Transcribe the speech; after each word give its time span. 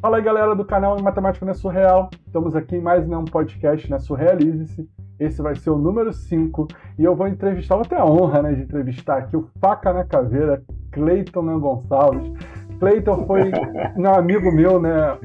Fala 0.00 0.16
aí, 0.16 0.22
galera 0.22 0.54
do 0.56 0.64
canal 0.64 0.98
Matemática 1.02 1.44
Não 1.44 1.52
é 1.52 1.54
Surreal. 1.54 2.08
Estamos 2.26 2.56
aqui 2.56 2.76
em 2.76 2.80
mais 2.80 3.06
um 3.06 3.22
podcast, 3.22 3.90
né? 3.90 3.98
Surrealize-se. 3.98 4.88
Esse 5.18 5.42
vai 5.42 5.54
ser 5.54 5.68
o 5.68 5.76
número 5.76 6.10
5 6.10 6.68
e 6.98 7.04
eu 7.04 7.14
vou 7.14 7.28
entrevistar, 7.28 7.76
vou 7.76 7.84
ter 7.84 7.96
a 7.96 8.06
honra 8.06 8.40
né, 8.40 8.54
de 8.54 8.62
entrevistar 8.62 9.18
aqui 9.18 9.36
o 9.36 9.50
Faca 9.60 9.92
na 9.92 10.02
Caveira, 10.02 10.62
Cleiton 10.90 11.60
Gonçalves. 11.60 12.32
Cleiton 12.78 13.26
foi 13.26 13.52
um 13.94 14.08
amigo 14.08 14.50
meu, 14.50 14.80
né? 14.80 15.18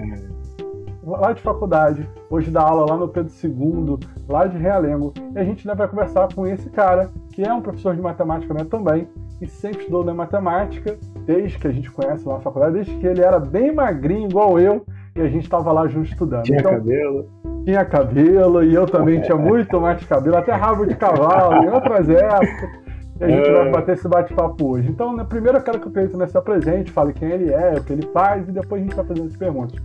Lá 1.05 1.31
de 1.31 1.41
faculdade, 1.41 2.05
hoje 2.29 2.51
dá 2.51 2.61
aula 2.61 2.85
lá 2.91 2.97
no 2.97 3.07
Pedro 3.07 3.31
II, 3.41 3.97
lá 4.27 4.45
de 4.45 4.57
Realengo. 4.57 5.13
E 5.33 5.39
a 5.39 5.43
gente 5.45 5.65
ainda 5.65 5.77
vai 5.77 5.87
conversar 5.87 6.27
com 6.35 6.45
esse 6.45 6.69
cara, 6.69 7.09
que 7.31 7.43
é 7.43 7.53
um 7.53 7.61
professor 7.61 7.95
de 7.95 8.01
matemática 8.01 8.53
né, 8.53 8.65
também, 8.69 9.07
e 9.39 9.47
sempre 9.47 9.79
estudou 9.79 10.03
na 10.03 10.13
matemática, 10.13 10.97
desde 11.25 11.57
que 11.57 11.67
a 11.67 11.71
gente 11.71 11.91
conhece 11.91 12.27
lá 12.27 12.35
na 12.35 12.41
faculdade, 12.41 12.73
desde 12.73 12.95
que 12.97 13.07
ele 13.07 13.21
era 13.21 13.39
bem 13.39 13.73
magrinho, 13.73 14.29
igual 14.29 14.59
eu, 14.59 14.85
e 15.15 15.21
a 15.21 15.27
gente 15.27 15.43
estava 15.43 15.71
lá 15.71 15.87
junto 15.87 16.09
estudando. 16.09 16.43
Tinha 16.43 16.59
então, 16.59 16.71
cabelo. 16.71 17.29
Tinha 17.63 17.85
cabelo, 17.85 18.63
e 18.63 18.73
eu 18.73 18.85
também 18.85 19.21
tinha 19.21 19.37
muito 19.37 19.79
mais 19.79 20.03
cabelo, 20.05 20.37
até 20.37 20.51
rabo 20.53 20.85
de 20.85 20.95
cavalo, 20.95 21.63
em 21.63 21.69
outras 21.69 22.09
épocas. 22.09 22.85
E 23.19 23.23
a 23.23 23.29
gente 23.29 23.49
é. 23.49 23.53
vai 23.53 23.71
bater 23.71 23.93
esse 23.93 24.07
bate-papo 24.07 24.71
hoje. 24.71 24.89
Então, 24.89 25.15
né, 25.15 25.25
primeiro 25.27 25.57
eu 25.57 25.63
quero 25.63 25.79
que 25.79 25.87
o 25.87 25.91
Cleiton 25.91 26.17
né, 26.17 26.27
se 26.27 26.37
apresente, 26.37 26.91
fale 26.91 27.13
quem 27.13 27.31
ele 27.31 27.51
é, 27.51 27.75
o 27.75 27.83
que 27.83 27.93
ele 27.93 28.07
faz, 28.07 28.47
e 28.47 28.51
depois 28.51 28.81
a 28.81 28.85
gente 28.85 28.95
vai 28.95 29.05
fazendo 29.05 29.27
as 29.27 29.37
perguntas. 29.37 29.79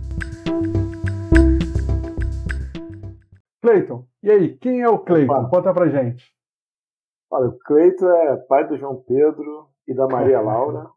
Cleiton, 3.61 4.05
e 4.21 4.29
aí, 4.29 4.57
quem 4.57 4.81
é 4.81 4.89
o 4.89 4.99
Cleiton? 4.99 5.47
Conta 5.47 5.73
pra 5.73 5.87
gente. 5.87 6.25
Olha, 7.31 7.47
o 7.47 7.57
Cleito 7.59 8.05
é 8.05 8.35
pai 8.35 8.67
do 8.67 8.77
João 8.77 8.97
Pedro 9.07 9.67
e 9.87 9.93
da 9.93 10.07
Maria 10.07 10.41
Laura. 10.41 10.89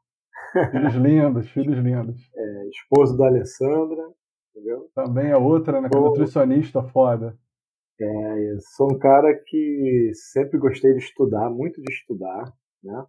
Filhos 0.70 0.94
lindos, 0.94 1.50
filhos 1.50 1.78
lindos. 1.78 2.30
É, 2.34 2.69
esposo 2.69 3.16
da 3.16 3.27
Alessandra, 3.27 4.02
entendeu? 4.50 4.88
Também 4.94 5.30
é 5.30 5.36
outra, 5.36 5.80
né? 5.80 5.88
Sou... 5.92 6.02
Nutricionista 6.02 6.83
foda. 6.83 7.36
É, 8.00 8.56
sou 8.77 8.92
um 8.92 8.98
cara 8.98 9.33
que 9.46 10.11
sempre 10.33 10.58
gostei 10.58 10.92
de 10.92 10.98
estudar, 10.98 11.48
muito 11.48 11.80
de 11.80 11.92
estudar, 11.92 12.52
né? 12.83 13.05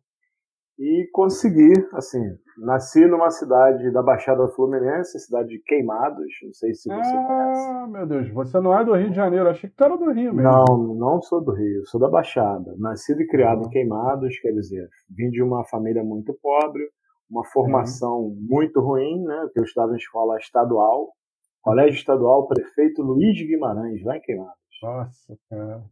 e 0.77 1.07
consegui, 1.13 1.71
assim, 1.93 2.21
nasci 2.57 3.05
numa 3.05 3.29
cidade 3.29 3.89
da 3.91 4.03
Baixada 4.03 4.47
Fluminense, 4.49 5.19
cidade 5.19 5.49
de 5.49 5.59
Queimados, 5.59 6.27
não 6.43 6.53
sei 6.53 6.73
se 6.73 6.89
você 6.89 7.15
ah, 7.15 7.25
conhece. 7.25 7.69
Ah, 7.69 7.87
meu 7.87 8.05
Deus, 8.05 8.29
você 8.31 8.59
não 8.59 8.77
é 8.77 8.83
do 8.83 8.93
Rio 8.93 9.09
de 9.09 9.15
Janeiro, 9.15 9.47
achei 9.47 9.69
que 9.69 9.75
tu 9.75 9.83
era 9.83 9.97
do 9.97 10.11
Rio 10.11 10.33
mesmo. 10.33 10.41
Não, 10.41 10.95
não 10.95 11.21
sou 11.21 11.41
do 11.41 11.53
Rio, 11.53 11.85
sou 11.85 11.99
da 11.99 12.09
Baixada. 12.09 12.75
Nascido 12.77 13.21
e 13.21 13.27
criado 13.27 13.65
em 13.65 13.69
Queimados, 13.69 14.37
quer 14.39 14.51
dizer, 14.51 14.89
vim 15.09 15.29
de 15.29 15.41
uma 15.41 15.63
família 15.65 16.03
muito 16.03 16.37
pobre, 16.41 16.83
uma 17.29 17.43
formação 17.45 18.21
uhum. 18.21 18.37
muito 18.39 18.79
ruim, 18.79 19.23
né, 19.23 19.41
porque 19.43 19.59
eu 19.59 19.63
estava 19.63 19.93
em 19.93 19.97
escola 19.97 20.37
estadual, 20.37 21.13
colégio 21.61 21.97
estadual, 21.97 22.47
prefeito 22.47 23.01
Luiz 23.01 23.37
Guimarães, 23.37 24.03
lá 24.03 24.17
em 24.17 24.21
Queimados. 24.21 24.55
Nossa, 24.81 25.37
cara. 25.49 25.83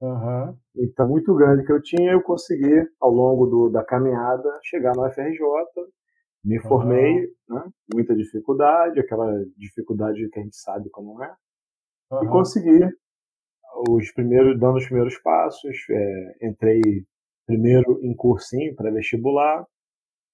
Uhum. 0.00 0.56
Então, 0.76 1.08
muito 1.08 1.32
grande 1.34 1.64
que 1.64 1.72
eu 1.72 1.80
tinha, 1.80 2.12
eu 2.12 2.22
consegui, 2.22 2.88
ao 3.00 3.10
longo 3.10 3.46
do, 3.46 3.68
da 3.68 3.84
caminhada, 3.84 4.58
chegar 4.64 4.96
no 4.96 5.08
FRJ, 5.10 5.38
me 6.44 6.58
formei, 6.60 7.26
uhum. 7.48 7.56
né? 7.56 7.64
muita 7.94 8.14
dificuldade, 8.16 8.98
aquela 8.98 9.32
dificuldade 9.56 10.28
que 10.28 10.40
a 10.40 10.42
gente 10.42 10.56
sabe 10.56 10.90
como 10.90 11.22
é, 11.22 11.32
uhum. 12.10 12.24
e 12.24 12.28
consegui 12.28 12.80
os 13.88 14.10
primeiros, 14.12 14.58
dando 14.58 14.76
os 14.76 14.86
primeiros 14.86 15.16
passos, 15.18 15.76
é, 15.90 16.46
entrei 16.48 16.80
primeiro 17.46 18.00
em 18.02 18.14
cursinho 18.14 18.74
para 18.74 18.90
vestibular, 18.90 19.66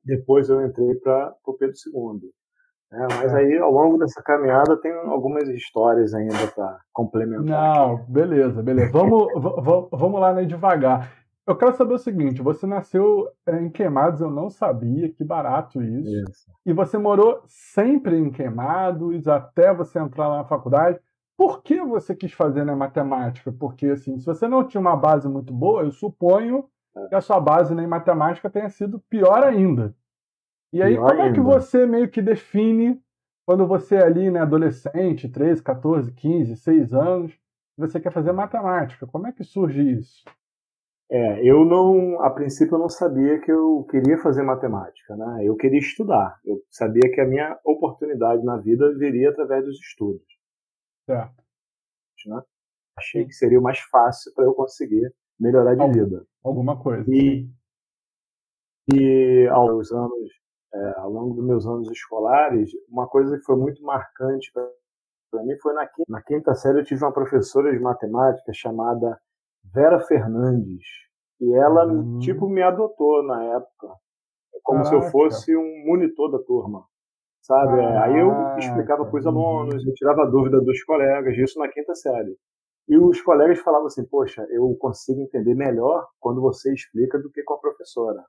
depois 0.05 0.49
eu 0.49 0.65
entrei 0.65 0.95
para 0.97 1.35
o 1.45 1.55
Pedro 1.55 1.75
II. 1.87 2.31
É, 2.91 3.07
mas 3.15 3.35
é. 3.35 3.37
aí, 3.37 3.59
ao 3.59 3.71
longo 3.71 3.99
dessa 3.99 4.23
caminhada, 4.23 4.77
tem 4.79 4.93
algumas 4.93 5.49
histórias 5.49 6.15
ainda 6.15 6.47
para 6.55 6.81
complementar. 6.93 7.45
Não, 7.45 7.97
aqui. 7.97 8.11
beleza, 8.11 8.63
beleza. 8.63 8.91
Vamos, 8.93 9.27
vamos 9.93 10.21
lá 10.21 10.33
né, 10.33 10.45
devagar. 10.45 11.13
Eu 11.47 11.57
quero 11.57 11.75
saber 11.75 11.95
o 11.95 11.99
seguinte: 11.99 12.43
você 12.43 12.67
nasceu 12.67 13.29
é, 13.47 13.61
em 13.61 13.71
Queimados, 13.71 14.21
eu 14.21 14.31
não 14.31 14.49
sabia, 14.49 15.11
que 15.11 15.23
barato 15.23 15.83
isso. 15.83 16.31
isso. 16.31 16.51
E 16.65 16.73
você 16.73 16.97
morou 16.97 17.43
sempre 17.47 18.17
em 18.17 18.31
Queimados 18.31 19.29
até 19.29 19.73
você 19.73 19.99
entrar 19.99 20.29
lá 20.29 20.39
na 20.39 20.45
faculdade. 20.45 20.99
Por 21.37 21.63
que 21.63 21.81
você 21.81 22.17
quis 22.17 22.33
fazer 22.33 22.65
na 22.65 22.75
matemática? 22.75 23.53
Porque, 23.53 23.87
assim, 23.87 24.19
se 24.19 24.27
você 24.27 24.49
não 24.49 24.67
tinha 24.67 24.81
uma 24.81 24.97
base 24.97 25.29
muito 25.29 25.53
boa, 25.53 25.83
eu 25.83 25.93
suponho 25.93 26.65
é. 27.05 27.09
que 27.09 27.15
a 27.15 27.21
sua 27.21 27.41
base 27.41 27.75
na 27.75 27.87
matemática 27.87 28.51
tenha 28.51 28.69
sido 28.69 29.01
pior 29.09 29.43
ainda. 29.43 29.95
E 30.73 30.83
aí, 30.83 30.97
como 30.97 31.23
é 31.23 31.33
que 31.33 31.41
você 31.41 31.87
meio 31.87 32.11
que 32.11 32.21
define 32.21 33.01
quando 33.47 33.67
você 33.67 33.97
é 33.97 34.05
ali, 34.05 34.31
né, 34.31 34.41
adolescente, 34.41 35.29
13, 35.29 35.63
14, 35.63 36.13
15, 36.13 36.57
6 36.57 36.93
anos, 36.93 37.39
você 37.77 37.99
quer 37.99 38.13
fazer 38.13 38.33
matemática? 38.33 39.07
Como 39.07 39.27
é 39.27 39.33
que 39.33 39.43
surge 39.43 39.81
isso? 39.81 40.23
É, 41.11 41.43
eu 41.43 41.65
não, 41.65 42.21
a 42.21 42.29
princípio 42.29 42.75
eu 42.75 42.79
não 42.79 42.91
sabia 42.91 43.41
que 43.41 43.51
eu 43.51 43.87
queria 43.91 44.19
fazer 44.19 44.43
matemática, 44.43 45.17
né? 45.17 45.43
Eu 45.43 45.57
queria 45.57 45.79
estudar. 45.79 46.39
Eu 46.45 46.63
sabia 46.69 47.11
que 47.11 47.21
a 47.21 47.27
minha 47.27 47.59
oportunidade 47.65 48.45
na 48.45 48.59
vida 48.59 48.93
viria 48.99 49.31
através 49.31 49.65
dos 49.65 49.81
estudos. 49.81 50.27
Certo. 51.07 51.43
Né? 52.27 52.43
Achei 52.99 53.25
que 53.25 53.33
seria 53.33 53.59
o 53.59 53.63
mais 53.63 53.79
fácil 53.79 54.35
para 54.35 54.45
eu 54.45 54.53
conseguir 54.53 55.11
melhorar 55.39 55.75
de 55.75 55.93
vida. 55.93 56.25
Alguma 56.45 56.81
coisa. 56.81 57.05
E, 57.09 57.49
e 58.93 59.49
aos 59.49 59.93
anos 59.93 60.29
é, 60.75 60.99
ao 60.99 61.11
longo 61.11 61.35
dos 61.35 61.45
meus 61.45 61.67
anos 61.67 61.91
escolares, 61.91 62.71
uma 62.89 63.07
coisa 63.09 63.37
que 63.39 63.45
foi 63.45 63.57
muito 63.57 63.83
marcante 63.83 64.51
para 65.31 65.43
mim 65.43 65.57
foi 65.61 65.75
na 65.75 65.87
quinta, 65.87 66.05
na 66.09 66.23
quinta 66.23 66.55
série 66.55 66.81
eu 66.81 66.85
tive 66.85 67.05
uma 67.05 67.13
professora 67.13 67.73
de 67.73 67.79
matemática 67.79 68.53
chamada 68.53 69.19
Vera 69.75 70.01
Fernandes 70.01 70.85
e 71.41 71.55
ela 71.55 71.87
uhum. 71.87 72.19
tipo 72.19 72.49
me 72.49 72.63
adotou 72.63 73.23
na 73.25 73.45
época 73.57 73.95
como 74.63 74.83
Caraca. 74.83 75.01
se 75.01 75.07
eu 75.07 75.11
fosse 75.11 75.57
um 75.57 75.85
monitor 75.87 76.31
da 76.31 76.39
turma 76.39 76.85
sabe 77.43 77.77
Caraca. 77.77 78.05
aí 78.05 78.19
eu 78.19 78.59
explicava 78.59 79.05
para 79.05 79.19
os 79.19 79.27
alunos 79.27 79.87
eu 79.87 79.95
tirava 79.95 80.27
dúvida 80.27 80.61
dos 80.61 80.83
colegas 80.85 81.37
isso 81.37 81.59
na 81.59 81.69
quinta 81.69 81.95
série 81.95 82.35
e 82.89 82.97
os 82.97 83.21
colegas 83.21 83.59
falavam 83.61 83.87
assim 83.87 84.05
poxa 84.05 84.47
eu 84.51 84.75
consigo 84.77 85.21
entender 85.21 85.55
melhor 85.55 86.07
quando 86.19 86.41
você 86.41 86.73
explica 86.73 87.19
do 87.19 87.31
que 87.31 87.43
com 87.43 87.55
a 87.55 87.59
professora 87.59 88.25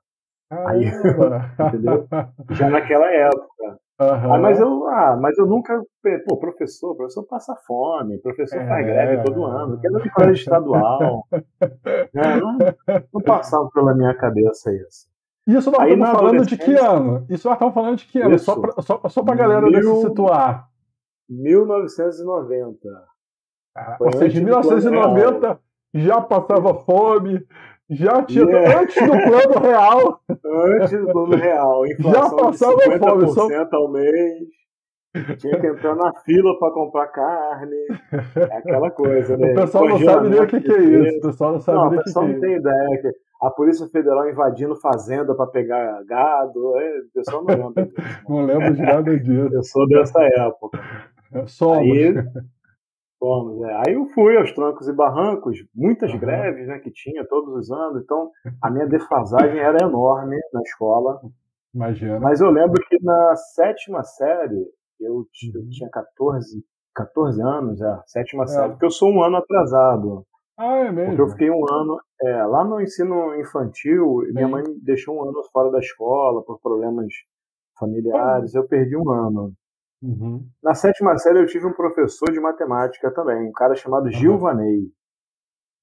Aí, 0.50 0.84
entendeu? 1.68 2.08
Já 2.50 2.68
naquela 2.68 3.06
época. 3.12 3.78
Uhum. 4.00 4.34
Ah, 4.34 4.38
mas, 4.38 4.58
eu, 4.58 4.88
ah, 4.88 5.18
mas 5.20 5.38
eu 5.38 5.46
nunca. 5.46 5.80
Pô, 6.26 6.38
professor, 6.38 6.96
professor 6.96 7.22
passa 7.24 7.54
fome, 7.66 8.18
professor 8.18 8.58
é. 8.60 8.66
faz 8.66 8.86
greve 8.86 9.22
todo 9.22 9.44
ano, 9.44 9.78
quero 9.78 9.98
é 9.98 10.02
de 10.02 10.10
colégio 10.10 10.40
estadual. 10.40 11.24
é, 11.60 12.40
não, 12.40 12.58
não 13.12 13.22
passava 13.22 13.68
pela 13.72 13.94
minha 13.94 14.14
cabeça 14.14 14.72
isso. 14.74 15.08
Isso 15.46 15.70
nós 15.70 15.82
Aí, 15.82 15.92
estamos 15.92 16.18
falando 16.18 16.46
de 16.46 16.56
que 16.56 16.74
ano? 16.74 17.26
Isso 17.28 17.46
nós 17.46 17.56
estamos 17.56 17.74
falando 17.74 17.96
de 17.96 18.06
que 18.06 18.20
ano? 18.20 18.34
Isso. 18.34 18.44
Só 18.46 18.60
para 18.60 18.82
só, 18.82 19.00
só 19.08 19.20
a 19.20 19.34
galera 19.34 19.66
Mil... 19.66 19.82
se 19.96 20.08
situar. 20.08 20.68
1990. 21.28 22.88
Ah, 23.76 23.96
ou 24.00 24.12
seja, 24.12 24.40
em 24.40 24.44
1990 24.44 25.60
já 25.94 26.20
passava 26.20 26.74
fome, 26.74 27.44
já 27.88 28.22
tinha, 28.22 28.44
yeah. 28.44 28.80
antes 28.80 28.94
do 28.94 29.10
plano 29.10 29.60
real. 29.60 30.20
Antes 30.28 30.90
do 30.90 31.12
plano 31.12 31.36
real. 31.36 31.86
Inflação 31.86 32.38
já 32.38 32.44
passava 32.44 32.76
de 32.76 32.90
50% 32.90 32.98
fome, 33.00 33.28
só... 33.28 33.76
ao 33.76 33.90
mês. 33.90 34.60
Tinha 35.38 35.60
que 35.60 35.66
entrar 35.66 35.96
na 35.96 36.14
fila 36.20 36.56
para 36.60 36.72
comprar 36.72 37.08
carne. 37.08 37.76
É 38.36 38.56
aquela 38.58 38.92
coisa, 38.92 39.36
né? 39.36 39.52
O 39.52 39.54
pessoal 39.56 39.88
não 39.88 39.98
sabe 39.98 40.28
nem 40.28 40.40
o 40.40 40.46
que, 40.46 40.60
que, 40.60 40.72
é 40.72 40.80
isso. 40.80 41.18
O 41.18 41.20
pessoal 41.22 41.52
não 41.52 41.60
sabe 41.60 41.78
não, 41.78 41.90
nem 41.90 41.98
o 41.98 41.98
que, 41.98 42.04
pessoal 42.04 42.24
que 42.26 42.30
é 42.30 42.34
não 42.34 42.40
tem 42.40 42.56
ideia. 42.56 43.02
Que 43.02 43.10
a 43.42 43.50
Polícia 43.50 43.88
Federal 43.88 44.30
invadindo 44.30 44.76
fazenda 44.76 45.34
para 45.34 45.48
pegar 45.48 46.04
gado. 46.04 46.78
É, 46.78 47.00
o 47.00 47.12
pessoal 47.12 47.42
não 47.42 47.56
lembra 47.56 47.86
disso. 47.86 47.96
Não 48.28 48.46
lembro 48.46 48.72
de 48.72 48.82
nada 48.82 49.18
disso. 49.18 49.50
Eu 49.52 49.64
sou 49.64 49.88
dessa 49.88 50.22
época. 50.22 50.78
Somos. 51.46 51.78
Aí, 51.78 52.14
Fomos, 53.20 53.62
é. 53.62 53.82
Aí 53.86 53.94
eu 53.94 54.06
fui 54.06 54.34
aos 54.38 54.50
trancos 54.52 54.88
e 54.88 54.92
barrancos, 54.94 55.58
muitas 55.74 56.10
uhum. 56.10 56.18
greves 56.18 56.66
né, 56.66 56.78
que 56.78 56.90
tinha 56.90 57.22
todos 57.28 57.54
os 57.54 57.70
anos, 57.70 58.02
então 58.02 58.30
a 58.62 58.70
minha 58.70 58.86
defasagem 58.86 59.58
era 59.58 59.84
enorme 59.84 60.38
na 60.54 60.62
escola. 60.62 61.20
Imagina. 61.74 62.18
Mas 62.18 62.40
eu 62.40 62.50
lembro 62.50 62.82
que 62.88 62.98
na 63.04 63.36
sétima 63.36 64.02
série, 64.02 64.64
eu, 64.98 65.26
eu 65.54 65.60
uhum. 65.60 65.68
tinha 65.68 65.90
14, 65.90 66.64
14 66.94 67.42
anos, 67.42 67.82
é, 67.82 68.02
sétima 68.06 68.44
é. 68.44 68.46
série, 68.46 68.70
porque 68.70 68.86
eu 68.86 68.90
sou 68.90 69.10
um 69.10 69.22
ano 69.22 69.36
atrasado. 69.36 70.24
Ah, 70.58 70.78
é 70.78 70.90
mesmo? 70.90 71.10
Porque 71.10 71.22
eu 71.22 71.28
fiquei 71.28 71.50
um 71.50 71.70
ano, 71.70 72.00
é, 72.22 72.44
lá 72.44 72.64
no 72.64 72.80
ensino 72.80 73.38
infantil, 73.38 74.22
Sim. 74.26 74.32
minha 74.32 74.48
mãe 74.48 74.64
deixou 74.82 75.16
um 75.16 75.28
ano 75.28 75.42
fora 75.52 75.70
da 75.70 75.78
escola 75.78 76.42
por 76.42 76.58
problemas 76.58 77.12
familiares, 77.78 78.54
eu 78.54 78.66
perdi 78.66 78.96
um 78.96 79.10
ano. 79.10 79.52
Uhum. 80.02 80.48
Na 80.62 80.74
sétima 80.74 81.16
série 81.18 81.40
eu 81.40 81.46
tive 81.46 81.66
um 81.66 81.72
professor 81.72 82.30
de 82.32 82.40
matemática 82.40 83.10
também, 83.12 83.48
um 83.48 83.52
cara 83.52 83.74
chamado 83.74 84.04
uhum. 84.06 84.12
Gil 84.12 84.38
Vanei. 84.38 84.90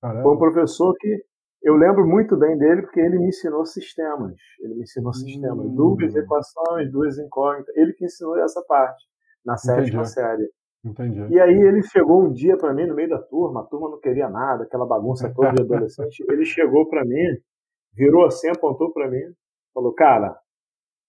Foi 0.02 0.34
um 0.34 0.38
professor 0.38 0.94
que 1.00 1.24
eu 1.64 1.76
lembro 1.76 2.06
muito 2.08 2.38
bem 2.38 2.58
dele 2.58 2.84
porque 2.84 3.00
ele 3.00 3.18
me 3.20 3.28
ensinou 3.28 3.66
sistemas. 3.66 4.36
Ele 4.60 4.76
me 4.76 4.84
ensinou 4.84 5.14
sistemas, 5.14 5.66
uhum. 5.66 5.76
duas 5.76 6.16
equações, 6.16 6.92
duas 6.92 7.18
incógnitas. 7.18 7.76
Ele 7.76 7.94
que 7.94 8.06
ensinou 8.06 8.38
essa 8.38 8.64
parte. 8.68 9.04
na 9.46 9.58
sétima 9.58 10.02
Entendi. 10.02 10.10
série. 10.10 10.52
Entendi. 10.84 11.34
E 11.34 11.40
aí 11.40 11.60
ele 11.60 11.82
chegou 11.84 12.24
um 12.24 12.32
dia 12.32 12.58
para 12.58 12.74
mim 12.74 12.86
no 12.86 12.96
meio 12.96 13.10
da 13.10 13.20
turma, 13.20 13.62
a 13.62 13.64
turma 13.64 13.90
não 13.90 14.00
queria 14.00 14.30
nada, 14.30 14.64
aquela 14.64 14.86
bagunça 14.86 15.32
toda 15.34 15.54
de 15.54 15.62
adolescente. 15.64 16.24
ele 16.30 16.46
chegou 16.46 16.88
para 16.88 17.04
mim, 17.04 17.38
virou 17.94 18.26
assim, 18.26 18.50
apontou 18.50 18.92
para 18.94 19.10
mim, 19.10 19.22
falou: 19.74 19.94
"Cara, 19.94 20.38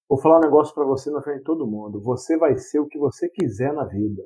vou 0.09 0.19
falar 0.19 0.39
um 0.39 0.43
negócio 0.43 0.75
para 0.75 0.85
você 0.85 1.11
na 1.11 1.23
frente 1.23 1.39
de 1.39 1.45
todo 1.45 1.67
mundo. 1.67 2.01
Você 2.01 2.37
vai 2.37 2.57
ser 2.57 2.81
o 2.81 2.87
que 2.87 2.99
você 2.99 3.29
quiser 3.29 3.73
na 3.73 3.85
vida." 3.85 4.23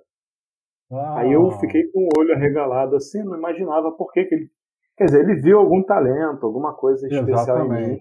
Uau. 0.90 1.17
Aí 1.17 1.32
eu 1.32 1.50
fiquei 1.52 1.90
com 1.90 2.00
o 2.00 2.20
olho 2.20 2.34
arregalado 2.34 2.96
assim, 2.96 3.23
não 3.23 3.37
imaginava 3.37 3.90
por 3.93 4.12
que, 4.12 4.25
que 4.25 4.34
ele. 4.34 4.50
Quer 4.96 5.06
dizer, 5.06 5.20
ele 5.20 5.40
viu 5.40 5.58
algum 5.58 5.82
talento, 5.82 6.44
alguma 6.44 6.75
coisa 6.75 7.06
especial 7.06 7.56
Exatamente. 7.56 7.88
em 7.88 7.93
mim. 7.94 8.00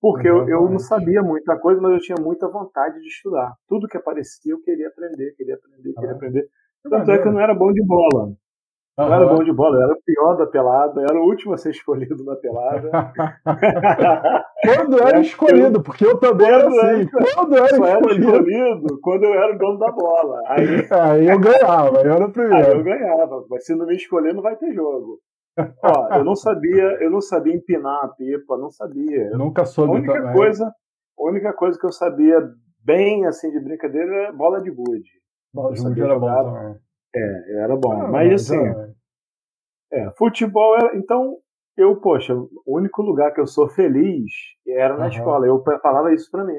Porque 0.00 0.28
eu, 0.28 0.48
eu, 0.48 0.68
não 0.70 0.78
sabia 0.78 1.20
muita 1.20 1.58
coisa, 1.58 1.80
mas 1.80 1.92
eu 1.92 1.98
tinha 1.98 2.16
muita 2.22 2.48
vontade 2.48 3.00
de 3.00 3.08
estudar. 3.08 3.52
Tudo 3.66 3.88
que 3.88 3.96
aparecia 3.96 4.52
eu 4.52 4.62
queria 4.62 4.86
aprender, 4.86 5.34
queria 5.36 5.56
aprender, 5.56 5.92
queria 5.94 6.10
ah. 6.10 6.14
aprender. 6.14 6.48
Tanto 6.88 7.10
é 7.10 7.18
que 7.20 7.26
eu 7.26 7.32
não 7.32 7.40
era 7.40 7.54
bom 7.54 7.72
de 7.72 7.84
bola. 7.84 8.32
Não 8.98 9.12
era 9.12 9.26
bom 9.26 9.44
de 9.44 9.52
bola, 9.52 9.76
eu 9.76 9.82
era 9.82 9.92
o 9.92 10.02
pior 10.02 10.36
da 10.36 10.46
pelada, 10.46 11.00
eu 11.02 11.04
era 11.04 11.20
o 11.20 11.26
último 11.26 11.52
a 11.52 11.58
ser 11.58 11.70
escolhido 11.70 12.24
na 12.24 12.34
pelada. 12.34 12.90
quando 14.64 15.02
era 15.02 15.20
escolhido, 15.20 15.82
porque 15.82 16.06
eu 16.06 16.18
também 16.18 16.48
era 16.48 16.66
assim. 16.66 17.06
Quando 17.34 17.56
era 17.56 17.66
escolhido. 17.66 17.90
era 17.90 18.40
escolhido, 18.40 19.00
quando 19.02 19.24
eu 19.24 19.34
era 19.34 19.54
o 19.54 19.58
dono 19.58 19.78
da 19.78 19.92
bola. 19.92 20.40
Aí, 20.46 20.66
aí 20.90 21.28
eu 21.28 21.38
ganhava, 21.38 22.00
eu 22.00 22.12
era 22.14 22.26
o 22.26 22.32
primeiro. 22.32 22.66
Aí 22.66 22.72
eu 22.72 22.82
ganhava, 22.82 23.44
mas 23.50 23.66
se 23.66 23.74
não 23.74 23.84
me 23.84 23.96
escolher, 23.96 24.32
não 24.32 24.42
vai 24.42 24.56
ter 24.56 24.72
jogo. 24.72 25.20
Ó, 25.58 26.16
eu 26.16 26.24
não 26.24 26.34
sabia, 26.34 26.96
eu 27.02 27.10
não 27.10 27.20
sabia 27.20 27.54
empinar 27.54 28.02
a 28.02 28.08
pipa, 28.08 28.56
não 28.56 28.70
sabia. 28.70 29.28
Nunca 29.30 29.66
soube 29.66 29.92
a 29.92 29.94
única 29.96 30.12
também. 30.14 30.32
coisa, 30.34 30.66
a 31.18 31.22
única 31.22 31.52
coisa 31.52 31.78
que 31.78 31.86
eu 31.86 31.92
sabia 31.92 32.40
bem 32.82 33.26
assim 33.26 33.50
de 33.50 33.60
brincadeira 33.60 34.14
era 34.14 34.32
bola 34.32 34.62
de 34.62 34.70
gude. 34.70 35.10
Bola 35.52 35.74
de 35.74 35.82
gude 35.82 36.00
era 36.00 36.18
bom 36.18 36.28
também. 36.28 36.85
É, 37.14 37.62
era 37.62 37.76
bom. 37.76 37.92
Ah, 37.92 38.08
mas 38.08 38.32
assim, 38.32 38.58
é, 39.92 40.10
futebol 40.16 40.76
era. 40.76 40.96
Então, 40.96 41.36
eu, 41.76 41.96
poxa, 42.00 42.34
o 42.34 42.76
único 42.78 43.02
lugar 43.02 43.32
que 43.32 43.40
eu 43.40 43.46
sou 43.46 43.68
feliz 43.68 44.32
era 44.66 44.96
na 44.96 45.04
uhum. 45.04 45.10
escola. 45.10 45.46
Eu 45.46 45.62
falava 45.82 46.12
isso 46.12 46.30
pra 46.30 46.44
mim. 46.44 46.58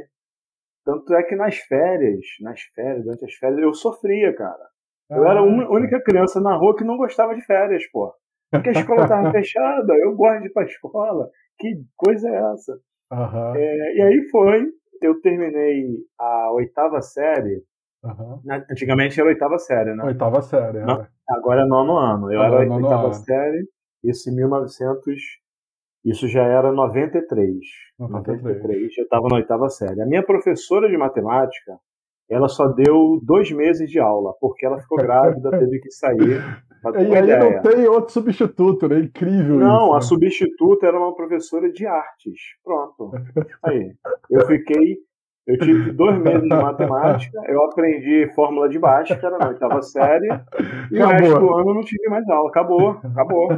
Tanto 0.86 1.14
é 1.14 1.24
que 1.24 1.36
nas 1.36 1.58
férias, 1.58 2.26
nas 2.42 2.62
férias, 2.74 3.04
durante 3.04 3.26
as 3.26 3.34
férias, 3.34 3.60
eu 3.60 3.74
sofria, 3.74 4.34
cara. 4.34 4.68
Eu 5.10 5.26
era 5.26 5.40
a 5.40 5.44
única 5.44 6.02
criança 6.02 6.40
na 6.42 6.56
rua 6.56 6.76
que 6.76 6.84
não 6.84 6.98
gostava 6.98 7.34
de 7.34 7.42
férias, 7.42 7.84
pô. 7.92 8.14
Porque 8.52 8.70
a 8.70 8.74
escola 8.74 9.08
tava 9.08 9.32
fechada, 9.32 9.94
eu 9.96 10.16
gosto 10.16 10.42
de 10.42 10.48
ir 10.48 10.54
pra 10.54 10.64
escola. 10.64 11.30
Que 11.58 11.76
coisa 11.96 12.30
é 12.30 12.36
essa? 12.54 12.80
Uhum. 13.12 13.56
É, 13.56 13.96
e 13.96 14.02
aí 14.02 14.30
foi, 14.30 14.66
eu 15.02 15.20
terminei 15.22 15.98
a 16.20 16.52
oitava 16.52 17.02
série 17.02 17.64
Uhum. 18.04 18.42
Antigamente 18.72 19.20
era 19.20 19.30
oitava 19.30 19.58
série, 19.58 19.94
né? 19.94 20.04
Oitava 20.04 20.42
série, 20.42 20.80
Não, 20.80 21.06
agora 21.30 21.62
é 21.62 21.66
nono 21.66 21.98
ano. 21.98 22.32
Eu 22.32 22.42
era 22.42 22.60
oitava 22.60 23.06
ano. 23.06 23.14
série, 23.14 23.68
isso 24.04 24.30
em 24.30 24.36
1900. 24.36 25.14
Isso 26.06 26.28
já 26.28 26.44
era 26.44 26.72
93. 26.72 27.58
93. 28.00 28.44
93 28.44 28.98
eu 28.98 29.04
estava 29.04 29.28
na 29.28 29.36
oitava 29.36 29.70
série. 29.70 30.02
A 30.02 30.06
minha 30.06 30.24
professora 30.24 30.88
de 30.88 30.98
matemática, 30.98 31.78
ela 32.30 32.48
só 32.48 32.68
deu 32.68 33.20
dois 33.24 33.52
meses 33.52 33.90
de 33.90 34.00
aula, 34.00 34.34
porque 34.40 34.66
ela 34.66 34.80
ficou 34.80 34.98
grávida, 34.98 35.50
teve 35.60 35.80
que 35.80 35.92
sair. 35.92 36.42
E 36.94 36.98
aí 36.98 37.24
ideia. 37.24 37.40
não 37.40 37.62
tem 37.62 37.88
outro 37.88 38.14
substituto, 38.14 38.88
né? 38.88 39.00
Incrível 39.00 39.58
Não, 39.58 39.88
isso, 39.88 39.92
a 39.94 39.96
né? 39.96 40.02
substituta 40.02 40.86
era 40.86 40.98
uma 40.98 41.14
professora 41.16 41.70
de 41.72 41.86
artes. 41.86 42.40
Pronto. 42.64 43.12
Aí. 43.64 43.94
Eu 44.30 44.46
fiquei 44.46 44.98
eu 45.48 45.58
tive 45.60 45.94
dois 45.94 46.20
meses 46.20 46.42
de 46.42 46.50
matemática, 46.50 47.42
eu 47.48 47.64
aprendi 47.64 48.30
fórmula 48.36 48.68
de 48.68 48.78
Bhaskara 48.78 49.38
na 49.38 49.48
oitava 49.48 49.82
série, 49.82 50.28
e 50.92 51.02
acabou. 51.02 51.06
o 51.06 51.08
resto 51.08 51.40
do 51.40 51.56
ano 51.56 51.70
eu 51.70 51.76
não 51.76 51.84
tive 51.84 52.10
mais 52.10 52.30
aula. 52.30 52.50
Acabou, 52.50 52.90
acabou. 52.90 53.50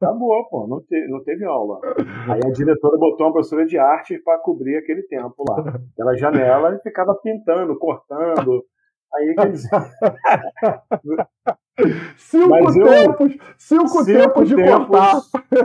Acabou, 0.00 0.48
pô, 0.48 0.68
não, 0.68 0.80
te, 0.82 1.08
não 1.08 1.20
teve 1.24 1.44
aula. 1.44 1.80
Aí 2.28 2.40
a 2.44 2.52
diretora 2.52 2.96
botou 2.96 3.26
uma 3.26 3.32
professora 3.32 3.66
de 3.66 3.76
arte 3.76 4.16
para 4.22 4.38
cobrir 4.38 4.76
aquele 4.76 5.02
tempo 5.02 5.34
lá. 5.48 5.80
Aquela 5.92 6.16
janela 6.16 6.76
e 6.76 6.78
ficava 6.80 7.12
pintando, 7.16 7.76
cortando. 7.76 8.64
Aí 9.12 9.34
quer 9.34 9.50
dizer. 9.50 9.70
cinco 12.16 12.50
Mas 12.50 12.76
eu, 12.76 12.86
tempos, 12.86 13.36
cinco, 13.58 13.88
cinco 13.88 14.04
tempos 14.04 14.48
de 14.48 14.54
tempos 14.54 14.86
cortar. 14.86 15.20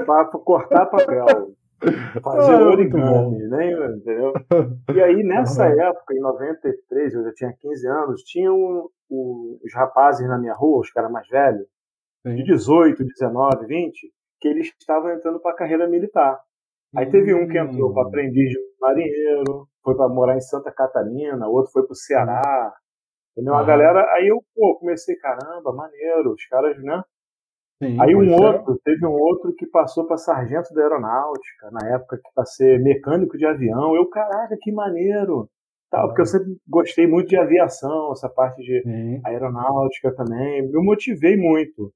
Para 0.06 0.26
cortar 0.26 0.86
papel. 0.88 1.54
Fazer 2.24 2.54
ah, 2.54 2.70
origami, 2.70 3.40
né? 3.48 3.72
Entendeu? 3.72 4.34
E 4.94 5.02
aí, 5.02 5.24
nessa 5.24 5.68
uhum. 5.68 5.82
época, 5.82 6.14
em 6.14 6.20
93, 6.20 7.14
eu 7.14 7.24
já 7.24 7.34
tinha 7.34 7.54
15 7.60 7.88
anos, 7.88 8.22
tinham 8.24 8.90
os 9.10 9.74
rapazes 9.74 10.28
na 10.28 10.38
minha 10.38 10.54
rua, 10.54 10.82
os 10.82 10.92
caras 10.92 11.12
mais 11.12 11.28
velhos, 11.28 11.68
Sim. 12.26 12.36
de 12.36 12.44
18, 12.44 13.04
19, 13.04 13.66
20, 13.66 14.14
que 14.40 14.48
eles 14.48 14.72
estavam 14.80 15.12
entrando 15.12 15.40
para 15.40 15.52
a 15.52 15.56
carreira 15.56 15.88
militar. 15.88 16.40
Aí 16.96 17.10
teve 17.10 17.34
um 17.34 17.48
que 17.48 17.58
entrou 17.58 17.94
para 17.94 18.04
hum. 18.04 18.08
aprendiz 18.08 18.50
de 18.50 18.60
marinheiro, 18.80 19.68
foi 19.84 19.96
para 19.96 20.10
morar 20.10 20.36
em 20.36 20.42
Santa 20.42 20.72
Catarina, 20.72 21.48
outro 21.48 21.72
foi 21.72 21.84
para 21.84 21.94
o 21.94 21.96
Ceará. 21.96 22.74
Entendeu? 23.32 23.56
A 23.56 23.64
galera, 23.64 24.02
aí 24.14 24.28
eu 24.28 24.44
pô, 24.54 24.78
comecei, 24.78 25.16
caramba, 25.16 25.74
maneiro, 25.74 26.34
os 26.34 26.46
caras, 26.48 26.78
né? 26.84 27.02
Sim, 27.82 28.00
Aí 28.00 28.16
um 28.16 28.24
é. 28.24 28.36
outro, 28.36 28.80
teve 28.86 29.08
um 29.08 29.14
outro 29.14 29.56
que 29.56 29.66
passou 29.66 30.06
para 30.06 30.16
sargento 30.16 30.72
da 30.72 30.84
aeronáutica, 30.84 31.72
na 31.72 31.96
época 31.96 32.18
que 32.18 32.30
para 32.36 32.46
ser 32.46 32.80
mecânico 32.80 33.36
de 33.36 33.46
avião. 33.48 33.96
Eu, 33.96 34.08
caraca, 34.08 34.56
que 34.62 34.72
maneiro! 34.72 35.50
Tal, 35.90 36.08
porque 36.08 36.22
eu 36.22 36.26
sempre 36.28 36.56
gostei 36.68 37.08
muito 37.08 37.30
de 37.30 37.38
aviação, 37.38 38.12
essa 38.12 38.30
parte 38.30 38.62
de 38.62 38.84
Sim. 38.84 39.20
aeronáutica 39.26 40.14
também. 40.16 40.62
Me 40.62 40.84
motivei 40.84 41.36
muito. 41.36 41.92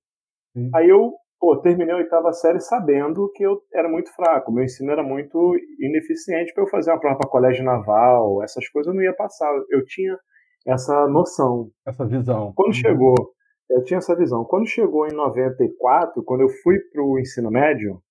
Sim. 0.57 0.71
Aí 0.73 0.89
eu, 0.89 1.13
pô, 1.39 1.55
terminei 1.57 1.93
a 1.93 1.97
oitava 1.97 2.33
série 2.33 2.59
sabendo 2.59 3.31
que 3.35 3.45
eu 3.45 3.61
era 3.71 3.87
muito 3.87 4.11
fraco. 4.15 4.51
Meu 4.51 4.63
ensino 4.63 4.91
era 4.91 5.03
muito 5.03 5.55
ineficiente 5.79 6.51
para 6.51 6.63
eu 6.63 6.67
fazer 6.67 6.89
uma 6.89 6.99
prova 6.99 7.19
para 7.19 7.29
colégio 7.29 7.63
naval, 7.63 8.41
essas 8.43 8.67
coisas 8.69 8.91
eu 8.91 8.95
não 8.95 9.03
ia 9.03 9.13
passar. 9.13 9.53
Eu 9.69 9.85
tinha 9.85 10.17
essa 10.65 11.07
noção. 11.07 11.69
Essa 11.85 12.07
visão. 12.07 12.53
Quando 12.55 12.69
uhum. 12.69 12.73
chegou 12.73 13.35
eu 13.69 13.83
tinha 13.83 13.97
essa 13.97 14.15
visão. 14.15 14.43
Quando 14.45 14.67
chegou 14.67 15.07
em 15.07 15.13
94, 15.13 16.23
quando 16.23 16.41
eu 16.41 16.49
fui 16.49 16.79
para 16.91 17.03
o 17.03 17.19
ensino 17.19 17.49
médio, 17.49 18.01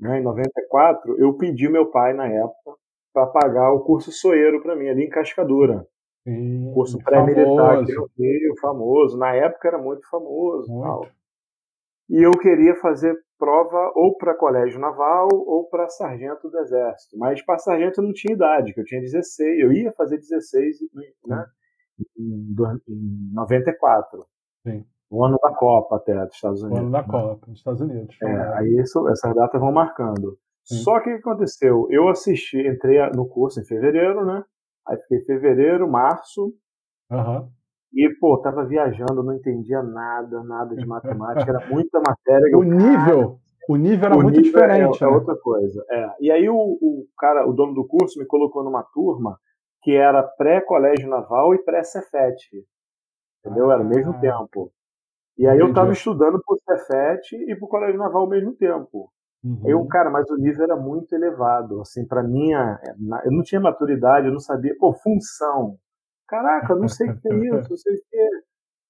né, 0.00 0.18
em 0.18 0.22
94, 0.22 1.20
eu 1.20 1.34
pedi 1.34 1.68
meu 1.68 1.90
pai, 1.90 2.14
na 2.14 2.26
época, 2.26 2.72
para 3.12 3.26
pagar 3.26 3.72
o 3.72 3.80
curso 3.80 4.10
Soeiro 4.12 4.62
para 4.62 4.76
mim, 4.76 4.88
ali 4.88 5.04
em 5.04 5.10
Cascadura. 5.10 5.86
Sim, 6.24 6.70
curso 6.74 6.98
pré-militar 6.98 7.80
aqui 7.80 7.94
no 7.94 8.08
Rio, 8.18 8.54
famoso. 8.60 9.18
Na 9.18 9.34
época 9.34 9.68
era 9.68 9.78
muito 9.78 10.08
famoso. 10.08 10.70
Muito. 10.70 11.10
E 12.10 12.22
eu 12.22 12.30
queria 12.32 12.74
fazer 12.76 13.14
prova 13.38 13.92
ou 13.94 14.16
para 14.16 14.34
colégio 14.34 14.80
naval 14.80 15.28
ou 15.32 15.68
para 15.68 15.88
sargento 15.88 16.48
do 16.48 16.58
exército. 16.58 17.16
Mas 17.18 17.42
para 17.42 17.58
sargento 17.58 18.00
eu 18.00 18.04
não 18.04 18.12
tinha 18.12 18.34
idade, 18.34 18.72
que 18.72 18.80
eu 18.80 18.84
tinha 18.84 19.00
16. 19.00 19.60
Eu 19.60 19.72
ia 19.72 19.92
fazer 19.92 20.16
16 20.16 20.76
né, 21.26 21.46
em, 22.18 22.54
em 22.88 23.32
94. 23.34 24.26
Sim. 24.72 24.84
O 25.10 25.24
ano 25.24 25.38
da 25.42 25.54
Copa 25.54 25.96
até 25.96 26.14
dos 26.26 26.34
Estados 26.34 26.62
Unidos. 26.62 26.80
O 26.80 26.82
ano 26.82 26.92
da 26.92 27.02
né? 27.02 27.08
Copa, 27.08 27.46
dos 27.46 27.58
Estados 27.58 27.80
Unidos. 27.80 28.16
É, 28.22 28.58
aí 28.58 28.76
isso, 28.80 29.08
essas 29.08 29.34
datas 29.34 29.60
vão 29.60 29.72
marcando. 29.72 30.38
Sim. 30.64 30.76
Só 30.82 31.00
que 31.00 31.10
o 31.10 31.14
que 31.14 31.28
aconteceu? 31.28 31.86
Eu 31.90 32.08
assisti, 32.08 32.58
entrei 32.58 32.98
no 33.14 33.26
curso 33.26 33.60
em 33.60 33.64
fevereiro, 33.64 34.24
né? 34.24 34.44
Aí 34.86 34.98
fiquei 34.98 35.20
fevereiro, 35.20 35.90
março. 35.90 36.52
Uhum. 37.10 37.48
E, 37.94 38.08
pô, 38.20 38.36
tava 38.38 38.66
viajando, 38.66 39.22
não 39.22 39.34
entendia 39.34 39.82
nada, 39.82 40.42
nada 40.44 40.76
de 40.76 40.86
matemática, 40.86 41.50
era 41.50 41.66
muita 41.72 42.00
matéria. 42.00 42.56
o 42.56 42.62
nível, 42.62 43.38
o 43.66 43.76
nível 43.76 44.06
era 44.06 44.16
o 44.16 44.22
muito 44.22 44.40
nível 44.40 44.60
é, 44.60 44.66
diferente. 44.66 45.02
É, 45.02 45.06
é, 45.06 45.10
outra 45.10 45.36
coisa. 45.36 45.84
É. 45.90 46.08
E 46.20 46.30
aí 46.30 46.48
o, 46.50 46.54
o 46.54 47.06
cara, 47.18 47.48
o 47.48 47.52
dono 47.52 47.72
do 47.72 47.86
curso, 47.86 48.18
me 48.18 48.26
colocou 48.26 48.62
numa 48.62 48.82
turma 48.82 49.38
que 49.82 49.92
era 49.92 50.22
pré-colégio 50.22 51.08
naval 51.08 51.54
e 51.54 51.64
pré-cefet. 51.64 52.36
Entendeu? 53.48 53.72
Era 53.72 53.82
o 53.82 53.88
mesmo 53.88 54.12
ah. 54.12 54.18
tempo. 54.20 54.72
E 55.36 55.46
aí 55.46 55.54
Entendi. 55.54 55.62
eu 55.62 55.68
estava 55.68 55.92
estudando 55.92 56.40
pro 56.44 56.58
Cefet 56.64 57.34
e 57.34 57.56
pro 57.56 57.68
Colégio 57.68 57.98
Naval 57.98 58.22
ao 58.22 58.28
mesmo 58.28 58.54
tempo. 58.54 59.10
Uhum. 59.44 59.62
Eu, 59.64 59.86
cara, 59.86 60.10
mas 60.10 60.28
o 60.30 60.36
nível 60.36 60.64
era 60.64 60.76
muito 60.76 61.14
elevado. 61.14 61.80
Assim, 61.80 62.06
para 62.06 62.22
mim, 62.22 62.50
eu 62.52 63.30
não 63.30 63.42
tinha 63.42 63.60
maturidade, 63.60 64.26
eu 64.26 64.32
não 64.32 64.40
sabia. 64.40 64.74
Pô, 64.78 64.92
função. 64.92 65.76
Caraca, 66.26 66.74
não 66.74 66.88
sei 66.88 67.08
o 67.08 67.20
que 67.20 67.32
é 67.32 67.36
isso, 67.36 67.70
não 67.70 67.76
sei 67.76 67.94
o 67.94 67.96
que 67.96 68.16
é. 68.16 68.28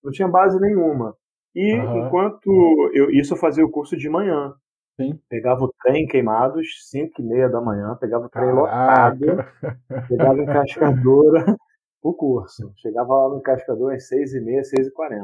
Não 0.02 0.10
tinha 0.10 0.26
base 0.26 0.58
nenhuma. 0.58 1.14
E 1.54 1.74
uhum. 1.74 2.06
enquanto 2.06 2.90
eu 2.94 3.10
isso 3.10 3.34
eu 3.34 3.38
fazia 3.38 3.64
o 3.64 3.70
curso 3.70 3.96
de 3.96 4.08
manhã. 4.08 4.54
Sim. 5.00 5.16
Pegava 5.28 5.64
o 5.64 5.72
trem 5.82 6.06
queimados, 6.06 6.66
5 6.90 7.22
e 7.22 7.24
meia 7.24 7.48
da 7.48 7.60
manhã, 7.60 7.96
pegava 8.00 8.26
o 8.26 8.28
trem 8.28 8.46
Caraca. 8.46 8.60
lotado, 8.60 10.08
pegava 10.08 10.38
em 10.42 10.46
cascadora, 10.46 11.56
o 12.02 12.14
curso. 12.14 12.72
Chegava 12.76 13.14
lá 13.14 13.28
no 13.34 13.42
Cascador 13.42 13.94
às 13.94 14.08
6h30, 14.08 14.62
6h40. 14.74 15.22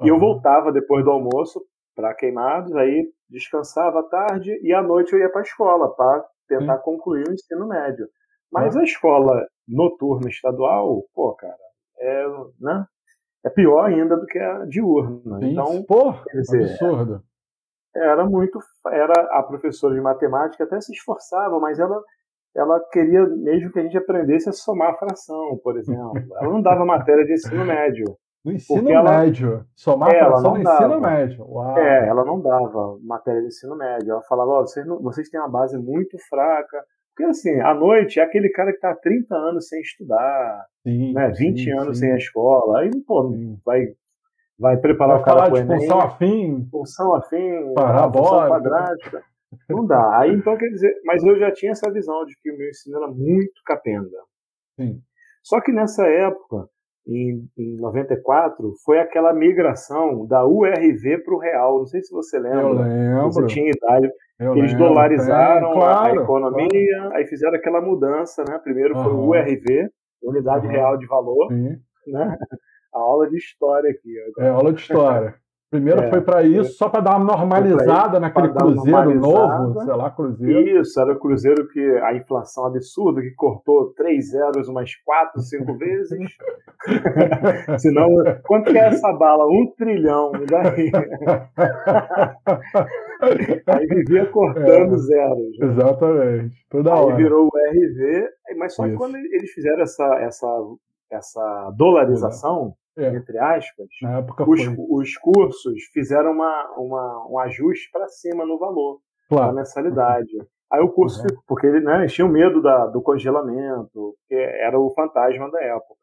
Uhum. 0.00 0.06
E 0.06 0.08
eu 0.08 0.18
voltava 0.18 0.72
depois 0.72 1.04
do 1.04 1.10
almoço 1.10 1.64
para 1.94 2.14
Queimados, 2.14 2.74
aí 2.76 3.10
descansava 3.28 4.00
à 4.00 4.02
tarde 4.02 4.58
e 4.62 4.72
à 4.72 4.82
noite 4.82 5.12
eu 5.12 5.18
ia 5.18 5.30
para 5.30 5.40
a 5.40 5.44
escola 5.44 5.94
para 5.94 6.24
tentar 6.46 6.76
uhum. 6.76 6.82
concluir 6.82 7.28
o 7.28 7.32
ensino 7.32 7.66
médio. 7.66 8.08
Mas 8.52 8.74
uhum. 8.74 8.82
a 8.82 8.84
escola 8.84 9.46
noturna 9.66 10.28
estadual, 10.28 11.04
pô, 11.14 11.34
cara, 11.34 11.56
é, 11.98 12.26
né, 12.60 12.86
é 13.44 13.50
pior 13.50 13.86
ainda 13.86 14.16
do 14.16 14.26
que 14.26 14.38
a 14.38 14.64
diurna. 14.66 15.38
Sim, 15.40 15.52
então, 15.52 15.82
porra, 15.84 16.22
quer 16.24 16.40
dizer, 16.40 16.70
absurdo. 16.70 17.22
Era 17.94 18.26
muito, 18.26 18.58
era 18.88 19.38
a 19.38 19.42
professora 19.42 19.94
de 19.94 20.00
matemática 20.00 20.64
até 20.64 20.80
se 20.80 20.92
esforçava, 20.92 21.58
mas 21.58 21.78
ela 21.78 22.02
ela 22.56 22.80
queria 22.90 23.26
mesmo 23.26 23.70
que 23.70 23.78
a 23.78 23.82
gente 23.82 23.98
aprendesse 23.98 24.48
a 24.48 24.52
somar 24.52 24.90
a 24.90 24.96
fração, 24.96 25.58
por 25.62 25.78
exemplo. 25.78 26.12
Ela 26.40 26.50
não 26.50 26.62
dava 26.62 26.84
matéria 26.84 27.24
de 27.24 27.34
ensino 27.34 27.64
médio. 27.64 28.16
No 28.44 28.52
ensino 28.52 28.90
ela, 28.90 29.18
médio. 29.18 29.66
Somar 29.74 30.14
é, 30.14 30.18
fração 30.18 30.56
no 30.56 30.62
dava. 30.62 30.84
ensino 30.84 31.00
médio. 31.00 31.44
Uau. 31.48 31.78
É, 31.78 32.08
ela 32.08 32.24
não 32.24 32.40
dava 32.40 32.98
matéria 33.02 33.40
de 33.40 33.48
ensino 33.48 33.76
médio. 33.76 34.12
Ela 34.12 34.22
falava, 34.22 34.52
oh, 34.52 34.60
vocês, 34.60 34.86
não, 34.86 35.02
vocês 35.02 35.28
têm 35.28 35.38
uma 35.40 35.50
base 35.50 35.76
muito 35.76 36.16
fraca. 36.28 36.82
Porque 37.14 37.30
assim, 37.30 37.60
à 37.60 37.74
noite 37.74 38.20
é 38.20 38.22
aquele 38.22 38.48
cara 38.50 38.70
que 38.70 38.76
está 38.76 38.90
há 38.90 38.96
30 38.96 39.34
anos 39.34 39.68
sem 39.68 39.80
estudar, 39.80 40.66
sim, 40.82 41.14
né, 41.14 41.30
20 41.30 41.64
sim, 41.64 41.70
anos 41.72 41.98
sim. 41.98 42.04
sem 42.04 42.12
a 42.12 42.16
escola. 42.16 42.80
Aí, 42.80 42.90
pô, 43.06 43.34
vai, 43.64 43.86
vai 44.58 44.76
preparar 44.76 45.14
vai 45.14 45.22
o 45.22 45.24
cara 45.24 45.50
para 45.50 45.54
o 45.54 45.56
Enem. 45.56 45.80
Função 45.80 46.00
afim. 46.00 46.68
Função 46.70 47.14
afim, 47.14 47.74
função 48.12 48.48
quadrática. 48.48 49.22
Não 49.68 49.86
dá. 49.86 50.20
Aí 50.20 50.32
então 50.32 50.56
quer 50.56 50.68
dizer, 50.68 50.92
mas 51.04 51.24
eu 51.24 51.38
já 51.38 51.52
tinha 51.52 51.72
essa 51.72 51.90
visão 51.90 52.24
de 52.24 52.34
que 52.40 52.50
o 52.50 52.56
meu 52.56 52.68
ensino 52.68 52.96
era 52.96 53.08
muito 53.08 53.62
capenga. 53.64 54.18
Sim. 54.78 55.00
Só 55.42 55.60
que 55.60 55.72
nessa 55.72 56.06
época, 56.06 56.68
em, 57.06 57.48
em 57.56 57.76
94, 57.76 58.72
foi 58.84 58.98
aquela 58.98 59.32
migração 59.32 60.26
da 60.26 60.44
URV 60.44 61.18
para 61.24 61.34
o 61.34 61.38
real. 61.38 61.78
Não 61.78 61.86
sei 61.86 62.02
se 62.02 62.12
você 62.12 62.38
lembra. 62.38 62.60
Eu 62.60 62.72
lembro. 62.72 63.22
Você 63.24 63.46
tinha 63.46 63.70
idade. 63.70 64.10
Eu 64.38 64.56
Eles 64.56 64.72
lembro, 64.72 64.88
dolarizaram 64.88 65.72
claro, 65.72 66.20
a 66.20 66.22
economia, 66.22 66.98
claro. 66.98 67.16
aí 67.16 67.26
fizeram 67.26 67.54
aquela 67.54 67.80
mudança, 67.80 68.44
né? 68.46 68.58
Primeiro 68.58 68.94
foi 68.94 69.12
o 69.12 69.28
URV, 69.28 69.88
Unidade 70.22 70.66
uhum. 70.66 70.72
Real 70.72 70.98
de 70.98 71.06
Valor, 71.06 71.48
Sim. 71.48 71.76
né? 72.08 72.36
A 72.94 72.98
aula 72.98 73.30
de 73.30 73.36
história 73.36 73.90
aqui. 73.90 74.14
Agora. 74.20 74.46
É, 74.46 74.50
aula 74.50 74.72
de 74.72 74.80
história. 74.80 75.34
Primeiro 75.68 76.00
é, 76.00 76.10
foi 76.10 76.20
para 76.20 76.44
isso, 76.44 76.74
só 76.74 76.88
para 76.88 77.00
dar 77.00 77.16
uma 77.16 77.24
normalizada 77.24 78.20
naquele 78.20 78.50
cruzeiro 78.50 79.14
novo, 79.16 79.84
sei 79.84 79.94
lá, 79.94 80.12
cruzeiro. 80.12 80.80
Isso, 80.80 81.00
era 81.00 81.12
o 81.12 81.18
cruzeiro 81.18 81.66
que 81.68 81.80
a 82.04 82.14
inflação 82.14 82.66
absurda, 82.66 83.20
que 83.20 83.34
cortou 83.34 83.92
três 83.94 84.30
zeros 84.30 84.68
umas 84.68 84.94
quatro, 85.04 85.40
cinco 85.40 85.74
vezes. 85.76 86.20
Senão, 87.82 88.06
quanto 88.44 88.70
que 88.70 88.78
é 88.78 88.86
essa 88.86 89.12
bala? 89.12 89.44
Um 89.44 89.72
trilhão, 89.76 90.30
daí. 90.48 90.92
Aí 93.66 93.86
vivia 93.86 94.26
cortando 94.26 94.94
é, 94.94 94.98
zeros. 94.98 95.58
Né? 95.58 95.66
Exatamente, 95.66 96.64
toda 96.70 96.94
Aí 96.94 97.00
hora. 97.00 97.16
virou 97.16 97.46
o 97.46 97.48
RV, 97.48 98.28
mas 98.56 98.72
só 98.72 98.84
que 98.84 98.90
isso. 98.90 98.98
quando 98.98 99.16
eles 99.16 99.50
fizeram 99.50 99.82
essa, 99.82 100.04
essa, 100.20 100.46
essa 101.10 101.72
dolarização, 101.76 102.76
é. 102.96 103.08
entre 103.14 103.38
aspas, 103.38 103.88
os, 104.46 104.60
os, 104.90 105.16
cursos 105.18 105.82
fizeram 105.92 106.32
uma, 106.32 106.74
uma 106.76 107.28
um 107.30 107.38
ajuste 107.40 107.90
para 107.92 108.08
cima 108.08 108.44
no 108.46 108.58
valor 108.58 109.00
claro. 109.28 109.48
da 109.48 109.52
mensalidade. 109.60 110.36
Aí 110.72 110.80
o 110.80 110.90
curso 110.90 111.20
uhum. 111.20 111.28
ficou, 111.28 111.42
porque 111.46 111.66
ele, 111.66 111.80
né, 111.80 112.06
tinha 112.06 112.26
medo 112.26 112.60
da, 112.60 112.86
do 112.86 113.00
congelamento, 113.00 114.16
que 114.28 114.34
era 114.34 114.78
o 114.78 114.90
fantasma 114.90 115.50
da 115.50 115.62
época. 115.62 115.94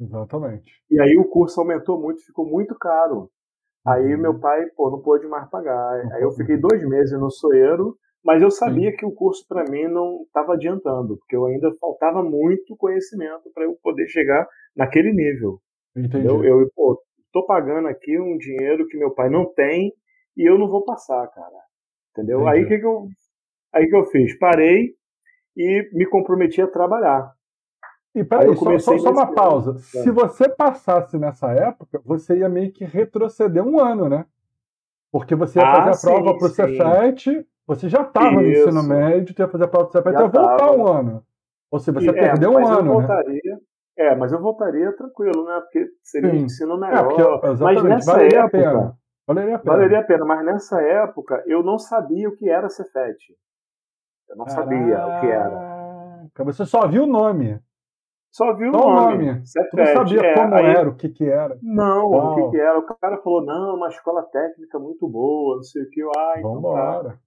Exatamente. 0.00 0.72
E 0.90 1.00
aí 1.00 1.16
o 1.16 1.24
curso 1.24 1.60
aumentou 1.60 2.00
muito, 2.00 2.24
ficou 2.24 2.46
muito 2.46 2.74
caro. 2.76 3.30
Aí 3.86 4.14
uhum. 4.14 4.20
meu 4.20 4.40
pai, 4.40 4.66
pô, 4.76 4.90
não 4.90 5.00
pôde 5.00 5.26
mais 5.26 5.48
pagar. 5.48 6.04
Uhum. 6.04 6.12
Aí 6.14 6.22
eu 6.22 6.32
fiquei 6.32 6.56
dois 6.58 6.86
meses 6.88 7.18
no 7.18 7.30
Soeiro, 7.30 7.96
mas 8.24 8.42
eu 8.42 8.50
sabia 8.50 8.90
Sim. 8.90 8.96
que 8.96 9.06
o 9.06 9.12
curso 9.12 9.44
para 9.48 9.64
mim 9.70 9.86
não 9.88 10.22
estava 10.22 10.54
adiantando, 10.54 11.16
porque 11.18 11.36
eu 11.36 11.46
ainda 11.46 11.72
faltava 11.80 12.22
muito 12.22 12.76
conhecimento 12.76 13.50
para 13.54 13.64
eu 13.64 13.76
poder 13.82 14.06
chegar 14.08 14.46
naquele 14.76 15.12
nível. 15.12 15.60
Entendi. 15.96 16.26
Eu, 16.26 16.44
eu 16.44 16.70
pô, 16.74 17.02
tô 17.32 17.44
pagando 17.44 17.88
aqui 17.88 18.18
um 18.18 18.36
dinheiro 18.38 18.86
que 18.88 18.96
meu 18.96 19.10
pai 19.10 19.28
não 19.28 19.46
tem 19.46 19.92
e 20.36 20.48
eu 20.48 20.58
não 20.58 20.68
vou 20.68 20.84
passar, 20.84 21.26
cara. 21.28 21.58
Entendeu? 22.12 22.42
Entendi. 22.42 22.56
Aí 22.56 22.66
que, 22.66 22.78
que 22.78 22.86
eu 22.86 23.08
aí 23.72 23.86
que 23.88 23.96
eu 23.96 24.04
fiz? 24.06 24.38
Parei 24.38 24.94
e 25.56 25.88
me 25.92 26.06
comprometi 26.06 26.62
a 26.62 26.66
trabalhar. 26.66 27.32
E 28.14 28.24
peraí, 28.24 28.54
só, 28.56 28.78
só, 28.78 28.98
só, 28.98 29.10
uma 29.10 29.32
pausa. 29.32 29.70
Ano. 29.70 29.78
Se 29.78 30.10
você 30.10 30.48
passasse 30.48 31.18
nessa 31.18 31.52
época, 31.52 32.00
você 32.04 32.38
ia 32.38 32.48
meio 32.48 32.72
que 32.72 32.84
retroceder 32.84 33.64
um 33.64 33.78
ano, 33.78 34.08
né? 34.08 34.24
Porque 35.12 35.34
você 35.34 35.58
ia 35.58 35.66
ah, 35.66 35.84
fazer 35.84 36.08
a 36.08 36.12
prova 36.12 36.38
para 36.38 36.46
o 36.46 36.50
Cefet, 36.50 37.46
você 37.66 37.88
já 37.88 38.02
estava 38.02 38.32
no 38.32 38.46
ensino 38.46 38.82
médio, 38.82 39.34
ia 39.38 39.48
fazer 39.48 39.64
a 39.64 39.68
prova 39.68 39.88
para 39.88 40.00
o 40.00 40.02
Cefet, 40.02 40.20
ia 40.20 40.28
voltar 40.28 40.72
um 40.72 40.86
ano. 40.86 41.24
Ou 41.70 41.78
seja, 41.78 42.00
você 42.00 42.10
é, 42.10 42.12
perdeu 42.12 42.52
um 42.52 42.66
ano. 42.66 42.78
Eu 42.78 42.82
né? 42.82 43.06
voltaria, 43.06 43.54
né? 43.54 43.60
É, 43.98 44.14
mas 44.14 44.30
eu 44.30 44.40
voltaria 44.40 44.92
tranquilo, 44.96 45.44
né? 45.44 45.60
Porque 45.60 45.88
seria 46.04 46.30
Sim. 46.30 46.36
um 46.36 46.44
ensino 46.44 46.74
é, 46.84 46.88
melhor. 46.88 47.40
É, 47.42 47.48
mas 47.60 47.82
nessa 47.82 48.12
valeria 48.12 48.38
época. 48.38 48.46
A 48.46 48.50
pena. 48.50 48.98
Valeria 49.26 49.56
a 49.56 49.58
pena. 49.58 49.72
Valeria 49.72 49.98
a 49.98 50.04
pena, 50.04 50.24
mas 50.24 50.44
nessa 50.46 50.80
época 50.80 51.42
eu 51.46 51.64
não 51.64 51.78
sabia 51.78 52.28
o 52.28 52.36
que 52.36 52.48
era 52.48 52.68
Cefet. 52.68 53.18
Eu 54.28 54.36
não 54.36 54.44
Caraca. 54.44 54.62
sabia 54.62 55.06
o 55.06 55.20
que 55.20 55.26
era. 55.26 56.44
Você 56.44 56.64
só 56.64 56.86
viu 56.86 57.02
o 57.02 57.06
nome. 57.06 57.60
Só 58.30 58.54
viu 58.54 58.68
o 58.68 58.72
nome. 58.72 59.26
nome. 59.26 59.46
Cefet. 59.46 59.76
não 59.76 59.86
sabia 59.86 60.20
é, 60.20 60.34
como 60.34 60.54
aí... 60.54 60.66
era, 60.66 60.88
o 60.88 60.94
que, 60.94 61.08
que 61.08 61.28
era. 61.28 61.58
Não, 61.60 62.10
Uau. 62.10 62.32
o 62.32 62.34
que, 62.36 62.50
que 62.52 62.60
era. 62.60 62.78
O 62.78 62.82
cara 62.82 63.18
falou: 63.18 63.44
não, 63.44 63.74
uma 63.74 63.88
escola 63.88 64.22
técnica 64.22 64.78
muito 64.78 65.08
boa, 65.08 65.56
não 65.56 65.62
sei 65.64 65.82
o 65.82 65.90
que. 65.90 66.02
Ah, 66.16 66.34
então 66.38 66.54
Vambora. 66.54 67.10
Tá. 67.10 67.18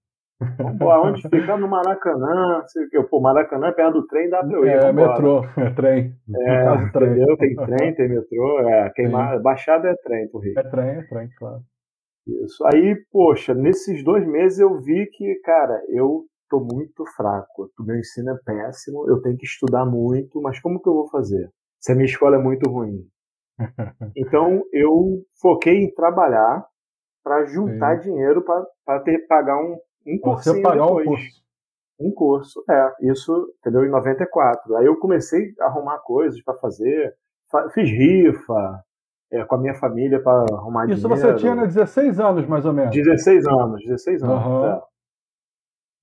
Vambora, 0.57 1.01
onde 1.01 1.21
ficar 1.21 1.57
no 1.57 1.67
Maracanã, 1.67 2.63
sei 2.67 2.85
o 2.85 2.89
que. 2.89 3.03
Pô, 3.03 3.21
Maracanã 3.21 3.67
é 3.67 3.71
perto 3.71 4.01
do 4.01 4.07
trem, 4.07 4.29
dá 4.29 4.43
pra 4.43 4.57
eu 4.57 4.65
ir. 4.65 4.69
É, 4.69 4.91
metrô, 4.91 5.43
é 5.57 5.69
trem. 5.71 6.15
É, 6.35 6.63
caso, 6.63 6.91
trem. 6.91 7.09
entendeu? 7.11 7.37
Tem 7.37 7.55
trem, 7.55 7.95
tem 7.95 8.09
metrô, 8.09 8.59
é, 8.67 8.89
queimar, 8.91 9.39
Baixada 9.41 9.89
é 9.89 9.95
trem 9.95 10.27
pro 10.29 10.39
Rio. 10.39 10.53
É 10.57 10.63
trem, 10.63 10.89
é 10.89 11.03
trem, 11.03 11.29
claro. 11.37 11.61
Isso. 12.27 12.65
Aí, 12.67 12.95
poxa, 13.11 13.53
nesses 13.53 14.03
dois 14.03 14.27
meses 14.27 14.59
eu 14.59 14.79
vi 14.79 15.07
que, 15.07 15.35
cara, 15.43 15.81
eu 15.89 16.25
tô 16.49 16.59
muito 16.59 17.05
fraco. 17.15 17.69
O 17.79 17.83
meu 17.83 17.97
ensino 17.97 18.31
é 18.31 18.37
péssimo, 18.43 19.07
eu 19.09 19.21
tenho 19.21 19.37
que 19.37 19.45
estudar 19.45 19.85
muito, 19.85 20.41
mas 20.41 20.59
como 20.59 20.81
que 20.81 20.89
eu 20.89 20.93
vou 20.93 21.09
fazer? 21.09 21.49
Se 21.79 21.91
a 21.91 21.95
minha 21.95 22.05
escola 22.05 22.35
é 22.35 22.39
muito 22.39 22.69
ruim. 22.69 22.99
Então 24.17 24.63
eu 24.73 25.23
foquei 25.39 25.83
em 25.83 25.93
trabalhar 25.93 26.65
para 27.23 27.45
juntar 27.45 28.01
Sim. 28.01 28.09
dinheiro 28.09 28.43
para 28.43 28.99
ter 29.01 29.27
pagar 29.27 29.57
um, 29.57 29.77
um 30.05 30.19
cursinho 30.19 30.61
pagar 30.61 30.85
depois. 30.85 31.07
um 31.07 31.09
curso. 31.09 31.41
Um 31.99 32.11
curso, 32.11 32.63
é. 32.69 33.11
Isso, 33.11 33.53
entendeu? 33.59 33.85
Em 33.85 33.89
94. 33.89 34.75
Aí 34.77 34.85
eu 34.85 34.97
comecei 34.97 35.53
a 35.59 35.65
arrumar 35.65 35.99
coisas 35.99 36.41
para 36.43 36.55
fazer. 36.55 37.15
Fiz 37.73 37.89
rifa 37.89 38.83
é, 39.31 39.45
com 39.45 39.55
a 39.55 39.57
minha 39.57 39.75
família 39.75 40.21
para 40.21 40.45
arrumar 40.53 40.85
Isso 40.85 41.01
dinheiro. 41.01 41.13
Isso 41.13 41.27
você 41.27 41.35
tinha 41.35 41.55
né, 41.55 41.65
16 41.65 42.19
anos, 42.19 42.47
mais 42.47 42.65
ou 42.65 42.73
menos? 42.73 42.95
16 42.95 43.47
anos, 43.47 43.83
16 43.83 44.23
anos. 44.23 44.45
Uhum. 44.45 44.65
É. 44.65 44.81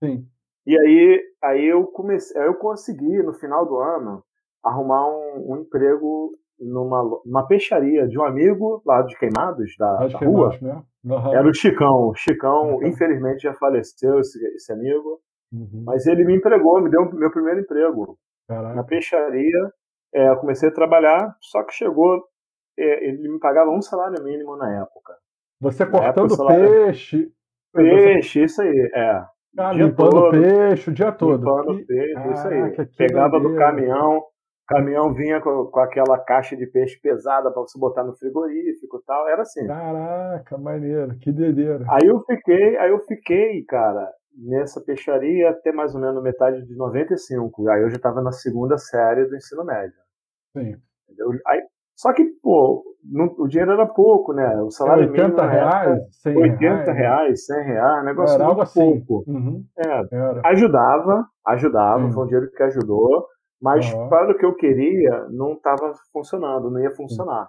Sim. 0.05 0.28
E 0.67 0.78
aí, 0.78 1.21
aí 1.43 1.64
eu 1.64 1.87
comecei, 1.87 2.40
aí 2.40 2.47
eu 2.47 2.55
consegui, 2.55 3.23
no 3.23 3.33
final 3.33 3.67
do 3.67 3.78
ano, 3.78 4.23
arrumar 4.62 5.09
um, 5.09 5.52
um 5.52 5.57
emprego 5.57 6.33
numa, 6.60 7.02
numa 7.24 7.46
peixaria 7.46 8.06
de 8.06 8.18
um 8.18 8.24
amigo 8.24 8.82
lá 8.84 9.02
de 9.02 9.16
Queimados, 9.18 9.74
da, 9.78 10.06
da 10.06 10.18
rua. 10.18 10.56
né? 10.60 10.82
uhum. 11.04 11.34
Era 11.34 11.48
o 11.48 11.54
Chicão. 11.54 12.08
O 12.08 12.14
Chicão, 12.14 12.74
uhum. 12.74 12.86
infelizmente, 12.86 13.42
já 13.42 13.54
faleceu, 13.54 14.18
esse, 14.20 14.38
esse 14.54 14.72
amigo. 14.72 15.20
Uhum. 15.52 15.84
Mas 15.84 16.06
ele 16.06 16.24
me 16.24 16.36
empregou, 16.36 16.80
me 16.80 16.90
deu 16.90 17.02
o 17.02 17.14
meu 17.14 17.30
primeiro 17.30 17.60
emprego. 17.60 18.18
Caraca. 18.48 18.74
Na 18.74 18.84
peixaria. 18.84 19.72
É, 20.14 20.30
eu 20.30 20.36
comecei 20.36 20.68
a 20.68 20.74
trabalhar, 20.74 21.36
só 21.40 21.62
que 21.62 21.74
chegou. 21.74 22.24
É, 22.78 23.08
ele 23.08 23.28
me 23.28 23.38
pagava 23.38 23.70
um 23.70 23.82
salário 23.82 24.22
mínimo 24.22 24.56
na 24.56 24.82
época. 24.82 25.14
Você 25.60 25.84
cortando 25.84 26.32
época, 26.32 26.46
peixe. 26.46 27.30
Peixe, 27.74 28.40
você... 28.40 28.44
isso 28.44 28.62
aí, 28.62 28.90
é. 28.94 29.24
Ah, 29.58 29.72
limpando 29.72 30.10
todo, 30.10 30.30
peixe 30.30 30.90
o 30.90 30.92
dia 30.92 31.10
todo. 31.10 31.36
Limpando 31.36 31.86
peixe, 31.86 32.32
isso 32.32 32.48
aí. 32.48 32.86
Pegava 32.96 33.40
do 33.40 33.56
caminhão, 33.56 34.22
caminhão 34.68 35.14
vinha 35.14 35.40
com, 35.40 35.64
com 35.66 35.80
aquela 35.80 36.18
caixa 36.18 36.56
de 36.56 36.66
peixe 36.66 37.00
pesada 37.00 37.50
para 37.50 37.62
você 37.62 37.78
botar 37.78 38.04
no 38.04 38.14
frigorífico 38.14 38.98
e 38.98 39.04
tal, 39.06 39.28
era 39.28 39.42
assim. 39.42 39.66
Caraca, 39.66 40.58
maneiro, 40.58 41.18
que 41.18 41.32
doideira. 41.32 41.84
Aí 41.88 42.06
eu 42.06 42.22
fiquei, 42.25 42.76
aí 42.76 42.90
eu 42.90 43.00
fiquei, 43.00 43.64
cara, 43.64 44.12
nessa 44.37 44.80
peixaria 44.80 45.50
até 45.50 45.72
mais 45.72 45.94
ou 45.94 46.00
menos 46.00 46.22
metade 46.22 46.64
de 46.66 46.76
95. 46.76 47.68
Aí 47.70 47.82
eu 47.82 47.90
já 47.90 47.96
estava 47.96 48.20
na 48.20 48.30
segunda 48.30 48.76
série 48.76 49.25
do 49.25 49.34
ensino 49.34 49.64
médio. 49.64 49.96
Sim. 50.56 50.76
Entendeu? 51.08 51.30
Aí, 51.46 51.62
só 51.96 52.12
que, 52.12 52.25
pô, 52.42 52.84
não, 53.02 53.34
o 53.38 53.48
dinheiro 53.48 53.72
era 53.72 53.87
pouco, 53.87 54.32
né? 54.34 54.60
O 54.60 54.70
salário 54.70 55.08
80 55.10 55.22
mínimo. 55.22 55.40
80 55.40 55.50
reais, 55.50 56.16
100 56.22 56.37
80 56.37 56.92
reais, 56.92 57.46
100 57.46 57.64
reais, 57.64 58.04
negócio 58.04 58.34
era 58.34 58.44
algo 58.44 58.60
assim. 58.62 59.04
pouco. 59.04 59.25
Uhum. 59.30 59.64
É, 59.78 60.14
era. 60.14 60.42
Ajudava, 60.44 61.26
ajudava, 61.46 62.12
foi 62.12 62.22
um 62.22 62.26
dinheiro 62.26 62.50
que 62.50 62.62
ajudou. 62.62 63.26
Mas 63.60 63.92
uhum. 63.92 64.08
para 64.08 64.32
o 64.32 64.38
que 64.38 64.46
eu 64.46 64.54
queria, 64.54 65.26
não 65.30 65.54
estava 65.54 65.92
funcionando, 66.12 66.70
não 66.70 66.80
ia 66.80 66.90
funcionar. 66.92 67.48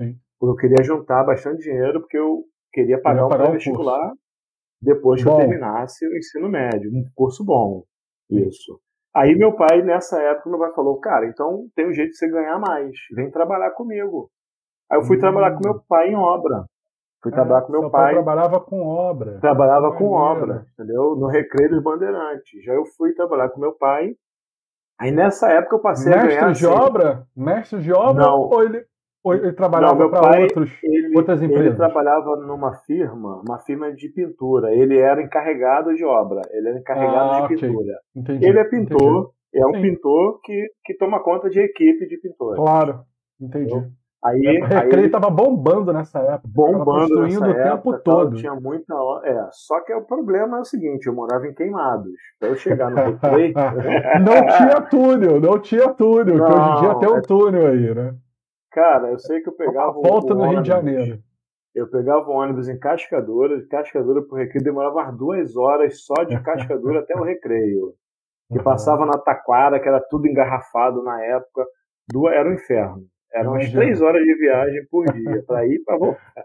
Sim. 0.00 0.16
Eu 0.42 0.56
queria 0.56 0.82
juntar 0.82 1.22
bastante 1.24 1.62
dinheiro, 1.62 2.00
porque 2.00 2.16
eu 2.16 2.44
queria 2.72 3.00
pagar, 3.00 3.28
pagar 3.28 3.42
um 3.42 3.46
pré-vestibular 3.46 4.12
depois 4.80 5.22
que 5.22 5.28
bom. 5.28 5.34
eu 5.34 5.38
terminasse 5.38 6.06
o 6.06 6.16
ensino 6.16 6.48
médio, 6.48 6.90
um 6.90 7.04
curso 7.14 7.44
bom. 7.44 7.84
Isso. 8.30 8.80
Aí 9.14 9.34
meu 9.34 9.54
pai, 9.54 9.82
nessa 9.82 10.20
época, 10.22 10.48
meu 10.48 10.58
pai 10.58 10.72
falou, 10.72 10.98
cara, 11.00 11.26
então 11.26 11.66
tem 11.74 11.88
um 11.88 11.92
jeito 11.92 12.10
de 12.10 12.16
você 12.16 12.30
ganhar 12.30 12.58
mais, 12.58 12.96
vem 13.14 13.30
trabalhar 13.30 13.72
comigo. 13.72 14.30
Aí 14.90 14.98
eu 14.98 15.02
fui 15.02 15.16
hum. 15.16 15.20
trabalhar 15.20 15.52
com 15.52 15.60
meu 15.62 15.80
pai 15.86 16.08
em 16.08 16.16
obra. 16.16 16.64
Fui 17.22 17.30
trabalhar 17.30 17.62
com 17.62 17.72
meu 17.72 17.90
pai. 17.90 18.14
trabalhava 18.14 18.60
com 18.60 18.80
obra. 18.80 19.38
Trabalhava 19.40 19.94
com 19.94 20.12
obra, 20.12 20.66
entendeu? 20.72 21.16
No 21.16 21.26
Recreio 21.26 21.70
dos 21.70 21.82
Bandeirantes. 21.82 22.64
Já 22.64 22.72
eu 22.72 22.86
fui 22.96 23.12
trabalhar 23.12 23.50
com 23.50 23.60
meu 23.60 23.72
pai. 23.76 24.14
Aí 25.00 25.10
nessa 25.10 25.50
época 25.50 25.76
eu 25.76 25.80
passei 25.80 26.12
Mestre 26.12 26.26
a 26.26 26.28
ganhar. 26.28 26.46
Mestre 26.48 26.68
de 26.68 26.74
assim, 26.74 26.84
obra? 26.84 27.26
Mestre 27.34 27.80
de 27.80 27.92
obra? 27.92 28.22
Não. 28.22 28.40
Ou 28.40 28.62
ele, 28.62 28.84
ou 29.24 29.34
ele 29.34 29.52
trabalhava 29.52 30.10
para 30.10 30.42
outros, 30.42 30.70
ele, 30.82 31.16
outras 31.16 31.42
empresas? 31.42 31.66
Ele 31.68 31.76
trabalhava 31.76 32.36
numa 32.36 32.74
firma, 32.84 33.42
uma 33.48 33.58
firma 33.60 33.90
de 33.94 34.10
pintura. 34.10 34.74
Ele 34.74 34.98
era 34.98 35.22
encarregado 35.22 35.94
de 35.94 36.04
obra. 36.04 36.42
Ele 36.50 36.68
era 36.68 36.78
encarregado 36.78 37.30
ah, 37.30 37.38
de 37.38 37.54
okay. 37.54 37.56
pintura. 37.56 37.98
Entendi, 38.14 38.46
ele 38.46 38.58
é 38.58 38.64
pintor. 38.64 39.32
Entendi. 39.52 39.64
É 39.64 39.66
um 39.66 39.72
Sim. 39.72 39.82
pintor 39.82 40.40
que, 40.44 40.66
que 40.84 40.94
toma 40.98 41.22
conta 41.22 41.48
de 41.48 41.58
equipe 41.60 42.06
de 42.06 42.18
pintores. 42.18 42.62
Claro, 42.62 43.00
entendi. 43.40 43.72
Entendeu? 43.72 43.90
Aí, 44.22 44.60
o 44.60 44.66
recreio 44.66 45.06
estava 45.06 45.30
bombando 45.30 45.92
nessa 45.94 46.18
época. 46.18 46.48
Bombando 46.52 46.84
construindo 46.84 47.40
nessa 47.40 47.50
o 47.50 47.54
tempo 47.54 47.94
época, 47.94 47.98
todo. 48.00 48.36
Tinha 48.36 48.54
muita 48.54 48.94
É, 49.24 49.48
só 49.50 49.80
que 49.80 49.94
o 49.94 50.02
problema 50.02 50.58
é 50.58 50.60
o 50.60 50.64
seguinte, 50.64 51.06
eu 51.06 51.14
morava 51.14 51.46
em 51.46 51.54
Queimados. 51.54 52.12
Para 52.38 52.50
eu 52.50 52.56
chegar 52.56 52.90
no 52.90 52.96
recreio... 52.96 53.54
não 54.20 54.56
tinha 54.58 54.80
túnel, 54.82 55.40
não 55.40 55.58
tinha 55.58 55.88
túnel, 55.94 56.36
não, 56.36 56.46
que 56.46 56.52
hoje 56.52 56.70
em 56.70 56.80
dia 56.80 56.94
tem 56.96 57.08
um 57.08 57.16
é... 57.16 57.22
túnel 57.22 57.66
aí, 57.66 57.94
né? 57.94 58.14
Cara, 58.70 59.10
eu 59.10 59.18
sei 59.18 59.40
que 59.40 59.48
eu 59.48 59.54
pegava 59.54 59.98
Uma 59.98 60.08
volta 60.08 60.34
no 60.34 60.44
Rio 60.44 60.62
de 60.62 60.68
Janeiro. 60.68 61.18
Eu 61.74 61.88
pegava 61.88 62.28
o 62.28 62.34
ônibus 62.34 62.68
em 62.68 62.78
Cascadura, 62.78 63.58
de 63.58 63.66
Cascadura 63.68 64.22
pro 64.22 64.36
recreio 64.36 64.64
demorava 64.64 64.96
umas 64.96 65.16
duas 65.16 65.56
horas 65.56 66.04
só 66.04 66.24
de 66.24 66.38
Cascadura 66.42 67.00
até 67.00 67.14
o 67.14 67.22
recreio. 67.22 67.94
Que 68.52 68.62
passava 68.62 69.06
na 69.06 69.16
Taquara, 69.16 69.80
que 69.80 69.88
era 69.88 70.00
tudo 70.10 70.26
engarrafado 70.26 71.02
na 71.02 71.24
época. 71.24 71.64
Duas, 72.12 72.34
era 72.34 72.48
um 72.48 72.54
inferno. 72.54 73.06
Eram 73.32 73.52
umas 73.52 73.70
três 73.70 74.00
horas 74.00 74.22
de 74.22 74.34
viagem 74.36 74.86
por 74.90 75.04
dia, 75.12 75.42
para 75.46 75.66
ir 75.66 75.74
e 75.74 75.84
para 75.84 75.98
voltar. 75.98 76.44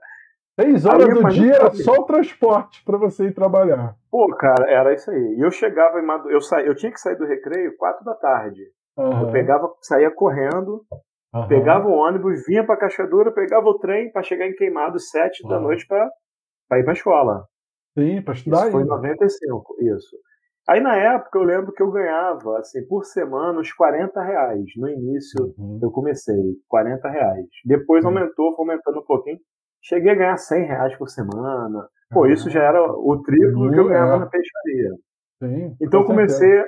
Três 0.56 0.86
horas 0.86 1.14
do 1.14 1.30
dia 1.30 1.54
era 1.54 1.74
só 1.74 1.94
o 1.94 2.06
transporte 2.06 2.84
para 2.86 2.98
você 2.98 3.26
ir 3.26 3.34
trabalhar. 3.34 3.96
Pô, 4.10 4.28
cara, 4.36 4.72
era 4.72 4.94
isso 4.94 5.12
aí. 5.12 5.36
E 5.38 5.42
eu 5.42 5.52
chegava 5.52 6.00
em 6.00 6.06
Madu... 6.06 6.30
eu, 6.32 6.40
sa... 6.40 6.62
eu 6.62 6.74
tinha 6.74 6.92
que 6.92 7.00
sair 7.00 7.18
do 7.18 7.26
recreio 7.26 7.76
quatro 7.76 8.06
da 8.06 8.14
tarde. 8.14 8.62
Uhum. 8.98 9.24
Eu 9.24 9.32
pegava, 9.32 9.70
saía 9.82 10.10
correndo, 10.10 10.86
uhum. 11.34 11.48
pegava 11.48 11.88
o 11.88 11.92
ônibus, 11.92 12.46
vinha 12.48 12.66
para 12.66 12.78
Cascadura, 12.78 13.34
pegava 13.34 13.68
o 13.68 13.80
trem 13.80 14.10
para 14.12 14.24
chegar 14.24 14.48
em 14.48 14.56
Queimado 14.56 14.98
sete 14.98 15.44
uhum. 15.44 15.50
da 15.50 15.60
noite 15.60 15.86
para 15.86 16.80
ir 16.80 16.84
para 16.86 16.94
escola. 16.94 17.46
Sim, 17.98 18.22
para 18.22 18.34
estudar. 18.34 18.62
Isso 18.62 18.72
foi 18.72 18.84
em 18.84 18.88
95, 18.88 19.76
isso. 19.82 20.16
Aí 20.68 20.82
na 20.82 20.96
época 20.96 21.38
eu 21.38 21.44
lembro 21.44 21.72
que 21.72 21.84
eu 21.84 21.92
ganhava, 21.92 22.58
assim, 22.58 22.84
por 22.88 23.06
semana, 23.06 23.60
uns 23.60 23.72
40 23.72 24.20
reais. 24.22 24.66
No 24.76 24.90
início 24.90 25.54
uhum. 25.58 25.80
eu 25.82 25.92
comecei, 25.92 26.56
40 26.68 27.08
reais. 27.08 27.46
Depois 27.64 28.04
uhum. 28.04 28.10
aumentou, 28.10 28.56
foi 28.56 28.64
aumentando 28.64 29.00
um 29.00 29.06
pouquinho. 29.06 29.38
Cheguei 29.82 30.12
a 30.12 30.16
ganhar 30.16 30.38
100 30.38 30.66
reais 30.66 30.98
por 30.98 31.08
semana. 31.08 31.88
Pô, 32.10 32.22
uhum. 32.22 32.32
isso 32.32 32.50
já 32.50 32.64
era 32.64 32.82
o 32.82 33.22
triplo 33.22 33.72
que 33.72 33.80
eu 33.80 33.88
ganhava 33.88 34.16
é. 34.16 34.20
na 34.20 34.26
peixaria. 34.26 34.92
Sim, 35.44 35.76
então 35.82 36.02
eu 36.02 36.06
comecei, 36.08 36.64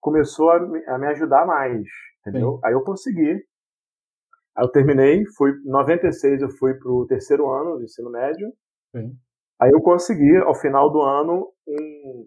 começou 0.00 0.50
a 0.50 0.60
me, 0.60 0.84
a 0.86 0.98
me, 0.98 1.08
ajudar 1.08 1.44
mais, 1.44 1.82
entendeu? 2.20 2.54
Sim. 2.54 2.60
Aí 2.64 2.72
eu 2.72 2.82
consegui. 2.82 3.32
Aí 4.56 4.64
eu 4.64 4.68
terminei, 4.68 5.24
fui, 5.36 5.50
em 5.50 5.70
96 5.70 6.42
eu 6.42 6.50
fui 6.50 6.74
pro 6.74 7.06
terceiro 7.06 7.50
ano 7.50 7.76
do 7.76 7.84
ensino 7.84 8.10
médio. 8.10 8.48
Sim. 8.96 9.14
Aí 9.60 9.70
eu 9.70 9.82
consegui, 9.82 10.36
ao 10.38 10.54
final 10.54 10.90
do 10.90 11.02
ano, 11.02 11.48
um, 11.66 12.26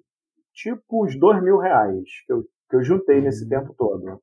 tipo 0.54 1.04
uns 1.06 1.18
dois 1.20 1.42
mil 1.44 1.58
reais 1.58 2.04
que 2.26 2.34
eu, 2.34 2.44
que 2.70 2.76
eu 2.78 2.84
juntei 2.84 3.18
Uhum. 3.18 3.24
nesse 3.24 3.48
tempo 3.48 3.74
todo. 3.78 4.20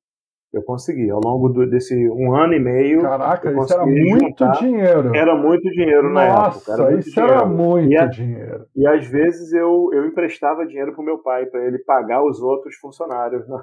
Eu 0.51 0.63
consegui, 0.63 1.11
ao 1.11 1.21
longo 1.23 1.51
do, 1.51 1.69
desse 1.69 1.95
um 2.11 2.35
ano 2.35 2.55
e 2.55 2.59
meio. 2.59 3.03
Caraca, 3.03 3.53
isso 3.53 3.75
era 3.75 3.85
muito 3.85 4.25
juntar. 4.25 4.53
dinheiro. 4.53 5.15
Era 5.15 5.35
muito 5.37 5.71
dinheiro 5.71 6.11
na 6.11 6.27
Nossa, 6.27 6.59
época. 6.59 6.73
Era 6.73 6.91
muito 6.91 7.01
isso 7.07 7.15
dinheiro. 7.15 7.35
era 7.35 7.45
muito 7.47 7.93
e, 7.93 7.97
a- 7.99 8.07
dinheiro. 8.07 8.67
e 8.75 8.87
às 8.87 9.07
vezes 9.07 9.53
eu, 9.53 9.91
eu 9.93 10.07
emprestava 10.07 10.65
dinheiro 10.67 10.95
pro 10.95 11.03
meu 11.05 11.19
pai 11.19 11.45
para 11.45 11.63
ele 11.67 11.79
pagar 11.81 12.25
os 12.25 12.41
outros 12.41 12.75
funcionários. 12.77 13.47
né? 13.47 13.59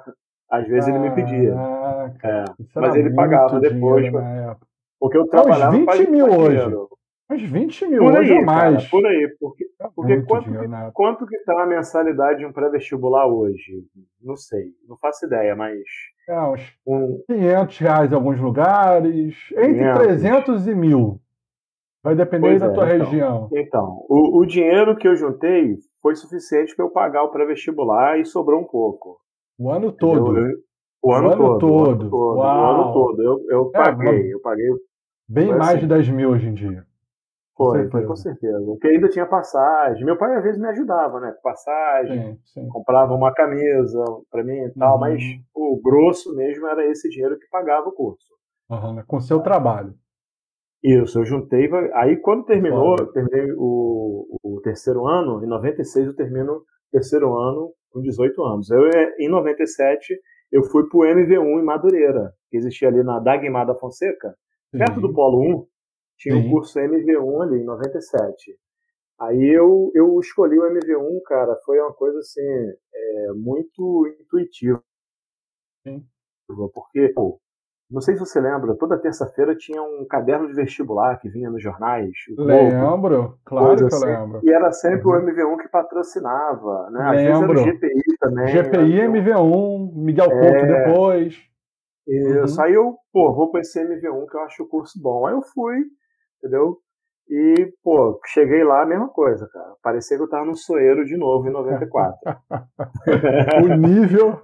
Às 0.48 0.68
vezes 0.68 0.88
ele 0.88 1.00
me 1.00 1.10
pedia. 1.10 1.54
Caraca, 1.54 2.28
É, 2.28 2.44
mas 2.80 2.94
ele 2.94 3.12
pagava 3.14 3.58
depois. 3.58 4.12
na. 4.12 4.56
Porque 5.00 5.18
eu 5.18 5.22
Uns 5.22 5.28
trabalhava 5.30 5.72
20 5.76 5.84
pra 5.86 5.96
juntar 5.96 6.10
mil 6.12 6.26
hoje. 6.26 6.56
dinheiro. 6.56 6.88
Mas 7.28 7.42
20 7.42 7.86
mil 7.88 8.02
Por 8.04 8.16
hoje 8.18 8.32
aí, 8.32 8.38
ou 8.38 8.44
mais. 8.44 8.76
cara, 8.76 8.88
por 8.90 9.04
aí. 9.06 9.36
Porque, 9.40 9.64
É 9.80 9.88
porque 9.94 10.22
quanto, 10.22 10.44
dinheiro 10.44 10.68
que, 10.68 10.92
quanto 10.92 11.26
que 11.26 11.38
tá 11.40 11.62
a 11.62 11.66
mensalidade 11.66 12.38
de 12.38 12.46
um 12.46 12.52
pré-vestibular 12.52 13.26
hoje? 13.26 13.84
Não 14.22 14.36
sei, 14.36 14.66
não 14.88 14.96
faço 14.96 15.26
ideia, 15.26 15.56
mas 15.56 15.80
É, 16.28 16.40
uns 16.40 16.60
um, 16.86 17.20
500 17.26 17.78
reais 17.78 18.12
em 18.12 18.14
alguns 18.14 18.38
lugares. 18.40 19.34
Entre 19.52 19.74
500. 19.74 19.98
300 20.02 20.66
e 20.68 20.74
mil. 20.74 21.20
Vai 22.04 22.14
depender 22.14 22.46
Pois 22.46 22.60
da 22.60 22.68
é, 22.68 22.72
tua 22.72 22.94
então. 22.94 22.98
região. 23.06 23.48
Então, 23.52 24.06
o, 24.08 24.38
o 24.40 24.46
dinheiro 24.46 24.96
que 24.96 25.08
eu 25.08 25.16
juntei 25.16 25.74
foi 26.00 26.14
suficiente 26.14 26.76
para 26.76 26.84
eu 26.84 26.90
pagar 26.90 27.24
o 27.24 27.30
pré-vestibular 27.32 28.20
e 28.20 28.24
sobrou 28.24 28.60
um 28.60 28.64
pouco. 28.64 29.18
O 29.58 29.68
ano 29.72 29.90
todo. 29.90 30.36
Eu- 30.38 30.46
eu- 30.50 30.56
o 31.02 31.12
ano, 31.12 31.28
O 31.28 31.32
ano 31.32 31.36
todo, 31.36 31.54
o 31.54 31.58
todo. 31.58 31.90
ano 32.02 32.10
todo. 32.10 32.36
O 32.38 32.42
ano 32.42 32.92
todo. 32.92 33.22
Eu, 33.22 33.40
eu 33.50 33.70
É, 33.74 33.78
paguei, 33.78 34.32
eu 34.34 34.40
paguei. 34.40 34.68
Bem 35.28 35.48
mais 35.48 35.70
assim. 35.70 35.78
de 35.80 35.86
10 35.88 36.08
mil 36.08 36.30
hoje 36.30 36.46
em 36.48 36.54
dia. 36.54 36.85
Foi, 37.56 37.88
foi 37.88 38.04
com 38.04 38.14
certeza. 38.16 38.60
Porque 38.66 38.86
ainda 38.88 39.08
tinha 39.08 39.24
passagem. 39.26 40.04
Meu 40.04 40.18
pai 40.18 40.36
às 40.36 40.42
vezes 40.42 40.60
me 40.60 40.68
ajudava, 40.68 41.18
né? 41.20 41.32
Com 41.32 41.40
Passagem, 41.42 42.34
Sim, 42.34 42.38
sim. 42.44 42.68
comprava 42.68 43.14
uma 43.14 43.32
camisa 43.32 44.04
para 44.30 44.44
mim 44.44 44.58
e 44.58 44.70
tal, 44.74 44.94
Uhum. 44.94 45.00
mas 45.00 45.22
o 45.54 45.80
grosso 45.82 46.34
mesmo 46.36 46.66
era 46.66 46.84
esse 46.90 47.08
dinheiro 47.08 47.38
que 47.38 47.48
pagava 47.50 47.88
o 47.88 47.92
curso. 47.92 48.34
Aham, 48.70 49.02
Com 49.06 49.20
seu 49.20 49.40
trabalho. 49.40 49.94
Isso, 50.84 51.18
eu 51.18 51.24
juntei. 51.24 51.68
Aí 51.94 52.16
quando 52.18 52.44
terminou, 52.44 52.96
eu 52.98 53.06
terminei 53.10 53.50
o, 53.56 54.26
o 54.42 54.60
terceiro 54.62 55.06
ano, 55.06 55.42
em 55.42 55.46
96 55.48 56.08
eu 56.08 56.14
termino 56.14 56.52
o 56.52 56.62
terceiro 56.92 57.34
ano 57.38 57.72
com 57.90 58.00
18 58.02 58.42
anos. 58.44 58.70
Eu, 58.70 58.86
eh, 58.86 59.14
em 59.18 59.28
97, 59.30 60.14
eu 60.52 60.62
fui 60.64 60.86
pro 60.88 61.00
MV1 61.00 61.60
em 61.60 61.64
Madureira, 61.64 62.32
que 62.50 62.56
existia 62.58 62.88
ali 62.88 63.02
na 63.02 63.18
Dagmar 63.18 63.66
da 63.66 63.74
Fonseca, 63.74 64.34
perto 64.70 65.00
do 65.00 65.12
Polo 65.14 65.40
1, 65.40 65.66
tinha 66.16 66.34
Sim. 66.34 66.46
o 66.46 66.50
curso 66.50 66.78
MV1 66.78 67.42
ali, 67.42 67.60
em 67.60 67.64
97. 67.64 68.56
Aí 69.20 69.48
eu, 69.48 69.90
eu 69.94 70.18
escolhi 70.20 70.58
o 70.58 70.64
MV1, 70.70 71.20
cara, 71.26 71.56
foi 71.64 71.80
uma 71.80 71.92
coisa 71.92 72.18
assim, 72.18 72.40
é, 72.94 73.32
muito 73.34 74.06
intuitiva. 74.20 74.82
Sim. 75.86 76.04
Porque, 76.74 77.08
pô, 77.14 77.40
não 77.90 78.00
sei 78.00 78.14
se 78.14 78.20
você 78.20 78.40
lembra, 78.40 78.74
toda 78.76 78.98
terça-feira 78.98 79.54
tinha 79.56 79.80
um 79.82 80.04
caderno 80.08 80.48
de 80.48 80.54
vestibular 80.54 81.18
que 81.18 81.28
vinha 81.28 81.48
nos 81.50 81.62
jornais. 81.62 82.10
Globo, 82.36 82.50
Lembro, 82.50 83.38
claro 83.44 83.76
que 83.76 83.82
eu 83.84 83.86
assim. 83.86 84.06
lembro. 84.06 84.40
E 84.42 84.50
era 84.52 84.70
sempre 84.72 85.06
Uhum. 85.06 85.12
o 85.12 85.20
MV1 85.22 85.62
que 85.62 85.68
patrocinava, 85.68 86.90
né? 86.90 87.00
Às 87.04 87.10
vezes 87.12 87.26
era 87.28 87.38
Lembro. 87.38 87.60
o 87.60 87.64
GPI 87.64 88.02
também. 88.20 88.46
GPI, 88.48 89.08
né? 89.08 89.08
MV1, 89.20 89.92
Miguel 89.94 90.30
É. 90.30 90.50
Couto 90.50 90.66
depois. 90.66 91.42
Isso. 92.08 92.58
Uhum. 92.60 92.64
Aí 92.64 92.74
eu, 92.74 92.96
pô, 93.12 93.34
vou 93.34 93.50
pra 93.50 93.60
esse 93.60 93.80
MV1 93.80 94.26
que 94.28 94.36
eu 94.36 94.40
acho 94.42 94.62
o 94.64 94.68
curso 94.68 95.00
bom. 95.00 95.26
Aí 95.26 95.34
eu 95.34 95.42
fui, 95.42 95.84
entendeu? 96.38 96.80
E, 97.28 97.72
pô, 97.82 98.20
cheguei 98.26 98.62
lá, 98.62 98.82
a 98.82 98.86
mesma 98.86 99.08
coisa, 99.08 99.48
cara. 99.48 99.74
Parecia 99.82 100.16
que 100.16 100.22
eu 100.22 100.28
tava 100.28 100.44
no 100.44 100.56
Soeiro 100.56 101.04
de 101.04 101.16
novo 101.16 101.48
em 101.48 101.52
94. 101.52 102.18
O 103.64 103.76
nível. 103.76 104.42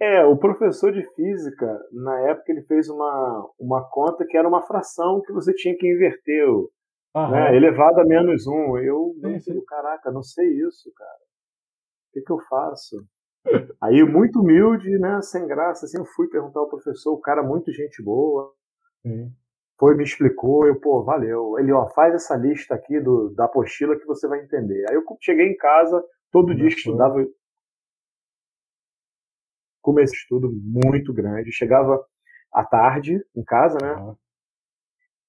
É, 0.00 0.24
o 0.24 0.36
professor 0.36 0.92
de 0.92 1.02
física, 1.14 1.66
na 1.92 2.20
época, 2.28 2.52
ele 2.52 2.62
fez 2.62 2.88
uma, 2.88 3.50
uma 3.58 3.88
conta 3.90 4.24
que 4.24 4.36
era 4.36 4.46
uma 4.46 4.62
fração 4.62 5.20
que 5.22 5.32
você 5.32 5.52
tinha 5.52 5.76
que 5.76 5.90
inverter, 5.90 6.46
Aham. 7.16 7.32
né? 7.32 7.56
Elevado 7.56 8.00
a 8.00 8.04
menos 8.04 8.46
um. 8.46 8.78
Eu, 8.78 9.14
sim. 9.40 9.60
caraca, 9.66 10.12
não 10.12 10.22
sei 10.22 10.46
isso, 10.60 10.92
cara. 10.94 11.10
O 11.10 12.12
que, 12.12 12.20
que 12.20 12.32
eu 12.32 12.38
faço? 12.48 12.96
Aí, 13.80 14.04
muito 14.04 14.40
humilde, 14.40 14.90
né? 14.98 15.20
Sem 15.22 15.46
graça, 15.46 15.86
assim, 15.86 15.98
eu 15.98 16.04
fui 16.04 16.28
perguntar 16.28 16.60
ao 16.60 16.68
professor, 16.68 17.14
o 17.14 17.20
cara, 17.20 17.42
muito 17.42 17.72
gente 17.72 18.02
boa. 18.02 18.52
Sim. 19.02 19.32
Foi, 19.78 19.94
me 19.94 20.02
explicou, 20.02 20.66
eu, 20.66 20.80
pô, 20.80 21.04
valeu. 21.04 21.58
Ele, 21.58 21.72
ó, 21.72 21.88
faz 21.90 22.12
essa 22.14 22.34
lista 22.36 22.74
aqui 22.74 22.98
do, 23.00 23.30
da 23.30 23.44
apostila 23.44 23.96
que 23.96 24.04
você 24.06 24.26
vai 24.26 24.40
entender. 24.42 24.84
Aí 24.88 24.96
eu 24.96 25.04
cheguei 25.20 25.46
em 25.46 25.56
casa, 25.56 26.02
todo 26.32 26.54
dia 26.54 26.68
que 26.68 26.74
estudava, 26.74 27.24
comecei 29.80 30.18
estudo 30.18 30.50
muito 30.52 31.12
grande. 31.14 31.52
Chegava 31.52 32.04
à 32.52 32.64
tarde 32.64 33.24
em 33.36 33.44
casa, 33.44 33.78
né? 33.80 33.92
Aham. 33.92 34.16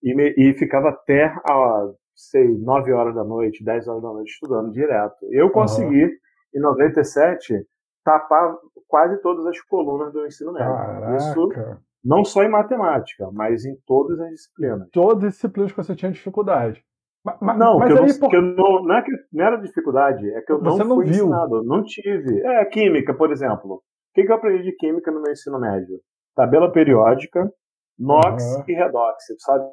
E, 0.01 0.15
me- 0.15 0.33
e 0.35 0.53
ficava 0.53 0.89
até, 0.89 1.25
a, 1.25 1.91
sei, 2.15 2.47
9 2.47 2.91
horas 2.91 3.13
da 3.13 3.23
noite, 3.23 3.63
10 3.63 3.87
horas 3.87 4.01
da 4.01 4.09
noite 4.09 4.31
estudando 4.31 4.71
direto. 4.71 5.17
Eu 5.29 5.51
consegui, 5.51 6.09
em 6.55 6.59
97, 6.59 7.67
tapar 8.03 8.57
quase 8.87 9.21
todas 9.21 9.45
as 9.45 9.61
colunas 9.61 10.11
do 10.11 10.25
ensino 10.25 10.53
médio. 10.53 10.71
Isso 11.17 11.49
Caraca. 11.49 11.88
Não 12.03 12.23
só 12.23 12.43
em 12.43 12.49
matemática, 12.49 13.29
mas 13.31 13.65
em 13.65 13.75
todas 13.85 14.19
as 14.19 14.29
disciplinas. 14.29 14.89
Todas 14.91 15.23
as 15.25 15.33
disciplinas 15.33 15.71
que 15.71 15.77
você 15.77 15.95
tinha 15.95 16.11
dificuldade. 16.11 16.83
Ma- 17.23 17.37
ma- 17.41 17.53
Não, 17.53 17.77
mas 17.79 17.95
aí, 17.95 18.07
não, 18.07 18.19
por- 18.19 18.41
não, 18.41 18.83
não, 18.83 18.95
é 18.95 19.01
que 19.01 19.11
não 19.31 19.45
era 19.45 19.57
dificuldade, 19.57 20.29
é 20.31 20.41
que 20.41 20.51
eu 20.51 20.59
Você 20.61 20.79
não 20.83 20.89
não 20.89 20.95
fui 20.95 21.05
viu. 21.05 21.25
ensinado, 21.25 21.63
não 21.63 21.83
tive. 21.83 22.39
É, 22.41 22.63
química, 22.65 23.13
por 23.13 23.31
exemplo. 23.31 23.83
que, 24.13 24.23
que 24.23 24.31
eu 24.31 24.35
aprendi 24.35 24.63
de 24.63 24.71
química 24.77 25.11
no 25.11 25.21
meu 25.21 25.31
ensino 25.31 25.59
médio? 25.59 25.99
Tabela 26.35 26.71
periódica, 26.71 27.51
NOx 27.97 28.43
uhum. 28.43 28.63
e 28.67 28.73
redox, 28.73 29.25
sabe? 29.39 29.65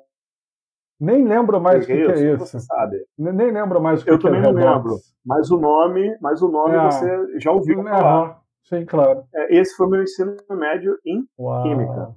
Nem 0.99 1.25
lembro 1.25 1.61
mais 1.61 1.85
o 1.85 1.87
que, 1.87 1.95
que, 1.95 2.13
é, 2.13 2.33
isso. 2.33 2.47
Você 2.47 2.59
sabe. 2.59 2.97
Nem 3.17 3.53
lembro 3.53 3.81
mais 3.81 4.01
o 4.01 4.05
que, 4.05 4.11
eu 4.11 4.19
que 4.19 4.27
é 4.27 4.31
Eu 4.31 4.33
também 4.35 4.43
não 4.43 4.75
lembro. 4.75 4.97
Mas 5.25 5.51
o 5.51 5.59
nome, 5.59 6.17
mas 6.21 6.43
o 6.43 6.49
nome 6.49 6.75
é. 6.75 6.91
você 6.91 7.39
já 7.39 7.53
ouviu 7.53 7.83
falar. 7.85 8.41
Sim, 8.69 8.85
claro. 8.85 9.25
É, 9.33 9.57
esse 9.57 9.77
foi 9.77 9.89
meu 9.89 10.03
ensino 10.03 10.37
médio 10.51 10.99
em 11.05 11.25
Uau. 11.39 11.63
química. 11.63 12.09
Ou 12.09 12.17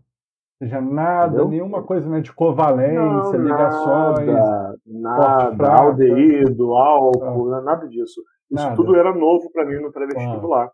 seja, 0.59 0.81
nada, 0.81 1.27
Entendeu? 1.27 1.49
nenhuma 1.49 1.83
coisa 1.83 2.09
né, 2.09 2.21
de 2.21 2.33
covalência, 2.33 2.99
não, 2.99 3.43
ligações. 3.43 4.27
Nada, 4.85 5.51
nada 5.51 5.73
aldeído, 5.73 6.73
álcool, 6.73 7.53
ah. 7.53 7.61
nada 7.61 7.87
disso. 7.87 8.21
Isso 8.51 8.63
nada. 8.63 8.75
tudo 8.75 8.95
era 8.95 9.13
novo 9.13 9.49
para 9.51 9.65
mim 9.65 9.79
no 9.79 9.91
pré-vestibular. 9.91 10.71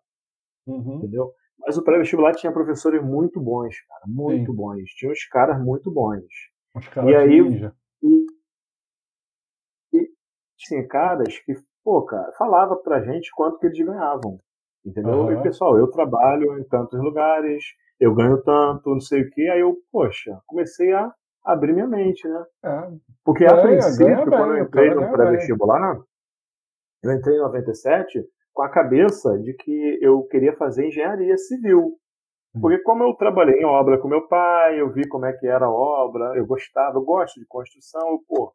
Uhum. 0.65 0.95
Entendeu? 0.95 1.31
Mas 1.59 1.77
o 1.77 1.83
pré-vestibular 1.83 2.33
tinha 2.33 2.51
professores 2.51 3.03
muito 3.03 3.39
bons, 3.39 3.75
cara, 3.87 4.03
muito 4.07 4.51
Sim. 4.51 4.57
bons. 4.57 4.89
Tinha 4.97 5.11
uns 5.11 5.25
caras 5.27 5.61
muito 5.61 5.91
bons. 5.91 6.23
Os 6.73 6.87
caras 6.87 7.09
e 7.09 7.15
aí, 7.15 7.71
e, 8.01 8.25
e 9.93 10.09
tinha 10.57 10.87
caras 10.87 11.37
que, 11.39 11.53
pô, 11.83 12.03
cara, 12.03 12.31
falava 12.37 12.75
pra 12.77 13.03
gente 13.03 13.29
quanto 13.35 13.59
que 13.59 13.67
eles 13.67 13.85
ganhavam. 13.85 14.39
Entendeu? 14.85 15.21
Uhum. 15.21 15.39
E 15.39 15.43
pessoal, 15.43 15.77
eu 15.77 15.87
trabalho 15.87 16.59
em 16.59 16.63
tantos 16.65 16.99
lugares, 17.01 17.63
eu 17.99 18.13
ganho 18.13 18.41
tanto, 18.43 18.91
não 18.91 18.99
sei 18.99 19.23
o 19.23 19.29
que. 19.31 19.49
Aí 19.49 19.61
eu, 19.61 19.75
poxa, 19.91 20.39
comecei 20.45 20.93
a 20.93 21.11
abrir 21.43 21.73
minha 21.73 21.87
mente, 21.87 22.27
né? 22.27 22.45
É. 22.63 22.91
Porque 23.23 23.45
a 23.45 23.61
princípio, 23.61 24.29
quando 24.29 24.57
eu 24.57 24.63
entrei 24.63 24.93
no 24.93 25.11
pré-vestibular, 25.11 25.99
eu 27.03 27.11
entrei 27.11 27.35
em 27.35 27.41
97 27.41 28.23
com 28.53 28.63
a 28.63 28.69
cabeça 28.69 29.37
de 29.39 29.53
que 29.53 29.99
eu 30.01 30.23
queria 30.23 30.55
fazer 30.55 30.87
engenharia 30.87 31.37
civil. 31.37 31.97
Hum. 32.55 32.61
Porque 32.61 32.79
como 32.79 33.03
eu 33.03 33.13
trabalhei 33.13 33.59
em 33.59 33.65
obra 33.65 33.99
com 33.99 34.07
meu 34.07 34.27
pai, 34.27 34.79
eu 34.79 34.91
vi 34.91 35.07
como 35.07 35.25
é 35.25 35.33
que 35.33 35.47
era 35.47 35.65
a 35.65 35.71
obra, 35.71 36.37
eu 36.37 36.45
gostava, 36.45 36.97
eu 36.97 37.03
gosto 37.03 37.39
de 37.39 37.45
construção, 37.47 38.07
eu, 38.11 38.19
pô, 38.27 38.53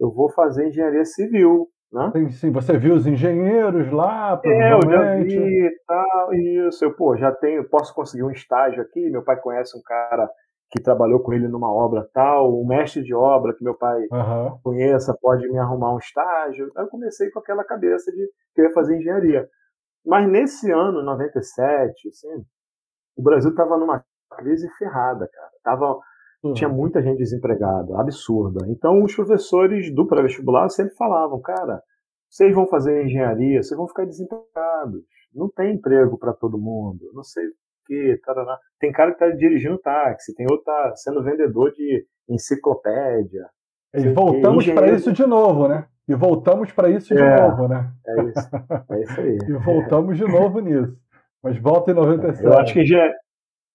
eu 0.00 0.10
vou 0.12 0.30
fazer 0.30 0.68
engenharia 0.68 1.04
civil. 1.04 1.68
Né? 1.92 2.10
Sim, 2.14 2.30
sim, 2.30 2.50
você 2.50 2.78
viu 2.78 2.94
os 2.94 3.06
engenheiros 3.06 3.92
lá, 3.92 4.40
É, 4.42 4.72
eu 4.72 4.90
já 4.90 5.16
vi 5.16 5.70
tal, 5.86 6.34
isso. 6.34 6.84
Eu, 6.84 6.94
pô, 6.94 7.16
já 7.16 7.30
tenho, 7.30 7.68
posso 7.68 7.94
conseguir 7.94 8.22
um 8.22 8.30
estágio 8.30 8.80
aqui. 8.80 9.10
Meu 9.10 9.22
pai 9.22 9.38
conhece 9.40 9.76
um 9.76 9.82
cara 9.82 10.28
que 10.70 10.82
trabalhou 10.82 11.20
com 11.20 11.34
ele 11.34 11.46
numa 11.48 11.70
obra 11.70 12.08
tal, 12.14 12.58
um 12.58 12.66
mestre 12.66 13.02
de 13.02 13.14
obra 13.14 13.54
que 13.54 13.62
meu 13.62 13.76
pai 13.76 14.00
uhum. 14.10 14.58
conheça, 14.64 15.14
pode 15.20 15.46
me 15.50 15.58
arrumar 15.58 15.94
um 15.94 15.98
estágio. 15.98 16.72
Aí 16.74 16.82
eu 16.82 16.88
comecei 16.88 17.30
com 17.30 17.40
aquela 17.40 17.62
cabeça 17.62 18.10
de 18.10 18.26
que 18.54 18.62
eu 18.62 18.64
ia 18.64 18.72
fazer 18.72 18.96
engenharia. 18.96 19.46
Mas 20.04 20.26
nesse 20.26 20.70
ano, 20.70 21.02
97, 21.02 22.08
assim, 22.08 22.42
o 23.16 23.22
Brasil 23.22 23.50
estava 23.50 23.76
numa 23.76 24.02
crise 24.30 24.66
ferrada, 24.78 25.28
cara. 25.30 25.50
Tava, 25.62 25.98
uhum. 26.42 26.52
Tinha 26.54 26.68
muita 26.68 27.02
gente 27.02 27.18
desempregada, 27.18 28.00
absurda. 28.00 28.66
Então 28.68 29.02
os 29.02 29.14
professores 29.14 29.94
do 29.94 30.06
pré-vestibular 30.06 30.68
sempre 30.68 30.94
falavam, 30.94 31.40
cara, 31.40 31.82
vocês 32.28 32.54
vão 32.54 32.66
fazer 32.66 33.04
engenharia, 33.04 33.62
vocês 33.62 33.76
vão 33.76 33.86
ficar 33.86 34.04
desempregados. 34.04 35.02
Não 35.34 35.48
tem 35.48 35.74
emprego 35.74 36.18
para 36.18 36.32
todo 36.32 36.58
mundo. 36.58 37.10
Não 37.14 37.22
sei 37.22 37.44
quê, 37.86 38.20
tarará. 38.24 38.58
Tem 38.78 38.92
cara 38.92 39.12
que 39.12 39.22
está 39.22 39.36
dirigindo 39.36 39.78
táxi, 39.78 40.34
tem 40.34 40.46
outro 40.50 40.64
que 40.64 40.70
está 40.70 40.96
sendo 40.96 41.22
vendedor 41.22 41.72
de 41.72 42.06
enciclopédia. 42.28 43.46
E 43.94 44.08
voltamos 44.08 44.66
para 44.70 44.90
isso 44.90 45.12
de 45.12 45.26
novo, 45.26 45.68
né? 45.68 45.86
E 46.08 46.14
voltamos 46.14 46.72
para 46.72 46.90
isso 46.90 47.14
de 47.14 47.20
é, 47.20 47.40
novo, 47.40 47.68
né? 47.68 47.92
É 48.06 48.22
isso, 48.24 48.50
é 48.90 49.02
isso 49.02 49.20
aí. 49.20 49.38
e 49.48 49.52
voltamos 49.52 50.16
de 50.16 50.24
novo 50.24 50.60
nisso. 50.60 50.96
Mas 51.42 51.58
volta 51.58 51.90
em 51.90 51.94
97. 51.94 52.44
Eu 52.44 52.58
acho 52.58 52.72
que 52.72 52.80
engenharia, 52.80 53.14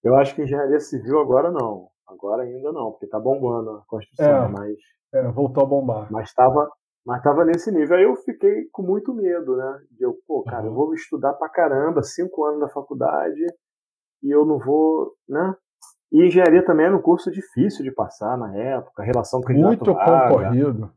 eu 0.03 0.15
acho 0.15 0.35
que 0.35 0.41
engenharia 0.41 0.79
civil 0.79 1.19
agora 1.19 1.51
não. 1.51 1.87
Agora 2.07 2.43
ainda 2.43 2.71
não, 2.71 2.91
porque 2.91 3.05
está 3.05 3.19
bombando 3.19 3.71
a 3.71 3.83
construção, 3.87 4.45
é, 4.45 4.47
mas. 4.47 4.77
É, 5.13 5.27
voltou 5.31 5.63
a 5.63 5.67
bombar. 5.67 6.11
Mas 6.11 6.29
estava 6.29 6.69
mas 7.07 7.19
estava 7.19 7.45
nesse 7.45 7.71
nível. 7.71 7.95
Aí 7.95 8.03
eu 8.03 8.17
fiquei 8.17 8.65
com 8.69 8.83
muito 8.83 9.13
medo, 9.13 9.55
né? 9.55 9.79
De 9.91 10.03
eu, 10.03 10.13
pô, 10.27 10.43
cara, 10.43 10.63
uhum. 10.63 10.67
eu 10.67 10.73
vou 10.73 10.93
estudar 10.93 11.31
pra 11.33 11.47
caramba, 11.47 12.03
cinco 12.03 12.43
anos 12.43 12.59
da 12.59 12.67
faculdade, 12.67 13.45
e 14.21 14.29
eu 14.29 14.45
não 14.45 14.59
vou, 14.59 15.13
né? 15.27 15.55
E 16.11 16.25
engenharia 16.25 16.65
também 16.65 16.85
era 16.85 16.95
um 16.95 17.01
curso 17.01 17.31
difícil 17.31 17.85
de 17.85 17.91
passar 17.91 18.37
na 18.37 18.53
época, 18.57 19.03
relação 19.03 19.39
com 19.39 19.53
Muito 19.53 19.95
concorrido. 19.95 20.91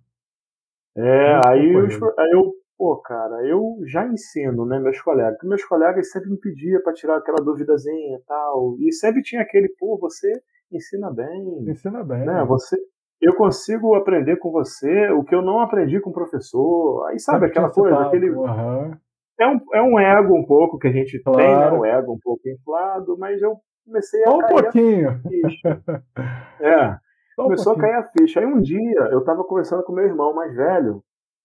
É, 0.97 1.35
Muito 1.35 1.49
aí, 1.49 1.73
concorrido. 1.75 2.07
Eu, 2.07 2.15
aí 2.19 2.31
eu, 2.33 2.53
pô, 2.77 2.97
cara, 2.97 3.47
eu 3.47 3.77
já 3.87 4.05
ensino, 4.05 4.67
né, 4.67 4.81
meus 4.81 5.01
colegas, 5.01 5.35
porque 5.35 5.47
meus 5.47 5.65
colegas 5.65 6.11
sempre 6.11 6.31
me 6.31 6.39
pediam 6.39 6.83
para 6.83 6.93
tirar 6.93 7.19
aquela 7.19 7.39
duvidazinha 7.39 8.17
e 8.17 8.23
tal, 8.27 8.77
e 8.81 8.93
sempre 8.93 9.23
tinha 9.23 9.43
aquele, 9.43 9.69
pô, 9.79 9.97
você 9.97 10.33
ensina 10.73 11.11
bem. 11.11 11.65
Ensina 11.69 12.05
bem. 12.05 12.25
Né, 12.25 12.45
você, 12.45 12.77
eu 13.21 13.35
consigo 13.35 13.95
aprender 13.95 14.37
com 14.37 14.51
você 14.51 15.11
o 15.11 15.25
que 15.25 15.35
eu 15.35 15.43
não 15.43 15.61
aprendi 15.61 16.01
com 16.01 16.11
o 16.11 16.15
professor. 16.15 17.07
Aí 17.09 17.19
sabe 17.19 17.47
aquela 17.47 17.71
coisa, 17.71 17.99
aquele, 18.01 18.31
uhum. 18.31 18.93
É 19.41 19.47
um, 19.47 19.61
é 19.73 19.83
um 19.83 19.99
ego 19.99 20.37
um 20.37 20.45
pouco 20.45 20.79
que 20.79 20.87
a 20.87 20.93
gente 20.93 21.19
claro. 21.21 21.39
tem, 21.39 21.49
né? 21.49 21.73
Um 21.73 21.85
ego 21.85 22.13
um 22.13 22.19
pouco 22.19 22.47
inflado, 22.47 23.17
mas 23.19 23.41
eu 23.41 23.57
comecei 23.87 24.23
a 24.23 24.27
Só 24.27 24.37
um 24.37 24.47
pouquinho. 24.47 25.09
é. 26.61 26.97
Só 27.35 27.45
começou 27.45 27.73
um 27.73 27.77
a 27.77 27.81
cair 27.81 27.95
a 27.95 28.03
ficha. 28.05 28.41
Aí 28.41 28.47
um 28.47 28.61
dia 28.61 29.01
eu 29.11 29.25
tava 29.25 29.43
conversando 29.45 29.83
com 29.83 29.95
meu 29.95 30.05
irmão 30.05 30.35
mais 30.35 30.55
velho. 30.55 31.03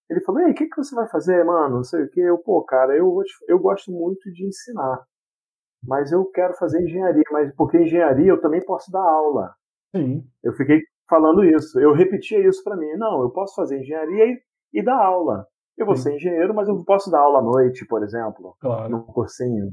Ele 0.10 0.20
falou: 0.22 0.42
Ei, 0.42 0.52
o 0.52 0.54
que, 0.54 0.68
que 0.68 0.76
você 0.76 0.94
vai 0.94 1.08
fazer, 1.08 1.44
mano? 1.46 1.78
Não 1.78 1.84
sei 1.84 2.04
o 2.04 2.10
que. 2.10 2.20
Eu, 2.20 2.38
pô, 2.38 2.62
cara, 2.64 2.94
eu, 2.96 3.18
eu 3.48 3.60
gosto 3.60 3.90
muito 3.92 4.30
de 4.32 4.46
ensinar. 4.46 5.02
Mas 5.88 6.12
eu 6.12 6.26
quero 6.26 6.54
fazer 6.56 6.82
engenharia, 6.82 7.24
mas 7.32 7.54
porque 7.56 7.78
engenharia 7.78 8.28
eu 8.28 8.42
também 8.42 8.64
posso 8.66 8.92
dar 8.92 9.02
aula. 9.02 9.54
Sim. 9.96 10.24
Eu 10.44 10.54
fiquei 10.54 10.82
falando 11.10 11.44
isso. 11.44 11.80
Eu 11.80 11.94
repetia 11.94 12.48
isso 12.48 12.64
para 12.64 12.76
mim. 12.76 12.92
Não, 12.98 13.22
eu 13.22 13.30
posso 13.30 13.56
fazer 13.56 13.80
engenharia 13.80 14.26
e, 14.26 14.42
e 14.74 14.84
dar 14.84 14.98
aula. 14.98 15.46
Eu 15.78 15.86
vou 15.86 15.96
Sim. 15.96 16.04
ser 16.04 16.16
engenheiro, 16.16 16.54
mas 16.54 16.68
eu 16.68 16.84
posso 16.86 17.12
dar 17.12 17.20
aula 17.20 17.40
à 17.40 17.44
noite, 17.44 17.86
por 17.86 18.02
exemplo, 18.04 18.56
claro. 18.60 18.90
num 18.90 19.02
cursinho. 19.02 19.72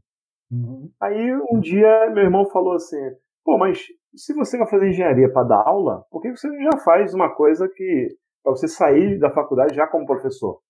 Uhum. 0.50 0.90
Aí 1.00 1.32
um 1.50 1.60
dia 1.60 2.10
meu 2.10 2.24
irmão 2.24 2.44
falou 2.50 2.74
assim: 2.74 2.98
pô, 3.44 3.56
mas 3.56 3.78
se 4.14 4.34
você 4.34 4.58
vai 4.58 4.68
fazer 4.68 4.88
engenharia 4.88 5.32
para 5.32 5.48
dar 5.48 5.62
aula, 5.66 6.04
por 6.10 6.20
que 6.20 6.30
você 6.30 6.48
já 6.62 6.78
faz 6.84 7.14
uma 7.14 7.34
coisa 7.34 7.68
que. 7.68 8.08
para 8.42 8.52
você 8.52 8.68
sair 8.68 9.18
da 9.18 9.30
faculdade 9.30 9.74
já 9.74 9.86
como 9.86 10.06
professor? 10.06 10.60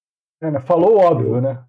É, 0.40 0.50
né? 0.50 0.61
Falou 0.61 0.98
óbvio, 0.98 1.40
né? 1.40 1.64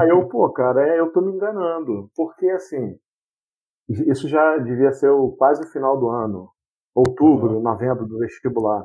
Aí 0.00 0.08
eu, 0.08 0.26
pô, 0.28 0.50
cara, 0.52 0.88
é, 0.88 0.98
eu 0.98 1.12
tô 1.12 1.20
me 1.20 1.32
enganando. 1.32 2.10
Porque 2.16 2.48
assim, 2.50 2.96
isso 3.88 4.28
já 4.28 4.56
devia 4.58 4.92
ser 4.92 5.10
o, 5.10 5.32
quase 5.32 5.62
o 5.62 5.70
final 5.70 5.98
do 5.98 6.08
ano. 6.08 6.48
Outubro, 6.94 7.56
uhum. 7.56 7.62
novembro 7.62 8.06
do 8.06 8.18
vestibular. 8.18 8.84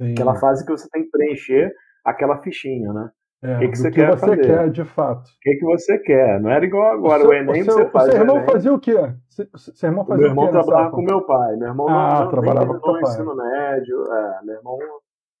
Sim. 0.00 0.12
Aquela 0.12 0.34
fase 0.34 0.64
que 0.64 0.72
você 0.72 0.88
tem 0.90 1.04
que 1.04 1.10
preencher 1.10 1.72
aquela 2.04 2.38
fichinha, 2.42 2.92
né? 2.92 3.10
É, 3.42 3.56
o 3.56 3.58
que, 3.58 3.68
que 3.68 3.78
você, 3.78 3.90
que 3.90 4.00
quer, 4.00 4.16
você 4.16 4.36
quer 4.38 4.70
de 4.70 4.84
fato. 4.84 5.26
O 5.26 5.40
que, 5.42 5.56
que 5.56 5.64
você 5.64 5.98
quer? 5.98 6.40
Não 6.40 6.50
era 6.50 6.64
igual 6.64 6.92
agora, 6.92 7.18
o, 7.18 7.26
seu, 7.26 7.28
o 7.28 7.34
Enem 7.34 7.60
o 7.60 7.64
seu, 7.64 7.74
você 7.74 7.90
faz. 7.90 8.10
Seu 8.10 8.20
irmão 8.20 8.44
fazia 8.44 8.72
o 8.72 8.80
quê? 8.80 9.14
Seu 9.28 9.88
irmão 9.88 10.06
fazia 10.06 10.22
meu 10.22 10.30
irmão 10.30 10.44
o 10.44 10.46
quê? 10.46 10.52
trabalhava 10.52 10.90
com 10.90 11.02
meu 11.02 11.26
pai. 11.26 11.56
Meu 11.56 11.68
irmão 11.68 11.88
ah, 11.88 12.20
não, 12.20 12.30
trabalhava 12.30 12.80
com 12.80 12.90
o 12.90 13.00
ensino 13.00 13.36
médio. 13.36 14.12
É, 14.12 14.44
meu 14.44 14.54
irmão. 14.56 14.78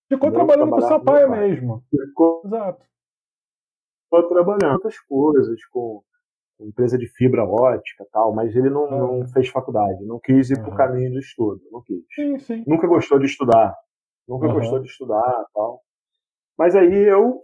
Ficou 0.06 0.30
trabalhando 0.30 0.70
com 0.70 0.80
seu 0.82 1.00
pai, 1.00 1.26
pai, 1.26 1.48
mesmo. 1.48 1.82
Ficou, 1.90 2.42
Exato. 2.44 2.84
Ficou 4.04 4.28
trabalhando 4.28 4.72
outras 4.74 5.00
coisas, 5.00 5.64
com 5.72 6.02
empresa 6.60 6.96
de 6.96 7.06
fibra 7.08 7.44
ótica 7.44 8.06
tal, 8.12 8.32
mas 8.32 8.54
ele 8.54 8.70
não, 8.70 8.90
não 8.90 9.28
fez 9.28 9.48
faculdade, 9.48 10.04
não 10.04 10.20
quis 10.20 10.50
ir 10.50 10.58
uhum. 10.58 10.64
pro 10.64 10.76
caminho 10.76 11.12
do 11.12 11.18
estudo, 11.18 11.60
não 11.70 11.82
quis. 11.82 12.04
Sim, 12.14 12.38
sim. 12.38 12.64
Nunca 12.66 12.86
gostou 12.86 13.18
de 13.18 13.26
estudar. 13.26 13.74
Nunca 14.28 14.46
uhum. 14.46 14.54
gostou 14.54 14.80
de 14.80 14.86
estudar 14.86 15.46
tal. 15.52 15.80
Mas 16.56 16.76
aí 16.76 16.94
eu 16.94 17.40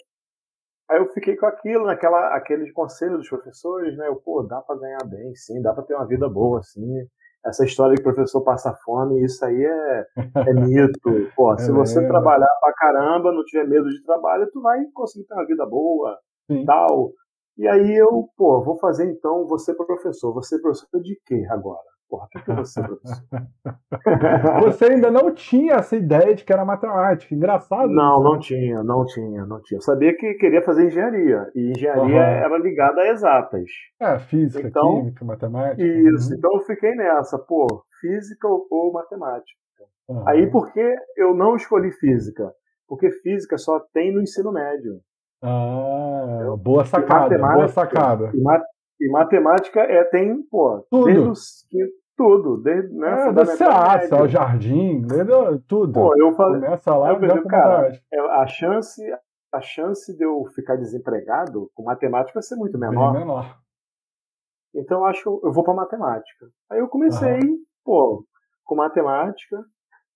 Aí 0.91 0.99
eu 0.99 1.07
fiquei 1.13 1.37
com 1.37 1.47
aquilo, 1.47 1.87
naquela, 1.87 2.35
aquele 2.35 2.73
conselho 2.73 3.17
dos 3.17 3.29
professores, 3.29 3.97
né? 3.97 4.09
Eu, 4.09 4.17
pô, 4.17 4.43
dá 4.43 4.61
para 4.61 4.77
ganhar 4.77 5.05
bem, 5.07 5.33
sim, 5.37 5.63
dá 5.63 5.73
para 5.73 5.85
ter 5.85 5.95
uma 5.95 6.05
vida 6.05 6.29
boa, 6.29 6.59
assim. 6.59 7.07
Essa 7.47 7.65
história 7.65 7.95
de 7.95 8.03
professor 8.03 8.43
passa 8.43 8.75
fome, 8.85 9.25
isso 9.25 9.43
aí 9.45 9.65
é, 9.65 10.07
é 10.17 10.53
mito. 10.53 11.31
Pô, 11.37 11.55
é 11.55 11.59
se 11.59 11.71
você 11.71 12.05
trabalhar 12.09 12.49
pra 12.61 12.73
caramba, 12.73 13.31
não 13.31 13.45
tiver 13.45 13.69
medo 13.69 13.89
de 13.89 14.03
trabalho, 14.03 14.51
tu 14.53 14.61
vai 14.61 14.81
conseguir 14.93 15.27
ter 15.27 15.35
uma 15.35 15.47
vida 15.47 15.65
boa, 15.65 16.19
sim. 16.51 16.65
tal. 16.65 17.13
E 17.61 17.69
aí 17.69 17.95
eu, 17.95 18.27
pô, 18.39 18.65
vou 18.65 18.79
fazer 18.79 19.05
então 19.05 19.47
você 19.47 19.75
professor. 19.75 20.33
Você 20.33 20.59
professor 20.59 20.99
de 21.03 21.21
quê 21.27 21.47
agora? 21.51 21.85
Porra, 22.09 22.25
o 22.25 22.29
que, 22.29 22.51
é 22.51 22.55
você, 22.55 22.83
professor? 22.83 23.23
você 24.65 24.85
ainda 24.87 25.11
não 25.11 25.31
tinha 25.35 25.75
essa 25.75 25.95
ideia 25.95 26.35
de 26.35 26.43
que 26.43 26.51
era 26.55 26.65
matemática. 26.65 27.35
Engraçado. 27.35 27.91
Não, 27.91 28.15
isso, 28.15 28.25
não 28.25 28.33
né? 28.33 28.39
tinha, 28.41 28.83
não 28.83 29.05
tinha, 29.05 29.45
não 29.45 29.61
tinha. 29.61 29.77
Eu 29.77 29.83
sabia 29.83 30.17
que 30.17 30.33
queria 30.37 30.63
fazer 30.63 30.87
engenharia. 30.87 31.51
E 31.55 31.73
engenharia 31.73 32.03
uhum. 32.03 32.17
era 32.17 32.59
ligada 32.59 33.03
a 33.03 33.09
exatas. 33.09 33.71
É, 34.01 34.19
física, 34.19 34.67
então, 34.67 35.03
química, 35.03 35.23
matemática. 35.27 35.83
Isso, 35.83 36.31
uhum. 36.31 36.39
então 36.39 36.55
eu 36.55 36.61
fiquei 36.63 36.95
nessa, 36.95 37.39
pô, 37.39 37.67
física 38.01 38.49
ou, 38.49 38.67
ou 38.71 38.91
matemática. 38.91 39.61
Uhum. 40.09 40.27
Aí 40.27 40.51
por 40.51 40.73
que 40.73 40.97
eu 41.15 41.35
não 41.35 41.57
escolhi 41.57 41.93
física? 41.93 42.51
Porque 42.89 43.11
física 43.11 43.59
só 43.59 43.79
tem 43.93 44.15
no 44.15 44.23
ensino 44.23 44.51
médio. 44.51 45.03
Ah, 45.43 46.55
boa 46.59 46.85
sacada, 46.85 47.39
boa 47.39 47.69
sacada. 47.69 48.31
E, 48.35 48.43
E 49.01 49.11
matemática 49.11 49.81
é, 49.81 50.05
tem, 50.05 50.43
pô, 50.43 50.87
tudo. 50.91 51.05
desde 51.07 51.29
os 51.29 51.67
tudo, 52.21 52.59
desde 52.59 52.95
né, 52.95 53.29
é, 53.29 53.33
da 53.33 53.47
CA, 53.57 54.15
ao 54.15 54.29
jardim, 54.29 55.07
tudo. 55.67 55.95
Pô, 55.95 56.15
eu 56.19 56.35
falei, 56.35 56.61
Começa 56.61 56.95
lá, 56.95 57.13
eu 57.13 57.45
cara, 57.45 57.99
a 58.33 58.47
chance, 58.47 59.03
a 59.51 59.61
chance 59.63 60.15
de 60.15 60.23
eu 60.23 60.45
ficar 60.55 60.77
desempregado 60.77 61.71
com 61.75 61.83
matemática 61.83 62.35
vai 62.35 62.43
ser 62.43 62.57
muito 62.57 62.79
menor. 62.79 63.13
Bem 63.13 63.21
menor. 63.21 63.59
Então 64.75 64.99
eu 64.99 65.07
acho 65.07 65.41
eu 65.43 65.51
vou 65.51 65.65
para 65.65 65.73
matemática. 65.73 66.47
Aí 66.71 66.79
eu 66.79 66.89
comecei, 66.89 67.39
uhum. 67.41 67.57
pô, 67.83 68.27
com 68.65 68.77
matemática, 68.77 69.57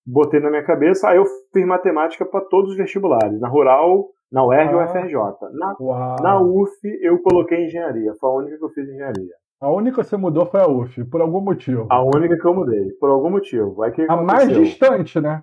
botei 0.05 0.39
na 0.39 0.51
minha 0.51 0.63
cabeça, 0.63 1.09
aí 1.09 1.17
eu 1.17 1.25
fiz 1.51 1.65
matemática 1.65 2.23
para 2.23 2.45
todos 2.45 2.71
os 2.71 2.77
vestibulares, 2.77 3.39
na 3.39 3.49
rural, 3.49 4.11
na 4.35 4.45
UERJ 4.45 4.73
ah. 4.73 4.77
ou 4.77 4.83
UFRJ. 4.83 5.15
Na, 5.53 5.75
na 6.21 6.41
UF 6.41 6.77
eu 7.01 7.17
coloquei 7.19 7.65
engenharia, 7.65 8.13
foi 8.19 8.29
a 8.29 8.33
única 8.33 8.57
que 8.57 8.65
eu 8.65 8.69
fiz 8.69 8.89
engenharia. 8.89 9.33
A 9.61 9.71
única 9.71 10.01
que 10.01 10.09
você 10.09 10.17
mudou 10.17 10.45
foi 10.45 10.59
a 10.59 10.67
UF, 10.67 11.05
por 11.05 11.21
algum 11.21 11.39
motivo. 11.39 11.87
A 11.89 12.03
única 12.03 12.37
que 12.37 12.45
eu 12.45 12.53
mudei, 12.53 12.91
por 12.99 13.09
algum 13.09 13.29
motivo. 13.29 13.81
Aí, 13.81 13.91
que 13.91 14.01
a 14.01 14.17
mais 14.17 14.49
distante, 14.49 15.21
né? 15.21 15.41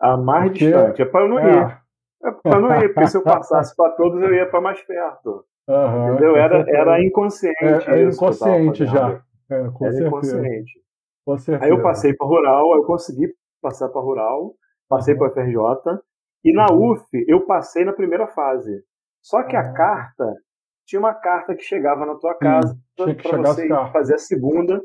A 0.00 0.16
mais 0.16 0.50
porque... 0.50 0.64
distante. 0.64 1.02
É 1.02 1.04
para 1.04 1.20
eu 1.20 1.28
não 1.28 1.38
é. 1.38 1.52
ir. 1.52 1.80
É 2.22 2.30
para 2.32 2.60
não 2.60 2.82
ir, 2.82 2.92
porque 2.92 3.06
se 3.06 3.16
eu 3.16 3.22
passasse 3.22 3.74
para 3.76 3.92
todos, 3.92 4.20
eu 4.20 4.34
ia 4.34 4.46
para 4.46 4.60
mais 4.60 4.82
perto. 4.82 5.44
Uhum, 5.68 6.08
entendeu? 6.08 6.36
Era, 6.36 6.64
era 6.68 7.04
inconsciente. 7.04 7.56
É, 7.62 8.00
é 8.00 8.02
inconsciente 8.02 8.86
já. 8.86 9.22
É, 9.48 9.54
era 9.54 9.70
certeza. 9.70 10.06
inconsciente. 10.06 10.72
Com 11.24 11.38
certeza. 11.38 11.64
Aí 11.64 11.70
eu 11.70 11.82
passei 11.82 12.12
para 12.12 12.26
rural, 12.26 12.74
eu 12.74 12.82
consegui 12.82 13.32
passar 13.62 13.88
para 13.88 14.00
rural, 14.00 14.54
passei 14.88 15.14
uhum. 15.14 15.20
para 15.20 15.30
FRJ, 15.30 16.00
e 16.44 16.52
na 16.52 16.72
uhum. 16.72 16.92
UF 16.92 17.06
eu 17.28 17.46
passei 17.46 17.84
na 17.84 17.92
primeira 17.92 18.26
fase. 18.26 18.82
Só 19.22 19.42
que 19.42 19.56
a 19.56 19.60
ah. 19.60 19.72
carta 19.72 20.34
tinha 20.86 20.98
uma 20.98 21.14
carta 21.14 21.54
que 21.54 21.62
chegava 21.62 22.06
na 22.06 22.14
tua 22.16 22.34
casa 22.34 22.76
para 22.96 23.38
você 23.38 23.68
fazer 23.92 24.14
a 24.14 24.18
segunda. 24.18 24.82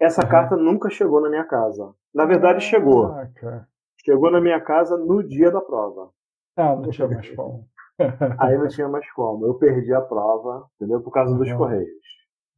Essa 0.00 0.22
uhum. 0.22 0.28
carta 0.28 0.56
nunca 0.56 0.90
chegou 0.90 1.20
na 1.20 1.28
minha 1.28 1.44
casa. 1.44 1.92
Na 2.14 2.24
verdade, 2.24 2.58
ah, 2.58 2.60
chegou. 2.60 3.08
Cara. 3.36 3.66
Chegou 4.04 4.30
na 4.30 4.40
minha 4.40 4.60
casa 4.60 4.96
no 4.96 5.22
dia 5.22 5.50
da 5.50 5.60
prova. 5.60 6.10
Ah, 6.56 6.74
não 6.74 6.90
tinha 6.90 7.08
mais 7.08 7.28
como. 7.30 7.66
Aí 8.38 8.58
não 8.58 8.68
tinha 8.68 8.88
mais 8.88 9.10
como. 9.12 9.46
Eu 9.46 9.54
perdi 9.54 9.92
a 9.94 10.00
prova, 10.00 10.66
entendeu? 10.76 11.00
Por 11.00 11.12
causa 11.12 11.36
dos 11.36 11.52
Correios. 11.52 11.88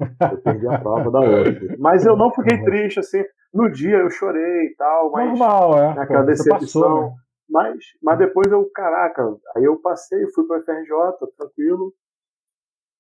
Eu 0.01 0.39
perdi 0.43 0.67
a 0.67 0.79
prova 0.79 1.11
da 1.11 1.21
outra. 1.21 1.77
Mas 1.79 2.05
eu 2.05 2.17
não 2.17 2.31
fiquei 2.31 2.63
triste, 2.65 3.01
assim. 3.01 3.23
No 3.53 3.71
dia 3.71 3.99
eu 3.99 4.11
chorei 4.11 4.67
e 4.67 4.75
tal, 4.77 5.11
mas. 5.11 5.29
Normal, 5.29 5.79
é. 5.79 5.95
Naquela 5.95 6.21
Pô, 6.21 6.27
decepção. 6.27 6.59
Passou, 6.59 7.11
né? 7.11 7.17
Mas, 7.49 7.79
mas 8.03 8.19
depois 8.19 8.51
eu, 8.51 8.69
caraca, 8.71 9.23
aí 9.57 9.65
eu 9.65 9.77
passei, 9.81 10.27
fui 10.29 10.47
para 10.47 10.59
o 10.59 10.63
FRJ, 10.63 11.29
tranquilo. 11.37 11.93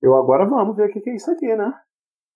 Eu 0.03 0.15
agora 0.17 0.45
vamos 0.45 0.77
ver 0.77 0.91
o 0.91 0.93
que, 0.93 1.01
que 1.01 1.11
é 1.11 1.15
isso 1.15 1.31
aqui, 1.31 1.55
né? 1.57 1.73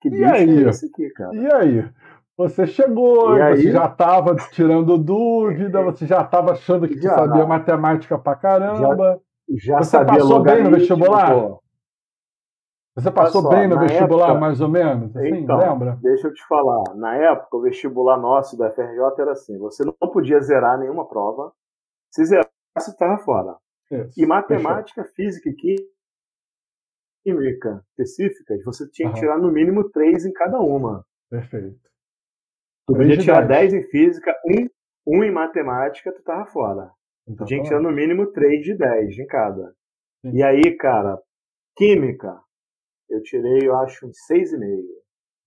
Que 0.01 0.09
e 0.09 0.25
aí? 0.25 0.64
é 0.64 0.68
esse 0.68 0.87
aqui, 0.87 1.11
cara? 1.11 1.35
E 1.35 1.53
aí? 1.53 1.90
Você 2.37 2.66
chegou, 2.68 3.37
e 3.37 3.38
você 3.38 3.66
aí? 3.66 3.73
já 3.73 3.87
estava 3.87 4.37
tirando 4.53 4.97
dúvida, 4.97 5.83
você 5.83 6.07
já 6.07 6.23
estava 6.23 6.53
achando 6.53 6.87
que 6.87 7.01
já, 7.01 7.16
sabia 7.16 7.44
matemática 7.44 8.16
pra 8.16 8.37
caramba. 8.37 9.21
Já, 9.49 9.73
já 9.73 9.79
você 9.83 10.05
passou 10.05 10.42
bem 10.42 10.62
no 10.62 10.71
vestibular? 10.71 11.59
Você 12.94 13.11
passou 13.11 13.42
só, 13.42 13.49
bem 13.49 13.68
no 13.68 13.79
vestibular, 13.79 14.31
época, 14.31 14.40
mais 14.40 14.61
ou 14.61 14.68
menos? 14.68 15.16
Assim, 15.16 15.29
então, 15.37 15.57
lembra? 15.57 15.99
Deixa 16.03 16.29
eu 16.29 16.35
te 16.35 16.44
falar. 16.47 16.94
Na 16.97 17.14
época, 17.16 17.57
o 17.57 17.61
vestibular 17.61 18.16
nosso 18.16 18.57
da 18.57 18.71
FRJ 18.71 19.03
era 19.18 19.33
assim: 19.33 19.59
você 19.59 19.85
não 19.85 20.11
podia 20.11 20.40
zerar 20.40 20.79
nenhuma 20.79 21.09
prova. 21.09 21.53
Se 22.11 22.25
zerasse, 22.25 22.51
você 22.77 22.90
estava 22.90 23.18
fora. 23.18 23.57
Isso, 23.90 24.21
e 24.21 24.27
matemática, 24.27 25.03
fechou. 25.03 25.14
física 25.14 25.49
e 25.49 25.55
química 27.25 27.85
específicas, 27.90 28.62
você 28.64 28.88
tinha 28.90 29.12
que 29.12 29.21
tirar 29.21 29.38
no 29.38 29.51
mínimo 29.51 29.88
três 29.90 30.25
em 30.25 30.33
cada 30.33 30.59
uma. 30.61 31.05
Perfeito. 31.31 31.88
Tu 32.87 32.94
podia 32.94 33.18
tirar 33.18 33.47
10 33.47 33.75
em 33.75 33.83
física, 33.90 34.35
um, 34.47 34.66
um 35.07 35.25
em 35.25 35.31
matemática, 35.31 36.11
tu 36.11 36.23
tava 36.23 36.47
fora. 36.47 36.90
Então, 37.29 37.47
tinha 37.47 37.61
que 37.61 37.68
tirar 37.68 37.81
no 37.81 37.92
mínimo 37.92 38.33
3 38.33 38.62
de 38.62 38.75
10 38.75 39.18
em 39.18 39.27
cada. 39.27 39.75
Sim. 40.23 40.33
E 40.33 40.42
aí, 40.42 40.75
cara, 40.75 41.21
química, 41.77 42.40
eu 43.11 43.23
tirei, 43.23 43.68
eu 43.68 43.77
acho, 43.77 44.07
uns 44.07 44.16
6,5. 44.31 44.83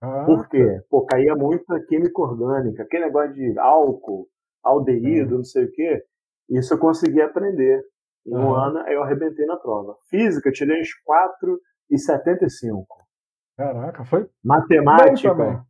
Ah, 0.02 0.24
Por 0.26 0.48
quê? 0.50 0.64
Tá. 0.64 0.84
Pô, 0.90 1.06
caía 1.06 1.36
muita 1.36 1.80
química 1.88 2.22
orgânica, 2.22 2.84
aquele 2.84 3.06
negócio 3.06 3.34
de 3.34 3.58
álcool, 3.58 4.28
aldeído, 4.64 5.36
hum. 5.36 5.38
não 5.40 5.44
sei 5.44 5.66
o 5.66 5.72
quê. 5.72 6.04
Isso 6.52 6.74
eu 6.74 6.78
consegui 6.78 7.22
aprender. 7.22 7.82
Em 8.26 8.36
um 8.36 8.54
ano 8.54 8.80
eu 8.88 9.04
arrebentei 9.04 9.46
na 9.46 9.58
prova. 9.58 9.96
Física, 10.10 10.50
eu 10.50 10.54
tirei 10.54 10.80
uns 10.80 10.90
4,75. 11.92 12.86
Caraca, 13.58 14.06
foi. 14.06 14.30
Matemática. 14.44 15.34
Bem 15.34 15.62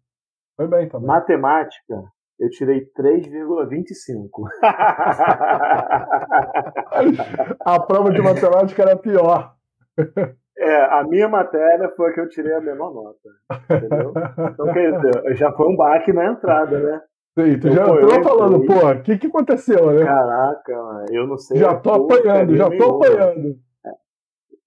foi 0.62 0.68
bem 0.68 0.90
também. 0.90 1.08
Matemática, 1.08 2.04
eu 2.40 2.50
tirei 2.50 2.86
3,25. 2.92 4.48
a 7.66 7.80
prova 7.80 8.12
de 8.12 8.22
matemática 8.22 8.84
era 8.84 8.96
pior. 8.98 9.56
É, 10.58 10.82
a 10.94 11.04
minha 11.04 11.28
matéria 11.28 11.90
foi 11.96 12.12
a 12.12 12.14
que 12.14 12.20
eu 12.20 12.30
tirei 12.30 12.54
a 12.54 12.62
menor 12.62 12.94
nota. 12.94 13.28
Entendeu? 13.64 14.14
Então, 14.54 14.72
quer 14.72 14.96
dizer, 14.96 15.36
já 15.36 15.52
foi 15.54 15.68
um 15.68 15.76
baque 15.76 16.14
na 16.14 16.28
entrada, 16.28 16.78
né? 16.78 17.02
Sim, 17.38 17.60
tu 17.60 17.72
já 17.72 17.88
entrou 17.88 18.24
falando, 18.24 18.66
pô, 18.66 18.88
o 18.90 19.04
que 19.04 19.18
que 19.18 19.28
aconteceu, 19.28 19.92
né? 19.94 20.04
Caraca, 20.04 21.06
eu 21.12 21.26
não 21.26 21.38
sei. 21.38 21.58
Já 21.58 21.76
tô 21.78 21.92
apanhando, 21.92 22.58
já 22.58 22.70
tô 22.70 22.96
apanhando. 22.96 23.58
É, 23.86 23.92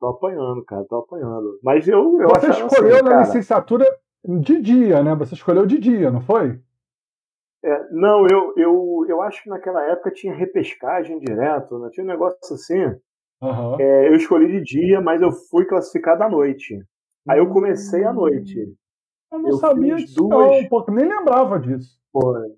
tô 0.01 0.07
apanhando, 0.07 0.65
cara, 0.65 0.85
tô 0.89 0.97
apanhando. 0.97 1.59
Mas 1.63 1.87
eu, 1.87 2.21
eu 2.23 2.29
Você 2.29 2.49
escolheu 2.49 2.95
assim, 2.95 3.05
na 3.05 3.11
cara, 3.11 3.21
licenciatura 3.21 3.99
de 4.25 4.61
dia, 4.63 5.03
né? 5.03 5.15
Você 5.15 5.35
escolheu 5.35 5.67
de 5.67 5.79
dia, 5.79 6.11
não 6.11 6.23
foi? 6.23 6.59
É, 7.63 7.89
não, 7.93 8.27
eu, 8.27 8.55
eu, 8.57 9.07
eu 9.09 9.21
acho 9.21 9.43
que 9.43 9.51
naquela 9.51 9.83
época 9.91 10.11
tinha 10.11 10.35
repescagem 10.35 11.19
direto, 11.19 11.79
né? 11.79 11.91
Tinha 11.93 12.05
um 12.05 12.09
negócio 12.09 12.39
assim. 12.55 12.83
Uhum. 13.43 13.79
É, 13.79 14.09
eu 14.09 14.15
escolhi 14.15 14.49
de 14.49 14.63
dia, 14.63 15.03
mas 15.03 15.21
eu 15.21 15.31
fui 15.31 15.67
classificado 15.67 16.23
à 16.23 16.31
noite. 16.31 16.79
Aí 17.29 17.39
eu 17.39 17.49
comecei 17.51 18.05
à 18.05 18.13
noite. 18.13 18.75
Eu 19.35 19.41
não 19.41 19.51
eu 19.51 19.57
sabia 19.57 19.97
disso, 19.97 20.15
duas... 20.17 20.63
não, 20.63 20.69
pô, 20.69 20.85
nem 20.91 21.09
lembrava 21.09 21.59
disso. 21.59 21.99
Foi. 22.13 22.55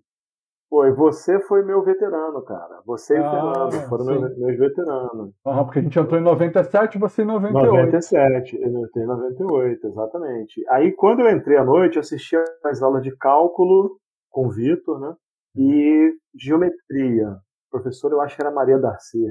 Foi, 0.69 0.93
você 0.93 1.39
foi 1.47 1.65
meu 1.65 1.83
veterano, 1.85 2.43
cara. 2.43 2.83
Você 2.85 3.15
e 3.15 3.19
ah, 3.19 3.29
o 3.29 3.31
Fernando 3.31 3.89
foram 3.89 4.05
meus, 4.05 4.37
meus 4.37 4.59
veteranos. 4.59 5.33
Ah, 5.45 5.65
porque 5.65 5.79
a 5.79 5.83
gente 5.83 5.99
entrou 5.99 6.21
em 6.21 6.25
97 6.25 6.97
e 6.97 6.99
você 6.99 7.23
em 7.23 7.27
98. 7.27 7.73
97, 7.73 8.57
eu 8.61 8.85
entrei 8.85 9.05
em 9.05 9.07
98, 9.07 9.87
exatamente. 9.87 10.65
Aí 10.69 10.93
quando 10.93 11.21
eu 11.21 11.31
entrei 11.31 11.57
à 11.57 11.65
noite, 11.65 11.97
eu 11.97 12.01
assistia 12.01 12.43
as 12.65 12.83
aulas 12.83 13.03
de 13.03 13.17
cálculo 13.17 13.97
com 14.29 14.49
o 14.49 14.51
Vitor, 14.51 14.99
né? 14.99 15.15
E 15.57 16.13
geometria. 16.35 17.37
Professor, 17.71 18.11
eu 18.13 18.21
acho 18.21 18.35
que 18.35 18.43
era 18.43 18.51
Maria 18.51 18.79
Darcy. 18.79 19.25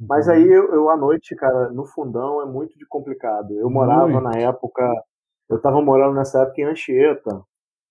Mas 0.00 0.26
uhum. 0.26 0.32
aí 0.32 0.48
eu, 0.50 0.72
eu, 0.72 0.90
à 0.90 0.96
noite, 0.96 1.36
cara, 1.36 1.70
no 1.70 1.84
fundão 1.84 2.42
é 2.42 2.46
muito 2.46 2.76
de 2.78 2.86
complicado. 2.86 3.52
Eu 3.52 3.70
morava 3.70 4.08
muito. 4.08 4.22
na 4.22 4.32
época, 4.38 4.82
eu 5.48 5.60
tava 5.60 5.80
morando 5.82 6.14
nessa 6.14 6.42
época 6.42 6.60
em 6.60 6.64
Anchieta, 6.64 7.42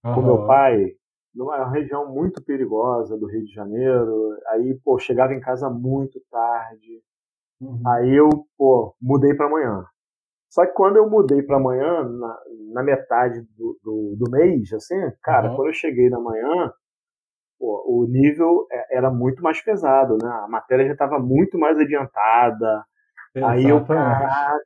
uhum. 0.04 0.16
com 0.16 0.22
meu 0.22 0.48
pai 0.48 0.96
numa 1.34 1.68
região 1.70 2.12
muito 2.14 2.44
perigosa 2.44 3.18
do 3.18 3.28
Rio 3.28 3.44
de 3.44 3.54
Janeiro. 3.54 4.38
Aí, 4.50 4.80
pô, 4.84 5.00
chegava 5.00 5.34
em 5.34 5.40
casa 5.40 5.70
muito 5.70 6.22
tarde. 6.30 7.02
Uhum. 7.60 7.82
Aí 7.88 8.16
eu, 8.16 8.30
pô, 8.58 8.96
mudei 9.02 9.34
para 9.34 9.48
amanhã. 9.48 9.86
Só 10.50 10.66
que 10.66 10.74
quando 10.74 10.98
eu 10.98 11.10
mudei 11.10 11.42
para 11.42 11.58
amanhã, 11.58 12.04
na, 12.04 12.40
na 12.74 12.84
metade 12.84 13.42
do, 13.58 13.80
do, 13.84 14.16
do, 14.20 14.32
mês, 14.32 14.72
assim, 14.74 14.96
cara, 15.24 15.50
uhum. 15.50 15.56
quando 15.56 15.68
eu 15.70 15.74
cheguei 15.74 16.10
na 16.10 16.20
manhã, 16.20 16.72
pô, 17.58 17.84
o 17.88 18.06
nível 18.06 18.68
é, 18.72 18.98
era 18.98 19.10
muito 19.10 19.42
mais 19.42 19.60
pesado, 19.64 20.18
né? 20.22 20.30
A 20.44 20.48
matéria 20.48 20.86
já 20.86 20.94
estava 20.94 21.18
muito 21.18 21.58
mais 21.58 21.80
adiantada. 21.80 22.86
Exatamente. 23.36 23.66
Aí 23.66 23.72
eu, 23.72 23.84
caraca, 23.84 24.60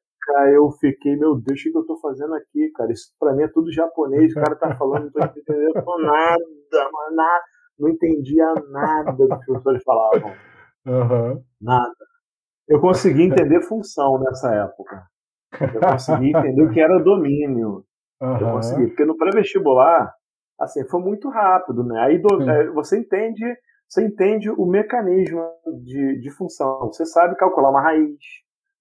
eu 0.53 0.69
fiquei, 0.79 1.15
meu 1.15 1.35
Deus, 1.35 1.59
o 1.59 1.63
que 1.63 1.77
eu 1.77 1.85
tô 1.85 1.97
fazendo 1.99 2.33
aqui, 2.35 2.69
cara? 2.75 2.91
Isso 2.91 3.11
pra 3.19 3.33
mim 3.33 3.43
é 3.43 3.47
tudo 3.47 3.71
japonês, 3.71 4.31
o 4.31 4.35
cara 4.35 4.55
tá 4.55 4.75
falando, 4.75 5.03
não 5.03 5.11
tô 5.11 5.39
entendendo 5.39 5.73
nada, 6.01 6.39
nada. 7.11 7.43
Não 7.79 7.89
entendia 7.89 8.53
nada 8.71 9.11
do 9.11 9.27
que 9.27 9.33
os 9.35 9.45
professores 9.45 9.83
falavam. 9.83 10.31
Uhum. 10.85 11.43
Nada. 11.61 11.95
Eu 12.67 12.81
consegui 12.81 13.23
entender 13.23 13.61
função 13.61 14.19
nessa 14.19 14.53
época. 14.53 15.03
Eu 15.73 15.79
consegui 15.79 16.29
entender 16.29 16.63
o 16.63 16.71
que 16.71 16.81
era 16.81 16.97
domínio. 16.99 17.85
Uhum. 18.21 18.39
Eu 18.39 18.51
consegui, 18.53 18.87
porque 18.87 19.05
no 19.05 19.15
pré-vestibular, 19.15 20.11
assim, 20.59 20.87
foi 20.87 21.01
muito 21.01 21.29
rápido, 21.29 21.83
né? 21.83 21.99
Aí 22.01 22.17
do, 22.17 22.49
é, 22.49 22.67
você 22.71 22.99
entende, 22.99 23.45
você 23.87 24.03
entende 24.03 24.49
o 24.49 24.65
mecanismo 24.65 25.47
de, 25.83 26.19
de 26.19 26.31
função. 26.31 26.87
Você 26.87 27.05
sabe 27.05 27.35
calcular 27.35 27.69
uma 27.69 27.81
raiz, 27.81 28.17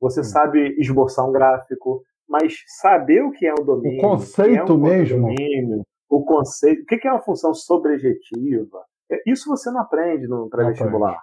você 0.00 0.22
sabe 0.22 0.74
esboçar 0.78 1.28
um 1.28 1.32
gráfico, 1.32 2.02
mas 2.28 2.54
saber 2.80 3.22
o 3.22 3.30
que 3.30 3.46
é 3.46 3.52
o 3.52 3.64
domínio, 3.64 3.98
o 3.98 4.10
conceito 4.10 4.72
é 4.72 4.76
mesmo, 4.76 5.20
domínio, 5.22 5.82
o 6.08 6.24
conceito, 6.24 6.82
o 6.82 6.86
que 6.86 7.06
é 7.06 7.12
uma 7.12 7.22
função 7.22 7.54
sobrejetiva, 7.54 8.84
é, 9.10 9.22
isso 9.26 9.48
você 9.48 9.70
não 9.70 9.80
aprende 9.80 10.26
no 10.26 10.48
pré-vestibular. 10.48 11.22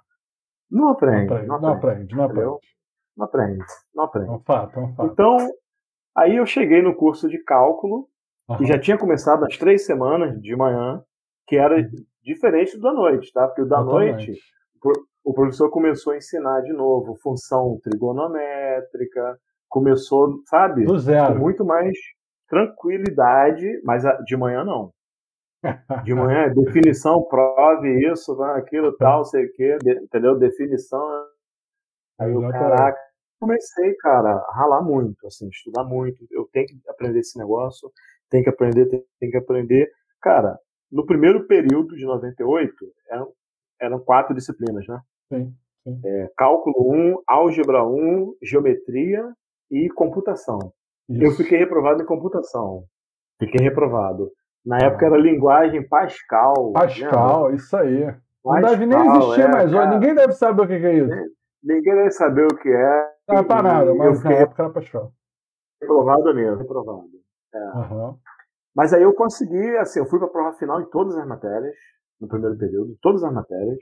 Não 0.71 0.89
aprende, 0.89 1.27
não 1.27 1.35
aprende, 1.35 1.47
não 1.47 1.69
aprende, 1.69 2.15
não 2.15 2.23
aprende. 2.23 2.73
Não 3.15 3.25
aprende, 3.25 3.63
não 3.93 4.03
aprende. 4.05 4.29
É 4.29 4.31
um 4.31 4.39
fato, 4.39 4.79
é 4.79 4.83
um 4.83 4.95
fato. 4.95 5.11
Então, 5.11 5.37
aí 6.17 6.35
eu 6.37 6.45
cheguei 6.45 6.81
no 6.81 6.95
curso 6.95 7.29
de 7.29 7.37
cálculo 7.43 8.07
uhum. 8.49 8.57
que 8.57 8.65
já 8.65 8.79
tinha 8.79 8.97
começado 8.97 9.41
nas 9.41 9.55
três 9.57 9.85
semanas 9.85 10.39
de 10.41 10.55
manhã, 10.55 11.03
que 11.47 11.57
era 11.57 11.75
uhum. 11.75 11.89
diferente 12.23 12.75
do 12.75 12.81
da 12.81 12.93
noite, 12.93 13.31
tá? 13.31 13.47
Porque 13.47 13.61
o 13.61 13.67
da 13.67 13.83
Totalmente. 13.83 14.27
noite, 14.27 14.41
o 15.23 15.33
professor 15.33 15.69
começou 15.69 16.13
a 16.13 16.17
ensinar 16.17 16.61
de 16.61 16.73
novo 16.73 17.15
função 17.15 17.79
trigonométrica, 17.81 19.39
começou, 19.69 20.41
sabe? 20.47 20.83
Do 20.83 20.99
zero. 20.99 21.33
Com 21.33 21.39
muito 21.39 21.65
mais 21.65 21.97
tranquilidade, 22.47 23.81
mas 23.83 24.03
de 24.25 24.37
manhã 24.37 24.63
não. 24.63 24.91
De 26.03 26.13
manhã, 26.13 26.53
definição, 26.53 27.23
prove 27.23 28.11
isso, 28.11 28.33
aquilo, 28.43 28.91
tal, 28.97 29.23
sei 29.23 29.45
o 29.45 29.53
quê, 29.53 29.77
entendeu? 30.03 30.37
Definição. 30.37 31.01
Aí 32.19 32.33
eu, 32.33 32.41
caraca, 32.49 32.99
comecei, 33.39 33.95
cara, 33.95 34.29
a 34.29 34.55
ralar 34.57 34.81
muito, 34.81 35.25
assim, 35.25 35.47
estudar 35.47 35.85
muito. 35.85 36.27
Eu 36.29 36.49
tenho 36.51 36.67
que 36.67 36.77
aprender 36.89 37.19
esse 37.19 37.39
negócio, 37.39 37.89
tem 38.29 38.43
que 38.43 38.49
aprender, 38.49 38.87
tem, 38.87 39.05
tem 39.21 39.31
que 39.31 39.37
aprender. 39.37 39.89
Cara, 40.21 40.59
no 40.91 41.05
primeiro 41.05 41.47
período 41.47 41.95
de 41.95 42.05
98, 42.05 42.75
eram, 43.09 43.33
eram 43.79 43.99
quatro 44.01 44.35
disciplinas, 44.35 44.85
né? 44.85 44.99
Sim. 45.31 45.53
sim. 45.83 46.01
É, 46.05 46.29
cálculo 46.37 46.93
1, 46.93 47.23
álgebra 47.27 47.85
1, 47.85 48.35
geometria 48.41 49.23
e 49.71 49.89
computação. 49.89 50.59
Isso. 51.09 51.23
Eu 51.23 51.31
fiquei 51.31 51.57
reprovado 51.57 52.01
em 52.01 52.05
computação. 52.05 52.85
Fiquei 53.39 53.63
reprovado. 53.63 54.31
Na 54.65 54.77
época 54.77 55.05
era 55.05 55.17
linguagem 55.17 55.87
Pascal. 55.87 56.71
Pascal, 56.71 57.43
lembra? 57.43 57.55
isso 57.55 57.75
aí. 57.75 58.05
Não 58.05 58.15
Pascal, 58.43 58.69
deve 58.69 58.85
nem 58.85 58.99
existir 58.99 59.41
é, 59.41 59.47
mais. 59.47 59.71
Cara, 59.71 59.89
Ninguém 59.89 60.15
deve 60.15 60.33
saber 60.33 60.61
o 60.61 60.67
que 60.67 60.73
é 60.73 60.93
isso. 60.93 61.33
Ninguém 61.63 61.95
deve 61.95 62.11
saber 62.11 62.45
o 62.45 62.55
que 62.55 62.69
é. 62.69 63.13
Não 63.27 63.37
é 63.37 63.43
para 63.43 63.63
nada, 63.63 63.95
mas 63.95 64.17
fiquei... 64.17 64.35
na 64.35 64.41
época 64.41 64.63
era 64.63 64.73
Pascal. 64.73 65.13
Reprovado 65.81 66.33
mesmo, 66.33 66.57
reprovado. 66.57 67.09
É. 67.53 67.77
Uhum. 67.77 68.17
Mas 68.75 68.93
aí 68.93 69.03
eu 69.03 69.13
consegui, 69.13 69.77
assim, 69.77 69.99
eu 69.99 70.05
fui 70.05 70.17
para 70.17 70.27
a 70.27 70.31
prova 70.31 70.57
final 70.57 70.81
em 70.81 70.89
todas 70.89 71.15
as 71.17 71.27
matérias, 71.27 71.75
no 72.19 72.27
primeiro 72.27 72.57
período, 72.57 72.97
todas 73.01 73.23
as 73.23 73.31
matérias, 73.31 73.79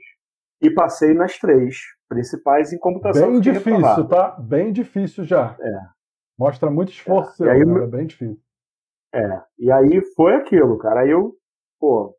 e 0.62 0.70
passei 0.70 1.12
nas 1.12 1.38
três 1.38 1.76
principais 2.08 2.72
em 2.72 2.78
computação. 2.78 3.32
Bem 3.32 3.40
difícil, 3.40 4.08
tá? 4.08 4.30
Bem 4.38 4.72
difícil 4.72 5.24
já. 5.24 5.56
É. 5.60 5.78
Mostra 6.38 6.70
muito 6.70 6.92
esforço 6.92 7.32
é. 7.32 7.36
seu, 7.36 7.50
aí, 7.50 7.60
é 7.82 7.86
bem 7.86 8.06
difícil. 8.06 8.40
É, 9.14 9.42
e 9.58 9.70
aí 9.70 10.00
foi 10.14 10.34
aquilo, 10.36 10.78
cara. 10.78 11.00
Aí 11.00 11.10
eu, 11.10 11.34
pô, 11.78 12.16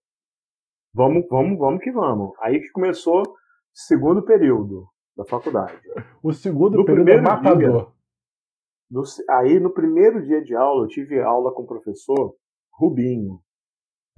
vamos, 0.93 1.25
vamos, 1.29 1.57
vamos 1.57 1.81
que 1.81 1.91
vamos. 1.91 2.33
Aí 2.39 2.59
que 2.59 2.69
começou 2.71 3.21
o 3.21 3.35
segundo 3.73 4.21
período 4.23 4.87
da 5.15 5.25
faculdade. 5.25 5.79
O 6.21 6.33
segundo 6.33 6.77
no 6.77 6.85
período 6.85 7.09
é 7.09 7.21
matador. 7.21 7.57
Dia, 7.57 7.93
no, 8.91 9.03
aí 9.29 9.59
no 9.59 9.73
primeiro 9.73 10.23
dia 10.23 10.43
de 10.43 10.55
aula, 10.55 10.83
eu 10.83 10.87
tive 10.87 11.19
aula 11.21 11.51
com 11.53 11.63
o 11.63 11.67
professor 11.67 12.35
Rubinho. 12.71 13.39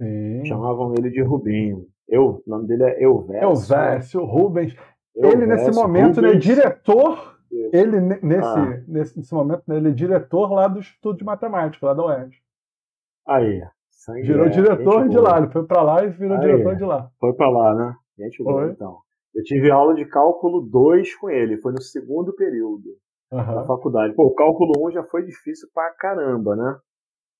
Sim. 0.00 0.44
Chamavam 0.44 0.92
ele 0.94 1.10
de 1.10 1.22
Rubinho. 1.22 1.86
Eu, 2.08 2.42
o 2.46 2.50
nome 2.50 2.66
dele 2.66 2.84
é 2.84 3.02
Elvésio. 3.02 3.42
Elvésio 3.42 4.24
Rubens. 4.24 4.76
ele, 5.14 5.46
nesse 5.46 5.72
momento, 5.72 6.16
Rubens. 6.16 6.34
é 6.34 6.38
diretor 6.38 7.36
ele, 7.72 8.00
nesse, 8.00 8.48
ah. 8.48 8.82
nesse, 8.86 9.18
nesse, 9.18 9.34
momento, 9.34 9.62
né, 9.66 9.76
ele 9.76 9.88
é 9.88 9.92
diretor 9.92 10.52
lá 10.52 10.68
do 10.68 10.78
Instituto 10.78 11.18
de 11.18 11.24
Matemática, 11.24 11.86
lá 11.86 11.94
da 11.94 12.04
UERJ. 12.04 12.36
Aí. 13.26 13.62
Virou 14.22 14.46
é, 14.46 14.48
diretor 14.50 15.08
de 15.08 15.18
lá, 15.18 15.38
ele 15.38 15.48
foi 15.48 15.64
para 15.64 15.82
lá 15.82 16.04
e 16.04 16.10
virou 16.10 16.36
Aí. 16.36 16.40
diretor 16.40 16.76
de 16.76 16.84
lá. 16.84 17.10
Foi 17.18 17.32
para 17.32 17.50
lá, 17.50 17.74
né? 17.74 17.94
Gente 18.18 18.42
boa, 18.42 18.66
então. 18.70 18.98
Eu 19.34 19.42
tive 19.42 19.70
aula 19.70 19.94
de 19.94 20.04
cálculo 20.06 20.60
2 20.62 21.14
com 21.16 21.28
ele, 21.28 21.58
foi 21.58 21.72
no 21.72 21.82
segundo 21.82 22.32
período 22.34 22.96
uhum. 23.32 23.54
da 23.54 23.64
faculdade. 23.64 24.14
Pô, 24.14 24.26
o 24.26 24.34
cálculo 24.34 24.72
1 24.78 24.86
um 24.86 24.90
já 24.90 25.02
foi 25.04 25.24
difícil 25.24 25.68
pra 25.74 25.90
caramba, 25.90 26.54
né? 26.54 26.78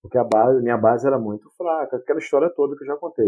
Porque 0.02 0.18
a 0.18 0.24
base, 0.24 0.62
minha 0.62 0.76
base 0.76 1.06
era 1.06 1.18
muito 1.18 1.48
fraca, 1.56 1.96
aquela 1.96 2.18
história 2.18 2.50
toda 2.50 2.76
que 2.76 2.82
eu 2.82 2.88
já 2.88 2.96
contei. 2.96 3.26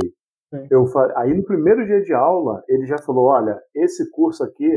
Eu, 0.71 0.87
aí 1.17 1.35
no 1.35 1.45
primeiro 1.45 1.85
dia 1.85 2.01
de 2.03 2.15
aula, 2.15 2.63
ele 2.69 2.87
já 2.87 2.99
falou: 2.99 3.27
olha, 3.27 3.61
esse 3.75 4.11
curso 4.11 4.43
aqui, 4.43 4.71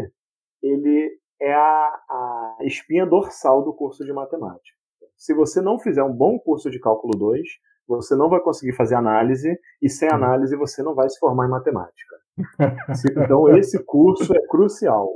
ele 0.61 1.09
é 1.41 1.53
a, 1.53 1.99
a 2.09 2.57
espinha 2.61 3.05
dorsal 3.05 3.63
do 3.63 3.73
curso 3.73 4.05
de 4.05 4.13
matemática. 4.13 4.77
Se 5.17 5.33
você 5.33 5.61
não 5.61 5.79
fizer 5.79 6.03
um 6.03 6.13
bom 6.13 6.37
curso 6.39 6.69
de 6.69 6.79
cálculo 6.79 7.17
2, 7.17 7.41
você 7.87 8.15
não 8.15 8.29
vai 8.29 8.39
conseguir 8.39 8.73
fazer 8.73 8.95
análise, 8.95 9.57
e 9.81 9.89
sem 9.89 10.09
uhum. 10.09 10.15
análise 10.15 10.55
você 10.55 10.81
não 10.81 10.95
vai 10.95 11.09
se 11.09 11.19
formar 11.19 11.47
em 11.47 11.51
matemática. 11.51 12.15
Então, 13.11 13.49
esse 13.57 13.83
curso 13.85 14.33
é 14.35 14.47
crucial. 14.47 15.09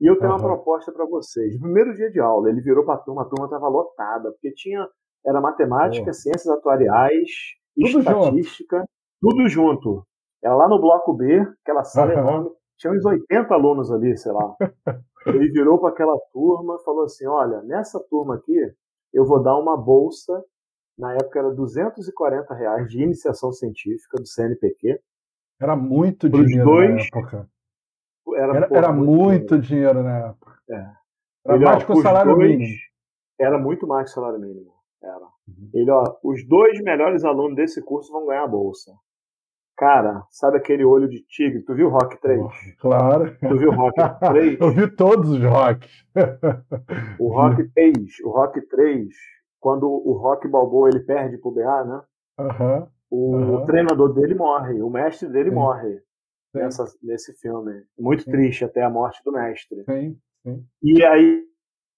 E 0.00 0.06
eu 0.06 0.18
tenho 0.18 0.30
uhum. 0.30 0.38
uma 0.38 0.44
proposta 0.44 0.92
para 0.92 1.06
vocês. 1.06 1.54
No 1.54 1.62
primeiro 1.62 1.94
dia 1.94 2.10
de 2.10 2.20
aula, 2.20 2.50
ele 2.50 2.60
virou 2.60 2.84
para 2.84 2.94
a 2.94 2.98
turma, 2.98 3.22
a 3.22 3.24
turma 3.24 3.46
estava 3.46 3.68
lotada, 3.68 4.30
porque 4.30 4.52
tinha 4.52 4.86
era 5.24 5.40
matemática, 5.40 6.06
uhum. 6.06 6.12
ciências 6.12 6.46
atuariais, 6.48 7.30
tudo 7.74 7.98
estatística, 7.98 8.76
junto. 8.78 8.90
Tudo 9.20 9.48
junto. 9.48 10.06
Era 10.42 10.54
lá 10.54 10.68
no 10.68 10.80
bloco 10.80 11.12
B, 11.12 11.40
aquela 11.62 11.84
sala 11.84 12.12
enorme, 12.12 12.50
tinha 12.78 12.92
uns 12.92 13.04
80 13.04 13.52
alunos 13.54 13.90
ali, 13.90 14.16
sei 14.16 14.32
lá. 14.32 14.54
Ele 15.26 15.48
virou 15.50 15.78
para 15.78 15.90
aquela 15.90 16.16
turma 16.32 16.76
e 16.80 16.84
falou 16.84 17.04
assim: 17.04 17.26
Olha, 17.26 17.62
nessa 17.62 17.98
turma 18.08 18.36
aqui, 18.36 18.56
eu 19.12 19.24
vou 19.24 19.42
dar 19.42 19.58
uma 19.58 19.76
bolsa, 19.76 20.44
na 20.98 21.14
época 21.14 21.38
era 21.38 21.50
240 21.50 22.54
reais 22.54 22.88
de 22.88 23.02
iniciação 23.02 23.52
científica 23.52 24.18
do 24.18 24.26
CNPq. 24.26 25.00
Era 25.60 25.74
muito 25.74 26.28
dinheiro 26.28 26.64
dois, 26.64 26.90
na 26.94 27.00
época. 27.02 27.50
Era, 28.36 28.56
era, 28.56 28.68
era 28.70 28.92
muito 28.92 29.58
dinheiro. 29.58 29.94
dinheiro. 29.94 30.02
na 30.02 30.28
época. 30.28 30.58
É. 30.70 30.74
Era 31.46 31.56
Ele, 31.56 31.64
mais 31.64 31.82
ó, 31.82 31.86
que 31.86 31.92
o 31.92 32.02
salário 32.02 32.34
dois, 32.34 32.50
mínimo. 32.50 32.74
Era 33.40 33.58
muito 33.58 33.86
mais 33.86 34.04
que 34.04 34.10
o 34.10 34.14
salário 34.14 34.38
mínimo. 34.38 34.72
Era. 35.02 35.24
Uhum. 35.48 35.70
Ele, 35.72 35.90
ó, 35.90 36.16
os 36.22 36.46
dois 36.46 36.80
melhores 36.82 37.24
alunos 37.24 37.56
desse 37.56 37.82
curso 37.82 38.12
vão 38.12 38.26
ganhar 38.26 38.44
a 38.44 38.48
bolsa. 38.48 38.92
Cara, 39.76 40.24
sabe 40.30 40.56
aquele 40.56 40.84
olho 40.84 41.06
de 41.06 41.22
tigre? 41.26 41.62
Tu 41.62 41.74
viu 41.74 41.90
Rock 41.90 42.18
3? 42.20 42.40
Oh, 42.40 42.50
claro. 42.78 43.36
Tu 43.38 43.58
viu 43.58 43.70
Rock 43.72 43.96
3? 44.20 44.56
Eu 44.60 44.70
vi 44.70 44.90
todos 44.96 45.30
os 45.30 45.44
Rocks. 45.44 45.90
o 47.20 47.28
Rock 47.28 47.68
3, 47.74 47.94
o 48.24 48.30
Rock 48.30 48.60
3, 48.68 49.06
quando 49.60 49.86
o 49.86 50.12
Rock 50.14 50.48
Balboa 50.48 50.88
ele 50.88 51.00
perde 51.00 51.36
pro 51.36 51.50
BA, 51.50 51.84
né? 51.84 52.00
Uhum. 52.38 52.86
O, 53.10 53.36
uhum. 53.36 53.64
treinador 53.66 54.14
dele 54.14 54.34
morre, 54.34 54.80
o 54.80 54.88
mestre 54.88 55.28
dele 55.28 55.50
sim. 55.50 55.54
morre 55.54 56.00
nessa, 56.54 56.84
nesse 57.02 57.34
filme. 57.34 57.82
Muito 57.98 58.22
sim. 58.22 58.30
triste 58.30 58.64
até 58.64 58.82
a 58.82 58.90
morte 58.90 59.22
do 59.24 59.32
mestre. 59.32 59.84
Sim, 59.84 60.18
sim. 60.42 60.64
E 60.82 61.04
aí, 61.04 61.42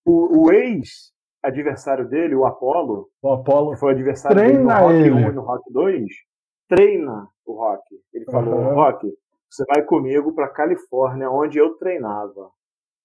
o, 0.05 0.47
o 0.47 0.53
ex 0.53 1.13
adversário 1.43 2.09
dele, 2.09 2.35
o 2.35 2.45
Apollo, 2.45 3.09
o 3.23 3.33
Apollo 3.33 3.73
que 3.73 3.79
foi 3.79 3.93
adversário 3.93 4.37
dele 4.37 4.59
no 4.59 4.69
Rock 4.69 4.95
ele. 4.95 5.11
1 5.11 5.19
e 5.19 5.33
no 5.33 5.43
Rock 5.43 5.73
2, 5.73 6.05
treina 6.69 7.29
o 7.45 7.55
Rock. 7.55 7.83
Ele 8.13 8.25
falou: 8.27 8.55
uhum. 8.55 8.75
Rock, 8.75 9.13
você 9.51 9.65
vai 9.65 9.85
comigo 9.85 10.35
para 10.35 10.49
Califórnia, 10.49 11.31
onde 11.31 11.59
eu 11.59 11.77
treinava. 11.77 12.51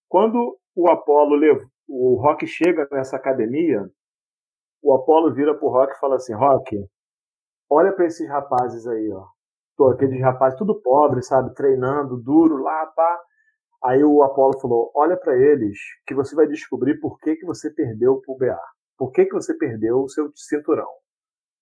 Quando 0.09 0.57
o 0.75 0.89
Apollo 0.89 1.35
levou, 1.35 1.67
o 1.87 2.15
Rock 2.21 2.45
chega 2.45 2.87
nessa 2.91 3.15
academia, 3.15 3.89
o 4.81 4.93
Apollo 4.93 5.33
vira 5.33 5.55
pro 5.57 5.69
Rock 5.69 5.93
e 5.93 5.99
fala 5.99 6.15
assim: 6.15 6.33
Rock, 6.33 6.77
olha 7.69 7.93
para 7.93 8.05
esses 8.05 8.27
rapazes 8.27 8.85
aí, 8.85 9.11
ó. 9.11 9.25
Tô, 9.75 9.89
aqueles 9.89 10.21
rapazes 10.21 10.59
tudo 10.59 10.79
pobre, 10.81 11.23
sabe, 11.23 11.53
treinando 11.55 12.21
duro 12.21 12.57
lá, 12.57 12.85
pá. 12.87 13.21
Aí 13.83 14.03
o 14.03 14.23
Apollo 14.23 14.59
falou: 14.59 14.91
olha 14.95 15.17
para 15.17 15.35
eles, 15.35 15.77
que 16.05 16.13
você 16.13 16.35
vai 16.35 16.47
descobrir 16.47 16.99
por 16.99 17.19
que, 17.19 17.35
que 17.35 17.45
você 17.45 17.69
perdeu 17.71 18.21
pro 18.21 18.37
BA. 18.37 18.59
Por 18.97 19.11
que, 19.11 19.25
que 19.25 19.33
você 19.33 19.53
perdeu 19.57 20.01
o 20.01 20.09
seu 20.09 20.31
cinturão? 20.35 20.89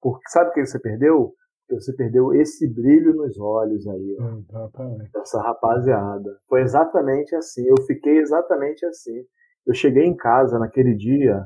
Porque 0.01 0.27
sabe 0.29 0.49
o 0.49 0.53
que 0.53 0.65
você 0.65 0.79
perdeu? 0.79 1.33
Você 1.75 1.93
perdeu 1.93 2.33
esse 2.33 2.67
brilho 2.67 3.13
nos 3.15 3.39
olhos 3.39 3.87
aí, 3.87 4.17
ó, 4.19 4.37
exatamente. 4.37 5.11
dessa 5.11 5.41
rapaziada. 5.41 6.37
Foi 6.47 6.61
exatamente 6.61 7.35
assim, 7.35 7.65
eu 7.67 7.81
fiquei 7.85 8.17
exatamente 8.17 8.85
assim. 8.85 9.23
Eu 9.65 9.73
cheguei 9.73 10.05
em 10.05 10.15
casa 10.15 10.57
naquele 10.57 10.95
dia, 10.95 11.45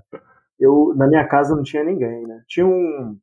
eu 0.59 0.93
na 0.95 1.07
minha 1.07 1.27
casa 1.27 1.55
não 1.55 1.63
tinha 1.63 1.83
ninguém, 1.83 2.23
né? 2.25 2.41
Tinha 2.47 2.65
um, 2.65 3.17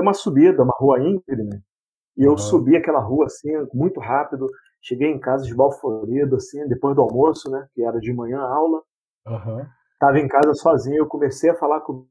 uma 0.00 0.12
subida, 0.12 0.62
uma 0.62 0.74
rua 0.78 1.00
íngreme, 1.00 1.62
e 2.16 2.24
eu 2.24 2.32
uhum. 2.32 2.38
subi 2.38 2.76
aquela 2.76 3.00
rua 3.00 3.26
assim, 3.26 3.50
muito 3.72 4.00
rápido. 4.00 4.48
Cheguei 4.82 5.08
em 5.08 5.18
casa 5.18 5.46
esbalforido, 5.46 6.36
assim, 6.36 6.66
depois 6.68 6.94
do 6.94 7.02
almoço, 7.02 7.50
né? 7.50 7.66
Que 7.74 7.82
era 7.82 7.98
de 7.98 8.12
manhã 8.12 8.38
a 8.38 8.54
aula. 8.54 8.82
Uhum. 9.26 9.66
Tava 9.98 10.18
em 10.18 10.28
casa 10.28 10.52
sozinho, 10.54 10.98
eu 10.98 11.06
comecei 11.06 11.50
a 11.50 11.54
falar 11.54 11.80
com 11.80 12.06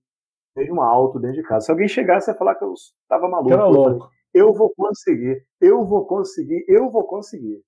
mesmo 0.55 0.81
alto 0.81 1.19
dentro 1.19 1.37
de 1.37 1.47
casa. 1.47 1.65
Se 1.65 1.71
alguém 1.71 1.87
chegasse 1.87 2.29
a 2.29 2.35
falar 2.35 2.55
que 2.55 2.63
eu 2.63 2.73
tava 3.07 3.27
maluco, 3.27 3.47
que 3.47 3.53
era 3.53 3.65
louco. 3.65 3.99
Falei, 3.99 4.12
eu 4.33 4.53
vou 4.53 4.73
conseguir, 4.75 5.45
eu 5.61 5.85
vou 5.85 6.05
conseguir, 6.05 6.65
eu 6.67 6.89
vou 6.89 7.05
conseguir. 7.05 7.61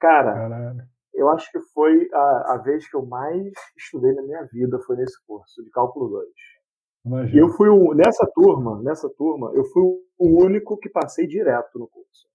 Cara, 0.00 0.34
Caralho. 0.34 0.82
eu 1.14 1.28
acho 1.30 1.50
que 1.50 1.60
foi 1.72 2.08
a, 2.12 2.54
a 2.54 2.56
vez 2.58 2.88
que 2.88 2.96
eu 2.96 3.04
mais 3.04 3.52
estudei 3.76 4.12
na 4.14 4.22
minha 4.22 4.44
vida, 4.52 4.78
foi 4.80 4.96
nesse 4.96 5.16
curso 5.26 5.62
de 5.62 5.70
cálculo 5.70 6.08
2. 6.08 6.28
Imagina. 7.04 7.36
E 7.36 7.38
eu 7.38 7.48
fui 7.50 7.68
um, 7.68 7.92
nessa 7.94 8.26
turma, 8.34 8.80
nessa 8.82 9.08
turma, 9.10 9.50
eu 9.54 9.64
fui 9.64 9.82
o 10.18 10.44
único 10.44 10.76
que 10.78 10.88
passei 10.88 11.26
direto 11.26 11.78
no 11.78 11.88
curso. 11.88 12.28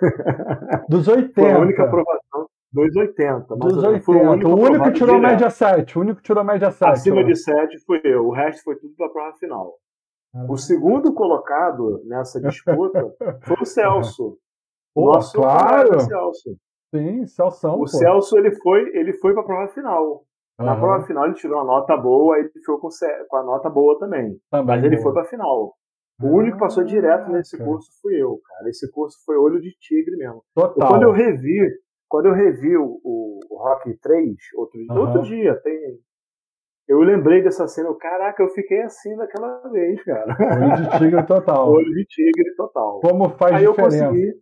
Dos 0.88 1.08
80. 1.08 1.32
Foi 1.34 1.52
a 1.52 1.58
única 1.58 1.84
aprovação. 1.84 2.48
Dos 2.72 2.96
80. 2.96 3.56
Dos 3.56 3.76
80. 3.76 4.00
Foi 4.00 4.16
o 4.16 4.30
único, 4.30 4.50
o 4.50 4.54
único 4.54 4.84
que 4.84 4.92
tirou 4.92 5.16
direto. 5.16 5.30
média 5.30 5.50
7. 5.50 5.98
O 5.98 6.00
único 6.00 6.16
que 6.16 6.22
tirou 6.22 6.44
média 6.44 6.70
7. 6.70 6.90
Acima 6.90 7.24
de 7.24 7.36
7 7.36 7.78
fui 7.84 8.00
eu. 8.04 8.26
O 8.26 8.32
resto 8.32 8.62
foi 8.64 8.76
tudo 8.76 8.94
para 8.96 9.06
a 9.06 9.10
prova 9.10 9.36
final. 9.38 9.74
O 10.48 10.56
segundo 10.56 11.14
colocado 11.14 12.02
nessa 12.04 12.40
disputa 12.40 13.14
foi 13.42 13.56
o 13.60 13.64
Celso. 13.66 14.38
Pô, 14.94 15.12
Nosso 15.12 15.36
claro. 15.36 16.00
Celso. 16.00 16.56
Sim, 16.94 17.26
Celso. 17.26 17.68
O 17.68 17.78
pô. 17.78 17.86
Celso 17.86 18.38
ele 18.38 18.54
foi, 18.56 18.80
ele 18.96 19.12
foi 19.14 19.32
para 19.32 19.42
a 19.42 19.46
prova 19.46 19.72
final. 19.72 20.24
Na 20.58 20.74
uhum. 20.74 20.80
prova 20.80 21.06
final 21.06 21.26
ele 21.26 21.34
tirou 21.34 21.58
uma 21.58 21.64
nota 21.64 21.96
boa, 21.96 22.38
ele 22.38 22.48
ficou 22.48 22.78
com, 22.78 22.88
com 23.28 23.36
a 23.36 23.42
nota 23.42 23.68
boa 23.68 23.98
também. 23.98 24.38
também 24.50 24.66
mas 24.66 24.84
ele 24.84 24.96
boa. 24.96 25.02
foi 25.02 25.12
para 25.12 25.22
a 25.22 25.26
final. 25.26 25.74
O 26.22 26.28
único 26.28 26.56
que 26.56 26.62
passou 26.62 26.82
direto 26.82 27.30
nesse 27.30 27.58
curso 27.62 27.90
fui 28.00 28.14
eu, 28.14 28.40
cara. 28.42 28.70
Esse 28.70 28.90
curso 28.90 29.18
foi 29.26 29.36
olho 29.36 29.60
de 29.60 29.70
tigre 29.78 30.16
mesmo. 30.16 30.42
Total. 30.54 30.74
E 30.76 30.90
quando 30.90 31.02
eu 31.02 31.12
revi, 31.12 31.58
quando 32.08 32.26
eu 32.26 32.32
revi 32.32 32.74
o, 32.74 32.98
o, 33.04 33.40
o 33.50 33.58
Rock 33.58 33.94
3, 33.98 34.34
outro, 34.56 34.80
uhum. 34.80 34.98
outro 34.98 35.22
dia, 35.24 35.54
tem, 35.62 35.98
eu 36.88 37.00
lembrei 37.00 37.42
dessa 37.42 37.66
cena, 37.66 37.92
caraca, 37.96 38.42
eu 38.42 38.48
fiquei 38.50 38.82
assim 38.82 39.16
daquela 39.16 39.60
vez, 39.70 40.02
cara. 40.04 40.36
Olho 40.38 40.76
de 40.76 40.98
tigre 40.98 41.22
total. 41.24 41.68
Olho 41.72 41.92
de 41.92 42.04
tigre 42.04 42.54
total. 42.56 43.00
Como 43.00 43.28
faz 43.30 43.56
Aí 43.56 43.66
diferença? 43.66 43.96
eu 43.96 44.08
consegui, 44.08 44.32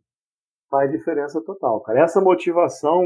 faz 0.70 0.90
diferença 0.90 1.42
total, 1.44 1.80
cara. 1.80 2.00
Essa 2.00 2.20
motivação 2.20 3.02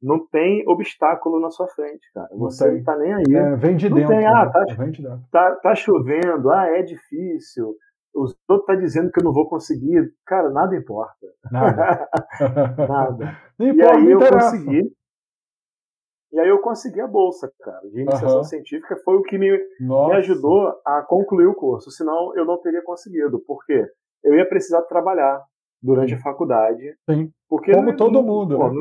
não 0.00 0.24
tem 0.28 0.62
obstáculo 0.68 1.40
na 1.40 1.50
sua 1.50 1.66
frente, 1.68 2.06
cara. 2.14 2.28
Você 2.32 2.70
não, 2.70 2.84
tá 2.84 2.96
nem 2.96 3.14
aí. 3.14 3.34
É, 3.34 3.56
vem 3.56 3.76
de 3.76 3.88
não 3.88 3.96
dentro. 3.96 4.14
Tem, 4.14 4.26
ah, 4.26 4.44
né? 4.44 4.52
tá, 4.52 4.74
vem 4.74 4.90
de 4.90 5.02
dentro. 5.02 5.24
Tá, 5.32 5.56
tá 5.56 5.74
chovendo, 5.74 6.50
ah, 6.50 6.66
é 6.68 6.82
difícil. 6.82 7.74
Os 8.14 8.34
outros 8.48 8.66
tá 8.66 8.74
dizendo 8.74 9.10
que 9.10 9.20
eu 9.20 9.24
não 9.24 9.32
vou 9.32 9.48
conseguir. 9.48 10.10
Cara, 10.24 10.48
nada 10.50 10.76
importa. 10.76 11.26
Nada. 11.50 12.08
nada. 12.88 13.38
e 13.58 13.82
aí 13.82 14.10
eu 14.10 14.20
consegui. 14.20 14.92
E 16.36 16.38
aí 16.38 16.48
eu 16.50 16.58
consegui 16.58 17.00
a 17.00 17.06
bolsa, 17.06 17.50
cara, 17.60 17.80
de 17.88 17.98
iniciação 17.98 18.36
uhum. 18.36 18.44
científica. 18.44 18.94
Foi 19.02 19.16
o 19.16 19.22
que 19.22 19.38
me, 19.38 19.50
me, 19.80 20.12
ajudou 20.16 20.68
a 20.84 21.00
concluir 21.00 21.46
o 21.46 21.54
curso. 21.54 21.90
Senão 21.90 22.36
eu 22.36 22.44
não 22.44 22.60
teria 22.60 22.82
conseguido. 22.82 23.42
Porque 23.46 23.82
eu 24.22 24.34
ia 24.34 24.46
precisar 24.46 24.82
trabalhar 24.82 25.42
durante 25.82 26.12
a 26.12 26.18
faculdade. 26.18 26.94
Sim. 27.10 27.32
Porque 27.48 27.72
Como 27.72 27.88
não, 27.88 27.96
todo 27.96 28.22
mundo. 28.22 28.58
Pô, 28.58 28.68
né? 28.68 28.74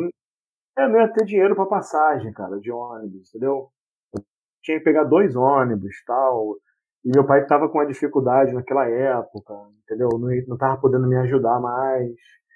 não, 0.78 0.84
é, 0.84 0.90
não 0.90 1.00
ia 1.00 1.08
ter 1.08 1.24
dinheiro 1.24 1.56
para 1.56 1.66
passagem, 1.66 2.34
cara, 2.34 2.60
de 2.60 2.70
ônibus, 2.70 3.30
entendeu? 3.30 3.70
Eu 4.14 4.22
tinha 4.62 4.78
que 4.78 4.84
pegar 4.84 5.06
dois 5.06 5.34
ônibus 5.34 5.96
tal. 6.06 6.58
E 7.06 7.12
meu 7.16 7.26
pai 7.26 7.44
estava 7.44 7.70
com 7.70 7.78
uma 7.78 7.88
dificuldade 7.88 8.52
naquela 8.52 8.86
época, 8.86 9.54
entendeu? 9.86 10.10
Não, 10.12 10.28
não 10.46 10.58
tava 10.58 10.82
podendo 10.82 11.08
me 11.08 11.16
ajudar 11.16 11.58
mais. 11.62 12.12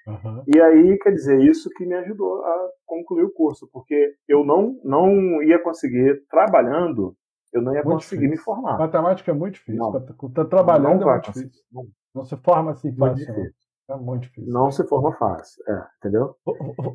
Uhum. 0.06 0.42
E 0.46 0.60
aí, 0.60 0.98
quer 0.98 1.12
dizer, 1.12 1.40
isso 1.40 1.70
que 1.70 1.86
me 1.86 1.94
ajudou 1.94 2.44
a 2.44 2.68
concluir 2.86 3.24
o 3.24 3.32
curso, 3.32 3.68
porque 3.72 4.14
eu 4.28 4.44
não, 4.44 4.78
não 4.82 5.42
ia 5.42 5.58
conseguir, 5.62 6.24
trabalhando, 6.28 7.14
eu 7.52 7.62
não 7.62 7.74
ia 7.74 7.82
muito 7.82 7.96
conseguir 7.96 8.28
difícil. 8.28 8.38
me 8.38 8.44
formar. 8.44 8.78
Matemática 8.78 9.30
é 9.30 9.34
muito 9.34 9.54
difícil. 9.54 9.92
Tá, 10.34 10.44
trabalhando 10.44 11.00
não 11.00 11.10
é 11.10 11.14
muito 11.14 11.32
difícil. 11.32 11.62
Não. 11.72 11.86
não 12.14 12.24
se 12.24 12.36
forma 12.36 12.70
assim 12.72 12.94
fácil. 12.94 13.26
É 13.88 13.96
muito 13.96 14.22
difícil. 14.22 14.52
Não 14.52 14.70
se 14.70 14.86
forma 14.86 15.12
fácil, 15.16 15.62
é, 15.68 15.84
entendeu? 15.98 16.36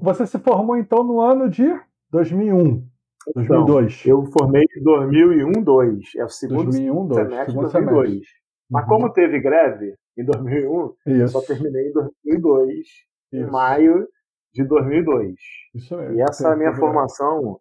Você 0.02 0.26
se 0.26 0.40
formou 0.40 0.78
então 0.78 1.04
no 1.04 1.20
ano 1.20 1.50
de 1.50 1.68
2001. 2.12 2.88
2002. 3.34 4.02
Então, 4.02 4.12
eu 4.12 4.26
formei 4.32 4.64
em 4.64 4.84
2001, 4.84 5.52
2. 5.64 6.16
É 6.18 6.24
o 6.24 6.30
segundo 6.30 6.64
2001, 6.66 7.14
semestre 7.14 7.54
de 7.54 7.60
2002. 7.60 8.10
Semestre. 8.10 8.36
Mas 8.70 8.84
uhum. 8.84 8.90
como 8.90 9.14
teve 9.14 9.40
greve, 9.40 9.96
em 10.18 10.24
2001, 10.24 10.94
Isso. 11.08 11.28
só 11.30 11.42
terminei 11.42 11.90
em 11.90 11.94
2002, 11.94 12.80
Isso. 12.80 12.96
em 13.34 13.46
maio 13.46 14.08
de 14.54 14.64
2002. 14.64 15.36
Isso 15.76 15.98
mesmo. 15.98 16.16
E 16.16 16.22
essa 16.22 16.56
minha 16.56 16.74
formação, 16.74 17.60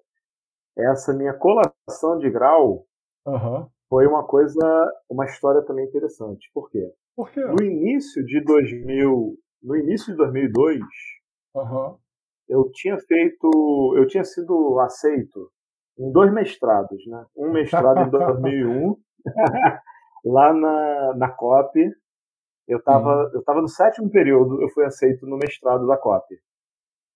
essa 0.76 1.12
minha 1.12 1.34
colação 1.34 2.18
de 2.18 2.30
grau, 2.30 2.86
uhum. 3.26 3.66
foi 3.88 4.06
uma 4.06 4.24
coisa, 4.24 4.92
uma 5.10 5.24
história 5.24 5.62
também 5.62 5.86
interessante. 5.86 6.50
Por 6.54 6.70
quê? 6.70 6.92
Por 7.16 7.30
quê? 7.30 7.40
No 7.40 7.62
início 7.62 8.24
de 8.24 8.42
2000, 8.44 9.36
no 9.62 9.76
início 9.76 10.12
de 10.12 10.16
2002, 10.18 10.80
uhum. 11.54 11.96
eu 12.48 12.70
tinha 12.72 12.96
feito, 12.98 13.94
eu 13.96 14.06
tinha 14.06 14.24
sido 14.24 14.78
aceito 14.80 15.50
em 15.98 16.10
dois 16.12 16.32
mestrados, 16.32 17.04
né? 17.06 17.26
Um 17.36 17.50
mestrado 17.50 18.06
em 18.06 18.10
2001, 18.10 18.96
lá 20.24 20.52
na, 20.52 21.14
na 21.16 21.28
COP, 21.30 21.90
eu 22.66 22.78
estava 22.78 23.30
eu 23.32 23.42
tava 23.42 23.60
no 23.60 23.68
sétimo 23.68 24.10
período, 24.10 24.62
eu 24.62 24.68
fui 24.70 24.84
aceito 24.84 25.26
no 25.26 25.36
mestrado 25.36 25.86
da 25.86 25.96
COP. 25.96 26.38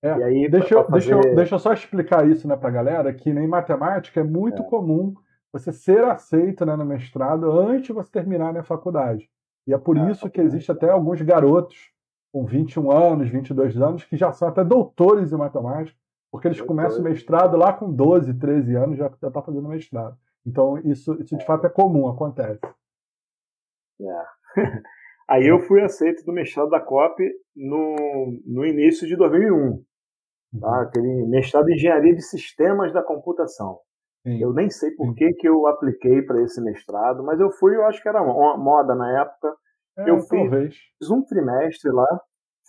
É, 0.03 0.16
e 0.16 0.22
aí, 0.22 0.49
deixa, 0.49 0.74
eu, 0.74 0.84
fazer... 0.84 1.12
deixa, 1.12 1.28
eu, 1.28 1.34
deixa 1.34 1.55
eu 1.55 1.59
só 1.59 1.72
explicar 1.72 2.28
isso 2.28 2.46
né, 2.46 2.57
para 2.57 2.68
a 2.68 2.72
galera, 2.72 3.12
que 3.12 3.30
em 3.30 3.49
matemática 3.49 4.20
é 4.20 4.24
muito 4.24 4.62
é. 4.62 4.64
comum 4.64 5.14
você 5.53 5.72
ser 5.72 6.05
aceito 6.05 6.64
né, 6.64 6.76
no 6.76 6.84
mestrado 6.84 7.51
antes 7.51 7.86
de 7.86 7.92
você 7.92 8.11
terminar 8.11 8.53
na 8.53 8.62
faculdade. 8.62 9.28
E 9.66 9.74
é 9.74 9.78
por 9.78 9.96
é, 9.96 10.11
isso 10.11 10.30
que 10.30 10.40
existe 10.40 10.70
até 10.70 10.88
alguns 10.88 11.20
garotos 11.22 11.92
com 12.32 12.44
21 12.44 12.90
anos, 12.90 13.28
22 13.28 13.76
anos, 13.80 14.05
que 14.05 14.16
já 14.16 14.32
são 14.32 14.49
até 14.49 14.62
doutores 14.62 15.32
em 15.32 15.36
matemática, 15.36 15.99
porque 16.30 16.46
eles 16.46 16.61
começam 16.61 17.01
o 17.01 17.05
mestrado 17.05 17.57
lá 17.57 17.72
com 17.72 17.92
12, 17.92 18.34
13 18.34 18.74
anos, 18.76 18.99
já 18.99 19.07
estão 19.07 19.30
tá 19.30 19.42
fazendo 19.42 19.68
mestrado. 19.68 20.16
Então, 20.46 20.78
isso, 20.78 21.14
isso 21.20 21.36
de 21.36 21.44
fato 21.44 21.66
é 21.66 21.70
comum, 21.70 22.09
acontece. 22.09 22.61
É. 24.01 24.24
Aí 25.29 25.47
eu 25.47 25.61
fui 25.61 25.83
aceito 25.83 26.24
no 26.26 26.33
mestrado 26.33 26.70
da 26.70 26.81
COP 26.81 27.22
no, 27.55 28.41
no 28.47 28.64
início 28.64 29.07
de 29.07 29.14
2001. 29.14 29.85
Tá? 30.59 30.68
Uhum. 30.68 30.74
Aquele 30.81 31.26
mestrado 31.26 31.68
em 31.68 31.74
Engenharia 31.74 32.14
de 32.14 32.22
Sistemas 32.22 32.93
da 32.93 33.03
Computação. 33.03 33.79
Sim. 34.26 34.41
Eu 34.41 34.53
nem 34.55 34.70
sei 34.70 34.91
por 34.93 35.14
que, 35.14 35.33
que 35.35 35.49
eu 35.49 35.66
apliquei 35.66 36.22
para 36.22 36.43
esse 36.43 36.61
mestrado, 36.62 37.22
mas 37.22 37.39
eu 37.41 37.51
fui, 37.53 37.76
eu 37.76 37.85
acho 37.85 38.03
que 38.03 38.09
era 38.09 38.22
uma 38.22 38.57
moda 38.57 38.95
na 38.95 39.20
época. 39.20 39.55
É, 39.99 40.11
eu 40.11 40.18
talvez. 40.26 40.74
fiz 40.99 41.11
um 41.11 41.22
trimestre 41.22 41.91
lá, 41.91 42.20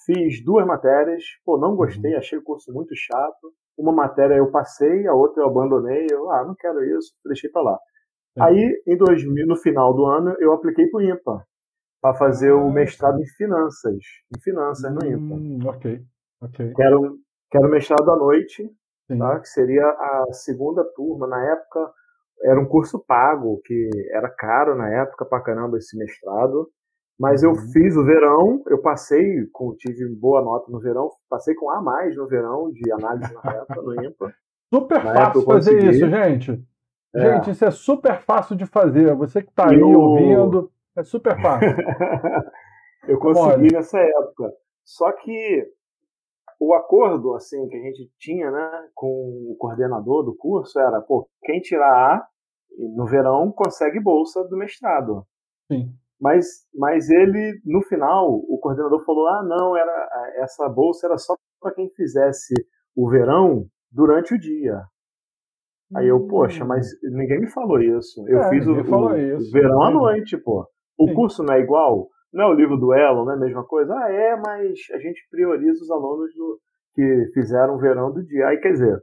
fiz 0.05 0.43
duas 0.43 0.65
matérias, 0.65 1.23
pô, 1.45 1.57
não 1.57 1.75
gostei, 1.75 2.11
uhum. 2.11 2.17
achei 2.17 2.37
o 2.37 2.43
curso 2.43 2.73
muito 2.73 2.93
chato. 2.95 3.53
Uma 3.77 3.93
matéria 3.93 4.35
eu 4.35 4.51
passei, 4.51 5.07
a 5.07 5.13
outra 5.13 5.43
eu 5.43 5.47
abandonei, 5.47 6.07
eu, 6.11 6.29
ah, 6.31 6.43
não 6.45 6.53
quero 6.55 6.83
isso, 6.83 7.13
deixei 7.25 7.49
para 7.49 7.61
lá. 7.61 7.79
Aí, 8.37 8.81
em 8.85 8.97
2000, 8.97 9.47
no 9.47 9.55
final 9.57 9.93
do 9.93 10.05
ano, 10.05 10.35
eu 10.39 10.53
apliquei 10.53 10.87
para 10.87 10.97
o 10.97 11.01
IMPA, 11.01 11.45
para 12.01 12.15
fazer 12.15 12.51
o 12.51 12.71
mestrado 12.71 13.19
em 13.19 13.25
finanças, 13.25 13.97
em 14.35 14.41
finanças 14.41 14.93
no 14.93 15.05
IMPA. 15.05 15.35
Hum, 15.35 15.59
ok, 15.65 16.01
ok. 16.41 16.73
Quero, 16.73 17.17
quero 17.51 17.69
mestrado 17.69 18.09
à 18.09 18.15
noite, 18.15 18.69
tá? 19.17 19.39
que 19.39 19.47
seria 19.47 19.85
a 19.85 20.27
segunda 20.31 20.83
turma. 20.95 21.27
Na 21.27 21.43
época, 21.51 21.91
era 22.43 22.59
um 22.59 22.65
curso 22.65 22.99
pago, 22.99 23.61
que 23.65 23.89
era 24.11 24.29
caro 24.29 24.75
na 24.75 24.89
época 24.89 25.25
para 25.25 25.41
caramba 25.41 25.77
esse 25.77 25.97
mestrado. 25.97 26.69
Mas 27.19 27.43
uhum. 27.43 27.49
eu 27.49 27.55
fiz 27.73 27.97
o 27.97 28.05
verão, 28.05 28.63
eu 28.67 28.81
passei, 28.81 29.45
com, 29.51 29.75
tive 29.75 30.07
boa 30.15 30.41
nota 30.41 30.71
no 30.71 30.79
verão, 30.79 31.09
passei 31.29 31.53
com 31.53 31.69
A 31.69 31.81
mais 31.81 32.15
no 32.15 32.27
verão 32.27 32.71
de 32.71 32.89
análise 32.93 33.33
na 33.33 33.51
época, 33.51 33.81
no 33.81 34.05
IMPA. 34.05 34.33
Super 34.73 35.03
na 35.03 35.13
fácil 35.13 35.41
fazer 35.41 35.83
isso, 35.83 36.09
gente. 36.09 36.63
É. 37.13 37.35
Gente, 37.35 37.51
isso 37.51 37.65
é 37.65 37.71
super 37.71 38.21
fácil 38.21 38.55
de 38.55 38.65
fazer. 38.65 39.13
Você 39.15 39.41
que 39.41 39.49
está 39.49 39.69
aí 39.69 39.81
ouvindo, 39.81 40.71
é 40.99 41.03
super 41.03 41.41
fácil. 41.41 41.69
eu 43.07 43.19
consegui 43.19 43.73
nessa 43.73 43.99
época. 43.99 44.51
Só 44.83 45.11
que 45.11 45.67
o 46.59 46.73
acordo 46.73 47.33
assim 47.35 47.67
que 47.67 47.77
a 47.77 47.81
gente 47.81 48.11
tinha 48.17 48.51
né, 48.51 48.89
com 48.93 49.07
o 49.51 49.55
coordenador 49.57 50.23
do 50.23 50.35
curso 50.35 50.79
era, 50.79 51.01
pô, 51.01 51.27
quem 51.43 51.61
tirar 51.61 51.87
A 51.87 52.27
no 52.95 53.05
verão 53.05 53.51
consegue 53.51 53.99
bolsa 53.99 54.43
do 54.45 54.57
mestrado. 54.57 55.25
Sim. 55.71 55.93
Mas, 56.19 56.67
mas 56.73 57.09
ele, 57.09 57.61
no 57.65 57.81
final, 57.83 58.29
o 58.29 58.57
coordenador 58.61 59.03
falou: 59.05 59.27
ah, 59.27 59.43
não, 59.43 59.77
era 59.77 60.09
essa 60.35 60.67
bolsa 60.67 61.07
era 61.07 61.17
só 61.17 61.33
para 61.61 61.73
quem 61.73 61.89
fizesse 61.91 62.53
o 62.95 63.09
verão 63.09 63.65
durante 63.91 64.33
o 64.33 64.39
dia. 64.39 64.83
Aí 65.95 66.07
eu, 66.07 66.27
poxa, 66.27 66.63
mas 66.63 66.87
hum. 67.03 67.17
ninguém 67.17 67.39
me 67.39 67.49
falou 67.49 67.81
isso. 67.81 68.23
Eu 68.27 68.41
é, 68.43 68.49
fiz 68.49 68.67
o, 68.67 68.73
o, 68.73 69.17
isso, 69.17 69.51
verão 69.51 69.81
à 69.81 69.91
noite, 69.91 70.37
pô. 70.37 70.67
O 70.99 71.07
Sim. 71.07 71.13
curso 71.13 71.43
não 71.43 71.53
é 71.53 71.61
igual? 71.61 72.09
Não 72.31 72.45
é 72.45 72.47
o 72.47 72.53
livro 72.53 72.77
do 72.77 72.93
Elon, 72.93 73.25
não 73.25 73.31
é 73.31 73.35
a 73.35 73.39
mesma 73.39 73.63
coisa? 73.63 73.93
Ah, 73.95 74.11
é, 74.11 74.35
mas 74.35 74.77
a 74.93 74.99
gente 74.99 75.25
prioriza 75.31 75.81
os 75.81 75.89
alunos 75.89 76.31
do, 76.35 76.59
que 76.93 77.31
fizeram 77.33 77.75
o 77.75 77.79
verão 77.79 78.11
do 78.11 78.23
dia. 78.23 78.47
Aí, 78.47 78.57
quer 78.57 78.73
dizer, 78.73 79.01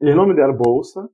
eles 0.00 0.14
não 0.14 0.26
me 0.26 0.34
deram 0.34 0.54
bolsa, 0.54 1.08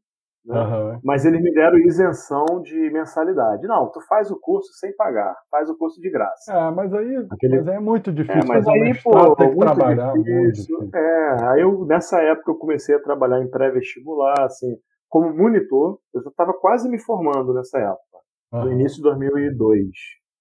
né? 0.44 0.58
Uhum. 0.58 1.00
mas 1.04 1.26
eles 1.26 1.40
me 1.42 1.52
deram 1.52 1.78
isenção 1.78 2.62
de 2.62 2.90
mensalidade. 2.90 3.66
Não, 3.66 3.90
tu 3.90 4.00
faz 4.08 4.30
o 4.30 4.40
curso 4.40 4.72
sem 4.74 4.94
pagar, 4.96 5.36
faz 5.50 5.68
o 5.68 5.76
curso 5.76 6.00
de 6.00 6.10
graça. 6.10 6.52
É, 6.52 6.70
mas 6.70 6.92
aí, 6.92 7.26
Aquele... 7.30 7.56
mas 7.56 7.68
aí 7.68 7.76
é 7.76 7.80
muito 7.80 8.10
difícil. 8.10 8.40
É, 8.40 8.46
mas 8.46 8.66
aí, 8.66 8.98
pô, 9.02 9.36
tem 9.36 9.50
que 9.50 9.58
trabalhar 9.58 10.12
difícil. 10.14 10.78
muito. 10.78 10.96
É, 10.96 11.44
aí 11.44 11.60
eu, 11.60 11.84
nessa 11.84 12.20
época 12.22 12.50
eu 12.50 12.56
comecei 12.56 12.94
a 12.94 13.02
trabalhar 13.02 13.40
em 13.42 13.50
pré-vestibular, 13.50 14.40
assim, 14.40 14.76
como 15.08 15.34
monitor, 15.34 15.98
eu 16.14 16.22
já 16.22 16.30
estava 16.30 16.54
quase 16.54 16.88
me 16.88 16.98
formando 16.98 17.52
nessa 17.52 17.78
época, 17.78 18.18
uhum. 18.52 18.64
no 18.64 18.72
início 18.72 18.96
de 18.96 19.02
2002. 19.02 19.86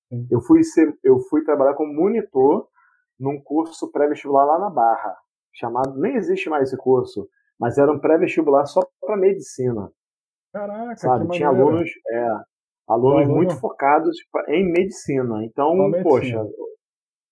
Sim. 0.10 0.28
Eu 0.30 0.42
fui, 0.42 0.64
ser, 0.64 0.98
eu 1.04 1.20
fui 1.30 1.44
trabalhar 1.44 1.76
como 1.76 1.94
monitor 1.94 2.68
num 3.20 3.42
curso 3.42 3.92
pré-vestibular 3.92 4.46
lá 4.46 4.60
na 4.60 4.70
Barra, 4.70 5.16
chamado, 5.54 6.00
nem 6.00 6.16
existe 6.16 6.50
mais 6.50 6.70
esse 6.70 6.78
curso, 6.78 7.28
mas 7.60 7.78
era 7.78 7.92
um 7.92 8.00
pré-vestibular 8.00 8.66
só 8.66 8.82
para 9.02 9.18
medicina. 9.18 9.92
Caraca, 10.54 10.96
sabe? 10.96 11.28
Tinha 11.30 11.50
alunos, 11.50 11.90
é, 12.12 12.40
Alunos 12.90 13.28
muito 13.28 13.56
focados 13.58 14.18
em 14.48 14.72
medicina. 14.72 15.46
Então, 15.46 15.76
medicina. 15.76 16.04
poxa, 16.04 16.44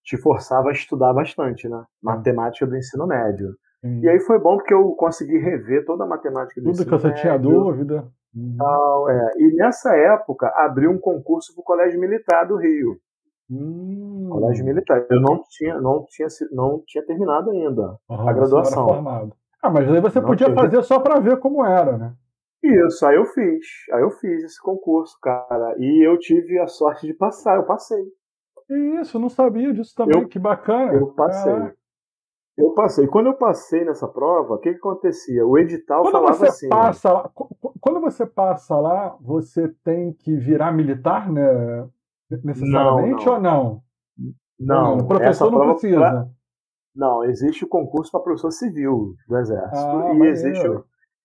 te 0.03 0.15
forçava 0.15 0.69
a 0.69 0.71
estudar 0.71 1.11
bastante, 1.13 1.67
né? 1.67 1.83
Matemática 2.01 2.67
do 2.67 2.77
ensino 2.77 3.07
médio. 3.07 3.49
Hum. 3.83 3.99
E 4.03 4.07
aí 4.07 4.19
foi 4.19 4.39
bom 4.39 4.57
porque 4.57 4.73
eu 4.73 4.91
consegui 4.91 5.39
rever 5.39 5.83
toda 5.83 6.03
a 6.03 6.07
matemática 6.07 6.61
do 6.61 6.65
Tudo 6.65 6.73
ensino 6.73 6.91
médio. 6.91 7.01
Tudo 7.01 7.11
que 7.11 7.17
você 7.17 7.21
tinha 7.21 7.37
dúvida. 7.39 8.07
Uhum. 8.35 8.55
Tal, 8.57 9.09
é. 9.09 9.31
E 9.37 9.55
nessa 9.55 9.95
época 9.95 10.47
abriu 10.57 10.91
um 10.91 10.99
concurso 10.99 11.53
para 11.53 11.61
o 11.61 11.65
Colégio 11.65 11.99
Militar 11.99 12.45
do 12.47 12.57
Rio. 12.57 12.97
Hum. 13.49 14.27
Colégio 14.29 14.65
Militar. 14.65 15.05
Eu 15.09 15.21
não 15.21 15.41
tinha, 15.49 15.79
não 15.79 16.05
tinha, 16.09 16.27
não 16.51 16.83
tinha 16.85 17.05
terminado 17.05 17.49
ainda 17.51 17.97
uhum, 18.09 18.29
a 18.29 18.33
graduação. 18.33 19.31
Ah, 19.61 19.69
mas 19.69 19.89
aí 19.89 20.01
você 20.01 20.19
não 20.19 20.27
podia 20.27 20.53
fazer 20.53 20.83
só 20.83 20.99
para 20.99 21.19
ver 21.19 21.39
como 21.39 21.65
era, 21.65 21.97
né? 21.97 22.13
Isso, 22.63 23.05
aí 23.05 23.15
eu 23.15 23.25
fiz. 23.25 23.65
Aí 23.93 24.01
eu 24.01 24.11
fiz 24.11 24.43
esse 24.43 24.61
concurso, 24.61 25.17
cara. 25.21 25.75
E 25.79 26.05
eu 26.05 26.17
tive 26.19 26.59
a 26.59 26.67
sorte 26.67 27.07
de 27.07 27.13
passar, 27.13 27.55
eu 27.55 27.63
passei. 27.63 28.03
Isso, 28.99 29.17
não 29.17 29.29
sabia 29.29 29.73
disso 29.73 29.95
também, 29.95 30.21
eu, 30.21 30.27
que 30.27 30.37
bacana. 30.37 30.93
Eu 30.93 31.07
passei. 31.13 31.53
Caraca. 31.53 31.77
Eu 32.57 32.73
passei. 32.73 33.05
Quando 33.07 33.27
eu 33.27 33.35
passei 33.35 33.85
nessa 33.85 34.07
prova, 34.07 34.55
o 34.55 34.57
que, 34.57 34.71
que 34.71 34.77
acontecia? 34.77 35.45
O 35.45 35.57
edital 35.59 36.01
quando 36.01 36.11
falava 36.13 36.33
você 36.33 36.47
assim. 36.47 36.69
Passa 36.69 37.11
lá, 37.11 37.31
quando 37.79 38.01
você 38.01 38.25
passa 38.25 38.75
lá, 38.75 39.15
você 39.21 39.67
tem 39.83 40.11
que 40.13 40.35
virar 40.35 40.71
militar, 40.71 41.31
né? 41.31 41.87
Necessariamente 42.43 43.25
não, 43.25 43.39
não. 43.39 43.61
ou 43.61 43.81
não? 44.59 44.97
Não. 44.97 44.97
o 44.97 45.07
professor 45.07 45.51
não 45.51 45.73
precisa. 45.73 45.99
Pra... 45.99 46.27
Não, 46.95 47.23
existe 47.25 47.63
o 47.63 47.67
concurso 47.67 48.11
para 48.11 48.21
professor 48.21 48.51
civil 48.51 49.13
do 49.27 49.37
Exército. 49.37 49.77
Ah, 49.77 50.13
e 50.15 50.21
existe, 50.23 50.67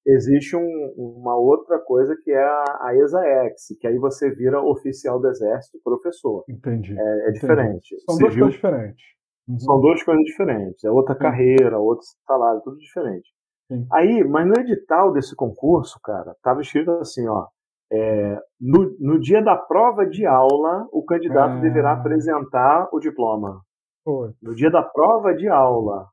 existe 0.07 0.55
um, 0.55 0.95
uma 0.99 1.35
outra 1.35 1.78
coisa 1.78 2.14
que 2.22 2.30
é 2.30 2.45
a, 2.45 2.64
a 2.83 2.95
ESAEX, 2.95 3.68
que 3.80 3.87
aí 3.87 3.97
você 3.97 4.30
vira 4.30 4.61
oficial 4.61 5.18
do 5.18 5.28
Exército 5.28 5.80
professor. 5.83 6.45
Entendi. 6.47 6.95
É, 6.95 7.28
é 7.28 7.33
diferente. 7.33 7.99
São 8.05 8.16
civil, 8.16 8.28
duas 8.28 8.39
coisas 8.39 8.55
diferentes. 8.55 9.03
Uhum. 9.49 9.59
São 9.59 9.80
duas 9.80 10.03
coisas 10.03 10.24
diferentes. 10.24 10.84
É 10.84 10.90
outra 10.90 11.14
Sim. 11.14 11.20
carreira, 11.20 11.78
outro 11.78 12.07
salário, 12.26 12.61
tudo 12.62 12.76
diferente. 12.78 13.28
Sim. 13.70 13.86
Aí, 13.93 14.24
mas 14.24 14.47
no 14.47 14.55
edital 14.61 15.12
desse 15.12 15.34
concurso, 15.34 15.99
cara, 16.03 16.36
tava 16.43 16.61
escrito 16.61 16.90
assim, 16.93 17.26
ó. 17.28 17.47
É, 17.95 18.38
no, 18.59 18.97
no 18.99 19.20
dia 19.20 19.43
da 19.43 19.57
prova 19.57 20.07
de 20.07 20.24
aula, 20.24 20.88
o 20.90 21.05
candidato 21.05 21.61
deverá 21.61 21.90
ah. 21.90 22.01
apresentar 22.01 22.88
o 22.90 22.99
diploma. 22.99 23.61
No 24.07 24.55
dia 24.55 24.70
da 24.70 24.82
prova 24.82 25.34
de 25.34 25.47
aula. 25.49 26.09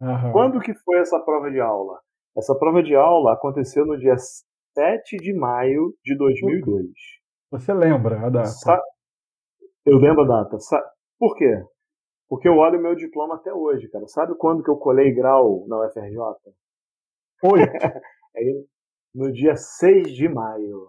Uhum. 0.00 0.32
Quando 0.32 0.60
que 0.60 0.74
foi 0.74 0.98
essa 0.98 1.20
prova 1.20 1.50
de 1.50 1.60
aula? 1.60 2.00
Essa 2.36 2.58
prova 2.58 2.82
de 2.82 2.94
aula 2.94 3.34
aconteceu 3.34 3.84
no 3.84 3.98
dia 3.98 4.16
7 4.74 5.18
de 5.18 5.34
maio 5.34 5.94
de 6.02 6.16
2002. 6.16 6.86
Você 7.50 7.74
lembra 7.74 8.26
a 8.26 8.30
data? 8.30 8.46
Sa 8.46 8.80
eu 9.84 9.98
lembro 9.98 10.22
a 10.22 10.26
data. 10.26 10.58
Sa 10.58 10.82
Por 11.18 11.36
quê? 11.36 11.62
Porque 12.32 12.48
eu 12.48 12.56
olho 12.56 12.80
meu 12.80 12.94
diploma 12.94 13.34
até 13.34 13.52
hoje, 13.52 13.88
cara. 13.88 14.06
Sabe 14.06 14.34
quando 14.36 14.62
que 14.62 14.70
eu 14.70 14.76
colei 14.78 15.12
grau 15.12 15.66
na 15.68 15.84
UFRJ? 15.84 16.16
Oito. 17.44 17.84
é 18.34 18.42
no 19.14 19.30
dia 19.30 19.54
6 19.54 20.10
de 20.14 20.30
maio. 20.30 20.86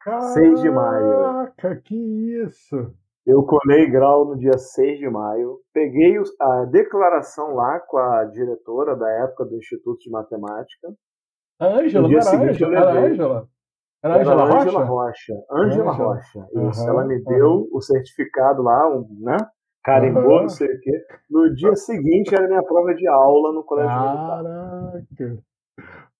Caraca, 0.00 0.26
6 0.26 0.60
de 0.60 0.70
maio. 0.70 1.10
Caraca, 1.10 1.82
que 1.84 1.96
isso! 2.40 2.94
Eu 3.26 3.42
colei 3.42 3.90
grau 3.90 4.26
no 4.26 4.38
dia 4.38 4.56
6 4.56 5.00
de 5.00 5.10
maio, 5.10 5.58
peguei 5.74 6.14
a 6.40 6.64
declaração 6.66 7.56
lá 7.56 7.80
com 7.80 7.98
a 7.98 8.24
diretora 8.26 8.94
da 8.94 9.10
época 9.24 9.44
do 9.44 9.56
Instituto 9.56 9.98
de 9.98 10.10
Matemática. 10.12 10.94
A 11.58 11.66
Ângela, 11.66 12.08
não 12.08 12.16
era 12.16 12.30
Ângela? 12.30 12.76
Era 12.76 12.92
Ângela? 12.92 13.48
Era 14.04 14.20
Ângela 14.20 14.44
Rocha? 14.44 14.84
Rocha. 14.84 15.34
Ângela 15.50 15.90
Rocha. 15.90 16.46
Isso. 16.54 16.80
Uhum, 16.80 16.88
ela 16.88 17.04
me 17.04 17.20
deu 17.24 17.50
uhum. 17.50 17.70
o 17.72 17.80
certificado 17.80 18.62
lá, 18.62 18.88
um, 18.88 19.04
né? 19.18 19.36
Carimbou, 19.86 20.24
uhum. 20.24 20.42
não 20.42 20.48
sei 20.48 20.66
o 20.66 20.80
quê. 20.80 21.06
No 21.30 21.54
dia 21.54 21.76
seguinte 21.76 22.34
era 22.34 22.48
minha 22.48 22.62
prova 22.64 22.92
de 22.92 23.06
aula 23.06 23.52
no 23.52 23.62
colégio 23.62 23.88
Caraca. 23.88 24.42
militar. 24.92 25.44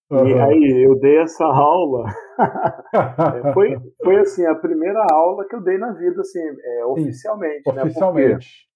Uhum. 0.09 0.25
E 0.25 0.39
aí 0.39 0.85
eu 0.85 0.97
dei 0.97 1.19
essa 1.19 1.45
aula. 1.45 2.05
É, 2.93 3.53
foi, 3.53 3.75
foi 4.03 4.19
assim, 4.19 4.45
a 4.45 4.55
primeira 4.55 5.03
aula 5.11 5.45
que 5.47 5.55
eu 5.55 5.61
dei 5.61 5.77
na 5.77 5.91
vida, 5.91 6.21
assim, 6.21 6.39
é, 6.39 6.85
oficialmente. 6.85 7.63
Sim, 7.67 7.75
né? 7.75 7.83
Oficialmente. 7.83 8.67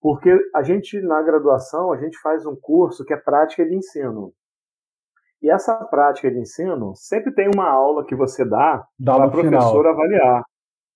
Porque, 0.00 0.30
porque 0.30 0.50
a 0.54 0.62
gente, 0.62 1.00
na 1.00 1.22
graduação, 1.22 1.92
a 1.92 1.96
gente 1.96 2.18
faz 2.20 2.46
um 2.46 2.54
curso 2.54 3.04
que 3.04 3.12
é 3.12 3.16
prática 3.16 3.64
de 3.64 3.74
ensino. 3.74 4.32
E 5.42 5.50
essa 5.50 5.74
prática 5.86 6.30
de 6.30 6.38
ensino 6.38 6.94
sempre 6.94 7.32
tem 7.34 7.50
uma 7.52 7.68
aula 7.68 8.04
que 8.04 8.14
você 8.14 8.44
dá, 8.44 8.86
dá 8.98 9.16
para 9.16 9.24
a 9.24 9.30
professora 9.30 9.90
avaliar. 9.90 10.44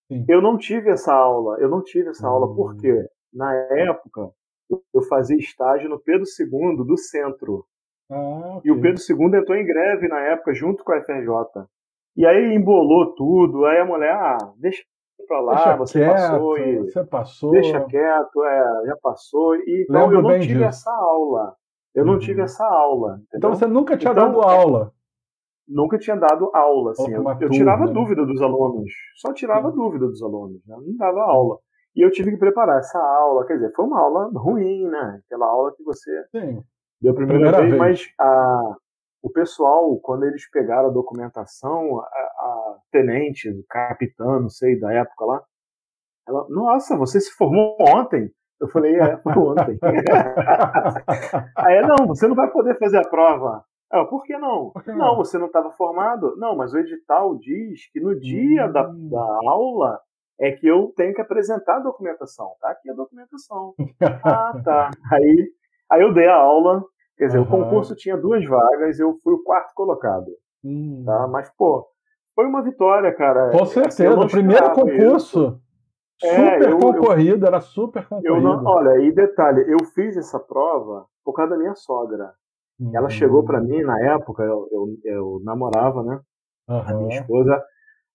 Sim. 0.09 0.25
Eu 0.29 0.41
não 0.41 0.57
tive 0.57 0.91
essa 0.91 1.13
aula, 1.13 1.59
eu 1.59 1.69
não 1.69 1.83
tive 1.83 2.11
essa 2.11 2.29
hum. 2.29 2.31
aula 2.31 2.55
porque 2.55 3.09
na 3.33 3.55
época 3.55 4.31
eu 4.93 5.03
fazia 5.09 5.37
estágio 5.37 5.89
no 5.89 5.99
Pedro 5.99 6.25
II 6.25 6.85
do 6.85 6.97
centro. 6.97 7.65
Ah, 8.11 8.57
okay. 8.57 8.71
E 8.71 8.73
o 8.73 8.81
Pedro 8.81 9.01
II 9.01 9.39
entrou 9.39 9.57
em 9.57 9.67
greve 9.67 10.09
na 10.09 10.21
época, 10.21 10.55
junto 10.55 10.85
com 10.85 10.93
a 10.93 11.03
FRJ. 11.03 11.67
E 12.17 12.27
aí 12.27 12.55
embolou 12.55 13.15
tudo, 13.15 13.67
aí 13.67 13.79
a 13.79 13.85
mulher, 13.85 14.13
ah, 14.13 14.53
deixa 14.57 14.83
pra 15.29 15.41
lá, 15.41 15.55
deixa 15.55 15.77
você 15.77 15.99
quieto, 15.99 16.13
passou 16.13 16.59
e. 16.59 16.77
Você 16.79 17.05
passou. 17.05 17.51
Deixa 17.51 17.85
quieto, 17.85 18.45
é, 18.45 18.87
já 18.87 18.97
passou. 19.03 19.57
E, 19.57 19.87
então 19.89 20.13
eu 20.13 20.23
não 20.23 20.39
tive 20.39 20.55
disso. 20.55 20.65
essa 20.65 20.91
aula. 20.91 21.55
Eu 21.95 22.05
uhum. 22.05 22.13
não 22.13 22.19
tive 22.19 22.43
essa 22.43 22.65
aula. 22.65 23.15
Entendeu? 23.15 23.39
Então 23.39 23.55
você 23.55 23.67
nunca 23.67 23.97
tinha 23.97 24.13
então, 24.13 24.27
dado 24.27 24.41
aula? 24.43 24.93
Nunca 25.69 25.99
tinha 25.99 26.17
dado 26.17 26.51
aula, 26.55 26.93
assim. 26.93 27.13
Eu, 27.13 27.25
eu, 27.41 27.51
tirava 27.51 27.87
né? 27.87 27.93
dúvida 27.93 28.25
dos 28.25 28.41
alunos. 28.41 28.91
Só 29.17 29.33
tirava 29.33 29.71
Sim. 29.71 29.77
dúvida 29.77 30.07
dos 30.07 30.23
alunos, 30.23 30.65
né? 30.67 30.77
não 30.77 30.97
dava 30.97 31.23
aula. 31.23 31.59
E 31.97 32.03
eu 32.03 32.11
tive 32.11 32.33
que 32.33 32.37
preparar 32.37 32.79
essa 32.79 32.99
aula, 32.99 33.47
quer 33.47 33.55
dizer, 33.55 33.73
foi 33.75 33.87
uma 33.87 33.99
aula 33.99 34.31
ruim, 34.35 34.87
né? 34.87 35.23
Aquela 35.25 35.47
aula 35.47 35.75
que 35.75 35.83
você 35.83 36.25
Sim. 36.31 36.63
Deu 37.01 37.13
a 37.13 37.15
primeira, 37.15 37.53
primeira 37.53 37.59
vez, 37.59 37.71
vez, 37.71 37.79
mas 37.79 38.15
a, 38.19 38.77
o 39.23 39.31
pessoal, 39.31 39.99
quando 40.01 40.25
eles 40.25 40.49
pegaram 40.51 40.89
a 40.89 40.93
documentação, 40.93 42.01
a, 42.01 42.05
a 42.05 42.79
tenente, 42.93 43.51
capitã, 43.69 44.41
não 44.41 44.49
sei, 44.49 44.79
da 44.79 44.93
época 44.93 45.25
lá, 45.25 45.43
ela, 46.29 46.47
nossa, 46.49 46.97
você 46.97 47.21
se 47.21 47.31
formou 47.33 47.77
ontem? 47.81 48.31
Eu 48.61 48.69
falei, 48.69 48.95
é, 48.99 49.17
foi 49.19 49.33
ontem. 49.35 49.79
Aí, 51.57 51.83
não, 51.83 52.07
você 52.07 52.27
não 52.27 52.35
vai 52.35 52.51
poder 52.51 52.79
fazer 52.79 52.99
a 52.99 53.09
prova. 53.09 53.65
Ah, 53.91 54.05
por 54.05 54.23
que 54.25 54.37
não? 54.37 54.71
Por 54.71 54.83
que 54.83 54.91
não? 54.91 54.99
não? 54.99 55.17
você 55.17 55.39
não 55.39 55.47
estava 55.47 55.71
formado. 55.73 56.35
Não, 56.37 56.57
mas 56.57 56.73
o 56.73 56.79
edital 56.79 57.37
diz 57.39 57.91
que 57.93 58.01
no 58.01 58.19
dia 58.19 58.67
hum. 58.67 58.73
da, 58.73 58.83
da 58.83 59.39
aula 59.49 60.01
é 60.39 60.53
que 60.53 60.67
eu 60.67 60.93
tenho 60.97 61.15
que 61.15 61.21
apresentar 61.21 61.77
a 61.77 61.81
documentação. 61.81 62.53
Tá 62.61 62.71
aqui 62.71 62.91
a 62.91 62.95
documentação. 62.95 63.75
ah, 64.25 64.53
tá. 64.65 64.91
Aí 65.13 65.53
Aí 65.91 66.03
eu 66.03 66.13
dei 66.13 66.27
a 66.27 66.35
aula, 66.35 66.85
quer 67.17 67.27
dizer, 67.27 67.39
uhum. 67.39 67.45
o 67.45 67.49
concurso 67.49 67.95
tinha 67.95 68.17
duas 68.17 68.45
vagas, 68.45 68.99
eu 68.99 69.17
fui 69.23 69.35
o 69.35 69.43
quarto 69.43 69.73
colocado. 69.75 70.27
Hum. 70.65 71.03
Tá? 71.07 71.29
Mas, 71.29 71.51
pô, 71.57 71.87
foi 72.35 72.45
uma 72.45 72.63
vitória, 72.63 73.13
cara. 73.15 73.51
Com 73.51 73.63
assim, 73.63 73.83
certeza, 73.83 74.19
o 74.19 74.29
primeiro 74.29 74.73
concurso. 74.73 75.61
É, 76.23 76.29
super 76.29 76.71
eu, 76.71 76.79
concorrido, 76.79 77.45
eu, 77.45 77.49
era 77.49 77.61
super 77.61 78.07
concorrido. 78.09 78.41
Não, 78.41 78.65
olha, 78.65 79.03
e 79.03 79.13
detalhe, 79.13 79.65
eu 79.69 79.85
fiz 79.95 80.17
essa 80.17 80.41
prova 80.41 81.07
por 81.25 81.35
causa 81.35 81.53
da 81.53 81.59
minha 81.59 81.75
sogra. 81.75 82.33
Hum. 82.81 82.91
Ela 82.95 83.09
chegou 83.09 83.45
para 83.45 83.61
mim 83.61 83.83
na 83.83 83.99
época, 84.15 84.43
eu, 84.43 84.69
eu, 84.73 84.87
eu 85.05 85.41
namorava, 85.45 86.03
né? 86.03 86.21
Uhum. 86.69 86.81
A 86.81 86.95
minha 86.95 87.21
esposa. 87.21 87.63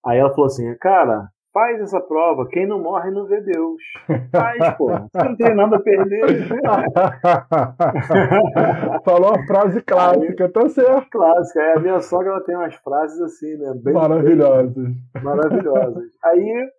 Aí 0.04 0.18
ela 0.18 0.30
falou 0.30 0.46
assim, 0.46 0.76
cara, 0.78 1.28
Faz 1.52 1.80
essa 1.82 2.00
prova. 2.00 2.48
Quem 2.48 2.66
não 2.66 2.82
morre 2.82 3.10
não 3.10 3.26
vê 3.26 3.42
Deus. 3.42 3.76
Faz, 4.32 4.74
pô. 4.76 4.86
Você 4.86 5.28
não 5.28 5.36
tem 5.36 5.54
nada 5.54 5.76
a 5.76 5.80
perder. 5.80 6.48
Falou 9.04 9.34
uma 9.34 9.46
frase 9.46 9.82
clássica, 9.82 10.50
tá 10.50 10.66
certo. 10.70 11.10
Clássica. 11.10 11.60
É, 11.60 11.76
a 11.76 11.80
minha 11.80 12.00
sogra 12.00 12.30
ela 12.30 12.44
tem 12.44 12.56
umas 12.56 12.74
frases 12.76 13.20
assim, 13.20 13.54
né? 13.58 13.74
Bem, 13.82 13.92
maravilhosas. 13.92 14.74
Bem, 14.74 14.94
maravilhosas. 15.22 16.04
Aí, 16.24 16.70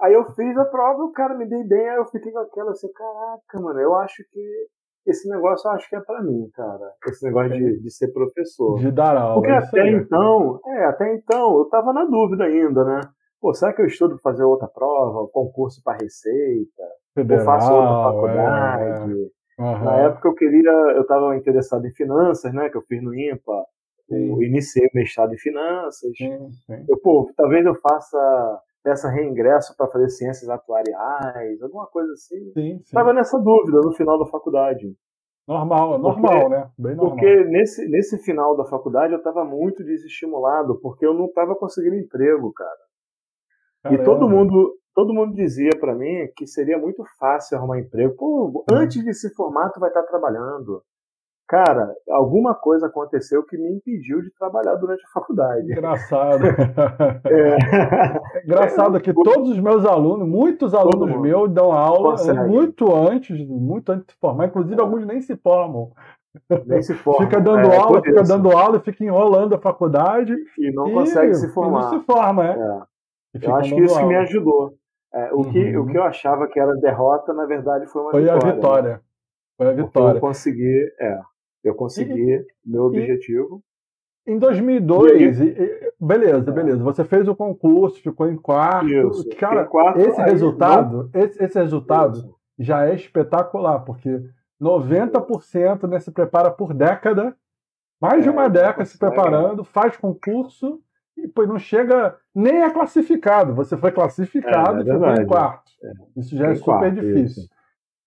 aí 0.00 0.12
eu 0.12 0.24
fiz 0.34 0.58
a 0.58 0.64
prova, 0.64 1.04
o 1.04 1.12
cara 1.12 1.36
me 1.36 1.48
dei 1.48 1.62
bem, 1.62 1.88
aí 1.88 1.96
eu 1.96 2.06
fiquei 2.06 2.32
com 2.32 2.40
aquela 2.40 2.72
assim, 2.72 2.90
caraca, 2.92 3.60
mano, 3.60 3.78
eu 3.78 3.94
acho 3.94 4.24
que 4.32 4.66
esse 5.06 5.28
negócio 5.28 5.68
eu 5.68 5.72
acho 5.74 5.88
que 5.88 5.94
é 5.94 6.00
para 6.00 6.20
mim, 6.20 6.50
cara. 6.52 6.92
Esse 7.06 7.24
negócio 7.24 7.52
de, 7.52 7.80
de 7.80 7.90
ser 7.92 8.12
professor. 8.12 8.80
De 8.80 8.90
dar 8.90 9.16
aula. 9.16 9.40
Porque 9.40 9.52
até 9.52 9.88
então, 9.88 10.58
é, 10.66 10.84
até 10.86 11.14
então, 11.14 11.58
eu 11.58 11.66
tava 11.66 11.92
na 11.92 12.04
dúvida 12.04 12.42
ainda, 12.42 12.84
né? 12.84 13.00
Pô, 13.40 13.54
será 13.54 13.72
que 13.72 13.82
eu 13.82 13.86
estudo 13.86 14.14
para 14.14 14.32
fazer 14.32 14.44
outra 14.44 14.68
prova, 14.68 15.28
concurso 15.28 15.82
para 15.82 15.98
receita, 15.98 16.82
Federal, 17.14 17.40
ou 17.40 17.44
faço 17.44 17.72
outra 17.72 18.12
faculdade? 18.12 19.32
É. 19.58 19.62
Uhum. 19.62 19.84
Na 19.84 19.96
época 20.00 20.28
eu 20.28 20.34
queria, 20.34 20.70
eu 20.70 21.02
estava 21.02 21.36
interessado 21.36 21.86
em 21.86 21.92
finanças, 21.92 22.52
né, 22.52 22.68
que 22.68 22.76
eu 22.76 22.82
fiz 22.82 23.02
no 23.02 23.14
IMPA, 23.14 23.64
eu 24.10 24.42
iniciei 24.42 24.86
o 24.86 24.90
mestrado 24.94 25.34
em 25.34 25.38
finanças. 25.38 26.10
Sim, 26.16 26.50
sim. 26.66 26.84
Eu, 26.88 26.98
pô, 26.98 27.30
talvez 27.36 27.64
eu 27.64 27.74
faça 27.76 28.60
peça 28.86 29.10
reingresso 29.10 29.76
para 29.76 29.88
fazer 29.88 30.08
ciências 30.10 30.48
atuariais, 30.48 31.60
alguma 31.60 31.86
coisa 31.88 32.12
assim. 32.12 32.52
Sim, 32.52 32.80
Tava 32.92 33.12
nessa 33.12 33.36
dúvida 33.36 33.80
no 33.80 33.92
final 33.92 34.16
da 34.16 34.30
faculdade. 34.30 34.94
Normal, 35.48 35.98
normal, 35.98 36.32
porque, 36.32 36.48
né? 36.48 36.70
Bem 36.78 36.94
normal. 36.94 37.16
Porque 37.16 37.44
nesse, 37.46 37.88
nesse 37.88 38.18
final 38.18 38.56
da 38.56 38.64
faculdade 38.64 39.12
eu 39.12 39.18
estava 39.18 39.44
muito 39.44 39.82
desestimulado, 39.82 40.78
porque 40.80 41.04
eu 41.04 41.14
não 41.14 41.26
estava 41.26 41.56
conseguindo 41.56 41.96
emprego, 41.96 42.52
cara. 42.52 42.78
E 43.94 44.04
todo 44.04 44.28
mundo, 44.28 44.74
todo 44.94 45.14
mundo 45.14 45.34
dizia 45.34 45.70
para 45.78 45.94
mim 45.94 46.28
que 46.36 46.46
seria 46.46 46.78
muito 46.78 47.04
fácil 47.18 47.56
arrumar 47.56 47.78
emprego. 47.78 48.14
Pô, 48.16 48.64
antes 48.70 49.02
de 49.04 49.12
se 49.14 49.34
formar, 49.34 49.70
tu 49.70 49.80
vai 49.80 49.90
estar 49.90 50.02
trabalhando. 50.02 50.82
Cara, 51.48 51.94
alguma 52.10 52.56
coisa 52.56 52.86
aconteceu 52.86 53.44
que 53.44 53.56
me 53.56 53.76
impediu 53.76 54.20
de 54.20 54.32
trabalhar 54.32 54.74
durante 54.74 55.04
a 55.04 55.12
faculdade. 55.12 55.70
Engraçado. 55.70 56.44
é. 57.24 58.42
Engraçado 58.44 59.00
que 59.00 59.14
todos 59.14 59.50
os 59.50 59.60
meus 59.60 59.84
alunos, 59.84 60.26
muitos 60.26 60.74
alunos 60.74 61.20
meus 61.20 61.48
dão 61.52 61.70
aula 61.70 62.12
Consegue. 62.12 62.40
muito 62.40 62.92
antes, 62.92 63.46
muito 63.46 63.92
antes 63.92 64.06
de 64.06 64.12
se 64.12 64.18
formar, 64.18 64.46
inclusive 64.46 64.80
alguns 64.80 65.06
nem 65.06 65.20
se 65.20 65.36
formam. 65.36 65.92
Nem 66.66 66.82
se 66.82 66.94
forma. 66.94 67.24
Fica 67.24 67.40
dando 67.40 67.68
é, 67.68 67.76
aula, 67.76 68.02
fica 68.02 68.22
dando 68.24 68.50
aula, 68.50 68.80
fica 68.80 69.04
enrolando 69.04 69.54
a 69.54 69.58
faculdade. 69.58 70.34
E 70.58 70.72
não 70.72 70.88
e, 70.88 70.92
consegue 70.92 71.34
se 71.34 71.48
formar. 71.52 71.82
não 71.82 71.90
se 71.90 72.04
forma, 72.04 72.44
é. 72.44 72.82
É. 73.44 73.48
Eu 73.48 73.54
acho 73.56 73.74
que 73.74 73.80
isso 73.82 73.98
que 73.98 74.04
me 74.04 74.16
ajudou. 74.16 74.74
É, 75.14 75.32
o, 75.32 75.38
uhum. 75.38 75.52
que, 75.52 75.76
o 75.76 75.86
que 75.86 75.96
eu 75.96 76.02
achava 76.02 76.46
que 76.46 76.60
era 76.60 76.74
derrota, 76.74 77.32
na 77.32 77.46
verdade, 77.46 77.86
foi 77.86 78.02
uma 78.02 78.10
foi 78.10 78.22
vitória. 78.22 78.40
Foi 78.40 78.50
a 78.50 78.54
vitória. 78.54 78.92
Né? 78.92 79.00
Foi 79.56 79.66
a 79.66 79.72
vitória. 79.72 80.18
eu 80.18 80.20
consegui, 80.20 80.94
é. 81.00 81.20
Eu 81.64 81.74
consegui 81.74 82.34
e, 82.34 82.46
meu 82.64 82.84
objetivo. 82.84 83.62
Em 84.26 84.38
2002, 84.38 85.40
e, 85.40 85.92
beleza, 86.00 86.50
é. 86.50 86.52
beleza. 86.52 86.82
Você 86.82 87.04
fez 87.04 87.26
o 87.28 87.34
concurso, 87.34 88.02
ficou 88.02 88.28
em 88.28 88.36
quarto. 88.36 88.88
Isso, 88.88 89.28
Cara, 89.38 89.64
quarto, 89.64 90.00
esse, 90.00 90.20
resultado, 90.20 91.10
não... 91.14 91.20
esse, 91.20 91.42
esse 91.42 91.58
resultado, 91.58 92.18
Isso. 92.18 92.36
já 92.58 92.86
é 92.86 92.94
espetacular, 92.94 93.80
porque 93.80 94.22
90% 94.60 95.88
né, 95.88 96.00
se 96.00 96.10
prepara 96.10 96.50
por 96.50 96.74
década, 96.74 97.36
mais 98.00 98.22
de 98.22 98.28
é, 98.28 98.32
uma 98.32 98.48
década 98.48 98.84
se 98.84 98.98
preparando, 98.98 99.64
faz 99.64 99.96
concurso 99.96 100.80
e 101.16 101.22
depois 101.22 101.48
não 101.48 101.58
chega 101.58 102.16
nem 102.34 102.62
é 102.62 102.70
classificado. 102.70 103.54
Você 103.54 103.76
foi 103.76 103.92
classificado 103.92 104.78
é, 104.78 104.80
é 104.80 104.82
e 104.82 104.92
ficou 104.92 105.22
em 105.22 105.26
quarto. 105.26 105.70
É. 105.82 106.20
Isso 106.20 106.36
já 106.36 106.48
é 106.48 106.54
super 106.54 106.64
quarto, 106.64 106.94
difícil. 106.94 107.42
Isso. 107.42 107.56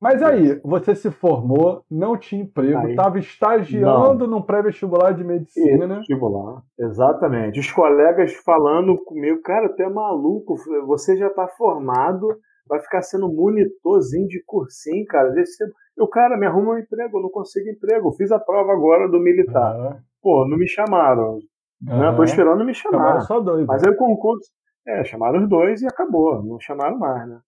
Mas 0.01 0.23
aí, 0.23 0.57
você 0.63 0.95
se 0.95 1.11
formou, 1.11 1.83
não 1.91 2.15
tinha 2.15 2.41
emprego, 2.41 2.87
estava 2.87 3.19
estagiando 3.19 4.25
não. 4.25 4.37
num 4.37 4.41
pré-vestibular 4.41 5.11
de 5.11 5.25
medicina. 5.25 5.97
Vestibular, 5.97 6.61
exatamente. 6.79 7.59
Os 7.59 7.69
colegas 7.69 8.33
falando 8.33 8.97
comigo, 9.03 9.41
cara, 9.41 9.67
tu 9.67 9.83
é 9.83 9.89
maluco, 9.89 10.55
você 10.85 11.17
já 11.17 11.27
está 11.27 11.49
formado, 11.49 12.29
vai 12.65 12.79
ficar 12.79 13.01
sendo 13.01 13.27
monitorzinho 13.27 14.27
de 14.29 14.41
cursinho, 14.45 15.05
cara. 15.05 15.33
E 15.35 16.01
o 16.01 16.07
cara 16.07 16.37
me 16.37 16.45
arruma 16.45 16.75
um 16.75 16.77
emprego, 16.77 17.17
eu 17.17 17.23
não 17.23 17.29
consigo 17.29 17.67
emprego. 17.67 18.13
Fiz 18.13 18.31
a 18.31 18.39
prova 18.39 18.71
agora 18.71 19.09
do 19.09 19.19
militar. 19.19 19.75
Uhum. 19.75 19.97
Pô, 20.21 20.47
não 20.47 20.57
me 20.57 20.67
chamaram. 20.67 21.39
Uhum. 21.87 22.15
Tô 22.15 22.23
esperando 22.23 22.65
me 22.65 22.73
chamar. 22.73 22.97
Chamaram 22.97 23.21
só 23.21 23.39
dois. 23.39 23.65
Mas 23.65 23.81
né? 23.81 23.89
aí 23.89 23.95
o 23.95 23.97
concurso. 23.97 24.49
É, 24.87 25.03
chamaram 25.03 25.43
os 25.43 25.49
dois 25.49 25.81
e 25.81 25.87
acabou. 25.87 26.43
Não 26.43 26.59
chamaram 26.59 26.97
mais, 26.97 27.27
né? 27.27 27.39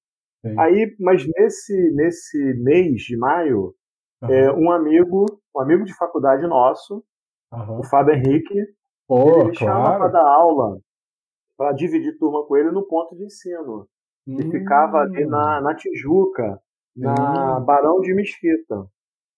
Sim. 0.46 0.60
Aí, 0.60 0.96
mas 1.00 1.24
nesse, 1.38 1.92
nesse 1.94 2.38
mês 2.64 3.02
de 3.04 3.18
maio, 3.18 3.74
uhum. 4.22 4.30
é, 4.30 4.54
um 4.54 4.72
amigo, 4.72 5.26
um 5.56 5.62
amigo 5.62 5.84
de 5.84 5.96
faculdade 5.96 6.46
nosso, 6.48 7.04
uhum. 7.54 7.80
o 7.80 7.84
Fábio 7.84 8.16
Henrique, 8.16 8.66
oh, 9.08 9.30
ele 9.30 9.44
me 9.50 9.56
chama 9.56 9.82
claro. 9.82 10.00
para 10.00 10.08
dar 10.12 10.28
aula, 10.28 10.80
para 11.58 11.74
dividir 11.74 12.18
turma 12.18 12.44
com 12.46 12.58
ele 12.58 12.72
no 12.72 12.88
ponto 12.88 13.16
de 13.16 13.26
ensino. 13.26 13.88
Hum. 14.28 14.38
E 14.40 14.52
ficava 14.52 15.00
ali 15.00 15.26
na, 15.26 15.62
na 15.62 15.76
Tijuca, 15.76 16.60
na 16.96 17.58
hum. 17.58 17.66
Barão 17.66 18.00
de 18.02 18.14
Mesquita. 18.14 18.86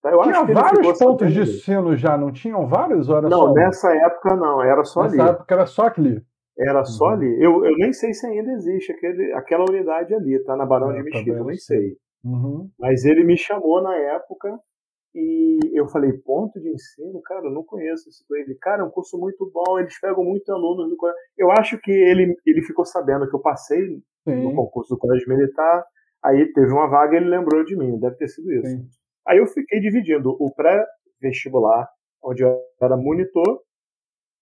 Então, 0.03 0.11
eu 0.11 0.21
Tinha 0.23 0.53
vários 0.53 0.99
pontos 0.99 1.31
de 1.31 1.41
ensino 1.41 1.95
já, 1.95 2.17
não 2.17 2.29
tinham 2.29 2.67
vários? 2.67 3.07
Ou 3.07 3.21
não, 3.21 3.29
só 3.29 3.53
nessa 3.53 3.95
época 3.95 4.35
não, 4.35 4.61
era 4.61 4.83
só 4.83 5.03
nessa 5.03 5.15
ali. 5.15 5.23
Nessa 5.23 5.31
época 5.31 5.53
era 5.53 5.65
só 5.65 5.87
ali. 5.87 6.21
Era 6.59 6.83
só 6.83 7.05
uhum. 7.05 7.11
ali. 7.11 7.43
Eu, 7.43 7.65
eu 7.65 7.77
nem 7.77 7.93
sei 7.93 8.13
se 8.13 8.27
ainda 8.27 8.51
existe 8.51 8.91
aquele, 8.91 9.31
aquela 9.31 9.63
unidade 9.63 10.13
ali, 10.13 10.43
tá? 10.43 10.57
Na 10.57 10.65
Barão 10.65 10.91
é, 10.91 10.97
de 10.97 11.03
Mesquita, 11.03 11.37
eu 11.37 11.45
nem 11.45 11.55
sei. 11.55 11.95
Uhum. 12.21 12.69
Mas 12.77 13.05
ele 13.05 13.23
me 13.23 13.37
chamou 13.37 13.81
na 13.81 13.95
época 13.95 14.59
e 15.15 15.57
eu 15.73 15.87
falei, 15.87 16.11
ponto 16.11 16.59
de 16.59 16.69
ensino? 16.69 17.21
Cara, 17.21 17.45
eu 17.45 17.51
não 17.51 17.63
conheço 17.63 18.09
esse 18.09 18.25
ele. 18.31 18.55
Cara, 18.55 18.81
é 18.81 18.85
um 18.85 18.91
curso 18.91 19.17
muito 19.17 19.49
bom, 19.53 19.79
eles 19.79 19.97
pegam 20.01 20.23
muito 20.23 20.51
alunos 20.51 20.89
do 20.89 20.97
colégio. 20.97 21.21
Eu 21.37 21.49
acho 21.51 21.79
que 21.79 21.91
ele, 21.91 22.35
ele 22.45 22.61
ficou 22.63 22.83
sabendo 22.83 23.29
que 23.29 23.35
eu 23.35 23.39
passei 23.39 24.01
Sim. 24.27 24.43
no 24.43 24.53
concurso 24.53 24.95
do 24.95 24.99
colégio 24.99 25.29
militar, 25.29 25.85
aí 26.21 26.51
teve 26.51 26.73
uma 26.73 26.89
vaga 26.89 27.13
e 27.13 27.17
ele 27.17 27.29
lembrou 27.29 27.63
de 27.63 27.77
mim, 27.77 27.97
deve 27.99 28.17
ter 28.17 28.27
sido 28.27 28.51
isso. 28.51 28.67
Sim. 28.67 28.85
Aí 29.27 29.37
eu 29.37 29.47
fiquei 29.47 29.79
dividindo 29.79 30.35
o 30.39 30.53
pré-vestibular, 30.53 31.89
onde 32.23 32.43
eu 32.43 32.59
era 32.81 32.97
monitor, 32.97 33.61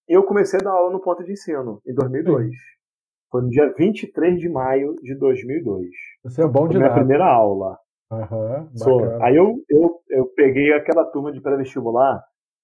eu 0.08 0.24
comecei 0.24 0.60
a 0.60 0.64
dar 0.64 0.72
aula 0.72 0.92
no 0.92 1.02
ponto 1.02 1.24
de 1.24 1.32
ensino, 1.32 1.82
em 1.86 1.94
2002. 1.94 2.48
Sim. 2.48 2.52
Foi 3.30 3.42
no 3.44 3.50
dia 3.50 3.74
23 3.74 4.40
de 4.40 4.50
maio 4.50 4.96
de 5.02 5.16
2002. 5.16 5.88
Você 6.24 6.44
é 6.44 6.48
bom 6.48 6.68
de 6.68 6.74
Foi 6.74 6.82
minha 6.82 6.94
primeira 6.94 7.26
aula. 7.26 7.78
Uhum, 8.12 8.70
Aí 9.24 9.38
eu, 9.38 9.56
eu, 9.70 10.02
eu 10.10 10.26
peguei 10.36 10.74
aquela 10.74 11.06
turma 11.06 11.32
de 11.32 11.40
pré-vestibular 11.40 12.22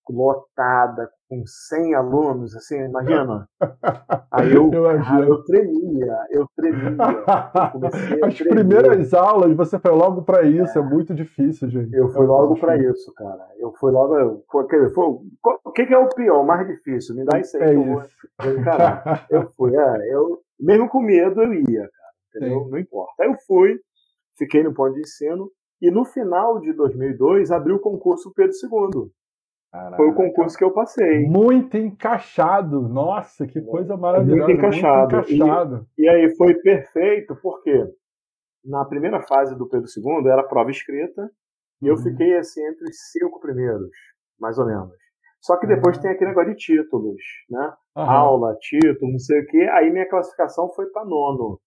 lotada, 0.09 1.09
com 1.29 1.45
100 1.45 1.93
alunos, 1.95 2.55
assim, 2.55 2.77
imagina. 2.77 3.47
Aí 4.31 4.53
eu, 4.53 4.71
eu, 4.71 4.85
eu 4.85 5.43
tremia, 5.43 6.25
eu 6.31 6.47
tremia. 6.55 6.95
Eu 6.97 8.25
As 8.25 8.37
primeiras 8.37 9.13
aulas 9.13 9.55
você 9.55 9.77
foi 9.77 9.91
logo 9.91 10.21
para 10.21 10.43
isso, 10.43 10.77
é. 10.77 10.81
é. 10.81 10.85
muito 10.85 11.13
difícil, 11.13 11.69
gente. 11.69 11.93
Eu 11.93 12.09
fui 12.09 12.25
logo 12.25 12.55
para 12.55 12.77
isso, 12.77 13.13
cara. 13.13 13.45
Eu 13.57 13.73
fui 13.73 13.91
logo. 13.91 14.43
Foi, 14.49 14.65
foi, 14.89 15.05
o 15.65 15.71
que, 15.71 15.85
que, 15.85 15.93
é 15.93 15.97
o 15.97 16.09
pior, 16.09 16.41
o 16.41 16.45
mais 16.45 16.65
difícil? 16.67 17.15
Me 17.15 17.25
dá 17.25 17.39
isso 17.39 17.57
aí. 17.57 17.63
É 17.63 17.75
eu, 17.75 18.01
isso. 18.01 18.63
cara, 18.63 19.25
eu 19.29 19.51
fui, 19.57 19.75
é, 19.75 20.13
eu, 20.13 20.41
mesmo 20.59 20.87
com 20.87 21.01
medo, 21.01 21.41
eu 21.41 21.53
ia, 21.53 21.89
cara. 21.89 22.13
Entendeu? 22.35 22.63
Sim. 22.63 22.71
Não 22.71 22.77
importa. 22.79 23.23
Aí 23.23 23.29
eu 23.29 23.35
fui, 23.45 23.77
fiquei 24.37 24.63
no 24.63 24.73
ponto 24.73 24.93
de 24.93 25.01
ensino. 25.01 25.51
E 25.79 25.91
no 25.91 26.05
final 26.05 26.59
de 26.59 26.73
2002 26.73 27.51
abriu 27.51 27.75
o 27.75 27.79
concurso 27.79 28.33
Pedro 28.33 28.51
II. 28.63 29.11
Caraca. 29.71 29.97
Foi 29.97 30.07
o 30.07 30.15
concurso 30.15 30.57
que 30.57 30.63
eu 30.63 30.71
passei. 30.71 31.25
Muito 31.25 31.77
encaixado. 31.77 32.81
Nossa, 32.87 33.45
que 33.45 33.61
coisa 33.61 33.97
maravilhosa. 33.97 34.45
Muito 34.45 34.57
encaixado. 34.57 35.15
Muito 35.15 35.33
encaixado. 35.33 35.87
E, 35.97 36.03
e, 36.03 36.09
aí 36.09 36.35
foi 36.35 36.53
perfeito, 36.55 37.35
porque 37.41 37.85
na 38.63 38.85
primeira 38.85 39.21
fase 39.21 39.55
do 39.57 39.67
Pedro 39.67 39.87
II 39.87 40.27
era 40.29 40.43
prova 40.43 40.71
escrita, 40.71 41.29
e 41.81 41.87
eu 41.87 41.95
uhum. 41.95 42.01
fiquei 42.01 42.37
assim 42.37 42.65
entre 42.65 42.85
os 42.85 42.97
cinco 43.11 43.39
primeiros, 43.39 43.91
mais 44.39 44.57
ou 44.57 44.65
menos. 44.65 44.93
Só 45.41 45.57
que 45.57 45.67
depois 45.67 45.97
uhum. 45.97 46.03
tem 46.03 46.11
aquele 46.11 46.31
negócio 46.31 46.51
de 46.51 46.57
títulos, 46.57 47.21
né? 47.49 47.73
Uhum. 47.95 48.03
Aula, 48.03 48.55
título, 48.59 49.11
não 49.11 49.19
sei 49.19 49.41
o 49.41 49.45
quê. 49.45 49.69
Aí 49.73 49.91
minha 49.91 50.09
classificação 50.09 50.69
foi 50.73 50.87
para 50.87 51.05
nono. 51.05 51.59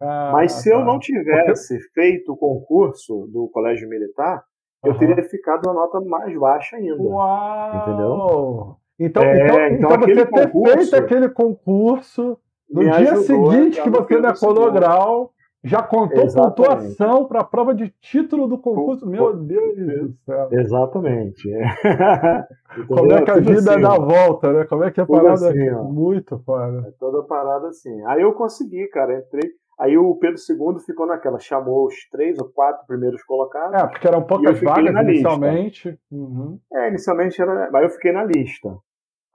Ah, 0.00 0.30
Mas 0.32 0.52
se 0.52 0.70
tá. 0.70 0.76
eu 0.76 0.84
não 0.84 0.98
tivesse 0.98 1.78
feito 1.92 2.32
o 2.32 2.36
concurso 2.36 3.28
do 3.32 3.50
Colégio 3.52 3.88
Militar, 3.88 4.44
eu 4.84 4.92
uhum. 4.92 4.98
teria 4.98 5.22
ficado 5.24 5.66
uma 5.66 5.74
nota 5.74 6.00
mais 6.00 6.38
baixa 6.38 6.76
ainda. 6.76 7.02
Uau! 7.02 7.76
Entendeu? 7.76 8.76
Então, 9.00 9.22
é, 9.22 9.44
então, 9.44 9.66
então, 9.66 9.94
então 9.94 10.00
você 10.00 10.26
ter 10.26 10.50
feito 10.50 10.96
aquele 10.96 11.28
concurso 11.28 12.38
no 12.70 12.82
dia 12.82 13.16
seguinte 13.16 13.80
que 13.82 13.90
você 13.90 14.18
na 14.18 14.34
Colograu 14.34 15.32
já 15.64 15.82
contou 15.82 16.24
Exatamente. 16.24 16.56
pontuação 16.56 17.26
para 17.26 17.40
a 17.40 17.44
prova 17.44 17.74
de 17.74 17.92
título 18.00 18.46
do 18.46 18.58
concurso. 18.58 19.06
Meu 19.06 19.34
Deus 19.34 19.76
do 19.76 20.14
céu. 20.24 20.48
Exatamente. 20.52 21.52
É. 21.52 22.46
Como 22.86 23.12
é 23.12 23.22
que 23.22 23.30
a 23.30 23.40
vida 23.40 23.72
assim, 23.72 23.80
dá 23.80 23.98
volta, 23.98 24.52
né? 24.52 24.64
Como 24.64 24.84
é 24.84 24.90
que 24.90 25.00
a 25.00 25.06
parada 25.06 25.48
assim, 25.48 25.60
é 25.60 25.74
muito 25.74 26.38
fora. 26.44 26.86
É 26.86 26.92
toda 26.98 27.24
parada 27.24 27.68
assim. 27.68 28.04
Aí 28.06 28.22
eu 28.22 28.32
consegui, 28.34 28.86
cara. 28.88 29.18
Entrei. 29.18 29.50
Aí 29.78 29.96
o 29.96 30.16
Pedro 30.16 30.36
II 30.36 30.80
ficou 30.84 31.06
naquela, 31.06 31.38
chamou 31.38 31.86
os 31.86 31.94
três 32.10 32.38
ou 32.38 32.48
quatro 32.48 32.84
primeiros 32.86 33.22
colocados. 33.22 33.80
É, 33.80 33.86
porque 33.86 34.08
eram 34.08 34.24
poucas 34.24 34.60
vagas 34.60 34.92
inicialmente. 35.04 35.96
Uhum. 36.10 36.58
É, 36.72 36.88
inicialmente 36.88 37.40
era. 37.40 37.70
Mas 37.70 37.84
eu 37.84 37.90
fiquei 37.90 38.10
na 38.10 38.24
lista. 38.24 38.76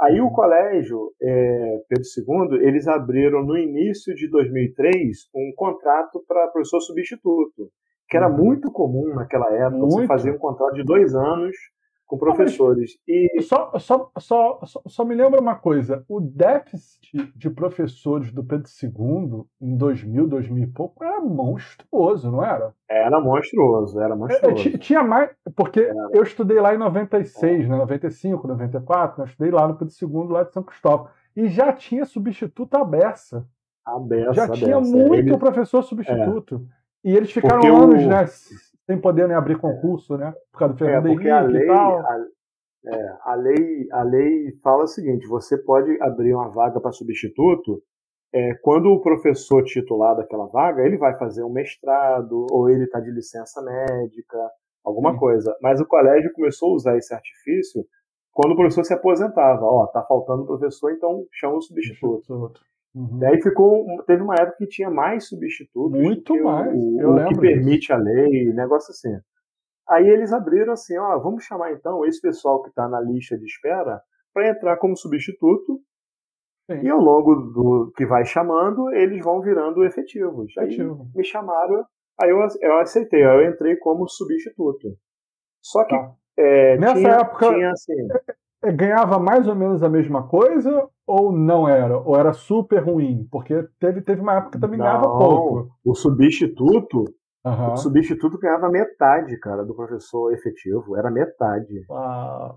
Aí 0.02 0.20
o 0.20 0.32
colégio 0.32 1.14
é, 1.22 1.82
Pedro 1.88 2.52
II, 2.52 2.68
eles 2.68 2.88
abriram 2.90 3.42
no 3.42 3.58
início 3.58 4.14
de 4.14 4.30
2003 4.30 5.30
um 5.34 5.54
contrato 5.56 6.22
para 6.28 6.48
professor 6.48 6.82
substituto, 6.82 7.70
que 8.10 8.18
era 8.18 8.28
uhum. 8.28 8.36
muito 8.36 8.70
comum 8.70 9.14
naquela 9.16 9.50
época. 9.54 9.78
Muito. 9.78 9.96
Você 9.96 10.08
fazia 10.08 10.34
um 10.34 10.38
contrato 10.38 10.74
de 10.74 10.84
dois 10.84 11.16
anos 11.16 11.56
com 12.14 12.18
professores. 12.18 12.98
E... 13.08 13.42
Só, 13.42 13.72
só, 13.80 14.12
só, 14.20 14.60
só, 14.88 15.06
me 15.06 15.16
lembra 15.16 15.42
uma 15.42 15.56
coisa: 15.56 16.06
o 16.08 16.22
déficit 16.22 17.32
de 17.36 17.50
professores 17.50 18.32
do 18.32 18.44
Pedro 18.44 18.68
II, 18.82 19.44
em 19.60 19.76
2000, 19.76 20.28
2000 20.28 20.64
e 20.64 20.68
pouco, 20.68 21.04
era 21.04 21.20
monstruoso, 21.20 22.32
não 22.32 22.44
era? 22.44 22.74
Era 22.88 23.20
monstruoso, 23.20 24.00
era 24.00 24.16
monstruoso. 24.16 24.70
É, 24.70 24.78
tinha 24.78 25.02
mais. 25.02 25.32
Porque 25.56 25.92
eu 26.12 26.22
estudei 26.22 26.60
lá 26.60 26.76
em 26.76 26.78
96, 26.78 27.66
é. 27.66 27.68
né, 27.68 27.78
95, 27.78 28.48
94, 28.48 29.22
eu 29.22 29.26
estudei 29.26 29.52
lá 29.52 29.68
no 29.68 29.76
Pedro 29.76 29.94
II, 30.02 30.32
lá 30.32 30.44
de 30.44 30.54
São 30.54 30.64
Cristóvão. 30.64 31.08
E 31.36 31.48
já 31.48 31.74
tinha 31.74 32.06
substituto 32.06 32.76
à 32.76 32.86
beça. 32.86 33.44
Já 34.34 34.48
tinha 34.50 34.80
beça. 34.80 34.96
muito 34.96 35.38
professor 35.40 35.82
substituto. 35.82 36.64
É. 36.80 36.84
E 37.10 37.18
eles 37.18 37.32
ficaram 37.32 37.84
anos, 37.84 38.06
né? 38.06 38.26
Sem 38.86 39.00
poder 39.00 39.28
nem 39.28 39.36
abrir 39.38 39.58
concurso, 39.58 40.18
né? 40.18 40.34
Por 40.52 40.60
causa 40.60 40.74
do 40.74 40.78
Fernando 40.78 41.08
é, 41.08 41.14
porque 41.14 41.30
a 41.30 41.42
lei, 41.42 41.70
a, 41.70 42.26
é, 42.86 43.18
a, 43.24 43.36
lei, 43.36 43.88
a 43.92 44.04
lei 44.04 44.52
fala 44.64 44.84
o 44.84 44.88
seguinte: 44.88 45.28
você 45.28 45.58
pode 45.58 45.98
abrir 46.02 46.34
uma 46.34 46.50
vaga 46.50 46.80
para 46.80 46.92
substituto 46.92 47.82
é, 48.34 48.56
quando 48.56 48.88
o 48.88 49.00
professor 49.00 49.64
titular 49.64 50.16
daquela 50.16 50.48
vaga, 50.48 50.84
ele 50.84 50.98
vai 50.98 51.16
fazer 51.20 51.44
um 51.44 51.52
mestrado, 51.52 52.48
ou 52.52 52.68
ele 52.68 52.86
está 52.86 53.00
de 53.00 53.12
licença 53.12 53.62
médica, 53.62 54.38
alguma 54.84 55.14
Sim. 55.14 55.20
coisa. 55.20 55.56
Mas 55.62 55.80
o 55.80 55.86
colégio 55.86 56.34
começou 56.34 56.72
a 56.72 56.76
usar 56.76 56.98
esse 56.98 57.14
artifício 57.14 57.86
quando 58.32 58.54
o 58.54 58.56
professor 58.56 58.84
se 58.84 58.94
aposentava. 58.94 59.64
Ó, 59.64 59.86
tá 59.86 60.04
faltando 60.04 60.48
professor, 60.48 60.92
então 60.92 61.24
chama 61.32 61.58
o 61.58 61.62
substituto. 61.62 62.52
Uhum. 62.96 63.20
Daí 63.20 63.42
ficou, 63.42 63.86
teve 64.06 64.22
uma 64.22 64.36
época 64.36 64.58
que 64.60 64.68
tinha 64.68 64.90
mais 64.90 65.28
substitutos. 65.28 66.00
Muito 66.00 66.36
mais. 66.44 66.72
O, 66.74 67.02
Eu 67.02 67.12
o 67.12 67.28
que 67.28 67.40
permite 67.40 67.80
disso. 67.80 67.94
a 67.94 67.98
lei, 67.98 68.54
negócio 68.54 68.92
assim. 68.92 69.20
Aí 69.90 70.08
eles 70.08 70.32
abriram 70.32 70.74
assim, 70.74 70.98
ó, 70.98 71.18
vamos 71.20 71.44
chamar 71.44 71.74
então 71.74 72.06
esse 72.06 72.22
pessoal 72.22 72.62
que 72.62 72.70
está 72.70 72.88
na 72.88 73.02
lista 73.02 73.38
de 73.38 73.46
espera 73.46 74.02
para 74.34 74.50
entrar 74.50 74.78
como 74.78 74.96
substituto. 74.96 75.82
Sim. 76.72 76.82
E 76.84 76.90
ao 76.90 77.00
longo 77.00 77.36
do 77.36 77.92
que 77.98 78.06
vai 78.06 78.24
chamando, 78.26 78.90
eles 78.94 79.24
vão 79.24 79.42
virando 79.42 79.84
efetivos. 79.84 80.56
Efetivo. 80.56 81.02
Aí 81.02 81.18
me 81.18 81.24
chamaram, 81.24 81.86
aí 82.22 82.30
eu, 82.30 82.40
eu 82.62 82.80
aceitei, 82.80 83.24
aí 83.24 83.44
eu 83.44 83.52
entrei 83.52 83.76
como 83.78 84.08
substituto. 84.08 84.96
Só 85.62 85.84
que 85.84 85.96
tá. 85.96 86.16
é, 86.38 86.78
nessa 86.78 86.96
tinha, 86.96 87.12
época 87.16 87.54
tinha, 87.54 87.72
assim, 87.72 88.08
ganhava 88.72 89.20
mais 89.20 89.48
ou 89.48 89.56
menos 89.56 89.84
a 89.84 89.90
mesma 89.90 90.28
coisa 90.28 90.88
ou 91.06 91.32
não 91.32 91.68
era? 91.68 91.98
Ou 91.98 92.16
era 92.16 92.34
super 92.34 92.84
ruim? 92.84 93.28
Porque 93.32 93.68
teve, 93.80 94.02
teve 94.02 94.22
uma 94.22 94.36
época 94.36 94.52
que 94.52 94.60
também 94.60 94.80
não, 94.80 94.86
ganhava 94.86 95.08
pouco. 95.08 95.70
O 95.84 95.94
substituto, 95.94 97.06
Uhum. 97.46 97.74
O 97.74 97.78
substituto 97.78 98.40
ganhava 98.40 98.70
metade, 98.70 99.38
cara, 99.38 99.66
do 99.66 99.76
professor 99.76 100.34
efetivo. 100.34 100.96
Era 100.98 101.12
metade. 101.12 101.86
Ah. 101.92 102.56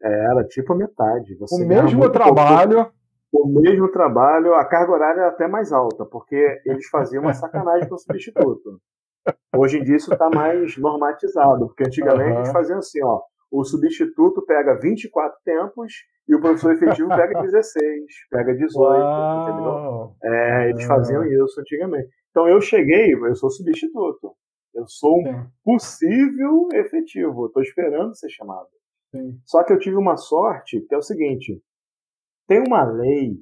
Era 0.00 0.44
tipo 0.44 0.72
a 0.72 0.76
metade. 0.76 1.36
Você 1.38 1.64
o 1.64 1.66
mesmo 1.66 2.08
trabalho. 2.10 2.92
Pouco, 3.30 3.48
o 3.48 3.60
mesmo 3.60 3.90
trabalho, 3.90 4.54
a 4.54 4.64
carga 4.64 4.92
horária 4.92 5.20
era 5.20 5.28
até 5.28 5.46
mais 5.46 5.70
alta, 5.72 6.06
porque 6.06 6.62
eles 6.64 6.86
faziam 6.88 7.22
uma 7.22 7.34
sacanagem 7.34 7.88
com 7.88 7.96
o 7.96 7.98
substituto. 7.98 8.80
Hoje 9.54 9.78
em 9.78 9.84
dia 9.84 9.96
isso 9.96 10.10
está 10.12 10.30
mais 10.30 10.78
normatizado, 10.78 11.66
porque 11.66 11.84
antigamente 11.84 12.30
uhum. 12.30 12.36
eles 12.38 12.52
faziam 12.52 12.78
assim, 12.78 13.02
ó. 13.04 13.20
O 13.50 13.64
substituto 13.64 14.44
pega 14.44 14.78
24 14.78 15.38
tempos 15.44 15.92
e 16.28 16.34
o 16.34 16.40
professor 16.40 16.74
efetivo 16.74 17.08
pega 17.08 17.40
16, 17.42 18.04
pega 18.30 18.54
18, 18.54 18.78
Uau. 18.78 19.42
entendeu? 19.48 20.16
É, 20.22 20.70
eles 20.70 20.84
faziam 20.84 21.24
isso 21.24 21.60
antigamente. 21.60 22.08
Então 22.30 22.48
eu 22.48 22.60
cheguei, 22.60 23.14
eu 23.14 23.34
sou 23.34 23.50
substituto. 23.50 24.34
Eu 24.74 24.86
sou 24.86 25.20
um 25.20 25.24
Sim. 25.24 25.46
possível 25.64 26.68
efetivo. 26.74 27.46
Estou 27.46 27.62
esperando 27.62 28.14
ser 28.14 28.28
chamado. 28.28 28.68
Sim. 29.10 29.40
Só 29.44 29.64
que 29.64 29.72
eu 29.72 29.78
tive 29.78 29.96
uma 29.96 30.16
sorte, 30.16 30.80
que 30.82 30.94
é 30.94 30.98
o 30.98 31.02
seguinte: 31.02 31.60
tem 32.46 32.60
uma 32.60 32.84
lei 32.84 33.38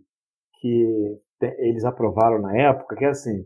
que 0.60 1.20
eles 1.58 1.84
aprovaram 1.84 2.40
na 2.40 2.56
época, 2.56 2.96
que 2.96 3.04
é 3.04 3.08
assim: 3.08 3.44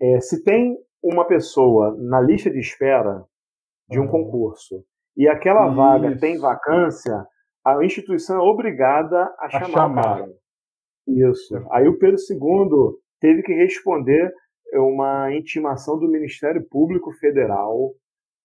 é, 0.00 0.20
se 0.20 0.42
tem 0.42 0.76
uma 1.02 1.26
pessoa 1.26 1.96
na 1.98 2.20
lista 2.20 2.50
de 2.50 2.58
espera 2.58 3.24
de 3.88 3.98
um 3.98 4.04
uhum. 4.04 4.10
concurso 4.10 4.84
e 5.20 5.28
aquela 5.28 5.66
Isso. 5.66 5.76
vaga 5.76 6.18
tem 6.18 6.38
vacância, 6.38 7.26
a 7.62 7.84
instituição 7.84 8.38
é 8.38 8.40
obrigada 8.40 9.30
a, 9.38 9.44
a 9.44 9.50
chamar, 9.50 9.68
chamar. 9.68 10.26
Isso. 11.06 11.62
Aí 11.70 11.86
o 11.86 11.98
Pedro 11.98 12.16
II 12.16 12.96
teve 13.20 13.42
que 13.42 13.52
responder 13.52 14.32
uma 14.76 15.30
intimação 15.34 15.98
do 15.98 16.08
Ministério 16.08 16.66
Público 16.70 17.12
Federal. 17.20 17.90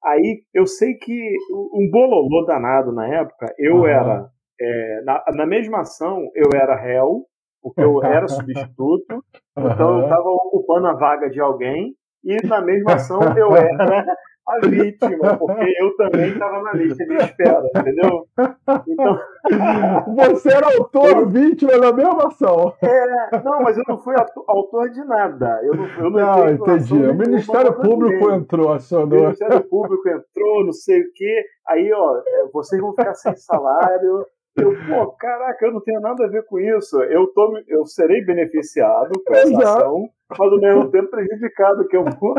Aí 0.03 0.41
eu 0.53 0.67
sei 0.67 0.95
que 0.95 1.13
um 1.49 1.89
bololô 1.89 2.45
danado 2.45 2.91
na 2.91 3.07
época, 3.07 3.53
eu 3.57 3.78
uhum. 3.78 3.88
era. 3.88 4.28
É, 4.59 5.01
na, 5.05 5.23
na, 5.34 5.45
mesma 5.45 5.80
ação, 5.80 6.30
eu 6.36 6.49
era 6.53 6.76
réu, 6.76 7.26
porque 7.61 7.82
eu 7.82 8.03
era 8.03 8.28
substituto, 8.28 9.23
então 9.57 9.99
eu 9.99 10.03
estava 10.03 10.30
ocupando 10.30 10.88
a 10.88 10.93
vaga 10.93 11.30
de 11.30 11.39
alguém, 11.39 11.93
e 12.23 12.45
na 12.45 12.61
mesma 12.61 12.95
ação 12.95 13.19
eu 13.38 13.55
era 13.55 14.05
a 14.47 14.59
vítima, 14.67 15.37
porque 15.37 15.73
eu 15.79 15.95
também 15.97 16.29
estava 16.29 16.61
na 16.61 16.73
lista 16.73 17.03
de 17.05 17.15
espera, 17.15 17.69
entendeu? 17.75 18.27
Então... 18.87 19.19
Você 20.15 20.51
era 20.51 20.67
autor, 20.67 21.27
vítima 21.29 21.77
da 21.79 21.93
mesma 21.93 22.27
ação. 22.27 22.73
É, 22.81 23.43
não, 23.43 23.61
mas 23.61 23.77
eu 23.77 23.83
não 23.87 23.99
fui 23.99 24.15
autor 24.47 24.89
de 24.89 25.03
nada. 25.03 25.59
Eu 25.63 25.75
não, 25.75 25.85
eu 25.85 26.09
não, 26.09 26.19
não 26.19 26.49
entendi. 26.49 26.93
O 26.93 27.13
Ministério 27.13 27.73
Público 27.73 28.31
entrou, 28.31 28.73
acionou. 28.73 29.19
O 29.19 29.23
Ministério 29.23 29.61
Público 29.63 30.09
entrou, 30.09 30.65
não 30.65 30.73
sei 30.73 31.01
o 31.01 31.13
quê. 31.13 31.45
Aí, 31.67 31.91
ó, 31.93 32.17
é, 32.25 32.47
vocês 32.51 32.81
vão 32.81 32.91
ficar 32.91 33.13
sem 33.13 33.35
salário, 33.35 34.25
eu, 34.56 34.72
pô, 34.88 35.12
caraca, 35.14 35.66
eu 35.66 35.74
não 35.74 35.82
tenho 35.82 35.99
nada 35.99 36.26
a 36.26 36.30
ver 36.30 36.45
com 36.45 36.58
isso. 36.60 37.01
Eu, 37.03 37.28
tô, 37.28 37.62
eu 37.68 37.86
serei 37.86 38.24
beneficiado 38.24 39.12
com 39.26 39.34
essa 39.34 39.49
Exato. 39.49 39.68
ação, 39.68 40.10
mas 40.30 40.39
ao 40.39 40.60
mesmo 40.60 40.91
tempo 40.91 41.10
prejudicado, 41.10 41.88
que 41.88 41.97
eu 41.97 42.06
vou. 42.20 42.36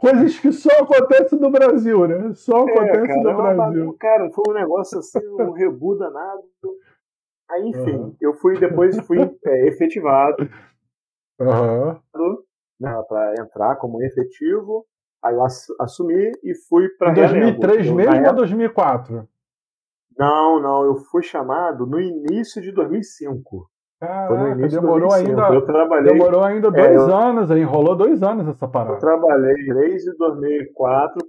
Coisas 0.00 0.38
que 0.38 0.52
só 0.52 0.70
acontecem 0.80 1.38
no 1.40 1.50
Brasil, 1.50 2.06
né? 2.06 2.32
Só 2.34 2.68
é, 2.68 2.72
acontece 2.72 3.18
é, 3.18 3.22
no 3.22 3.36
Brasil. 3.36 3.96
cara, 3.98 4.30
foi 4.30 4.44
um 4.48 4.54
negócio 4.54 4.98
assim, 4.98 5.26
um 5.40 5.50
rebu 5.50 5.98
danado. 5.98 6.44
Aí, 7.50 7.68
enfim, 7.68 7.96
uhum. 7.96 8.16
eu 8.20 8.34
fui 8.34 8.58
depois 8.58 8.98
fui 9.00 9.18
é, 9.20 9.68
efetivado 9.68 10.48
uhum. 11.40 12.38
né, 12.80 13.02
para 13.08 13.34
entrar 13.40 13.76
como 13.76 14.02
efetivo. 14.02 14.86
Aí 15.22 15.34
eu 15.34 15.44
assumi 15.80 16.32
e 16.44 16.54
fui 16.68 16.88
para. 16.90 17.10
Em 17.10 17.14
2003 17.14 17.90
mesmo 17.90 18.12
época... 18.12 18.28
ou 18.28 18.36
2004? 18.36 19.28
Não, 20.18 20.60
não, 20.60 20.84
eu 20.84 20.96
fui 20.96 21.22
chamado 21.22 21.86
no 21.86 22.00
início 22.00 22.62
de 22.62 22.72
2005. 22.72 23.68
Caraca, 24.00 24.68
demorou 24.68 25.08
de 25.08 25.14
ainda. 25.14 25.48
Eu 25.54 25.64
trabalhei, 25.64 26.12
demorou 26.12 26.42
ainda 26.42 26.70
dois 26.70 26.84
é, 26.84 26.96
eu, 26.96 27.14
anos, 27.14 27.50
enrolou 27.50 27.96
dois 27.96 28.22
anos 28.22 28.46
essa 28.48 28.68
parada. 28.68 28.96
Eu 28.96 28.98
trabalhei 28.98 29.54
desde 29.54 30.16
2004 30.16 31.26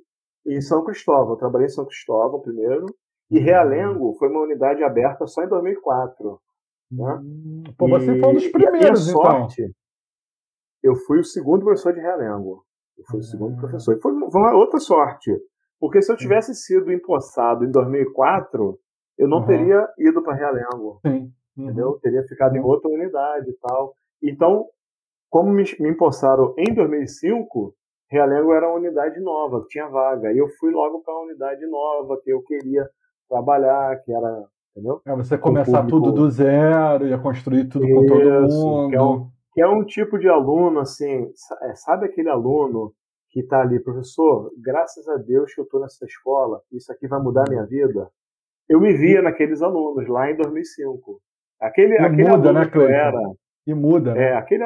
em 0.47 0.61
São 0.61 0.83
Cristóvão. 0.83 1.31
Eu 1.31 1.38
trabalhei 1.38 1.67
em 1.67 1.69
São 1.69 1.86
Cristóvão 1.86 2.41
primeiro. 2.41 2.86
E 3.31 3.38
uhum. 3.38 3.43
Realengo 3.43 4.15
foi 4.19 4.29
uma 4.29 4.41
unidade 4.41 4.83
aberta 4.83 5.25
só 5.25 5.43
em 5.43 5.47
2004. 5.47 6.39
Né? 6.91 7.19
Hum, 7.23 7.63
pô, 7.77 7.88
você 7.88 8.15
e, 8.15 8.19
foi 8.19 8.29
um 8.29 8.33
dos 8.33 8.47
primeiros, 8.47 9.09
então. 9.09 9.21
sorte, 9.21 9.61
então. 9.61 9.73
Eu 10.83 10.95
fui 10.95 11.19
o 11.19 11.23
segundo 11.23 11.63
professor 11.63 11.93
de 11.93 11.99
Realengo. 11.99 12.63
Eu 12.97 13.03
fui 13.09 13.19
o 13.19 13.23
segundo 13.23 13.55
ah. 13.55 13.59
professor. 13.61 13.95
E 13.95 13.99
foi, 13.99 14.11
foi 14.31 14.41
uma 14.41 14.53
outra 14.53 14.79
sorte. 14.79 15.31
Porque 15.80 16.01
se 16.01 16.11
eu 16.11 16.17
tivesse 16.17 16.53
sido 16.55 16.91
empossado 16.91 17.65
em 17.65 17.71
2004, 17.71 18.80
eu 19.17 19.28
não 19.28 19.39
uhum. 19.39 19.45
teria 19.45 19.88
ido 19.97 20.21
para 20.23 20.36
Realengo. 20.36 20.99
Sim. 21.05 21.32
Uhum. 21.57 21.65
Entendeu? 21.65 21.99
Teria 22.01 22.23
ficado 22.23 22.55
em 22.55 22.61
outra 22.61 22.89
unidade 22.89 23.49
e 23.49 23.53
tal. 23.57 23.93
Então, 24.21 24.65
como 25.30 25.51
me, 25.51 25.63
me 25.80 25.89
empossaram 25.89 26.53
em 26.57 26.73
2005, 26.73 27.76
Realengo 28.09 28.53
era 28.53 28.67
uma 28.67 28.78
unidade 28.78 29.19
nova, 29.19 29.61
que 29.61 29.69
tinha 29.69 29.88
vaga. 29.88 30.32
E 30.32 30.38
eu 30.38 30.47
fui 30.59 30.71
logo 30.71 31.01
para 31.01 31.13
uma 31.13 31.26
unidade 31.26 31.65
nova, 31.67 32.19
que 32.23 32.32
eu 32.32 32.41
queria 32.43 32.88
trabalhar, 33.30 34.01
que 34.03 34.11
era. 34.13 34.45
Entendeu? 34.71 35.01
É 35.05 35.15
você 35.15 35.38
começar 35.38 35.88
tudo 35.88 36.11
do 36.11 36.30
zero, 36.30 37.07
ia 37.07 37.17
construir 37.17 37.65
tudo 37.65 37.86
Isso, 37.86 37.95
com 37.95 38.05
todo 38.05 38.21
mundo. 38.21 38.89
Que 38.89 38.95
é, 38.95 39.01
um, 39.01 39.30
que 39.53 39.61
é 39.61 39.67
um 39.67 39.86
tipo 39.86 40.19
de 40.19 40.28
aluno, 40.28 40.82
assim, 40.82 41.32
é, 41.61 41.76
sabe 41.76 42.05
aquele 42.07 42.30
aluno 42.30 42.93
que 43.36 43.41
está 43.41 43.59
ali, 43.59 43.81
professor, 43.81 44.49
graças 44.57 45.05
a 45.09 45.17
Deus 45.17 45.53
que 45.53 45.59
eu 45.59 45.65
estou 45.65 45.81
nessa 45.81 46.05
escola, 46.05 46.61
isso 46.71 46.89
aqui 46.89 47.05
vai 47.05 47.19
mudar 47.19 47.43
a 47.45 47.49
minha 47.49 47.65
vida. 47.65 48.09
Eu 48.69 48.79
me 48.79 48.93
via 48.93 49.21
naqueles 49.21 49.61
alunos 49.61 50.07
lá 50.07 50.31
em 50.31 50.38
2005. 50.38 51.19
Aquele, 51.59 51.95
e 51.95 51.97
aquele 51.97 52.29
muda, 52.29 52.49
aluno 52.49 52.53
né, 52.53 52.69
que 52.69 52.77
eu 52.77 52.88
era. 52.88 53.19
E 53.67 53.73
muda. 53.73 54.13
Né? 54.13 54.23
É, 54.23 54.33
aquele, 54.38 54.63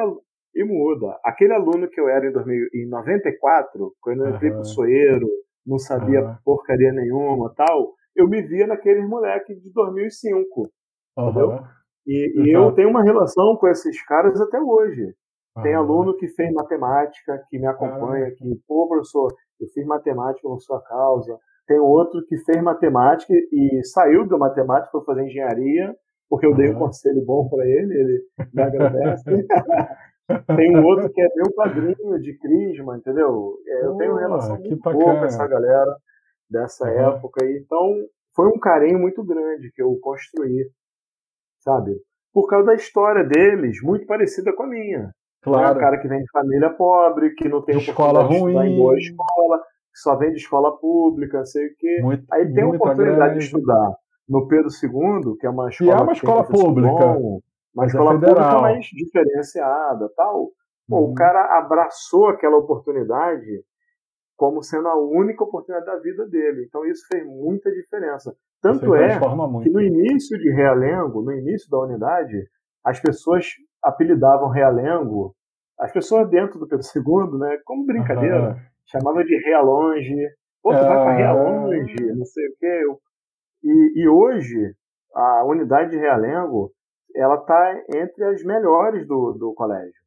e 0.54 0.62
muda. 0.62 1.18
Aquele 1.24 1.52
aluno 1.52 1.88
que 1.88 2.00
eu 2.00 2.08
era 2.08 2.28
em, 2.28 2.30
2000, 2.30 2.68
em 2.72 2.88
94, 2.88 3.92
quando 4.00 4.24
eu 4.24 4.36
entrei 4.36 4.50
uhum. 4.52 4.56
pro 4.58 4.64
Soeiro, 4.64 5.28
não 5.66 5.78
sabia 5.80 6.20
uhum. 6.24 6.36
porcaria 6.44 6.92
nenhuma 6.92 7.52
tal, 7.56 7.94
eu 8.14 8.28
me 8.28 8.40
via 8.40 8.68
naqueles 8.68 9.04
moleques 9.08 9.60
de 9.60 9.72
2005. 9.72 10.60
Uhum. 11.18 11.28
Entendeu? 11.28 11.58
E, 12.06 12.42
e 12.44 12.56
eu 12.56 12.70
tenho 12.70 12.88
uma 12.88 13.02
relação 13.02 13.56
com 13.56 13.66
esses 13.66 14.00
caras 14.04 14.40
até 14.40 14.60
hoje. 14.60 15.12
Tem 15.62 15.74
aluno 15.74 16.16
que 16.16 16.28
fez 16.28 16.52
matemática, 16.52 17.42
que 17.48 17.58
me 17.58 17.66
acompanha, 17.66 18.30
que, 18.30 18.44
pô, 18.68 18.88
professor, 18.88 19.32
eu 19.60 19.66
fiz 19.74 19.84
matemática 19.84 20.46
por 20.48 20.60
sua 20.60 20.80
causa. 20.82 21.36
Tem 21.66 21.78
outro 21.78 22.24
que 22.26 22.38
fez 22.38 22.62
matemática 22.62 23.32
e 23.32 23.84
saiu 23.84 24.26
da 24.26 24.38
matemática 24.38 24.90
para 24.90 25.04
fazer 25.04 25.26
engenharia, 25.26 25.94
porque 26.28 26.46
eu 26.46 26.54
dei 26.54 26.70
um 26.70 26.78
conselho 26.78 27.24
bom 27.24 27.48
para 27.48 27.66
ele, 27.66 27.94
ele 27.94 28.22
me 28.54 28.62
agradece. 28.62 29.24
Tem 30.56 30.76
um 30.76 30.84
outro 30.84 31.10
que 31.12 31.20
é 31.20 31.26
meu 31.34 31.52
padrinho 31.54 32.20
de 32.20 32.38
Crisma, 32.38 32.96
entendeu? 32.96 33.56
É, 33.66 33.86
eu 33.86 33.96
tenho 33.96 34.12
uma 34.12 34.20
relação 34.20 34.56
muito 34.58 34.78
boa 34.78 35.18
com 35.18 35.24
essa 35.24 35.44
galera 35.44 35.96
dessa 36.48 36.84
uhum. 36.84 37.16
época. 37.16 37.44
Então, 37.44 37.96
foi 38.34 38.46
um 38.46 38.58
carinho 38.60 38.98
muito 39.00 39.24
grande 39.24 39.72
que 39.72 39.82
eu 39.82 39.98
construí, 40.00 40.70
sabe? 41.58 41.96
Por 42.32 42.46
causa 42.46 42.66
da 42.66 42.74
história 42.74 43.24
deles, 43.24 43.82
muito 43.82 44.06
parecida 44.06 44.54
com 44.54 44.62
a 44.62 44.68
minha. 44.68 45.10
Claro. 45.42 45.74
É 45.74 45.76
um 45.76 45.80
cara 45.80 45.98
que 45.98 46.08
vem 46.08 46.20
de 46.20 46.30
família 46.30 46.70
pobre, 46.70 47.30
que 47.34 47.48
não 47.48 47.62
tem 47.62 47.78
escola 47.78 48.22
ruim. 48.22 48.76
boa 48.76 48.96
escola, 48.98 49.58
que 49.58 50.00
só 50.00 50.16
vem 50.16 50.30
de 50.30 50.38
escola 50.38 50.76
pública, 50.78 51.44
sei 51.44 51.66
o 51.66 51.76
quê. 51.76 51.98
Muito, 52.02 52.24
Aí 52.30 52.52
tem 52.52 52.64
a 52.64 52.68
oportunidade 52.68 53.16
grande. 53.16 53.38
de 53.38 53.44
estudar 53.46 53.92
no 54.28 54.46
Pedro 54.46 54.68
II, 54.68 55.36
que 55.38 55.46
é 55.46 55.50
uma 55.50 55.68
escola. 55.68 55.90
E 55.90 55.92
é 55.92 55.96
uma 55.96 56.12
escola 56.12 56.44
pública. 56.44 56.90
Bom, 56.90 57.40
Mas, 57.74 57.92
mas 57.92 57.94
escola 57.94 58.10
é 58.10 58.20
pública 58.20 58.60
mais 58.60 58.84
diferenciada 58.86 60.10
tal. 60.14 60.50
Pô, 60.88 60.98
uhum. 60.98 61.12
o 61.12 61.14
cara 61.14 61.58
abraçou 61.58 62.28
aquela 62.28 62.56
oportunidade 62.56 63.64
como 64.36 64.62
sendo 64.62 64.88
a 64.88 64.96
única 64.96 65.44
oportunidade 65.44 65.86
da 65.86 65.98
vida 65.98 66.26
dele. 66.26 66.64
Então 66.66 66.84
isso 66.86 67.06
fez 67.06 67.24
muita 67.26 67.70
diferença. 67.70 68.34
Tanto 68.60 68.94
é 68.94 69.18
que 69.62 69.70
no 69.70 69.80
início 69.80 70.38
de 70.38 70.50
Realengo, 70.50 71.22
no 71.22 71.32
início 71.32 71.70
da 71.70 71.78
unidade, 71.78 72.46
as 72.84 72.98
pessoas 73.00 73.46
apelidavam 73.82 74.48
Realengo, 74.48 75.34
as 75.78 75.92
pessoas 75.92 76.28
dentro 76.28 76.58
do 76.58 76.68
Pedro 76.68 76.84
II, 76.94 77.38
né, 77.38 77.58
como 77.64 77.86
brincadeira, 77.86 78.50
uhum. 78.50 78.56
chamava 78.86 79.24
de 79.24 79.36
Realonge, 79.44 80.28
pô, 80.62 80.70
tu 80.70 80.78
é... 80.78 80.86
vai 80.86 81.02
pra 81.02 81.16
Realonge, 81.16 82.12
não 82.14 82.24
sei 82.24 82.46
o 82.46 82.56
quê. 82.58 82.82
E, 83.62 84.02
e 84.02 84.08
hoje, 84.08 84.74
a 85.14 85.44
unidade 85.44 85.90
de 85.90 85.96
Realengo, 85.96 86.72
ela 87.14 87.36
está 87.36 87.82
entre 87.94 88.24
as 88.24 88.42
melhores 88.44 89.06
do, 89.06 89.32
do 89.32 89.54
colégio. 89.54 90.00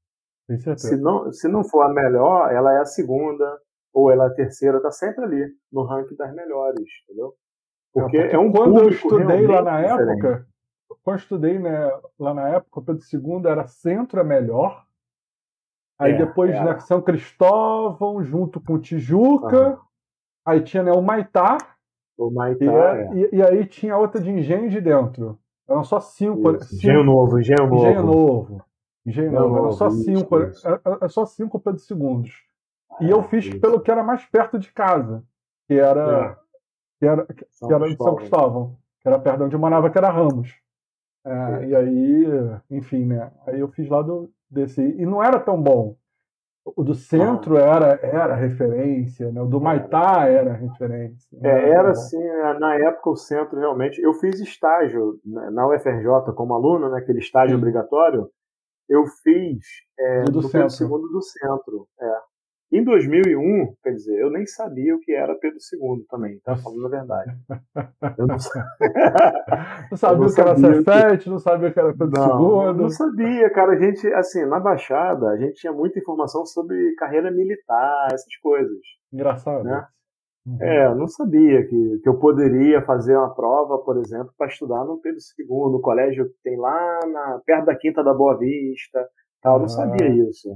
Se 0.77 0.97
não, 0.97 1.31
se 1.31 1.47
não 1.47 1.63
for 1.63 1.83
a 1.83 1.89
melhor, 1.89 2.51
ela 2.51 2.73
é 2.73 2.79
a 2.79 2.85
segunda, 2.85 3.57
ou 3.93 4.11
ela 4.11 4.25
é 4.25 4.27
a 4.27 4.33
terceira, 4.33 4.77
está 4.77 4.91
sempre 4.91 5.23
ali, 5.23 5.45
no 5.71 5.85
ranking 5.85 6.15
das 6.15 6.33
melhores, 6.33 6.83
entendeu? 7.03 7.33
Porque, 7.93 8.17
é, 8.17 8.21
porque 8.21 8.35
é 8.35 8.39
um 8.39 8.51
quando 8.51 8.79
eu 8.79 8.89
estudei 8.89 9.47
lá 9.47 9.61
na 9.61 9.81
diferente. 9.81 10.25
época, 10.25 10.45
quando 11.01 11.17
eu 11.17 11.21
estudei 11.21 11.59
né, 11.59 11.91
lá 12.19 12.33
na 12.33 12.49
época, 12.49 12.79
o 12.79 12.83
Pedro 12.83 13.01
II 13.11 13.49
era 13.49 13.67
centro 13.67 14.19
é 14.19 14.23
melhor. 14.23 14.85
Aí 15.97 16.13
é, 16.13 16.17
depois 16.17 16.51
era. 16.51 16.73
né, 16.73 16.79
São 16.79 17.01
Cristóvão, 17.01 18.23
junto 18.23 18.59
com 18.59 18.79
Tijuca. 18.79 19.69
Uhum. 19.69 19.77
Aí 20.45 20.61
tinha 20.61 20.83
né, 20.83 20.91
o 20.91 21.01
Maitá. 21.01 21.57
O 22.17 22.29
Maitá. 22.29 22.65
E, 22.65 22.67
é. 22.67 23.13
e, 23.13 23.35
e, 23.37 23.41
aí 23.41 23.65
tinha 23.65 23.97
outra 23.97 24.21
de 24.21 24.29
engenho 24.29 24.69
de 24.69 24.81
dentro. 24.81 25.39
Eram 25.67 25.83
só 25.83 25.99
cinco. 25.99 26.59
cinco 26.61 26.75
engenho 26.75 27.03
novo, 27.03 27.39
engenho 27.39 27.67
novo. 27.67 27.75
Engenho 27.75 28.03
novo. 28.03 28.65
Engenho 29.05 29.31
novo. 29.31 29.57
Eram 29.57 29.71
só 29.71 29.89
cinco. 29.89 30.43
Isso. 30.43 30.67
Era, 30.67 31.09
só 31.09 31.25
cinco 31.25 31.59
Pedro 31.59 31.79
segundos. 31.79 32.43
E 32.99 33.09
eu 33.09 33.21
ah, 33.21 33.23
fiz 33.23 33.45
isso. 33.45 33.59
pelo 33.59 33.79
que 33.79 33.89
era 33.89 34.03
mais 34.03 34.25
perto 34.25 34.59
de 34.59 34.71
casa, 34.71 35.23
que 35.67 35.73
era, 35.73 36.27
é. 36.27 36.37
que 36.99 37.05
era, 37.05 37.25
que, 37.25 37.45
que 37.45 37.73
era 37.73 37.89
de 37.89 37.97
São 37.97 38.15
Cristóvão, 38.15 38.77
que 39.01 39.07
era 39.07 39.17
perto 39.17 39.37
de 39.37 39.43
onde 39.45 39.55
eu 39.55 39.59
morava, 39.59 39.89
que 39.89 39.97
era 39.97 40.11
Ramos. 40.11 40.62
É, 41.25 41.31
é. 41.31 41.67
E 41.67 41.75
aí, 41.75 42.25
enfim, 42.71 43.05
né? 43.05 43.31
Aí 43.47 43.59
eu 43.59 43.67
fiz 43.69 43.89
lá 43.89 44.01
do, 44.01 44.29
desse. 44.49 44.81
E 44.81 45.05
não 45.05 45.23
era 45.23 45.39
tão 45.39 45.61
bom. 45.61 45.95
O 46.65 46.81
do 46.81 46.95
centro 46.95 47.57
era, 47.57 47.99
era 48.01 48.35
referência, 48.35 49.29
né? 49.33 49.41
o 49.41 49.45
do 49.45 49.59
Maitá 49.59 50.29
era 50.29 50.53
referência. 50.53 51.37
É, 51.43 51.49
era, 51.49 51.61
era 51.61 51.91
assim, 51.91 52.17
né? 52.17 52.53
na 52.57 52.75
época 52.75 53.09
o 53.09 53.17
centro 53.17 53.59
realmente. 53.59 54.01
Eu 54.01 54.13
fiz 54.13 54.39
estágio 54.39 55.19
na 55.25 55.67
UFRJ 55.67 56.31
como 56.33 56.53
aluno, 56.53 56.89
né? 56.89 56.99
aquele 56.99 57.19
estágio 57.19 57.55
Sim. 57.55 57.57
obrigatório. 57.57 58.29
Eu 58.87 59.05
fiz 59.05 59.65
é, 59.99 60.23
do, 60.23 60.31
do 60.31 60.43
centro. 60.43 60.69
segundo 60.69 61.09
do 61.09 61.21
centro. 61.21 61.85
É. 61.99 62.17
Em 62.73 62.83
2001, 62.83 63.75
quer 63.83 63.91
dizer, 63.91 64.19
eu 64.19 64.31
nem 64.31 64.47
sabia 64.47 64.95
o 64.95 64.99
que 64.99 65.13
era 65.13 65.35
Pedro 65.35 65.59
II 65.59 66.05
também, 66.09 66.39
tá 66.39 66.55
falando 66.57 66.87
a 66.87 66.89
verdade. 66.89 67.31
Eu 68.17 68.25
não, 68.25 68.35
não 69.91 69.97
sabia 69.97 70.17
não 70.17 70.25
o 70.25 70.33
que 70.33 70.41
era 70.41 70.55
Cefete, 70.55 71.23
que... 71.25 71.29
não 71.29 71.37
sabia 71.37 71.69
o 71.69 71.71
que 71.71 71.79
era 71.79 71.93
Pedro 71.93 72.09
não, 72.09 72.71
II. 72.71 72.81
Não 72.81 72.89
sabia, 72.89 73.47
cara. 73.51 73.73
A 73.73 73.79
gente, 73.79 74.07
assim, 74.15 74.43
na 74.47 74.59
Baixada, 74.59 75.29
a 75.29 75.37
gente 75.37 75.53
tinha 75.53 75.71
muita 75.71 75.99
informação 75.99 76.47
sobre 76.47 76.95
carreira 76.95 77.29
militar, 77.29 78.07
essas 78.11 78.35
coisas. 78.37 78.79
Engraçado. 79.13 79.63
Né? 79.63 79.85
Uhum. 80.47 80.57
É, 80.59 80.87
eu 80.87 80.95
não 80.95 81.07
sabia 81.07 81.67
que, 81.67 81.99
que 82.01 82.09
eu 82.09 82.17
poderia 82.17 82.81
fazer 82.81 83.15
uma 83.15 83.35
prova, 83.35 83.77
por 83.83 83.97
exemplo, 83.97 84.33
para 84.35 84.47
estudar 84.47 84.83
no 84.83 84.99
Pedro 84.99 85.19
II, 85.37 85.71
no 85.71 85.79
colégio 85.79 86.25
que 86.25 86.41
tem 86.43 86.57
lá 86.57 86.99
na, 87.05 87.39
perto 87.45 87.65
da 87.65 87.75
Quinta 87.75 88.03
da 88.03 88.15
Boa 88.15 88.35
Vista. 88.35 89.07
Tal. 89.43 89.57
Eu 89.57 89.61
não 89.61 89.67
sabia 89.67 90.09
isso. 90.27 90.49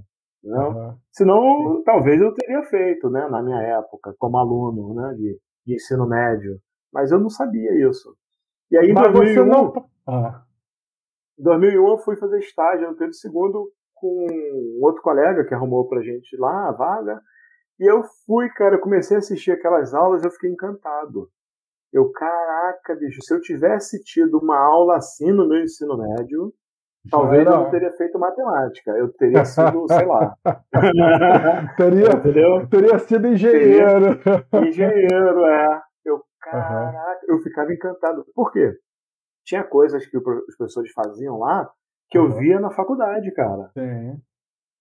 Não? 0.44 0.70
Uhum. 0.70 0.98
Senão, 1.12 1.84
talvez 1.84 2.22
eu 2.22 2.34
teria 2.34 2.64
feito, 2.64 3.10
né, 3.10 3.28
na 3.28 3.42
minha 3.42 3.62
época, 3.62 4.16
como 4.18 4.38
aluno 4.38 4.94
né, 4.94 5.14
de, 5.16 5.40
de 5.66 5.76
ensino 5.76 6.08
médio. 6.08 6.60
Mas 6.94 7.12
eu 7.12 7.20
não 7.20 7.30
sabia 7.30 7.88
isso. 7.88 8.16
E 8.72 8.78
aí, 8.78 8.90
em 8.90 8.94
2001, 8.94 9.46
não... 9.46 9.74
ah. 10.08 10.44
2001, 11.38 11.88
eu 11.88 11.98
fui 12.00 12.16
fazer 12.18 12.40
estágio 12.40 12.90
no 12.90 12.96
Pedro 12.96 13.14
II 13.14 13.72
com 13.94 14.28
outro 14.82 15.02
colega 15.02 15.46
que 15.46 15.54
arrumou 15.54 15.88
pra 15.88 16.02
gente 16.02 16.36
lá 16.38 16.70
a 16.70 16.72
vaga. 16.72 17.22
E 17.80 17.90
eu 17.90 18.04
fui, 18.26 18.50
cara, 18.50 18.76
eu 18.76 18.82
comecei 18.82 19.18
a 19.18 19.20
assistir 19.20 19.52
aquelas 19.52 19.94
aulas, 19.94 20.24
eu 20.24 20.32
fiquei 20.32 20.50
encantado. 20.50 21.30
Eu, 21.94 22.12
caraca, 22.12 22.96
bicho, 22.96 23.22
se 23.22 23.34
eu 23.34 23.40
tivesse 23.40 24.04
tido 24.04 24.40
uma 24.40 24.58
aula 24.58 24.98
assim 24.98 25.32
no 25.32 25.48
meu 25.48 25.62
ensino 25.64 25.98
médio, 25.98 26.54
Talvez 27.10 27.46
eu 27.46 27.52
não 27.52 27.70
teria 27.70 27.92
feito 27.92 28.20
matemática, 28.20 28.92
eu 28.92 29.12
teria 29.14 29.46
sido, 29.46 29.88
sei 29.88 30.06
lá. 30.06 30.36
teria, 31.78 32.10
Entendeu? 32.10 32.68
teria 32.68 33.00
sido 33.00 33.28
engenheiro. 33.28 34.20
Teria, 34.52 34.70
engenheiro, 34.70 35.46
é. 35.46 35.82
Eu, 36.06 36.24
caraca, 36.42 37.26
uhum. 37.28 37.36
eu 37.36 37.40
ficava 37.40 37.72
encantado. 37.74 38.26
Por 38.34 38.52
quê? 38.52 38.74
Tinha 39.46 39.64
coisas 39.64 40.06
que 40.06 40.18
os 40.18 40.24
professores 40.58 40.92
faziam 40.92 41.38
lá 41.40 41.70
que 42.10 42.18
eu 42.18 42.30
via 42.32 42.60
na 42.60 42.72
faculdade, 42.72 43.32
cara. 43.32 43.70
Sim. 43.74 44.22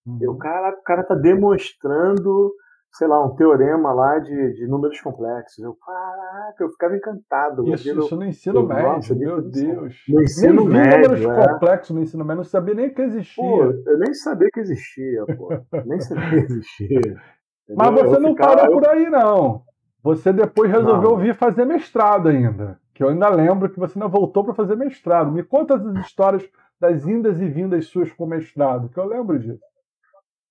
Uhum. 0.06 0.18
Eu, 0.20 0.36
caraca, 0.36 0.78
o 0.78 0.82
cara 0.82 1.04
tá 1.04 1.14
demonstrando 1.14 2.52
sei 2.96 3.06
lá, 3.06 3.24
um 3.24 3.34
teorema 3.36 3.92
lá 3.92 4.18
de, 4.18 4.54
de 4.54 4.66
números 4.66 5.00
complexos. 5.00 5.58
Eu, 5.62 5.74
caraca, 5.74 6.64
eu 6.64 6.70
ficava 6.70 6.96
encantado. 6.96 7.68
Isso, 7.68 7.88
isso 7.88 8.16
no 8.16 8.24
ensino 8.24 8.60
eu, 8.60 8.66
médio, 8.66 8.88
nossa, 8.88 9.14
meu 9.14 9.42
Deus. 9.42 9.94
No 10.08 10.22
ensino 10.22 10.68
nem 10.68 10.80
médio. 10.80 11.10
números 11.10 11.24
é. 11.24 11.48
complexos 11.48 11.96
no 11.96 12.02
ensino 12.02 12.24
médio, 12.24 12.36
não 12.38 12.44
sabia 12.44 12.74
nem 12.74 12.92
que 12.92 13.02
existia. 13.02 13.44
Pô, 13.44 13.64
eu 13.64 13.98
nem 13.98 14.14
sabia 14.14 14.48
que 14.52 14.60
existia, 14.60 15.24
pô. 15.36 15.48
nem 15.84 16.00
sabia 16.00 16.46
que 16.46 16.52
existia. 16.52 17.22
Mas 17.76 17.94
você 17.94 18.16
eu 18.16 18.20
não 18.20 18.30
ficava, 18.30 18.56
parou 18.56 18.80
por 18.80 18.88
aí, 18.88 19.10
não. 19.10 19.62
Você 20.02 20.32
depois 20.32 20.70
resolveu 20.70 21.10
não. 21.10 21.18
vir 21.18 21.34
fazer 21.34 21.64
mestrado 21.64 22.28
ainda. 22.28 22.78
Que 22.94 23.02
eu 23.02 23.08
ainda 23.08 23.28
lembro 23.28 23.68
que 23.68 23.78
você 23.78 23.98
ainda 23.98 24.08
voltou 24.08 24.44
para 24.44 24.54
fazer 24.54 24.76
mestrado. 24.76 25.32
Me 25.32 25.42
conta 25.42 25.74
as 25.74 26.06
histórias 26.06 26.48
das 26.80 27.06
indas 27.06 27.40
e 27.40 27.48
vindas 27.48 27.86
suas 27.86 28.12
com 28.12 28.24
mestrado, 28.24 28.88
que 28.88 28.98
eu 28.98 29.04
lembro 29.04 29.38
disso. 29.38 29.60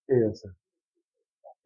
Isso. 0.10 0.48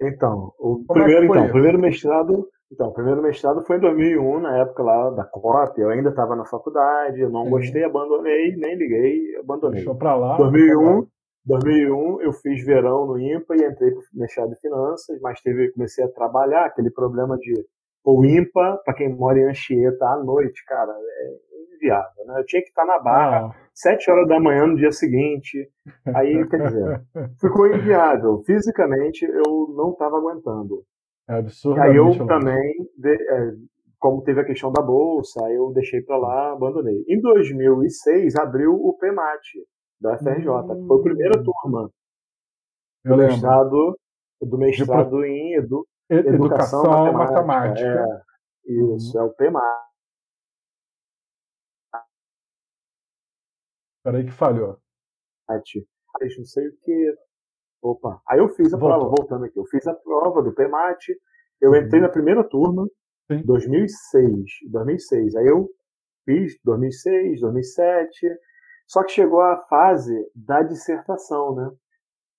Então, 0.02 0.54
o 0.58 0.84
Como 0.88 1.02
é 1.02 1.04
primeiro, 1.04 1.24
é 1.24 1.28
então, 1.28 1.52
primeiro 1.52 1.80
mestrado, 1.80 2.48
então, 2.72 2.88
o 2.88 2.94
primeiro 2.94 3.22
mestrado 3.22 3.62
foi 3.64 3.78
em 3.78 3.82
2001, 3.82 4.40
na 4.40 4.58
época 4.60 4.84
lá 4.84 5.10
da 5.10 5.24
COP, 5.26 5.82
eu 5.82 5.90
ainda 5.90 6.10
estava 6.10 6.36
na 6.36 6.46
faculdade, 6.46 7.20
eu 7.20 7.30
não 7.30 7.46
Sim. 7.46 7.50
gostei, 7.50 7.84
abandonei, 7.84 8.56
nem 8.56 8.76
liguei, 8.76 9.36
abandonei. 9.38 9.78
Deixou 9.78 9.96
para 9.96 10.16
lá. 10.16 10.38
2001, 10.38 11.08
2001 11.46 12.22
eu 12.22 12.32
fiz 12.32 12.64
verão 12.64 13.08
no 13.08 13.20
IMPA 13.20 13.56
e 13.56 13.66
entrei 13.66 13.92
para 13.92 14.04
mestrado 14.14 14.50
de 14.52 14.60
finanças, 14.60 15.20
mas 15.20 15.42
teve, 15.42 15.72
comecei 15.72 16.06
a 16.06 16.10
trabalhar, 16.12 16.66
aquele 16.66 16.92
problema 16.92 17.38
de 17.38 17.54
o 18.06 18.26
IMPA, 18.26 18.82
para 18.86 18.94
quem 18.94 19.14
mora 19.14 19.38
em 19.40 19.50
Anchieta 19.50 20.06
à 20.06 20.24
noite, 20.24 20.64
cara, 20.66 20.92
é, 20.92 21.36
inviável. 21.80 22.26
Né? 22.26 22.40
Eu 22.40 22.46
tinha 22.46 22.62
que 22.62 22.70
estar 22.70 22.86
na 22.86 23.00
barra 23.00 23.56
sete 23.74 24.12
horas 24.12 24.28
da 24.28 24.40
manhã 24.40 24.68
no 24.68 24.76
dia 24.76 24.92
seguinte. 24.92 25.70
Aí, 26.14 26.48
quer 26.48 26.62
dizer, 26.64 27.02
ficou 27.40 27.68
inviável. 27.68 28.42
Fisicamente, 28.46 29.24
eu 29.26 29.74
não 29.76 29.92
estava 29.92 30.18
aguentando. 30.18 30.84
É 31.30 31.40
absurdo. 31.40 31.82
Aí 31.82 31.96
eu 31.96 32.12
também, 32.28 32.74
de, 32.98 33.14
é, 33.14 33.52
como 33.98 34.22
teve 34.24 34.42
a 34.42 34.46
questão 34.46 34.72
da 34.72 34.82
bolsa, 34.82 35.40
eu 35.50 35.72
deixei 35.74 36.02
para 36.02 36.18
lá, 36.18 36.54
abandonei. 36.54 37.04
Em 37.08 37.22
2006, 37.22 38.36
abriu 38.36 38.74
o 38.74 38.98
PMAT 38.98 39.42
da 40.02 40.18
FRJ. 40.18 40.50
Hum. 40.50 40.88
Foi 40.88 41.00
a 41.00 41.04
primeira 41.04 41.44
turma 41.44 41.90
do 43.06 43.18
mestrado, 43.18 43.98
do 44.42 44.58
mestrado 44.58 45.24
em 45.24 45.56
edu, 45.56 45.86
educação, 46.10 46.82
educação 46.82 47.44
matemática. 47.44 47.44
matemática. 47.44 48.26
É, 48.66 48.74
isso, 48.96 49.18
uhum. 49.18 49.24
é 49.24 49.28
o 49.28 49.34
PMAT. 49.34 49.89
Peraí 54.10 54.26
que 54.26 54.32
falhou. 54.32 54.76
Não 56.40 56.46
sei 56.46 56.68
o 56.68 56.76
que. 56.82 57.16
Opa. 57.80 58.20
Aí 58.28 58.40
eu 58.40 58.50
fiz 58.50 58.74
a 58.74 58.78
Voltou. 58.78 58.98
prova, 58.98 59.16
voltando 59.16 59.46
aqui. 59.46 59.60
Eu 59.60 59.66
fiz 59.66 59.86
a 59.86 59.94
prova 59.94 60.42
do 60.42 60.52
PMAT. 60.52 61.10
Eu 61.62 61.76
entrei 61.76 62.02
uhum. 62.02 62.08
na 62.08 62.12
primeira 62.12 62.44
turma, 62.44 62.88
Sim. 63.32 63.44
2006. 63.46 64.34
2006. 64.72 65.36
Aí 65.36 65.46
eu 65.46 65.70
fiz 66.26 66.60
2006, 66.64 67.42
2007. 67.42 68.10
Só 68.88 69.04
que 69.04 69.12
chegou 69.12 69.42
a 69.42 69.58
fase 69.68 70.16
da 70.34 70.64
dissertação, 70.64 71.54
né? 71.54 71.72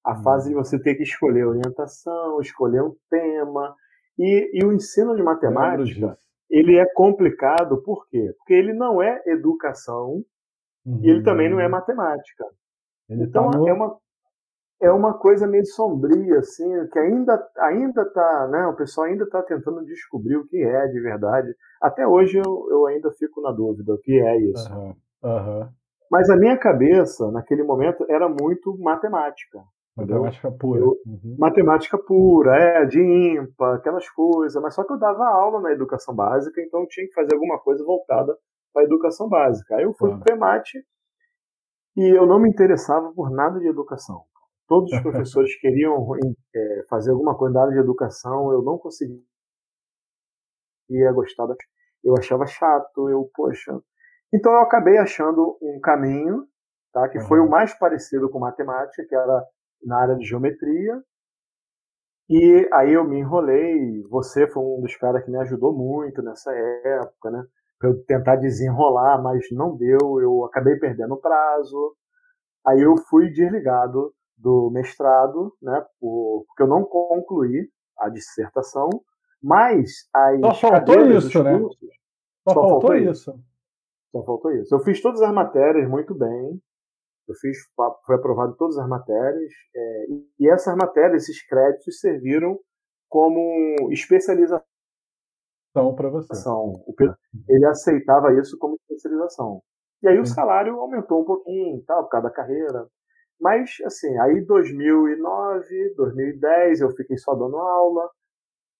A 0.05 0.16
uhum. 0.16 0.23
fase 0.25 0.49
de 0.49 0.57
você 0.57 0.77
ter 0.77 0.97
que 0.97 1.05
escolher 1.05 1.47
orientação, 1.47 2.41
escolher 2.41 2.83
um 2.83 2.97
tema. 3.09 3.77
E, 4.18 4.51
e 4.55 4.64
o 4.64 4.73
ensino 4.73 5.14
de 5.14 5.23
matemática, 5.23 6.18
ele 6.51 6.77
é 6.77 6.87
complicado, 6.95 7.81
por 7.81 8.09
quê? 8.09 8.35
Porque 8.39 8.55
ele 8.55 8.73
não 8.73 9.01
é 9.01 9.23
educação, 9.27 10.25
Uhum. 10.85 11.01
E 11.03 11.11
ele 11.11 11.22
também 11.22 11.51
não 11.51 11.61
é 11.61 11.68
matemática. 11.68 12.45
Ele 13.09 13.24
então 13.24 13.51
tá 13.51 13.59
no... 13.59 13.68
é 13.68 13.72
uma 13.72 13.99
é 14.83 14.91
uma 14.91 15.12
coisa 15.12 15.47
meio 15.47 15.66
sombria 15.66 16.39
assim, 16.39 16.87
que 16.91 16.99
ainda 16.99 17.51
ainda 17.59 18.05
tá, 18.12 18.49
né, 18.49 18.66
o 18.66 18.74
pessoal 18.74 19.07
ainda 19.07 19.24
está 19.24 19.43
tentando 19.43 19.85
descobrir 19.85 20.37
o 20.37 20.47
que 20.47 20.57
é 20.57 20.87
de 20.89 20.99
verdade. 21.01 21.55
Até 21.83 22.07
hoje 22.07 22.39
eu, 22.39 22.66
eu 22.70 22.87
ainda 22.87 23.11
fico 23.12 23.43
na 23.43 23.53
dúvida 23.53 23.93
o 23.93 23.99
que 23.99 24.18
é 24.18 24.39
isso. 24.39 24.72
Uhum. 24.72 24.95
Uhum. 25.22 25.68
Mas 26.11 26.28
a 26.31 26.37
minha 26.37 26.57
cabeça, 26.57 27.31
naquele 27.31 27.62
momento, 27.62 28.05
era 28.09 28.28
muito 28.28 28.76
matemática. 28.78 29.61
Matemática 29.97 30.51
pura. 30.51 30.81
Eu, 30.81 30.97
uhum. 31.07 31.37
Matemática 31.39 31.99
pura, 31.99 32.57
é, 32.57 32.87
de 32.87 33.01
ímpar, 33.01 33.76
aquelas 33.76 34.09
coisas. 34.11 34.61
Mas 34.62 34.74
só 34.74 34.83
que 34.83 34.93
eu 34.93 34.99
dava 34.99 35.24
aula 35.26 35.61
na 35.61 35.72
educação 35.72 36.14
básica, 36.14 36.61
então 36.61 36.87
tinha 36.89 37.07
que 37.07 37.12
fazer 37.12 37.35
alguma 37.35 37.59
coisa 37.59 37.85
voltada 37.85 38.37
para 38.73 38.85
educação 38.85 39.29
básica. 39.29 39.77
Aí 39.77 39.85
eu 39.85 39.93
fui 39.95 40.11
para 40.11 40.18
o 40.18 40.23
PEMAT 40.23 40.73
e 41.97 42.16
eu 42.16 42.27
não 42.27 42.39
me 42.39 42.49
interessava 42.49 43.12
por 43.12 43.31
nada 43.31 43.59
de 43.59 43.68
educação. 43.68 44.25
Todos 44.66 44.93
os 44.93 45.01
professores 45.03 45.55
queriam 45.61 46.07
é, 46.55 46.85
fazer 46.89 47.11
alguma 47.11 47.37
coisa 47.37 47.55
da 47.55 47.62
área 47.62 47.75
de 47.75 47.81
educação, 47.81 48.53
eu 48.53 48.62
não 48.62 48.79
conseguia 48.79 49.21
gostar 51.12 51.47
da... 51.47 51.55
Eu 52.03 52.16
achava 52.16 52.47
chato, 52.47 53.11
eu, 53.11 53.31
poxa. 53.35 53.79
Então 54.33 54.53
eu 54.53 54.61
acabei 54.61 54.97
achando 54.97 55.59
um 55.61 55.81
caminho, 55.81 56.47
tá, 56.93 57.09
que 57.09 57.18
uhum. 57.18 57.27
foi 57.27 57.41
o 57.41 57.51
mais 57.51 57.75
parecido 57.79 58.31
com 58.31 58.39
matemática, 58.39 59.05
que 59.07 59.14
era 59.14 59.45
na 59.85 60.01
área 60.01 60.16
de 60.16 60.25
geometria. 60.25 61.03
E 62.29 62.68
aí 62.73 62.93
eu 62.93 63.05
me 63.05 63.18
enrolei. 63.18 64.03
Você 64.09 64.47
foi 64.47 64.62
um 64.62 64.81
dos 64.81 64.97
caras 64.97 65.25
que 65.25 65.31
me 65.31 65.39
ajudou 65.39 65.77
muito 65.77 66.23
nessa 66.23 66.53
época, 66.53 67.31
né? 67.31 67.45
Pra 67.81 67.89
eu 67.89 68.05
tentar 68.05 68.37
desenrolar, 68.37 69.20
mas 69.20 69.45
não 69.51 69.76
deu. 69.76 70.20
Eu 70.20 70.45
acabei 70.45 70.76
perdendo 70.76 71.14
o 71.14 71.20
prazo. 71.20 71.97
Aí 72.64 72.81
eu 72.81 72.97
fui 73.09 73.31
desligado 73.31 74.12
do 74.37 74.70
mestrado, 74.70 75.53
né? 75.61 75.85
Porque 75.99 76.62
eu 76.62 76.66
não 76.68 76.85
concluí 76.85 77.68
a 77.99 78.09
dissertação. 78.09 78.89
Mas 79.43 79.91
as 80.14 80.59
só 80.59 80.68
faltou 80.68 81.11
isso, 81.11 81.43
né? 81.43 81.59
Cursos, 81.59 81.89
só, 82.47 82.51
só, 82.51 82.55
faltou, 82.55 82.81
faltou 82.81 82.97
isso. 82.97 83.11
isso. 83.11 83.41
Só 84.12 84.24
faltou 84.24 84.53
isso. 84.53 84.74
Eu 84.74 84.81
fiz 84.81 85.01
todas 85.01 85.22
as 85.22 85.33
matérias 85.33 85.89
muito 85.89 86.14
bem. 86.14 86.61
Eu 87.26 87.35
fiz, 87.37 87.59
foi 88.05 88.16
aprovado 88.16 88.57
todas 88.57 88.76
as 88.76 88.89
matérias, 88.89 89.53
é, 89.72 90.07
e 90.41 90.51
essas 90.51 90.74
matérias, 90.74 91.22
esses 91.22 91.47
créditos, 91.47 92.01
serviram 92.01 92.59
como 93.09 93.89
especialização 93.93 94.66
para 95.95 96.09
você. 96.09 96.33
Ele 97.49 97.66
aceitava 97.66 98.33
isso 98.41 98.59
como 98.59 98.77
especialização. 98.77 99.62
E 100.03 100.09
aí 100.09 100.16
Sim. 100.16 100.23
o 100.23 100.27
salário 100.27 100.81
aumentou 100.81 101.23
um 101.23 101.25
pouquinho, 101.25 101.83
tal, 101.87 102.05
por 102.05 102.11
causa 102.11 102.29
da 102.29 102.35
carreira. 102.35 102.87
Mas, 103.41 103.77
assim, 103.87 104.18
aí 104.18 104.41
2009, 104.45 105.95
2010, 105.97 106.81
eu 106.81 106.91
fiquei 106.91 107.16
só 107.16 107.35
dando 107.35 107.57
aula. 107.57 108.09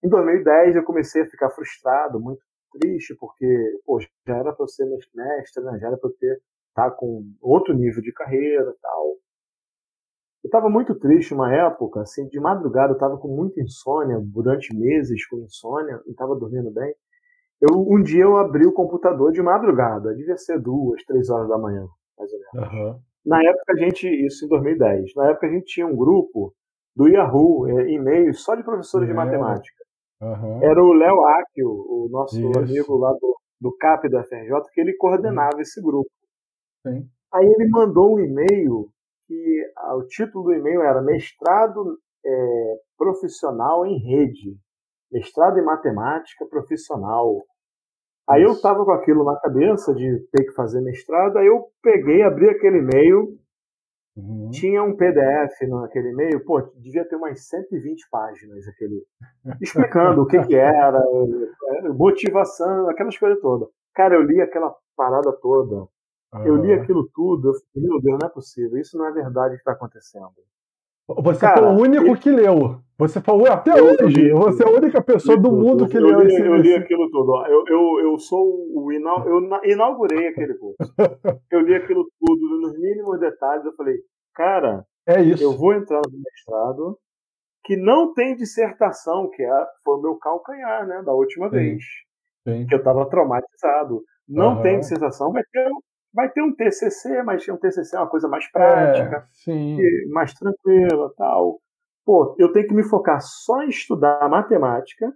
Em 0.03 0.09
2010 0.09 0.75
eu 0.75 0.83
comecei 0.83 1.23
a 1.23 1.29
ficar 1.29 1.49
frustrado, 1.51 2.19
muito 2.19 2.41
triste, 2.79 3.15
porque, 3.19 3.79
pô, 3.85 3.99
já 3.99 4.37
era 4.37 4.53
para 4.53 4.63
eu 4.63 4.67
ser 4.67 4.85
mestre, 4.85 5.63
né? 5.63 5.79
Já 5.79 5.87
era 5.87 5.97
para 5.97 6.09
eu 6.09 6.15
ter 6.17 6.41
tá 6.73 6.89
com 6.89 7.23
outro 7.41 7.73
nível 7.73 8.01
de 8.01 8.13
carreira 8.13 8.73
tal. 8.81 9.17
Eu 10.43 10.47
estava 10.47 10.69
muito 10.69 10.95
triste 10.95 11.33
uma 11.33 11.53
época, 11.53 12.01
assim, 12.01 12.27
de 12.27 12.39
madrugada 12.39 12.91
eu 12.91 12.95
estava 12.95 13.17
com 13.17 13.27
muita 13.27 13.61
insônia, 13.61 14.19
durante 14.23 14.75
meses 14.75 15.25
com 15.27 15.37
insônia, 15.37 16.01
não 16.03 16.11
estava 16.11 16.35
dormindo 16.35 16.71
bem. 16.71 16.93
Eu, 17.61 17.79
um 17.79 18.01
dia 18.01 18.23
eu 18.23 18.37
abri 18.37 18.65
o 18.65 18.73
computador 18.73 19.31
de 19.31 19.41
madrugada, 19.41 20.15
devia 20.15 20.35
ser 20.37 20.59
duas, 20.59 21.03
três 21.05 21.29
horas 21.29 21.47
da 21.47 21.59
manhã, 21.59 21.85
mais 22.17 22.31
ou 22.33 22.39
menos. 22.39 22.73
Uhum. 22.73 22.99
Na 23.23 23.43
época 23.43 23.73
a 23.73 23.75
gente, 23.77 24.07
isso 24.07 24.45
em 24.45 24.47
2010, 24.47 25.13
na 25.15 25.29
época 25.29 25.45
a 25.45 25.49
gente 25.51 25.65
tinha 25.65 25.85
um 25.85 25.95
grupo 25.95 26.55
do 26.95 27.07
Yahoo, 27.07 27.67
é, 27.67 27.91
e-mails 27.91 28.43
só 28.43 28.55
de 28.55 28.63
professores 28.63 29.07
de 29.07 29.13
matemática. 29.13 29.77
Uhum. 30.21 30.63
Era 30.63 30.83
o 30.83 30.93
Léo 30.93 31.21
Akio, 31.21 31.69
o 31.69 32.09
nosso 32.09 32.39
isso. 32.39 32.59
amigo 32.59 32.97
lá 32.97 33.11
do, 33.13 33.37
do 33.59 33.75
CAP 33.77 34.09
da 34.09 34.23
FRJ, 34.23 34.49
que 34.73 34.81
ele 34.81 34.95
coordenava 34.97 35.55
uhum. 35.55 35.61
esse 35.61 35.79
grupo. 35.79 36.09
Sim. 36.85 37.07
Aí 37.31 37.45
ele 37.45 37.69
mandou 37.69 38.15
um 38.15 38.19
e-mail 38.19 38.89
que 39.31 39.71
o 39.95 40.03
título 40.07 40.45
do 40.45 40.53
e-mail 40.53 40.81
era 40.81 41.01
Mestrado 41.01 41.97
é, 42.25 42.75
Profissional 42.97 43.85
em 43.85 43.97
Rede. 43.97 44.57
Mestrado 45.09 45.57
em 45.57 45.63
Matemática 45.63 46.45
Profissional. 46.45 47.41
Aí 48.29 48.43
eu 48.43 48.59
tava 48.61 48.83
com 48.83 48.91
aquilo 48.91 49.23
na 49.23 49.39
cabeça 49.39 49.93
de 49.93 50.19
ter 50.31 50.45
que 50.45 50.51
fazer 50.51 50.81
mestrado, 50.81 51.37
aí 51.37 51.47
eu 51.47 51.65
peguei, 51.81 52.21
abri 52.21 52.49
aquele 52.49 52.77
e-mail, 52.77 53.37
uhum. 54.15 54.49
tinha 54.51 54.83
um 54.83 54.95
PDF 54.95 55.59
naquele 55.67 56.11
e-mail, 56.11 56.45
pô, 56.45 56.61
devia 56.77 57.03
ter 57.03 57.15
umas 57.15 57.45
120 57.47 58.09
páginas 58.09 58.67
aquele, 58.67 59.03
explicando 59.59 60.21
o 60.21 60.27
que 60.27 60.39
que 60.43 60.55
era, 60.55 60.97
é, 60.99 61.89
motivação, 61.89 62.89
aquelas 62.89 63.17
coisas 63.17 63.41
todas. 63.41 63.67
Cara, 63.93 64.15
eu 64.15 64.21
li 64.21 64.39
aquela 64.39 64.73
parada 64.95 65.33
toda. 65.41 65.87
Eu 66.45 66.55
li 66.55 66.71
aquilo 66.71 67.09
tudo, 67.13 67.49
eu 67.49 67.53
falei, 67.53 67.89
meu 67.89 68.01
Deus, 68.01 68.19
não 68.19 68.27
é 68.27 68.31
possível, 68.31 68.77
isso 68.77 68.97
não 68.97 69.05
é 69.05 69.11
verdade 69.11 69.55
que 69.55 69.61
está 69.61 69.73
acontecendo. 69.73 70.31
Você 71.07 71.41
Cara, 71.41 71.57
foi 71.57 71.67
o 71.67 71.79
único 71.79 72.15
que 72.17 72.31
leu. 72.31 72.79
Você 72.97 73.19
falou 73.19 73.47
até 73.47 73.71
eu, 73.77 73.85
hoje. 73.85 74.29
Eu, 74.29 74.37
você 74.37 74.63
é 74.63 74.67
a 74.67 74.69
única 74.69 75.01
pessoa 75.01 75.35
do 75.35 75.51
mundo 75.51 75.87
que 75.87 75.97
eu 75.97 76.03
leu 76.03 76.21
li, 76.21 76.27
esse 76.27 76.41
Eu 76.41 76.55
li 76.55 76.73
aquilo 76.73 77.09
tudo. 77.09 77.45
Eu, 77.47 77.65
eu, 77.67 77.99
eu 78.11 78.19
sou 78.19 78.45
o 78.73 78.91
inau, 78.93 79.27
eu 79.27 79.41
inaugurei 79.65 80.27
aquele 80.27 80.53
curso. 80.53 80.77
eu 81.51 81.61
li 81.61 81.75
aquilo 81.75 82.07
tudo 82.19 82.59
nos 82.61 82.79
mínimos 82.79 83.19
detalhes. 83.19 83.65
Eu 83.65 83.75
falei, 83.75 83.97
cara, 84.33 84.85
é 85.07 85.21
isso. 85.21 85.43
eu 85.43 85.51
vou 85.51 85.73
entrar 85.73 85.99
no 85.99 86.17
mestrado 86.17 86.97
que 87.63 87.75
não 87.75 88.13
tem 88.13 88.35
dissertação, 88.35 89.29
que 89.29 89.43
é, 89.43 89.65
foi 89.83 89.95
o 89.95 90.01
meu 90.01 90.15
calcanhar, 90.15 90.87
né, 90.87 91.01
da 91.03 91.13
última 91.13 91.49
Sim. 91.49 91.55
vez. 91.55 91.83
Sim. 92.47 92.65
Que 92.67 92.75
eu 92.75 92.79
estava 92.79 93.07
traumatizado. 93.09 94.03
Não 94.27 94.57
uhum. 94.57 94.61
tem 94.61 94.79
dissertação, 94.79 95.31
vai 95.31 95.43
ter 95.51 95.69
vai 96.13 96.29
ter 96.29 96.41
um 96.41 96.53
TCC, 96.53 97.23
mas 97.23 97.47
um 97.47 97.57
TCC 97.57 97.95
é 97.95 97.99
uma 97.99 98.09
coisa 98.09 98.27
mais 98.27 98.49
prática, 98.51 99.27
é, 99.47 100.07
mais 100.09 100.33
tranquila, 100.33 101.13
tal. 101.17 101.59
Pô, 102.05 102.35
eu 102.37 102.51
tenho 102.51 102.67
que 102.67 102.73
me 102.73 102.83
focar 102.83 103.21
só 103.21 103.61
em 103.63 103.69
estudar 103.69 104.27
matemática 104.29 105.13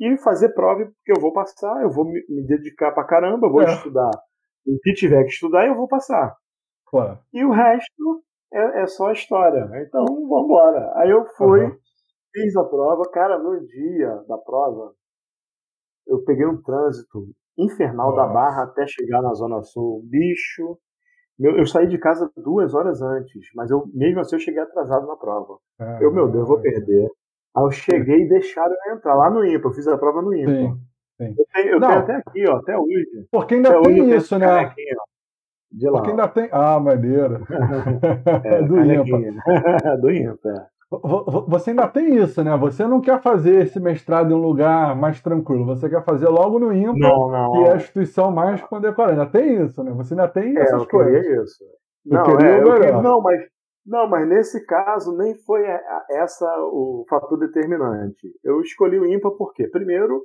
e 0.00 0.16
fazer 0.18 0.50
prova 0.50 0.84
porque 0.84 1.12
eu 1.12 1.20
vou 1.20 1.32
passar, 1.32 1.82
eu 1.82 1.90
vou 1.90 2.04
me, 2.04 2.22
dedicar 2.46 2.92
pra 2.92 3.04
caramba, 3.04 3.48
vou 3.48 3.62
é. 3.62 3.66
estudar. 3.66 4.10
O 4.66 4.78
que 4.82 4.92
tiver 4.94 5.22
que 5.24 5.30
estudar, 5.30 5.66
eu 5.66 5.74
vou 5.74 5.88
passar. 5.88 6.36
Claro. 6.86 7.18
E 7.32 7.44
o 7.44 7.50
resto 7.50 8.24
é, 8.52 8.82
é 8.82 8.86
só 8.86 9.10
história. 9.12 9.68
Então, 9.82 10.04
vamos 10.04 10.44
embora. 10.44 10.92
Aí 10.96 11.10
eu 11.10 11.24
fui, 11.36 11.64
uhum. 11.64 11.76
fiz 12.32 12.56
a 12.56 12.64
prova. 12.64 13.02
Cara, 13.10 13.38
no 13.38 13.64
dia 13.66 14.14
da 14.28 14.38
prova, 14.38 14.94
eu 16.06 16.22
peguei 16.24 16.46
um 16.46 16.60
trânsito 16.62 17.28
infernal 17.58 18.10
Nossa. 18.10 18.26
da 18.26 18.32
Barra 18.32 18.62
até 18.64 18.86
chegar 18.86 19.22
na 19.22 19.32
Zona 19.34 19.62
Sul. 19.62 20.02
Bicho. 20.04 20.78
Meu, 21.38 21.56
eu 21.56 21.66
saí 21.66 21.86
de 21.88 21.98
casa 21.98 22.30
duas 22.36 22.74
horas 22.74 23.02
antes, 23.02 23.48
mas 23.54 23.70
eu 23.70 23.84
mesmo 23.92 24.20
assim 24.20 24.36
eu 24.36 24.40
cheguei 24.40 24.60
atrasado 24.60 25.06
na 25.06 25.16
prova. 25.16 25.58
Ah, 25.78 25.98
eu, 26.00 26.12
meu 26.12 26.28
Deus, 26.28 26.42
eu 26.42 26.46
vou 26.46 26.60
perder. 26.60 27.08
Aí 27.56 27.64
eu 27.64 27.70
cheguei 27.70 28.22
e 28.22 28.28
deixaram 28.28 28.74
eu 28.86 28.94
entrar 28.94 29.14
lá 29.14 29.30
no 29.30 29.44
IMPA. 29.44 29.68
Eu 29.68 29.72
fiz 29.72 29.88
a 29.88 29.98
prova 29.98 30.22
no 30.22 30.34
IMPA. 30.34 30.50
Sim, 30.50 30.80
sim. 31.16 31.34
Eu, 31.36 31.46
tenho, 31.52 31.68
eu 31.74 31.80
tenho, 31.80 31.98
até 31.98 32.14
aqui, 32.16 32.48
ó, 32.48 32.56
até 32.56 32.78
hoje. 32.78 33.26
Porque 33.30 33.54
ainda 33.54 33.70
até 33.70 33.82
tem 33.82 34.14
isso, 34.14 34.38
né? 34.38 34.60
Aqui, 34.60 34.84
de 35.72 35.88
lá. 35.88 35.98
Porque 35.98 36.10
ainda 36.10 36.28
tem. 36.28 36.48
Ah, 36.52 36.78
maneiro. 36.78 37.46
é, 38.44 38.62
do 38.62 38.78
IMPA. 38.78 39.96
do 40.00 40.10
IMPA. 40.10 40.68
Você 41.48 41.70
ainda 41.70 41.88
tem 41.88 42.16
isso, 42.16 42.42
né? 42.44 42.56
Você 42.56 42.86
não 42.86 43.00
quer 43.00 43.20
fazer 43.22 43.62
esse 43.62 43.80
mestrado 43.80 44.30
em 44.30 44.34
um 44.34 44.42
lugar 44.42 44.94
mais 44.94 45.20
tranquilo. 45.20 45.64
Você 45.64 45.88
quer 45.88 46.04
fazer 46.04 46.28
logo 46.28 46.58
no 46.58 46.72
IMPA, 46.72 46.98
não, 46.98 47.30
não. 47.30 47.52
que 47.52 47.58
é 47.58 47.72
a 47.72 47.76
instituição 47.76 48.30
mais 48.30 48.60
condecorada. 48.62 49.12
Ainda 49.12 49.26
tem 49.26 49.64
isso, 49.64 49.82
né? 49.82 49.92
Você 49.92 50.14
ainda 50.14 50.28
tem 50.28 50.56
é, 50.56 50.60
essas 50.60 50.82
eu 50.82 50.88
coisas. 50.88 51.24
isso. 51.24 51.64
Eu 52.04 52.18
não, 52.18 52.24
queria 52.24 52.48
é, 52.48 52.62
eu 52.62 52.74
queria, 52.74 53.02
não, 53.02 53.20
mas 53.22 53.40
não, 53.84 54.08
mas 54.08 54.28
nesse 54.28 54.64
caso 54.64 55.16
nem 55.16 55.34
foi 55.44 55.62
essa 56.10 56.46
o 56.72 57.04
fator 57.08 57.38
determinante. 57.38 58.28
Eu 58.44 58.60
escolhi 58.60 58.98
o 58.98 59.06
IMPA 59.06 59.30
por 59.32 59.52
quê? 59.52 59.66
Primeiro, 59.68 60.24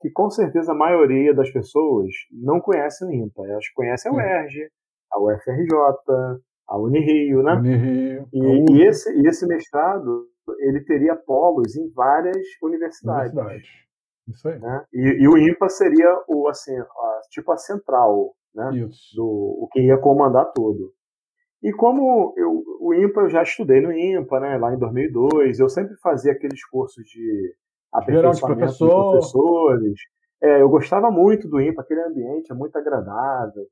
que 0.00 0.10
com 0.10 0.30
certeza 0.30 0.72
a 0.72 0.76
maioria 0.76 1.34
das 1.34 1.50
pessoas 1.50 2.10
não 2.32 2.60
conhece 2.60 3.04
o 3.04 3.10
IMPA. 3.10 3.46
Elas 3.46 3.68
conhecem 3.70 4.10
a 4.10 4.14
UERJ, 4.14 4.68
a 5.12 5.20
UFRJ, 5.20 5.74
a 6.68 6.78
Unirio, 6.78 7.42
né? 7.42 7.54
Unirio. 7.54 8.28
E, 8.32 8.72
e, 8.72 8.82
esse, 8.82 9.10
e 9.20 9.26
esse 9.26 9.46
mestrado, 9.46 10.26
ele 10.58 10.80
teria 10.84 11.16
polos 11.16 11.74
em 11.76 11.90
várias 11.92 12.36
universidades. 12.62 13.32
Universidade. 13.32 13.88
Isso 14.28 14.48
aí. 14.48 14.58
Né? 14.58 14.84
E, 14.92 15.22
e, 15.22 15.28
o 15.28 15.38
IMPA 15.38 15.68
seria 15.70 16.22
o, 16.28 16.48
assim, 16.48 16.76
a, 16.78 17.20
tipo 17.30 17.50
a 17.50 17.56
central, 17.56 18.34
né? 18.54 18.70
Isso. 18.74 19.16
Do, 19.16 19.24
o 19.62 19.68
que 19.72 19.80
ia 19.80 19.96
comandar 19.96 20.52
tudo. 20.54 20.92
E 21.62 21.72
como 21.72 22.34
eu, 22.36 22.62
o 22.80 22.94
IMPA, 22.94 23.22
eu 23.22 23.30
já 23.30 23.42
estudei 23.42 23.80
no 23.80 23.90
IMPA, 23.90 24.38
né? 24.38 24.58
Lá 24.58 24.72
em 24.72 24.78
2002, 24.78 25.58
eu 25.58 25.68
sempre 25.68 25.96
fazia 25.96 26.32
aqueles 26.32 26.64
cursos 26.66 27.04
de 27.04 27.54
aperfeiçoamento 27.92 28.36
de, 28.36 28.56
professor. 28.58 28.86
de 28.86 29.10
professores. 29.10 29.94
É, 30.40 30.62
eu 30.62 30.68
gostava 30.68 31.10
muito 31.10 31.48
do 31.48 31.60
IMPA, 31.60 31.82
aquele 31.82 32.02
ambiente 32.02 32.52
é 32.52 32.54
muito 32.54 32.76
agradável. 32.76 33.64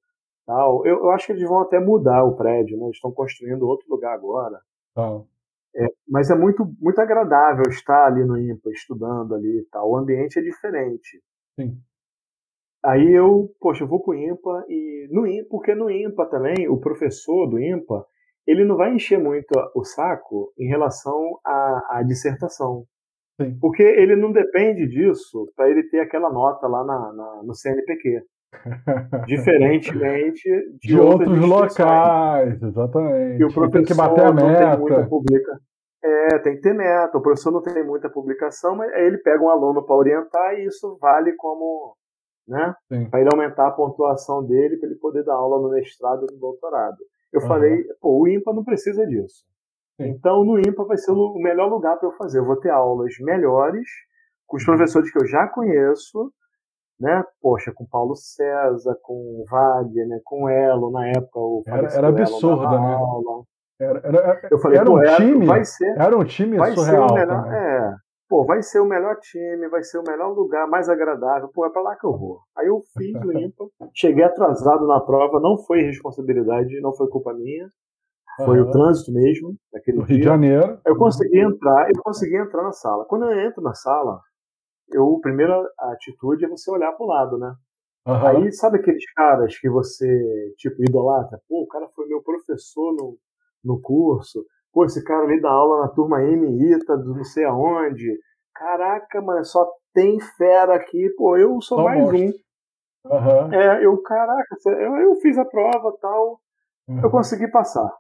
Tal. 0.47 0.87
Eu, 0.87 0.99
eu 0.99 1.11
acho 1.11 1.27
que 1.27 1.33
eles 1.33 1.47
vão 1.47 1.61
até 1.61 1.81
mudar 1.81 2.23
o 2.25 2.37
prédio, 2.37 2.79
né? 2.79 2.85
Eles 2.85 2.97
estão 2.97 3.13
construindo 3.13 3.67
outro 3.67 3.87
lugar 3.91 4.15
agora. 4.15 4.61
Ah. 4.97 5.21
É, 5.75 5.87
mas 6.09 6.31
é 6.31 6.35
muito, 6.35 6.65
muito 6.81 7.01
agradável 7.01 7.65
estar 7.69 8.07
ali 8.07 8.25
no 8.25 8.39
IMPA, 8.39 8.71
estudando 8.71 9.35
ali 9.35 9.59
e 9.59 9.65
tal. 9.71 9.91
O 9.91 9.97
ambiente 9.97 10.39
é 10.39 10.43
diferente. 10.43 11.21
Sim. 11.59 11.77
Aí 12.85 13.13
eu, 13.13 13.53
poxa, 13.61 13.83
eu 13.83 13.89
vou 13.89 14.03
pro 14.03 14.15
IMPA 14.15 14.65
e 14.69 15.09
no 15.11 15.27
IMPA, 15.27 15.49
porque 15.51 15.75
no 15.75 15.91
IMPA 15.91 16.25
também, 16.27 16.69
o 16.69 16.79
professor 16.79 17.49
do 17.49 17.59
IMPA, 17.59 18.07
ele 18.47 18.65
não 18.65 18.77
vai 18.77 18.95
encher 18.95 19.19
muito 19.19 19.51
o 19.75 19.85
saco 19.85 20.53
em 20.57 20.69
relação 20.69 21.41
à, 21.45 21.99
à 21.99 22.03
dissertação. 22.05 22.85
Sim. 23.41 23.59
Porque 23.61 23.83
ele 23.83 24.17
não 24.17 24.33
depende 24.33 24.87
disso 24.87 25.53
para 25.57 25.69
ele 25.69 25.83
ter 25.89 26.01
aquela 26.01 26.31
nota 26.31 26.67
lá 26.67 26.85
na, 26.85 27.13
na 27.13 27.43
no 27.43 27.55
CNPq. 27.55 28.23
Diferentemente 29.27 30.43
de, 30.81 30.89
de 30.89 30.99
outros 30.99 31.39
locais, 31.41 32.63
exatamente. 32.63 33.41
E 33.41 33.45
o 33.45 33.53
professor 33.53 33.71
tem 33.71 33.85
que 33.85 33.95
bater 33.95 34.25
a 34.25 34.33
meta. 34.33 34.77
Tem 34.77 35.09
publica... 35.09 35.61
É, 36.05 36.39
tem 36.39 36.55
que 36.55 36.61
ter 36.61 36.73
meta. 36.73 37.19
O 37.19 37.23
professor 37.23 37.51
não 37.51 37.63
tem 37.63 37.85
muita 37.85 38.09
publicação, 38.09 38.77
mas 38.77 38.93
aí 38.93 39.07
ele 39.07 39.19
pega 39.19 39.43
um 39.43 39.49
aluno 39.49 39.85
para 39.85 39.97
orientar 39.97 40.55
e 40.55 40.67
isso 40.67 40.97
vale 41.01 41.33
como, 41.37 41.97
né? 42.47 42.75
Para 43.11 43.21
ele 43.21 43.31
aumentar 43.33 43.69
a 43.69 43.73
pontuação 43.73 44.47
dele 44.47 44.77
para 44.77 44.89
ele 44.89 44.99
poder 44.99 45.25
dar 45.25 45.35
aula 45.35 45.61
no 45.61 45.71
mestrado 45.71 46.27
e 46.31 46.35
no 46.35 46.39
doutorado. 46.39 46.97
Eu 47.33 47.41
uhum. 47.41 47.49
falei, 47.49 47.85
pô, 48.01 48.23
o 48.23 48.29
IMPA 48.29 48.53
não 48.53 48.65
precisa 48.65 49.05
disso. 49.07 49.45
Sim. 50.01 50.09
Então, 50.11 50.45
no 50.45 50.59
IMPA 50.59 50.85
vai 50.85 50.97
ser 50.97 51.11
o 51.11 51.35
melhor 51.35 51.69
lugar 51.69 51.99
para 51.99 52.09
eu 52.09 52.13
fazer. 52.13 52.39
Eu 52.39 52.45
vou 52.45 52.57
ter 52.57 52.71
aulas 52.71 53.15
melhores 53.21 53.89
com 54.47 54.57
os 54.57 54.63
uhum. 54.63 54.77
professores 54.77 55.11
que 55.11 55.19
eu 55.19 55.27
já 55.27 55.49
conheço, 55.49 56.33
né? 56.99 57.23
Poxa, 57.41 57.73
com 57.75 57.87
Paulo 57.87 58.17
César, 58.17 58.97
com 59.03 59.45
Wagner, 59.51 60.09
né? 60.09 60.21
com 60.25 60.49
Elo, 60.49 60.91
na 60.91 61.09
época 61.09 61.39
o 61.39 61.63
Era, 61.67 61.89
era 61.89 62.09
absurda, 62.09 62.71
né? 62.71 62.95
Aula. 62.95 63.45
Era, 63.79 64.01
era, 64.05 64.49
eu 64.51 64.59
falei, 64.59 64.79
era 64.79 64.91
um 64.91 65.03
time, 65.17 65.47
vai 65.47 65.65
ser, 65.65 65.99
era 65.99 66.17
um 66.17 66.25
time 66.25 66.57
vai 66.57 66.73
surreal. 66.73 67.09
Ser 67.11 67.15
melhor, 67.15 67.53
é, 67.53 67.95
pô, 68.27 68.45
vai 68.47 68.63
ser 68.63 68.81
o 68.81 68.87
melhor 68.87 69.17
time, 69.21 69.69
vai 69.69 69.83
ser 69.83 69.99
o 69.99 70.03
melhor 70.03 70.33
lugar, 70.33 70.67
mais 70.67 70.89
agradável, 70.89 71.51
pô, 71.53 71.67
é 71.67 71.71
pra 71.71 71.83
lá 71.83 71.95
que 71.95 72.07
eu 72.07 72.17
vou. 72.17 72.39
Aí 72.57 72.69
eu 72.69 72.83
fiz 72.97 73.15
o 73.23 73.33
IMPA, 73.33 73.67
cheguei 73.95 74.25
atrasado 74.25 74.87
na 74.87 74.99
prova, 75.01 75.41
não 75.41 75.59
foi 75.59 75.83
responsabilidade, 75.83 76.81
não 76.81 76.95
foi 76.95 77.07
culpa 77.09 77.35
minha. 77.35 77.69
Foi 78.45 78.61
uhum. 78.61 78.69
o 78.69 78.71
trânsito 78.71 79.13
mesmo, 79.13 79.55
naquele 79.73 80.03
Rio 80.03 80.19
de 80.19 80.23
Janeiro. 80.23 80.79
Eu 80.85 80.97
consegui 80.97 81.41
entrar, 81.41 81.89
eu 81.89 82.03
consegui 82.03 82.37
entrar 82.37 82.63
na 82.63 82.73
sala. 82.73 83.07
Quando 83.07 83.25
eu 83.25 83.41
entro 83.41 83.63
na 83.63 83.73
sala, 83.73 84.21
eu, 84.93 85.17
a 85.17 85.21
primeira 85.21 85.55
atitude 85.79 86.45
é 86.45 86.49
você 86.49 86.71
olhar 86.71 86.93
pro 86.93 87.07
lado, 87.07 87.39
né? 87.39 87.55
Uhum. 88.07 88.27
Aí, 88.27 88.53
sabe 88.53 88.79
aqueles 88.79 89.05
caras 89.13 89.59
que 89.59 89.69
você, 89.69 90.55
tipo, 90.57 90.81
idolatra? 90.83 91.41
Pô, 91.49 91.63
o 91.63 91.67
cara 91.67 91.89
foi 91.89 92.07
meu 92.07 92.23
professor 92.23 92.93
no, 92.95 93.19
no 93.65 93.81
curso. 93.81 94.45
Pô, 94.73 94.85
esse 94.85 95.03
cara 95.03 95.25
ali 95.25 95.41
dá 95.41 95.51
aula 95.51 95.83
na 95.83 95.89
turma 95.89 96.23
M 96.23 96.73
ITA, 96.73 96.97
do 96.97 97.17
não 97.17 97.25
sei 97.25 97.45
aonde. 97.45 98.17
Caraca, 98.55 99.21
mano, 99.21 99.45
só 99.45 99.69
tem 99.93 100.21
fera 100.21 100.77
aqui. 100.77 101.11
Pô, 101.17 101.37
eu 101.37 101.61
sou 101.61 101.83
mais 101.83 102.01
mostra. 102.01 102.19
um. 102.19 102.33
Uhum. 103.07 103.53
É, 103.53 103.85
eu, 103.85 104.01
caraca, 104.03 104.57
eu, 104.67 104.97
eu 104.97 105.15
fiz 105.17 105.37
a 105.39 105.45
prova 105.45 105.97
tal. 106.01 106.41
Uhum. 106.89 107.01
Eu 107.03 107.11
consegui 107.11 107.49
passar. 107.49 107.91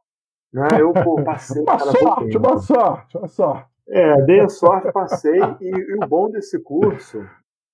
Né? 0.53 0.69
Eu, 0.79 0.93
pô, 0.93 1.23
passei. 1.25 1.63
uma 1.67 1.79
sorte, 1.79 2.37
uma 2.37 2.59
sorte, 2.59 3.19
uma 3.19 3.29
sorte. 3.29 3.76
É, 3.89 4.23
dei 4.23 4.41
a 4.41 4.49
sorte, 4.49 4.93
passei. 4.93 5.39
E, 5.61 5.69
e, 5.69 5.95
o 5.95 6.09
bom 6.09 6.31
desse 6.31 6.61
curso 6.63 7.19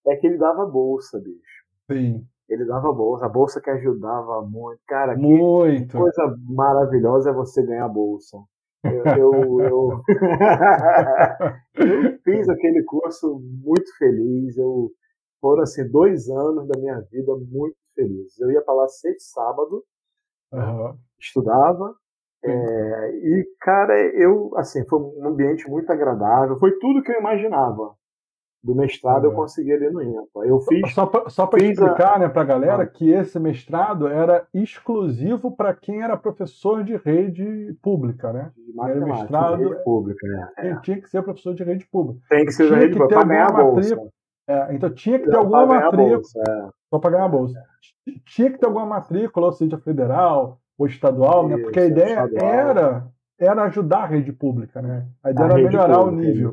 é 0.06 0.16
que 0.16 0.26
ele 0.26 0.38
dava 0.38 0.66
bolsa, 0.66 1.18
bicho. 1.18 1.64
Sim. 1.90 2.26
Ele 2.48 2.64
dava 2.66 2.92
bolsa, 2.92 3.26
a 3.26 3.28
bolsa 3.28 3.60
que 3.60 3.70
ajudava 3.70 4.42
muito. 4.42 4.80
Cara, 4.86 5.16
muito. 5.16 5.86
que 5.86 5.96
coisa 5.96 6.36
maravilhosa 6.48 7.30
é 7.30 7.32
você 7.32 7.62
ganhar 7.64 7.88
bolsa. 7.88 8.36
Eu, 8.84 9.04
eu, 9.16 9.60
eu... 9.60 10.02
eu, 11.76 12.18
fiz 12.24 12.48
aquele 12.48 12.82
curso 12.82 13.40
muito 13.64 13.96
feliz. 13.96 14.56
Eu, 14.58 14.90
foram 15.40 15.62
assim, 15.62 15.88
dois 15.88 16.28
anos 16.28 16.68
da 16.68 16.78
minha 16.78 17.00
vida 17.10 17.32
muito 17.50 17.76
felizes. 17.94 18.38
Eu 18.38 18.50
ia 18.50 18.62
para 18.62 18.74
lá 18.74 18.88
sexta 18.88 19.40
sábado, 19.40 19.84
uhum. 20.52 20.96
estudava, 21.18 21.94
é, 22.44 23.10
e, 23.14 23.46
cara, 23.60 23.94
eu, 24.14 24.50
assim, 24.56 24.84
foi 24.86 24.98
um 24.98 25.28
ambiente 25.28 25.68
muito 25.70 25.90
agradável, 25.90 26.58
foi 26.58 26.72
tudo 26.78 27.02
que 27.02 27.12
eu 27.12 27.20
imaginava. 27.20 27.94
Do 28.64 28.76
mestrado 28.76 29.24
eu 29.24 29.32
consegui 29.32 29.72
ali 29.72 29.90
no 29.90 30.00
INPA. 30.00 30.46
Eu 30.46 30.60
fiz. 30.60 30.94
Só, 30.94 31.10
só 31.26 31.46
para 31.48 31.64
explicar, 31.64 32.14
a... 32.14 32.18
né, 32.20 32.28
para 32.28 32.42
a 32.42 32.44
galera, 32.44 32.84
ah. 32.84 32.86
que 32.86 33.10
esse 33.10 33.36
mestrado 33.40 34.06
era 34.06 34.46
exclusivo 34.54 35.50
para 35.50 35.74
quem 35.74 36.00
era 36.00 36.16
professor 36.16 36.84
de 36.84 36.96
rede 36.96 37.76
pública, 37.82 38.32
né? 38.32 38.52
Era 38.80 39.04
mestrado 39.04 39.68
rede 39.68 39.82
pública, 39.82 40.24
né? 40.28 40.48
É. 40.58 40.76
Tinha 40.76 41.00
que 41.00 41.10
ser 41.10 41.24
professor 41.24 41.54
de 41.54 41.64
rede 41.64 41.84
pública. 41.90 42.20
Tem 42.30 42.44
que 42.44 42.52
ser 42.52 42.68
de 42.68 42.74
rede 42.74 42.92
pública 42.92 43.16
para 43.16 43.28
ganhar 43.28 43.48
a 43.48 43.64
bolsa. 43.64 44.00
É, 44.46 44.74
então 44.74 44.94
tinha 44.94 45.18
que 45.18 45.28
ter 45.28 45.36
alguma 45.36 45.66
matrícula. 45.66 46.20
É. 46.48 46.68
Só 46.88 46.98
para 47.00 47.10
ganhar 47.10 47.24
a 47.24 47.28
bolsa. 47.28 47.60
Tinha 48.26 48.50
que 48.52 48.58
ter 48.58 48.66
alguma 48.66 48.86
matrícula, 48.86 49.46
ou 49.46 49.52
seja, 49.52 49.76
federal, 49.78 50.61
ou 50.78 50.86
estadual, 50.86 51.48
né? 51.48 51.58
Porque 51.58 51.80
a 51.80 51.86
ideia 51.86 52.24
estadual. 52.24 52.50
era, 52.50 53.08
era 53.38 53.62
ajudar 53.64 54.04
a 54.04 54.06
rede 54.06 54.32
pública, 54.32 54.80
né? 54.80 55.06
A 55.22 55.30
ideia 55.30 55.48
a 55.48 55.52
era 55.52 55.62
melhorar 55.62 55.98
pública, 55.98 56.16
o 56.16 56.20
nível. 56.20 56.52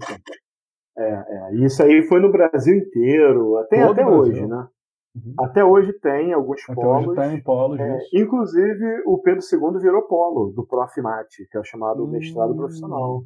É, 0.97 1.11
é, 1.11 1.55
isso 1.55 1.81
aí 1.81 2.03
foi 2.07 2.19
no 2.19 2.31
Brasil 2.31 2.75
inteiro, 2.75 3.57
até, 3.57 3.81
até 3.83 4.05
hoje, 4.05 4.45
né? 4.45 4.67
Uhum. 5.15 5.33
Até 5.39 5.63
hoje 5.63 5.93
tem 5.93 6.33
alguns 6.33 6.61
até 6.63 6.75
polos. 6.75 7.07
Hoje 7.07 7.29
tem 7.29 7.41
polos 7.43 7.79
é, 7.79 7.99
inclusive, 8.13 9.03
o 9.05 9.17
Pedro 9.19 9.41
II 9.41 9.81
virou 9.81 10.03
polo 10.03 10.51
do 10.51 10.65
Profimate, 10.65 11.47
que 11.49 11.57
é 11.57 11.59
o 11.59 11.63
chamado 11.63 12.03
hum. 12.03 12.11
mestrado 12.11 12.55
profissional. 12.55 13.23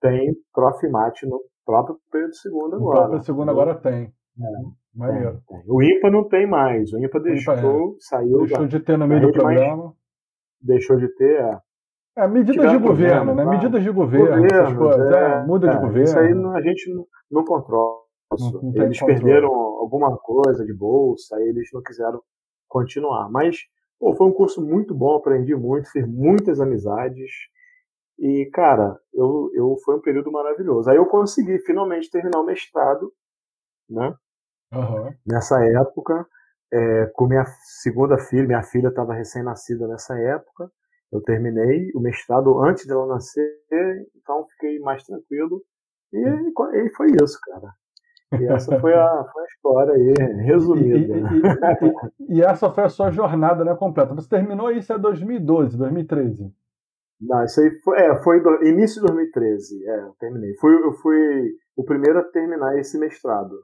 Tem 0.00 0.34
Profimate 0.52 1.26
no 1.26 1.40
próprio 1.64 1.96
Pedro 2.10 2.30
II 2.44 2.74
agora. 2.74 3.06
O 3.06 3.08
próprio 3.08 3.36
II 3.36 3.50
agora 3.50 3.74
tem. 3.74 4.12
É. 4.38 5.06
Tem, 5.06 5.40
tem. 5.48 5.64
O 5.66 5.82
IMPA 5.82 6.10
não 6.10 6.28
tem 6.28 6.46
mais. 6.46 6.92
O 6.92 6.98
IMPA 6.98 7.20
deixou, 7.20 7.54
IMPA, 7.54 7.68
é. 7.68 7.94
saiu. 7.98 8.38
Deixou 8.40 8.58
da, 8.58 8.66
de 8.66 8.80
ter 8.80 8.98
no 8.98 9.08
meio 9.08 9.22
do 9.22 9.32
programa 9.32 9.94
deixou 10.62 10.96
de 10.96 11.08
ter. 11.08 11.40
É, 11.40 11.60
é 12.16 12.28
medidas 12.28 12.70
de 12.70 12.78
governo, 12.78 13.34
né? 13.34 13.44
Medidas 13.44 13.82
de 13.82 13.90
governo, 13.90 14.46
essas 14.46 14.76
coisas. 14.76 15.12
É, 15.12 15.32
é, 15.32 15.42
muda 15.44 15.68
de 15.68 15.76
governo. 15.76 16.02
Isso 16.02 16.18
aí 16.18 16.32
a 16.32 16.60
gente 16.60 16.94
não, 16.94 17.06
não 17.30 17.44
controla. 17.44 18.02
Não, 18.38 18.50
não 18.62 18.82
eles 18.82 18.98
controle. 18.98 19.20
perderam 19.20 19.50
alguma 19.52 20.16
coisa 20.16 20.64
de 20.64 20.72
bolsa, 20.72 21.36
aí 21.36 21.48
eles 21.48 21.68
não 21.72 21.82
quiseram 21.82 22.20
continuar. 22.68 23.30
Mas 23.30 23.58
pô, 23.98 24.14
foi 24.14 24.26
um 24.26 24.32
curso 24.32 24.64
muito 24.64 24.94
bom, 24.94 25.16
aprendi 25.16 25.54
muito, 25.54 25.90
fiz 25.90 26.06
muitas 26.06 26.60
amizades. 26.60 27.30
E, 28.18 28.48
cara, 28.52 28.96
eu, 29.12 29.50
eu 29.54 29.76
foi 29.84 29.96
um 29.96 30.00
período 30.00 30.30
maravilhoso. 30.30 30.88
Aí 30.88 30.96
eu 30.96 31.06
consegui 31.06 31.58
finalmente 31.60 32.10
terminar 32.10 32.40
o 32.40 32.46
mestrado, 32.46 33.12
né? 33.90 34.14
Uhum. 34.72 35.12
Nessa 35.26 35.62
época 35.64 36.26
é, 36.72 37.06
com 37.14 37.26
minha 37.26 37.44
segunda 37.82 38.16
filha, 38.18 38.46
minha 38.46 38.62
filha 38.62 38.88
estava 38.88 39.12
recém-nascida 39.12 39.86
nessa 39.86 40.18
época. 40.18 40.70
Eu 41.12 41.20
terminei 41.20 41.90
o 41.94 42.00
mestrado 42.00 42.58
antes 42.62 42.86
dela 42.86 43.06
nascer, 43.06 43.46
então 44.16 44.46
fiquei 44.52 44.78
mais 44.80 45.04
tranquilo. 45.04 45.62
E, 46.12 46.18
e 46.18 46.90
foi 46.96 47.08
isso, 47.22 47.38
cara. 47.42 48.40
E 48.40 48.46
essa 48.46 48.78
foi 48.80 48.94
a, 48.94 49.24
foi 49.30 49.42
a 49.42 49.46
história 49.46 49.92
aí, 49.92 50.42
resumida. 50.42 51.14
E, 51.14 52.32
e, 52.32 52.38
e, 52.38 52.42
essa 52.42 52.70
foi 52.70 52.84
a 52.84 52.88
sua 52.88 53.10
jornada 53.10 53.62
né, 53.62 53.74
completa. 53.74 54.14
Você 54.14 54.28
terminou 54.28 54.70
isso 54.70 54.90
em 54.94 54.98
2012, 54.98 55.76
2013? 55.76 56.50
Não, 57.20 57.44
isso 57.44 57.60
aí 57.60 57.70
foi, 57.84 57.98
é, 58.00 58.22
foi 58.22 58.42
do, 58.42 58.64
início 58.64 59.00
de 59.02 59.06
2013. 59.08 59.86
É, 59.86 60.00
eu 60.00 60.14
terminei. 60.18 60.54
Fui, 60.58 60.74
eu 60.74 60.92
fui 60.94 61.54
o 61.76 61.84
primeiro 61.84 62.18
a 62.18 62.24
terminar 62.24 62.78
esse 62.78 62.98
mestrado 62.98 63.54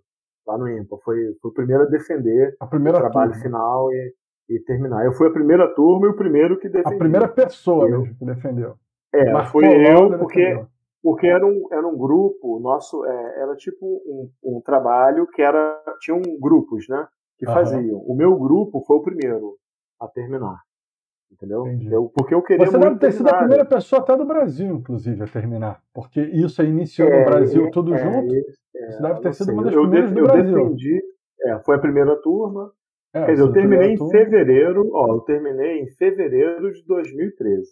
lá 0.48 0.56
no 0.56 0.68
IMPA. 0.68 0.96
Foi, 1.04 1.16
foi 1.40 1.50
o 1.50 1.54
primeiro 1.54 1.82
a 1.82 1.86
defender 1.86 2.56
a 2.58 2.66
primeira 2.66 2.98
o 2.98 3.00
trabalho 3.02 3.32
turma. 3.32 3.44
final 3.44 3.92
e, 3.92 4.14
e, 4.48 4.60
terminar. 4.60 5.04
Eu 5.04 5.12
fui 5.12 5.28
a 5.28 5.32
primeira 5.32 5.68
turma 5.74 6.06
e 6.06 6.10
o 6.10 6.16
primeiro 6.16 6.58
que 6.58 6.68
defendeu. 6.68 6.96
A 6.96 6.98
primeira 6.98 7.28
pessoa 7.28 7.88
eu, 7.88 8.00
mesmo 8.00 8.16
que 8.16 8.24
defendeu. 8.24 8.74
É, 9.12 9.30
Mas 9.30 9.50
foi 9.50 9.64
eu, 9.66 10.18
porque, 10.18 10.66
porque 11.02 11.26
era 11.26 11.46
um, 11.46 11.68
era 11.70 11.86
um 11.86 11.96
grupo, 11.96 12.58
nosso, 12.60 13.04
é, 13.04 13.42
era 13.42 13.54
tipo 13.56 13.84
um, 13.84 14.30
um 14.42 14.60
trabalho 14.62 15.26
que 15.26 15.42
era. 15.42 15.82
Tinham 16.00 16.20
grupos, 16.40 16.86
né? 16.88 17.06
Que 17.38 17.46
faziam. 17.46 17.98
O 18.00 18.16
meu 18.16 18.36
grupo 18.36 18.82
foi 18.84 18.96
o 18.96 19.02
primeiro 19.02 19.56
a 20.00 20.08
terminar. 20.08 20.58
Entendeu? 21.30 21.66
Eu, 21.90 22.10
porque 22.14 22.34
eu 22.34 22.42
queria 22.42 22.66
Você 22.66 22.78
deve 22.78 22.96
ter 22.96 23.12
sido 23.12 23.28
a 23.28 23.38
primeira 23.38 23.64
pessoa 23.64 24.00
até 24.00 24.16
do 24.16 24.24
Brasil, 24.24 24.74
inclusive, 24.74 25.22
a 25.22 25.26
terminar. 25.26 25.80
Porque 25.92 26.20
isso 26.20 26.60
aí 26.60 26.68
iniciou 26.68 27.08
é, 27.08 27.18
no 27.18 27.24
Brasil 27.26 27.70
tudo 27.70 27.94
é, 27.94 27.98
junto. 27.98 28.34
É, 28.34 28.90
Você 28.90 29.02
deve 29.02 29.20
ter 29.20 29.34
sido 29.34 29.44
sei. 29.44 29.54
uma 29.54 29.64
das 29.64 29.74
eu 29.74 29.82
primeiras 29.82 30.12
do 30.12 30.18
eu 30.18 30.24
Brasil. 30.24 30.54
Defendi, 30.54 31.02
é, 31.42 31.58
foi 31.60 31.76
a 31.76 31.78
primeira 31.78 32.16
turma. 32.22 32.72
É, 33.14 33.24
Quer 33.24 33.32
dizer, 33.32 33.44
eu 33.44 33.52
terminei 33.52 33.92
em 33.92 33.96
turma. 33.96 34.10
fevereiro, 34.10 34.90
ó, 34.92 35.14
eu 35.14 35.20
terminei 35.20 35.80
em 35.80 35.86
fevereiro 35.90 36.72
de 36.72 36.84
2013. 36.84 37.68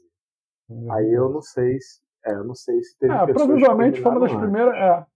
Uhum. 0.69 0.93
Aí 0.93 1.13
eu 1.13 1.29
não 1.29 1.43
sei 1.43 1.79
se, 1.81 2.01
é, 2.25 2.33
eu 2.35 2.45
não 2.45 2.55
sei 2.55 2.81
se 2.83 2.99
teve 2.99 3.13
é, 3.13 3.27
provavelmente 3.27 4.01
foi 4.01 4.11
uma 4.11 4.21
das 4.21 4.35
primeiras, 4.35 4.75
é, 4.75 5.07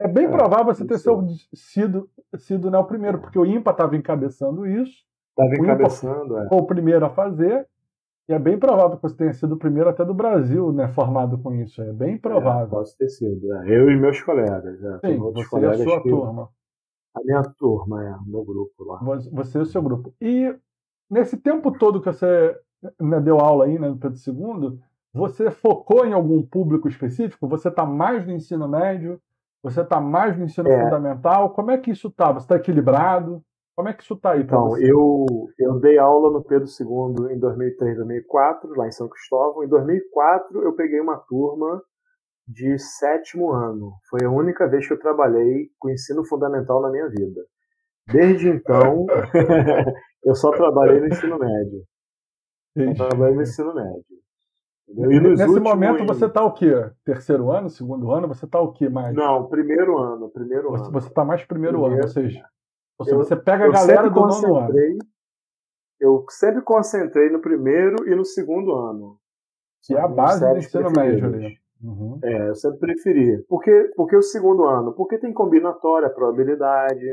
é 0.00 0.08
bem 0.08 0.24
é, 0.24 0.28
provável 0.28 0.74
você 0.74 0.84
ter 0.86 0.98
sido, 0.98 1.26
sido, 1.54 2.10
sido 2.38 2.70
né, 2.70 2.78
o 2.78 2.84
primeiro, 2.84 3.20
porque 3.20 3.38
o 3.38 3.46
IMPA 3.46 3.70
estava 3.70 3.96
encabeçando 3.96 4.66
isso. 4.66 5.04
Estava 5.30 5.54
encabeçando, 5.54 6.38
é. 6.38 6.48
Foi 6.48 6.58
o 6.58 6.66
primeiro 6.66 7.04
a 7.04 7.10
fazer. 7.10 7.66
E 8.28 8.32
é 8.32 8.38
bem 8.38 8.58
provável 8.58 8.96
que 8.96 9.02
você 9.02 9.16
tenha 9.16 9.32
sido 9.32 9.54
o 9.54 9.58
primeiro 9.58 9.90
até 9.90 10.04
do 10.04 10.14
Brasil, 10.14 10.72
né, 10.72 10.88
formado 10.88 11.38
com 11.38 11.52
isso. 11.54 11.82
É 11.82 11.92
bem 11.92 12.16
provável. 12.16 12.66
É, 12.66 12.70
posso 12.70 12.96
ter 12.96 13.08
sido. 13.08 13.52
É. 13.54 13.68
Eu 13.68 13.90
e 13.90 13.96
meus 13.96 14.22
colegas. 14.22 14.82
É. 14.82 14.98
Sim, 15.08 15.18
você 15.18 15.48
colegas 15.48 15.78
e 15.78 15.82
a 15.82 15.84
sua 15.84 16.02
que, 16.02 16.08
turma. 16.08 16.48
A 17.14 17.20
minha 17.24 17.42
turma, 17.58 18.04
é, 18.04 18.14
o 18.14 18.24
meu 18.24 18.44
grupo 18.44 18.84
lá. 18.84 19.00
Você 19.32 19.58
e 19.58 19.62
o 19.62 19.66
seu 19.66 19.82
grupo. 19.82 20.14
E 20.20 20.54
nesse 21.10 21.36
tempo 21.36 21.72
todo 21.72 22.00
que 22.00 22.12
você 22.12 22.56
né, 23.00 23.20
deu 23.20 23.40
aula 23.40 23.64
aí 23.64 23.78
né, 23.78 23.88
no 23.88 23.98
Pedro 23.98 24.16
II, 24.16 24.78
você 25.12 25.50
focou 25.50 26.06
em 26.06 26.12
algum 26.12 26.40
público 26.42 26.88
específico? 26.88 27.48
Você 27.48 27.68
está 27.68 27.84
mais 27.84 28.24
no 28.24 28.32
ensino 28.32 28.68
médio? 28.68 29.20
Você 29.62 29.80
está 29.80 30.00
mais 30.00 30.38
no 30.38 30.44
ensino 30.44 30.68
é. 30.68 30.84
fundamental? 30.84 31.50
Como 31.50 31.70
é 31.70 31.78
que 31.78 31.90
isso 31.90 32.08
está? 32.08 32.32
Você 32.32 32.44
está 32.44 32.56
equilibrado? 32.56 33.44
Como 33.80 33.88
é 33.88 33.94
que 33.94 34.02
isso 34.02 34.12
está 34.12 34.32
aí 34.32 34.42
Então, 34.42 34.68
você? 34.68 34.84
eu, 34.84 35.24
eu 35.58 35.80
dei 35.80 35.96
aula 35.96 36.30
no 36.30 36.44
Pedro 36.44 36.66
II 36.68 37.32
em 37.32 37.38
2003, 37.38 37.96
2004, 37.96 38.76
lá 38.76 38.86
em 38.86 38.92
São 38.92 39.08
Cristóvão. 39.08 39.64
Em 39.64 39.68
2004, 39.68 40.62
eu 40.62 40.74
peguei 40.74 41.00
uma 41.00 41.16
turma 41.16 41.82
de 42.46 42.78
sétimo 42.78 43.50
ano. 43.52 43.92
Foi 44.10 44.22
a 44.22 44.30
única 44.30 44.68
vez 44.68 44.86
que 44.86 44.92
eu 44.92 44.98
trabalhei 44.98 45.70
com 45.78 45.88
ensino 45.88 46.22
fundamental 46.26 46.82
na 46.82 46.90
minha 46.90 47.08
vida. 47.08 47.40
Desde 48.06 48.50
então, 48.50 49.06
eu 50.24 50.34
só 50.34 50.50
trabalhei 50.50 51.00
no 51.00 51.06
ensino 51.06 51.38
médio. 51.38 51.82
Só 52.98 53.08
trabalhei 53.08 53.36
no 53.36 53.42
ensino 53.42 53.74
médio. 53.74 54.04
Nesse 54.88 55.44
últimos... 55.44 55.62
momento 55.62 56.04
você 56.04 56.26
está 56.26 56.44
o 56.44 56.52
quê? 56.52 56.70
Terceiro 57.02 57.50
ano, 57.50 57.70
segundo 57.70 58.12
ano? 58.12 58.28
Você 58.28 58.44
está 58.44 58.60
o 58.60 58.72
quê 58.72 58.90
mais? 58.90 59.14
Não, 59.14 59.48
primeiro 59.48 59.96
ano, 59.96 60.28
primeiro 60.28 60.68
você, 60.68 60.84
ano. 60.84 60.92
Você 60.92 61.08
está 61.08 61.24
mais 61.24 61.42
primeiro, 61.44 61.78
primeiro, 61.78 61.96
ano, 61.96 62.06
ou 62.06 62.12
seja, 62.12 62.44
seja 63.04 63.16
eu, 63.16 63.18
você 63.18 63.36
pega 63.36 63.66
a 63.66 63.70
galera 63.70 64.08
do 64.08 64.20
nono 64.20 64.56
ano. 64.56 64.98
Eu 66.00 66.24
sempre 66.30 66.62
concentrei 66.62 67.28
no 67.28 67.40
primeiro 67.40 68.08
e 68.08 68.14
no 68.14 68.24
segundo 68.24 68.72
ano. 68.74 69.18
Que 69.82 69.94
é 69.94 70.00
a 70.00 70.08
base 70.08 70.40
do 70.40 70.56
ensino 70.56 70.90
médio 70.90 71.26
ali. 71.26 71.58
Uhum. 71.82 72.18
É, 72.22 72.48
eu 72.48 72.54
sempre 72.54 72.78
preferi. 72.78 73.42
Por 73.48 73.62
que, 73.62 73.92
porque 73.96 74.16
o 74.16 74.22
segundo 74.22 74.64
ano? 74.64 74.92
Porque 74.94 75.18
tem 75.18 75.32
combinatória, 75.32 76.10
probabilidade, 76.10 77.06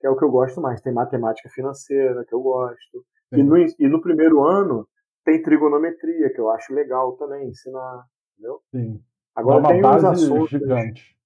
que 0.00 0.06
é 0.06 0.10
o 0.10 0.16
que 0.16 0.24
eu 0.24 0.30
gosto 0.30 0.60
mais. 0.60 0.80
Tem 0.80 0.92
matemática 0.92 1.48
financeira, 1.50 2.24
que 2.24 2.34
eu 2.34 2.40
gosto. 2.40 3.04
E 3.32 3.42
no, 3.42 3.56
e 3.56 3.88
no 3.88 4.00
primeiro 4.00 4.44
ano 4.44 4.86
tem 5.24 5.42
trigonometria, 5.42 6.32
que 6.32 6.40
eu 6.40 6.50
acho 6.50 6.74
legal 6.74 7.12
também 7.16 7.48
ensinar. 7.48 8.04
Entendeu? 8.32 8.60
Sim. 8.70 9.00
Agora 9.34 9.64
é 9.64 9.68
tem 9.68 9.86
uns 9.86 10.04
assuntos. 10.04 10.50
Gigante. 10.50 11.16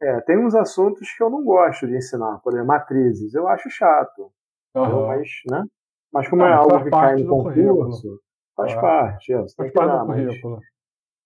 É, 0.00 0.20
tem 0.22 0.38
uns 0.38 0.54
assuntos 0.54 1.10
que 1.16 1.22
eu 1.22 1.30
não 1.30 1.42
gosto 1.44 1.86
de 1.86 1.96
ensinar. 1.96 2.38
Por 2.42 2.52
exemplo, 2.52 2.68
matrizes. 2.68 3.34
Eu 3.34 3.48
acho 3.48 3.70
chato. 3.70 4.30
Uhum. 4.74 5.06
Mas, 5.06 5.28
né? 5.50 5.64
Mas 6.12 6.28
como 6.28 6.42
não, 6.42 6.48
é 6.48 6.52
algo 6.52 6.84
que 6.84 6.90
cai 6.90 7.16
no 7.16 7.28
concurso, 7.28 8.20
faz 8.54 8.72
é. 8.72 8.80
parte. 8.80 9.32
É, 9.32 9.36
faz 9.56 9.72
parte 9.72 9.98
do 9.98 10.06
currículo. 10.06 10.60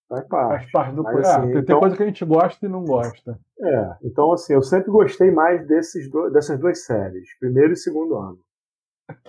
Faz 0.09 0.27
parte. 0.27 0.51
Faz 0.51 0.73
parte 0.73 0.95
do 0.97 1.03
Mas, 1.05 1.29
assim, 1.29 1.53
tem, 1.53 1.59
então, 1.61 1.79
coisa 1.79 1.97
que 1.97 2.03
a 2.03 2.07
gente 2.07 2.25
gosta 2.25 2.67
e 2.67 2.69
não 2.69 2.85
gosta. 2.85 3.39
É, 3.61 3.97
então 4.03 4.33
assim, 4.33 4.55
eu 4.55 4.63
sempre 4.63 4.91
gostei 4.91 5.31
mais 5.31 5.65
desses 5.67 6.11
do, 6.11 6.31
dessas 6.31 6.59
duas 6.59 6.85
séries, 6.85 7.29
primeiro 7.39 7.73
e 7.73 7.77
segundo 7.77 8.17
ano. 8.17 8.39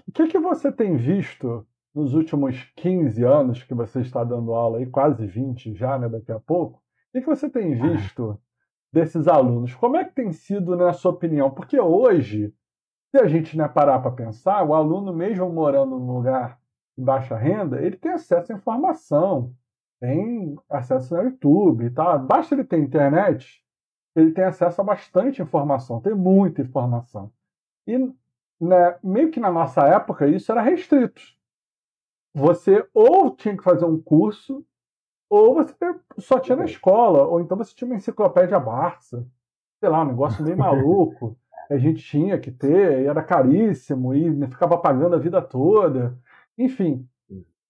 O 0.07 0.11
que, 0.11 0.27
que 0.27 0.39
você 0.39 0.72
tem 0.72 0.97
visto 0.97 1.65
nos 1.93 2.13
últimos 2.13 2.63
15 2.77 3.23
anos 3.23 3.63
que 3.63 3.73
você 3.73 4.01
está 4.01 4.23
dando 4.23 4.53
aula 4.53 4.77
aí, 4.77 4.85
quase 4.88 5.26
20 5.26 5.76
já, 5.76 5.99
né, 5.99 6.07
daqui 6.07 6.31
a 6.31 6.39
pouco? 6.39 6.77
O 6.77 7.11
que, 7.11 7.22
que 7.22 7.27
você 7.27 7.49
tem 7.49 7.76
visto 7.76 8.39
desses 8.91 9.27
alunos? 9.27 9.73
Como 9.76 9.97
é 9.97 10.05
que 10.05 10.13
tem 10.13 10.31
sido, 10.31 10.76
na 10.76 10.93
sua 10.93 11.11
opinião? 11.11 11.49
Porque 11.51 11.80
hoje, 11.80 12.53
se 13.09 13.22
a 13.22 13.27
gente 13.27 13.57
né, 13.57 13.68
parar 13.68 13.99
para 13.99 14.11
pensar, 14.11 14.63
o 14.63 14.73
aluno, 14.73 15.13
mesmo 15.13 15.49
morando 15.49 15.99
num 15.99 16.18
lugar 16.18 16.59
de 16.97 17.03
baixa 17.03 17.35
renda, 17.35 17.81
ele 17.81 17.97
tem 17.97 18.11
acesso 18.11 18.51
à 18.51 18.55
informação 18.55 19.55
tem 20.01 20.57
acesso 20.68 21.15
no 21.15 21.22
YouTube, 21.22 21.91
tá? 21.91 22.18
Basta 22.18 22.55
ele 22.55 22.63
ter 22.63 22.80
internet, 22.80 23.63
ele 24.15 24.31
tem 24.31 24.43
acesso 24.43 24.81
a 24.81 24.84
bastante 24.84 25.43
informação, 25.43 26.01
tem 26.01 26.15
muita 26.15 26.63
informação. 26.63 27.31
E 27.85 27.97
né, 28.59 28.97
meio 29.03 29.30
que 29.30 29.39
na 29.39 29.51
nossa 29.51 29.88
época 29.88 30.27
isso 30.27 30.51
era 30.51 30.61
restrito. 30.61 31.22
Você 32.34 32.84
ou 32.95 33.30
tinha 33.30 33.55
que 33.55 33.63
fazer 33.63 33.85
um 33.85 34.01
curso, 34.01 34.65
ou 35.32 35.56
você 35.56 35.74
só 36.18 36.38
tinha 36.40 36.58
na 36.58 36.66
escola, 36.66 37.26
ou 37.26 37.40
então 37.40 37.58
você 37.58 37.74
tinha 37.74 37.88
uma 37.88 37.95
enciclopédia 37.95 38.60
Barça, 38.60 39.26
sei 39.80 39.88
lá, 39.88 40.02
um 40.02 40.08
negócio 40.08 40.44
meio 40.44 40.58
maluco. 40.60 41.38
A 41.70 41.78
gente 41.78 42.03
tinha 42.03 42.38
que 42.38 42.52
ter, 42.52 43.03
e 43.03 43.06
era 43.06 43.24
caríssimo, 43.24 44.14
e 44.14 44.45
ficava 44.48 44.78
pagando 44.78 45.16
a 45.16 45.20
vida 45.20 45.41
toda. 45.41 46.18
Enfim, 46.58 47.08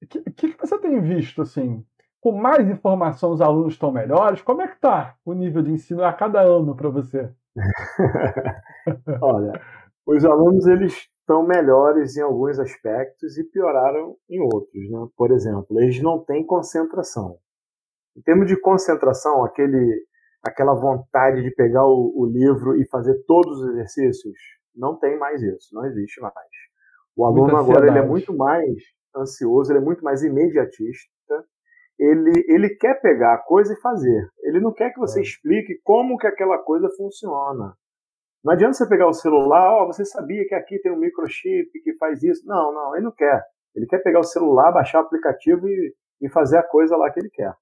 o 0.01 0.07
que, 0.07 0.21
que, 0.31 0.57
você 0.59 0.75
tem 0.79 0.99
visto 1.01 1.43
assim 1.43 1.85
com 2.19 2.31
mais 2.31 2.67
informação 2.67 3.31
os 3.31 3.41
alunos 3.41 3.73
estão 3.73 3.91
melhores? 3.91 4.41
Como 4.41 4.63
é 4.63 4.67
que 4.67 4.73
está 4.73 5.15
o 5.23 5.33
nível 5.33 5.61
de 5.61 5.71
ensino 5.71 6.03
a 6.03 6.11
cada 6.11 6.41
ano 6.41 6.75
para 6.75 6.89
você? 6.89 7.29
Olha, 9.21 9.61
os 10.03 10.25
alunos 10.25 10.65
eles 10.65 11.07
estão 11.19 11.43
melhores 11.43 12.17
em 12.17 12.21
alguns 12.21 12.57
aspectos 12.57 13.37
e 13.37 13.43
pioraram 13.43 14.15
em 14.27 14.39
outros. 14.41 14.89
Né? 14.89 15.07
Por 15.15 15.29
exemplo, 15.29 15.79
eles 15.79 16.01
não 16.01 16.17
têm 16.17 16.43
concentração. 16.43 17.37
Em 18.17 18.21
termos 18.21 18.47
de 18.47 18.59
concentração, 18.59 19.43
aquele, 19.43 20.05
aquela 20.43 20.73
vontade 20.73 21.41
de 21.41 21.51
pegar 21.51 21.85
o, 21.85 22.13
o 22.15 22.25
livro 22.25 22.75
e 22.75 22.87
fazer 22.87 23.23
todos 23.25 23.59
os 23.59 23.69
exercícios, 23.69 24.37
não 24.75 24.97
tem 24.97 25.17
mais 25.17 25.41
isso, 25.41 25.73
não 25.73 25.85
existe 25.85 26.21
mais. 26.21 26.33
O 27.15 27.25
aluno 27.25 27.55
agora 27.57 27.87
ele 27.87 27.99
é 27.99 28.05
muito 28.05 28.35
mais 28.35 28.75
ansioso, 29.15 29.71
ele 29.71 29.79
é 29.79 29.83
muito 29.83 30.03
mais 30.03 30.23
imediatista 30.23 31.11
ele, 32.01 32.43
ele 32.47 32.69
quer 32.69 32.99
pegar 32.99 33.35
a 33.35 33.37
coisa 33.37 33.73
e 33.73 33.79
fazer. 33.79 34.27
Ele 34.41 34.59
não 34.59 34.73
quer 34.73 34.91
que 34.91 34.99
você 34.99 35.19
é. 35.19 35.21
explique 35.21 35.79
como 35.83 36.17
que 36.17 36.25
aquela 36.25 36.57
coisa 36.57 36.89
funciona. 36.97 37.75
Não 38.43 38.53
adianta 38.53 38.73
você 38.73 38.89
pegar 38.89 39.07
o 39.07 39.13
celular, 39.13 39.71
ó, 39.71 39.83
oh, 39.83 39.87
você 39.87 40.03
sabia 40.03 40.43
que 40.47 40.55
aqui 40.55 40.79
tem 40.79 40.91
um 40.91 40.97
microchip 40.97 41.69
que 41.83 41.95
faz 41.97 42.23
isso. 42.23 42.41
Não, 42.47 42.73
não, 42.73 42.95
ele 42.95 43.05
não 43.05 43.11
quer. 43.11 43.43
Ele 43.75 43.85
quer 43.85 43.99
pegar 43.99 44.19
o 44.19 44.23
celular, 44.23 44.71
baixar 44.71 44.99
o 44.99 45.05
aplicativo 45.05 45.67
e, 45.67 45.93
e 46.21 46.29
fazer 46.29 46.57
a 46.57 46.63
coisa 46.63 46.97
lá 46.97 47.11
que 47.11 47.19
ele 47.19 47.29
quer. 47.29 47.53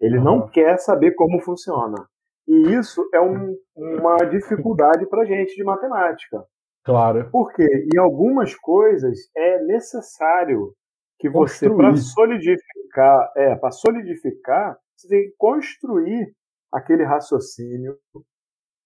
Ele 0.00 0.18
uhum. 0.18 0.24
não 0.24 0.48
quer 0.48 0.78
saber 0.78 1.14
como 1.14 1.40
funciona. 1.40 2.06
E 2.48 2.74
isso 2.74 3.08
é 3.12 3.20
um, 3.20 3.56
uma 3.76 4.16
dificuldade 4.24 5.06
para 5.06 5.24
gente 5.24 5.54
de 5.54 5.62
matemática. 5.62 6.42
Claro. 6.84 7.28
Porque 7.30 7.62
em 7.62 7.98
algumas 7.98 8.54
coisas 8.56 9.18
é 9.36 9.62
necessário 9.64 10.72
que 11.18 11.28
você, 11.28 11.68
para 11.68 11.94
solidificar, 11.96 13.32
é, 13.36 13.54
para 13.54 13.70
solidificar, 13.70 14.78
você 14.96 15.08
tem 15.08 15.22
que 15.24 15.34
construir 15.36 16.34
aquele 16.72 17.04
raciocínio, 17.04 17.96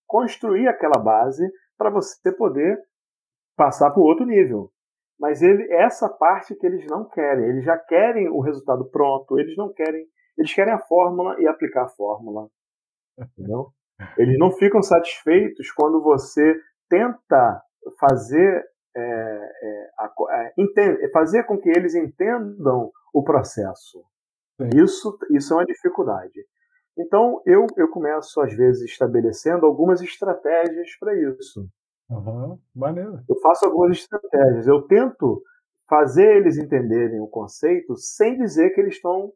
construir 0.06 0.66
aquela 0.68 1.00
base 1.00 1.48
para 1.78 1.90
você 1.90 2.32
poder 2.32 2.78
passar 3.56 3.90
para 3.90 4.00
o 4.00 4.04
outro 4.04 4.26
nível. 4.26 4.70
Mas 5.18 5.42
ele, 5.42 5.72
essa 5.72 6.08
parte 6.08 6.56
que 6.56 6.66
eles 6.66 6.84
não 6.86 7.08
querem, 7.08 7.44
eles 7.46 7.64
já 7.64 7.78
querem 7.78 8.28
o 8.28 8.40
resultado 8.40 8.84
pronto, 8.90 9.38
eles 9.38 9.56
não 9.56 9.72
querem, 9.72 10.04
eles 10.36 10.52
querem 10.52 10.73
a 10.73 10.78
fórmula 10.78 11.36
e 11.40 11.47
aplicar 11.47 11.85
a 11.85 11.89
fórmula. 11.89 12.48
Entendeu? 13.19 13.73
Eles 14.19 14.39
não 14.39 14.51
ficam 14.51 14.82
satisfeitos 14.82 15.70
quando 15.73 16.02
você 16.02 16.61
tenta 16.89 17.62
fazer 17.98 18.65
é, 18.97 19.01
é, 19.01 19.90
é, 20.31 20.52
entende, 20.56 21.09
fazer 21.11 21.44
com 21.44 21.59
que 21.59 21.69
eles 21.69 21.94
entendam 21.94 22.90
o 23.12 23.23
processo. 23.23 24.05
Isso, 24.74 25.19
isso 25.31 25.52
é 25.52 25.56
uma 25.56 25.66
dificuldade. 25.66 26.44
Então, 26.97 27.43
eu, 27.44 27.66
eu 27.77 27.89
começo, 27.89 28.40
às 28.40 28.55
vezes, 28.55 28.89
estabelecendo 28.89 29.66
algumas 29.66 30.01
estratégias 30.01 30.97
para 30.98 31.15
isso. 31.15 31.69
Uhum, 32.09 32.59
maneiro. 32.74 33.19
Eu 33.28 33.36
faço 33.40 33.65
algumas 33.65 33.98
estratégias. 33.98 34.69
Eu 34.69 34.82
tento 34.82 35.43
fazer 35.89 36.36
eles 36.36 36.56
entenderem 36.56 37.20
o 37.20 37.27
conceito 37.27 37.97
sem 37.97 38.39
dizer 38.39 38.70
que 38.70 38.81
eles 38.81 38.94
estão 38.94 39.32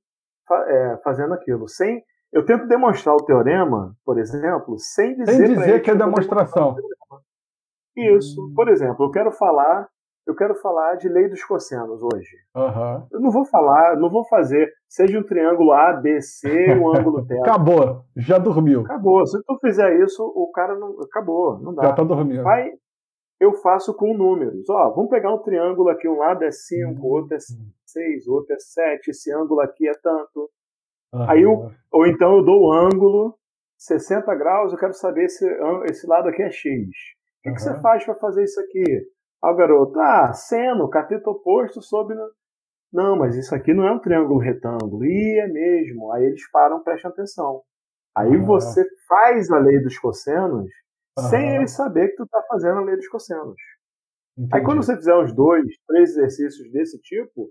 é, 0.55 1.01
fazendo 1.03 1.35
aquilo. 1.35 1.69
Sem, 1.69 2.03
eu 2.33 2.45
tento 2.45 2.67
demonstrar 2.67 3.15
o 3.15 3.25
teorema, 3.25 3.95
por 4.05 4.19
exemplo, 4.19 4.79
sem 4.79 5.15
dizer, 5.17 5.33
sem 5.33 5.55
dizer 5.55 5.83
que 5.83 5.91
é 5.91 5.95
demonstração. 5.95 6.77
Isso. 7.97 8.53
Por 8.55 8.69
exemplo, 8.69 9.07
eu 9.07 9.11
quero 9.11 9.33
falar, 9.33 9.89
eu 10.27 10.35
quero 10.35 10.55
falar 10.57 10.95
de 10.97 11.09
lei 11.09 11.29
dos 11.29 11.43
cossenos 11.43 12.01
hoje. 12.03 12.37
Uhum. 12.55 13.07
Eu 13.13 13.21
não 13.21 13.31
vou 13.31 13.45
falar, 13.45 13.97
não 13.97 14.11
vou 14.11 14.25
fazer, 14.29 14.71
seja 14.89 15.19
um 15.19 15.25
triângulo 15.25 15.73
A, 15.73 15.95
B, 15.95 16.21
C, 16.21 16.75
um 16.75 16.95
ângulo 16.95 17.25
θ. 17.27 17.33
Acabou, 17.41 18.05
já 18.17 18.39
dormiu. 18.39 18.83
Acabou. 18.83 19.27
Se 19.27 19.43
tu 19.43 19.59
fizer 19.61 20.01
isso, 20.01 20.23
o 20.23 20.51
cara 20.53 20.77
não 20.77 21.01
acabou, 21.01 21.59
não 21.61 21.75
dá. 21.75 21.85
Já 21.85 21.93
tá 21.95 22.05
dormindo. 22.05 22.43
Vai, 22.43 22.71
eu 23.41 23.55
faço 23.55 23.95
com 23.95 24.17
números. 24.17 24.69
Ó, 24.69 24.91
vamos 24.91 25.11
pegar 25.11 25.33
um 25.33 25.39
triângulo 25.39 25.89
aqui, 25.89 26.09
um 26.09 26.19
lado 26.19 26.45
é 26.45 26.51
5, 26.51 27.01
o 27.01 27.11
outro 27.11 27.35
é 27.35 27.39
6, 27.91 28.27
o 28.27 28.35
outro 28.35 28.55
é 28.55 28.59
7, 28.59 29.11
esse 29.11 29.33
ângulo 29.33 29.61
aqui 29.61 29.89
é 29.89 29.95
tanto. 29.95 30.51
Uhum. 31.13 31.31
Aí 31.31 31.43
eu, 31.43 31.71
ou 31.91 32.07
então 32.07 32.37
eu 32.37 32.45
dou 32.45 32.65
o 32.65 32.73
ângulo 32.73 33.39
60 33.79 34.35
graus, 34.35 34.73
eu 34.73 34.79
quero 34.79 34.93
saber 34.93 35.29
se 35.29 35.47
esse 35.89 36.07
lado 36.07 36.29
aqui 36.29 36.43
é 36.43 36.51
X. 36.51 36.69
O 36.69 37.43
que, 37.43 37.49
uhum. 37.49 37.55
que 37.55 37.63
você 37.63 37.81
faz 37.81 38.05
para 38.05 38.15
fazer 38.17 38.45
isso 38.45 38.61
aqui? 38.61 38.85
Ah, 39.43 39.53
o 39.53 39.57
garoto, 39.57 39.99
ah, 40.01 40.33
seno, 40.33 40.91
cateto 40.91 41.31
oposto 41.31 41.81
sobre. 41.81 42.17
Não, 42.93 43.17
mas 43.17 43.37
isso 43.37 43.55
aqui 43.55 43.73
não 43.73 43.87
é 43.87 43.93
um 43.93 44.01
triângulo 44.01 44.41
retângulo. 44.41 45.05
E 45.05 45.41
é 45.41 45.47
mesmo. 45.47 46.13
Aí 46.13 46.25
eles 46.25 46.51
param, 46.51 46.83
prestam 46.83 47.11
atenção. 47.11 47.63
Aí 48.17 48.37
uhum. 48.37 48.45
você 48.45 48.85
faz 49.07 49.51
a 49.51 49.59
lei 49.59 49.81
dos 49.81 49.97
cossenos 49.99 50.69
uhum. 51.17 51.25
sem 51.31 51.55
ele 51.55 51.69
saber 51.69 52.09
que 52.09 52.17
tu 52.17 52.25
está 52.25 52.43
fazendo 52.49 52.79
a 52.79 52.83
lei 52.85 52.97
dos 52.97 53.09
cossenos. 53.09 53.61
Entendi. 54.37 54.57
Aí 54.57 54.65
quando 54.65 54.83
você 54.83 54.97
fizer 54.97 55.17
uns 55.17 55.33
dois, 55.33 55.67
três 55.87 56.11
exercícios 56.11 56.71
desse 56.73 57.01
tipo, 57.01 57.51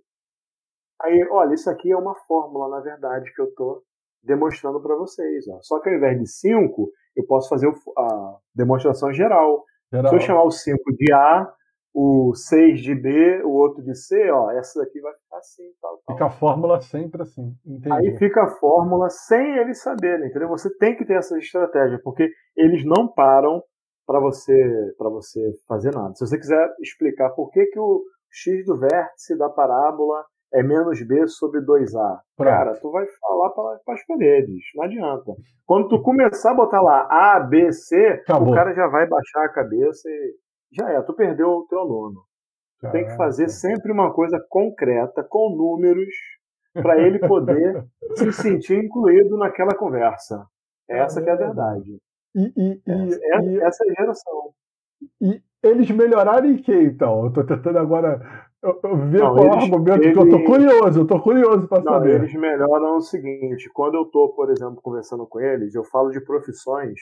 aí, 1.02 1.28
olha, 1.32 1.53
isso 1.53 1.69
aqui 1.69 1.91
é 1.91 1.98
uma 1.98 2.15
fórmula, 2.28 2.78
na 2.78 2.80
verdade, 2.82 3.34
que 3.34 3.41
eu 3.41 3.45
estou 3.45 3.82
demonstrando 4.24 4.82
para 4.82 4.95
vocês. 4.95 5.48
Ó. 5.48 5.60
Só 5.61 5.80
que 5.80 5.90
ao 5.90 5.95
invés 5.95 6.19
de 6.19 6.28
cinco, 6.28 6.91
eu 7.15 7.26
posso 7.26 7.49
fazer 7.49 7.68
a 7.98 8.38
demonstração 8.53 9.11
geral. 9.14 9.64
geral. 9.91 10.10
Se 10.10 10.15
eu 10.15 10.19
chamar 10.19 10.44
o 10.44 10.52
5 10.52 10.78
de 10.98 11.14
A, 11.14 11.52
o 11.94 12.36
6 12.36 12.82
de 12.82 12.94
B, 12.94 13.41
o 13.44 13.49
outro 13.49 13.84
de 13.84 13.95
C, 13.95 14.30
ó, 14.30 14.52
essa 14.52 14.80
daqui 14.80 14.99
vai 15.02 15.14
ficar 15.14 15.38
assim, 15.38 15.64
tal, 15.82 15.99
tal. 16.06 16.15
Fica 16.15 16.26
a 16.28 16.30
fórmula 16.30 16.80
sempre 16.80 17.24
assim. 17.24 17.56
Entendi. 17.65 17.91
Aí 17.91 18.18
fica 18.18 18.44
a 18.44 18.52
fórmula 18.60 19.10
sem 19.10 19.57
eles 19.57 19.82
saberem, 19.82 20.28
entendeu? 20.28 20.48
Você 20.49 20.69
tem 20.78 20.95
que 20.95 21.06
ter 21.06 21.15
essa 21.15 21.38
estratégia, 21.40 21.99
porque 22.03 22.30
eles 22.56 22.86
não 22.86 23.07
param 23.07 23.64
para 24.06 24.19
você 24.19 24.53
para 24.98 25.10
você 25.10 25.41
fazer 25.68 25.94
nada. 25.94 26.14
Se 26.14 26.26
você 26.26 26.38
quiser 26.38 26.72
explicar 26.82 27.32
por 27.32 27.49
que, 27.49 27.65
que 27.65 27.80
o 27.80 28.03
x 28.32 28.64
do 28.65 28.78
vértice 28.78 29.36
da 29.38 29.49
parábola 29.49 30.24
é 30.53 30.64
menos 30.64 31.02
b 31.06 31.28
sobre 31.28 31.61
2a, 31.61 32.19
Pronto. 32.36 32.49
cara, 32.49 32.76
tu 32.80 32.91
vai 32.91 33.06
falar 33.19 33.49
para 33.49 33.94
as 33.94 34.06
paredes, 34.06 34.64
não 34.76 34.86
adianta. 34.86 35.34
Quando 35.65 35.90
tu 35.90 36.02
começar 36.02 36.52
a 36.52 36.56
botar 36.56 36.82
lá 36.82 37.07
A, 37.10 37.40
B, 37.40 37.72
C, 37.72 37.95
Acabou. 38.24 38.52
o 38.52 38.56
cara 38.56 38.74
já 38.74 38.88
vai 38.88 39.07
baixar 39.07 39.45
a 39.45 39.53
cabeça 39.53 40.10
e 40.10 40.36
já 40.72 40.90
é, 40.90 41.02
tu 41.02 41.14
perdeu 41.14 41.49
o 41.49 41.68
teu 41.68 41.80
aluno. 41.80 42.22
Tu 42.80 42.91
tem 42.91 43.06
que 43.06 43.15
fazer 43.18 43.49
sempre 43.49 43.91
uma 43.91 44.14
coisa 44.14 44.40
concreta, 44.49 45.26
com 45.28 45.56
números, 45.56 46.14
para 46.74 46.99
ele 46.99 47.19
poder 47.19 47.84
se 48.15 48.32
sentir 48.32 48.84
incluído 48.84 49.36
naquela 49.38 49.76
conversa. 49.76 50.45
Essa 50.88 51.22
que 51.22 51.30
é 51.30 51.34
a 51.34 51.38
verdade. 51.38 51.98
E, 52.36 52.53
e, 52.56 52.82
essa, 52.88 53.19
é, 53.24 53.41
e, 53.41 53.60
essa 53.60 53.84
é 53.84 53.91
a 53.91 53.94
geração. 54.02 54.53
E 55.22 55.41
eles 55.64 55.90
melhoraram 55.90 56.49
em 56.49 56.57
que, 56.57 56.74
então? 56.74 57.26
Eu 57.26 57.34
tô 57.34 57.44
tentando 57.44 57.80
agora 57.80 58.47
ver 58.63 59.19
não, 59.19 59.35
qual 59.35 59.45
eles, 59.45 59.63
argumento 59.63 60.03
eles, 60.03 60.13
que 60.13 60.19
eu 60.19 60.29
tô 60.29 60.43
curioso, 60.45 60.99
eu 60.99 61.07
tô 61.07 61.21
curioso 61.21 61.67
para 61.67 61.84
saber. 61.84 62.15
Eles 62.15 62.34
melhoram 62.34 62.97
o 62.97 63.01
seguinte, 63.01 63.69
quando 63.73 63.95
eu 63.95 64.05
tô, 64.05 64.29
por 64.29 64.49
exemplo, 64.49 64.81
conversando 64.81 65.27
com 65.27 65.39
eles, 65.39 65.75
eu 65.75 65.84
falo 65.84 66.09
de 66.09 66.19
profissões 66.21 66.99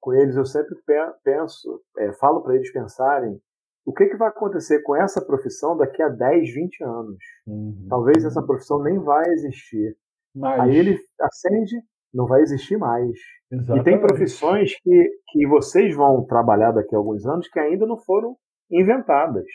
com 0.00 0.12
eles, 0.12 0.36
eu 0.36 0.44
sempre 0.44 0.76
penso, 1.24 1.80
é, 1.98 2.12
falo 2.14 2.42
para 2.42 2.54
eles 2.54 2.72
pensarem 2.72 3.40
o 3.84 3.92
que, 3.92 4.06
que 4.06 4.16
vai 4.16 4.28
acontecer 4.28 4.82
com 4.82 4.96
essa 4.96 5.24
profissão 5.24 5.76
daqui 5.76 6.02
a 6.02 6.08
10, 6.08 6.54
20 6.54 6.84
anos. 6.84 7.18
Uhum. 7.46 7.86
Talvez 7.88 8.24
essa 8.24 8.42
profissão 8.42 8.82
nem 8.82 8.98
vai 8.98 9.24
existir. 9.30 9.96
Mas... 10.34 10.60
Aí 10.60 10.76
ele 10.76 10.98
acende, 11.20 11.76
não 12.12 12.26
vai 12.26 12.42
existir 12.42 12.76
mais. 12.76 13.12
Exatamente. 13.50 13.80
E 13.80 13.84
tem 13.84 14.00
profissões 14.00 14.72
que, 14.80 15.10
que 15.28 15.46
vocês 15.46 15.94
vão 15.94 16.24
trabalhar 16.24 16.72
daqui 16.72 16.94
a 16.96 16.98
alguns 16.98 17.24
anos 17.26 17.48
que 17.48 17.60
ainda 17.60 17.86
não 17.86 17.96
foram 17.96 18.36
inventadas. 18.70 19.46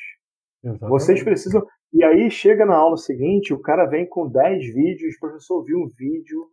Exatamente. 0.63 0.89
Vocês 0.89 1.23
precisam. 1.23 1.65
E 1.93 2.03
aí 2.03 2.29
chega 2.31 2.65
na 2.65 2.75
aula 2.75 2.97
seguinte, 2.97 3.53
o 3.53 3.59
cara 3.59 3.85
vem 3.85 4.07
com 4.07 4.29
10 4.29 4.73
vídeos, 4.73 5.15
o 5.15 5.19
professor 5.19 5.63
viu 5.63 5.79
um 5.79 5.89
vídeo 5.97 6.47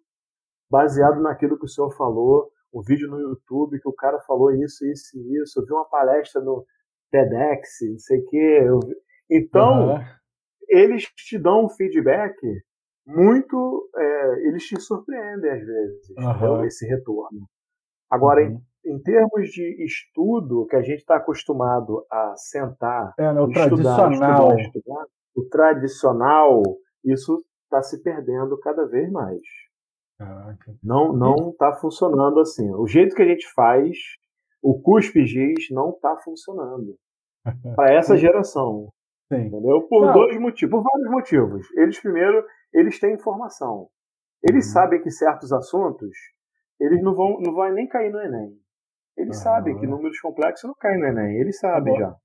baseado 0.71 1.21
naquilo 1.21 1.59
que 1.59 1.65
o 1.65 1.69
senhor 1.69 1.91
falou, 1.97 2.51
um 2.75 2.83
vídeo 2.83 3.09
no 3.09 3.19
YouTube 3.19 3.81
que 3.81 3.89
o 3.89 3.93
cara 3.93 4.21
falou 4.21 4.53
isso, 4.53 4.85
isso 4.87 5.17
e 5.17 5.43
isso, 5.43 5.61
eu 5.61 5.65
vi 5.65 5.73
uma 5.73 5.89
palestra 5.89 6.43
no 6.43 6.67
TEDx, 7.11 7.69
não 7.91 7.99
sei 7.99 8.21
o 8.21 8.27
quê. 8.27 8.61
Eu... 8.65 8.81
Então, 9.31 9.95
uhum. 9.95 10.05
eles 10.69 11.05
te 11.05 11.39
dão 11.39 11.67
um 11.67 11.69
feedback 11.69 12.37
muito. 13.07 13.91
É, 13.97 14.49
eles 14.49 14.65
te 14.65 14.81
surpreendem 14.81 15.51
às 15.51 15.65
vezes, 15.65 16.11
uhum. 16.11 16.65
esse 16.65 16.87
retorno. 16.87 17.49
Agora, 18.11 18.43
uhum. 18.43 18.61
Em, 18.90 18.98
termos 19.01 19.51
de 19.51 19.85
estudo, 19.85 20.66
que 20.66 20.77
a 20.77 20.82
gente 20.82 20.98
está 20.98 21.16
acostumado 21.16 22.05
a 22.10 22.35
sentar, 22.36 23.15
é, 23.19 23.32
né, 23.32 23.40
o 23.40 23.48
estudar, 23.48 23.97
tradicional. 23.97 24.56
Estudar, 24.56 24.60
estudar, 24.60 25.06
o 25.36 25.48
tradicional, 25.48 26.62
isso 27.05 27.44
está 27.65 27.82
se 27.82 28.02
perdendo 28.02 28.59
cada 28.59 28.86
vez 28.86 29.10
mais. 29.10 29.40
Caraca. 30.19 30.74
Não 30.82 31.12
não 31.12 31.51
está 31.51 31.74
funcionando 31.74 32.40
assim. 32.40 32.69
O 32.74 32.86
jeito 32.86 33.15
que 33.15 33.23
a 33.23 33.28
gente 33.28 33.47
faz, 33.55 33.97
o 34.60 34.81
cuspe 34.81 35.24
giz 35.24 35.70
não 35.70 35.90
está 35.90 36.16
funcionando 36.16 36.97
para 37.77 37.94
essa 37.94 38.16
geração. 38.16 38.89
Sim. 39.32 39.47
Entendeu? 39.47 39.82
Por 39.82 40.06
não. 40.06 40.12
dois 40.15 40.40
motivos, 40.40 40.70
por 40.70 40.82
vários 40.82 41.10
motivos. 41.10 41.66
Eles 41.77 42.01
primeiro, 42.01 42.44
eles 42.73 42.98
têm 42.98 43.15
informação. 43.15 43.89
Eles 44.43 44.66
uhum. 44.66 44.73
sabem 44.73 45.02
que 45.02 45.10
certos 45.10 45.52
assuntos 45.52 46.10
eles 46.81 47.02
não 47.02 47.15
vão 47.15 47.40
não 47.40 47.55
vai 47.55 47.73
nem 47.73 47.86
cair 47.86 48.10
no 48.10 48.20
ENEM. 48.20 48.56
Eles 49.19 49.36
uhum. 49.39 49.43
sabem 49.43 49.78
que 49.78 49.86
números 49.86 50.19
complexos 50.20 50.69
não 50.69 50.74
caem 50.78 51.01
no 51.01 51.07
ENEM, 51.07 51.40
eles 51.40 51.59
sabem 51.59 51.93
uhum. 51.93 51.99
já. 51.99 52.16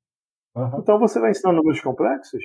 Então 0.78 0.99
você 0.99 1.20
vai 1.20 1.32
ensinar 1.32 1.52
números 1.52 1.82
complexos? 1.82 2.44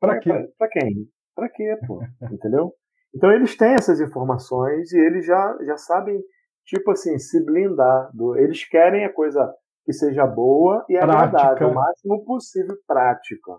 Para 0.00 0.18
quê? 0.18 0.52
Para 0.58 0.68
quem? 0.68 1.08
Para 1.34 1.48
quê, 1.48 1.78
pô? 1.86 2.02
Entendeu? 2.30 2.74
Então 3.14 3.30
eles 3.30 3.56
têm 3.56 3.74
essas 3.74 4.00
informações 4.00 4.92
e 4.92 4.98
eles 4.98 5.24
já, 5.24 5.56
já 5.64 5.76
sabem, 5.76 6.20
tipo 6.64 6.90
assim, 6.90 7.16
se 7.18 7.44
blindar. 7.44 8.10
Do, 8.12 8.36
eles 8.36 8.68
querem 8.68 9.04
a 9.04 9.12
coisa 9.12 9.54
que 9.84 9.92
seja 9.92 10.26
boa 10.26 10.84
e 10.88 10.96
agradável, 10.96 11.68
o 11.68 11.74
máximo 11.74 12.24
possível 12.24 12.76
prática. 12.86 13.52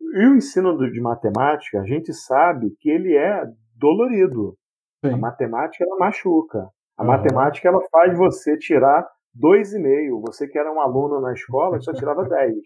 E 0.00 0.26
o 0.26 0.36
ensino 0.36 0.76
de 0.90 1.00
matemática, 1.00 1.80
a 1.80 1.84
gente 1.84 2.12
sabe 2.12 2.74
que 2.80 2.90
ele 2.90 3.16
é 3.16 3.44
dolorido. 3.76 4.56
Sim. 5.04 5.12
A 5.12 5.16
matemática, 5.16 5.84
ela 5.84 5.98
machuca. 5.98 6.68
A 6.96 7.02
uhum. 7.02 7.08
matemática, 7.08 7.68
ela 7.68 7.80
faz 7.90 8.16
você 8.16 8.56
tirar 8.56 9.06
dois 9.34 9.72
e 9.72 9.78
meio. 9.78 10.20
Você 10.20 10.46
que 10.48 10.58
era 10.58 10.72
um 10.72 10.80
aluno 10.80 11.20
na 11.20 11.32
escola, 11.32 11.80
só 11.80 11.92
tirava 11.92 12.24
dez. 12.24 12.56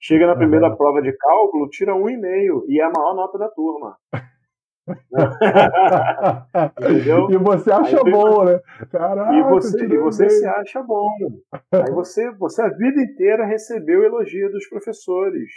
Chega 0.00 0.26
na 0.26 0.36
primeira 0.36 0.68
uhum. 0.68 0.76
prova 0.76 1.00
de 1.00 1.12
cálculo, 1.16 1.68
tira 1.70 1.94
um 1.94 2.08
e 2.08 2.16
meio 2.16 2.64
e 2.68 2.80
é 2.80 2.84
a 2.84 2.90
maior 2.90 3.14
nota 3.14 3.38
da 3.38 3.48
turma. 3.48 3.96
Entendeu? 6.78 7.30
E 7.30 7.38
você 7.38 7.72
acha 7.72 7.96
aí, 8.04 8.12
bom, 8.12 8.44
né? 8.44 8.60
Caraca, 8.90 9.32
e 9.32 9.42
você, 9.44 9.82
e 9.82 9.96
você 9.96 10.28
se 10.28 10.46
acha 10.46 10.82
bom. 10.82 11.08
Aí 11.72 11.90
você, 11.90 12.30
você 12.32 12.60
a 12.60 12.68
vida 12.68 13.00
inteira 13.00 13.46
recebeu 13.46 14.04
elogio 14.04 14.50
dos 14.50 14.68
professores. 14.68 15.50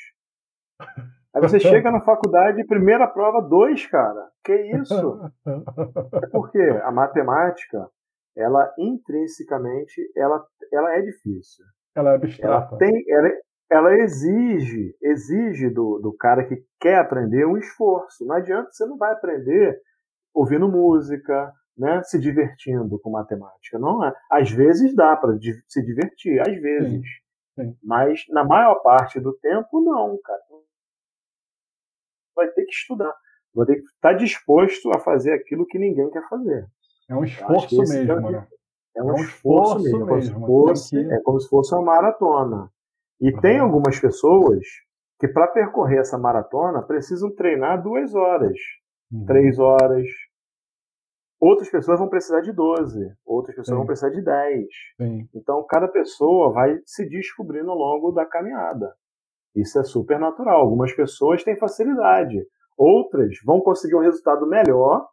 Aí 1.35 1.41
você 1.41 1.59
chega 1.59 1.91
na 1.91 1.99
faculdade, 2.01 2.65
primeira 2.65 3.05
prova, 3.05 3.41
dois, 3.41 3.85
cara. 3.87 4.29
Que 4.43 4.53
isso? 4.77 5.19
É 5.45 6.27
porque 6.31 6.61
a 6.83 6.91
matemática, 6.91 7.89
ela 8.37 8.71
intrinsecamente, 8.77 9.99
ela, 10.15 10.45
ela 10.71 10.95
é 10.95 11.01
difícil. 11.01 11.65
Ela 11.95 12.11
é 12.11 12.15
abstrata. 12.15 12.75
Ela, 12.75 12.77
tem, 12.77 13.03
ela, 13.09 13.29
ela 13.69 13.95
exige, 13.95 14.95
exige 15.01 15.69
do, 15.69 15.99
do 15.99 16.15
cara 16.15 16.45
que 16.45 16.63
quer 16.79 16.99
aprender 16.99 17.45
um 17.45 17.57
esforço. 17.57 18.25
Não 18.25 18.35
adianta, 18.35 18.71
você 18.71 18.85
não 18.85 18.97
vai 18.97 19.11
aprender 19.11 19.81
ouvindo 20.33 20.69
música, 20.69 21.51
né, 21.75 22.01
se 22.03 22.19
divertindo 22.19 22.99
com 22.99 23.09
matemática. 23.09 23.79
Não 23.79 24.05
é. 24.05 24.13
Às 24.31 24.51
vezes 24.51 24.95
dá 24.95 25.15
para 25.15 25.33
se 25.67 25.83
divertir, 25.83 26.39
às 26.39 26.61
vezes. 26.61 27.01
Sim, 27.55 27.63
sim. 27.63 27.77
Mas 27.83 28.23
na 28.29 28.45
maior 28.45 28.75
parte 28.83 29.19
do 29.19 29.33
tempo, 29.33 29.81
não, 29.81 30.19
cara. 30.23 30.41
Vai 32.35 32.47
ter 32.49 32.65
que 32.65 32.71
estudar. 32.71 33.13
Vai 33.51 33.65
ter 33.65 33.77
que 33.77 33.87
estar 33.87 34.13
disposto 34.13 34.91
a 34.95 34.99
fazer 34.99 35.33
aquilo 35.33 35.65
que 35.65 35.79
ninguém 35.79 36.07
quer 36.11 36.27
fazer. 36.29 36.67
É 37.09 37.15
um 37.15 37.23
esforço 37.23 37.77
mesmo, 37.77 38.11
é, 38.11 38.31
né? 38.31 38.47
É 38.95 39.03
um, 39.03 39.09
é 39.09 39.13
um 39.13 39.15
esforço, 39.15 39.85
esforço, 39.85 40.05
mesmo. 40.05 40.65
mesmo. 40.65 40.69
É, 40.71 41.03
que... 41.03 41.13
é 41.13 41.21
como 41.21 41.39
se 41.39 41.47
fosse 41.49 41.73
uma 41.75 41.83
maratona. 41.83 42.69
E 43.21 43.33
uhum. 43.33 43.41
tem 43.41 43.59
algumas 43.59 43.99
pessoas 43.99 44.65
que, 45.19 45.27
para 45.27 45.47
percorrer 45.47 45.99
essa 45.99 46.17
maratona, 46.17 46.81
precisam 46.81 47.33
treinar 47.33 47.81
duas 47.81 48.13
horas, 48.13 48.57
uhum. 49.11 49.25
três 49.25 49.57
horas. 49.57 50.07
Outras 51.39 51.69
pessoas 51.69 51.99
vão 51.99 52.09
precisar 52.09 52.41
de 52.41 52.51
12, 52.51 53.13
outras 53.23 53.55
pessoas 53.55 53.67
Sim. 53.67 53.75
vão 53.75 53.85
precisar 53.85 54.09
de 54.09 54.21
10. 54.23 54.65
Sim. 54.97 55.29
Então, 55.35 55.63
cada 55.69 55.87
pessoa 55.87 56.51
vai 56.51 56.79
se 56.83 57.07
descobrindo 57.07 57.69
ao 57.69 57.77
longo 57.77 58.11
da 58.11 58.25
caminhada. 58.25 58.95
Isso 59.55 59.79
é 59.79 59.83
super 59.83 60.19
natural. 60.19 60.61
Algumas 60.61 60.93
pessoas 60.93 61.43
têm 61.43 61.57
facilidade, 61.57 62.43
outras 62.75 63.37
vão 63.45 63.61
conseguir 63.61 63.95
um 63.95 64.01
resultado 64.01 64.47
melhor, 64.47 65.07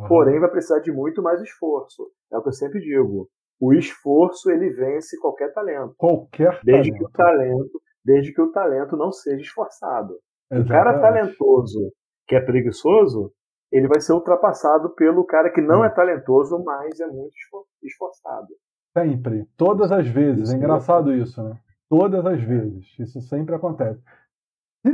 uhum. 0.00 0.08
porém 0.08 0.40
vai 0.40 0.50
precisar 0.50 0.80
de 0.80 0.92
muito 0.92 1.22
mais 1.22 1.40
esforço. 1.40 2.10
É 2.32 2.38
o 2.38 2.42
que 2.42 2.48
eu 2.48 2.52
sempre 2.52 2.80
digo 2.80 3.28
o 3.60 3.74
esforço 3.74 4.50
ele 4.50 4.70
vence 4.70 5.18
qualquer 5.20 5.52
talento. 5.52 5.94
Qualquer 5.98 6.58
desde 6.64 6.90
talento. 6.90 6.98
que 6.98 7.04
o 7.04 7.10
talento, 7.10 7.82
desde 8.02 8.32
que 8.32 8.40
o 8.40 8.50
talento 8.50 8.96
não 8.96 9.12
seja 9.12 9.42
esforçado. 9.42 10.18
Exatamente. 10.50 10.66
O 10.66 10.68
cara 10.68 11.00
talentoso 11.00 11.92
que 12.26 12.34
é 12.34 12.40
preguiçoso, 12.40 13.32
ele 13.70 13.86
vai 13.86 14.00
ser 14.00 14.14
ultrapassado 14.14 14.90
pelo 14.94 15.24
cara 15.24 15.50
que 15.50 15.60
não 15.60 15.84
é 15.84 15.90
talentoso, 15.90 16.62
mas 16.64 16.98
é 16.98 17.06
muito 17.06 17.34
esforçado. 17.82 18.48
Sempre, 18.96 19.46
todas 19.56 19.92
as 19.92 20.08
vezes. 20.08 20.44
Isso 20.44 20.54
é 20.54 20.56
engraçado 20.56 21.12
isso, 21.12 21.42
né? 21.42 21.56
Todas 21.88 22.24
as 22.24 22.42
vezes. 22.42 22.98
Isso 22.98 23.20
sempre 23.20 23.54
acontece. 23.54 24.02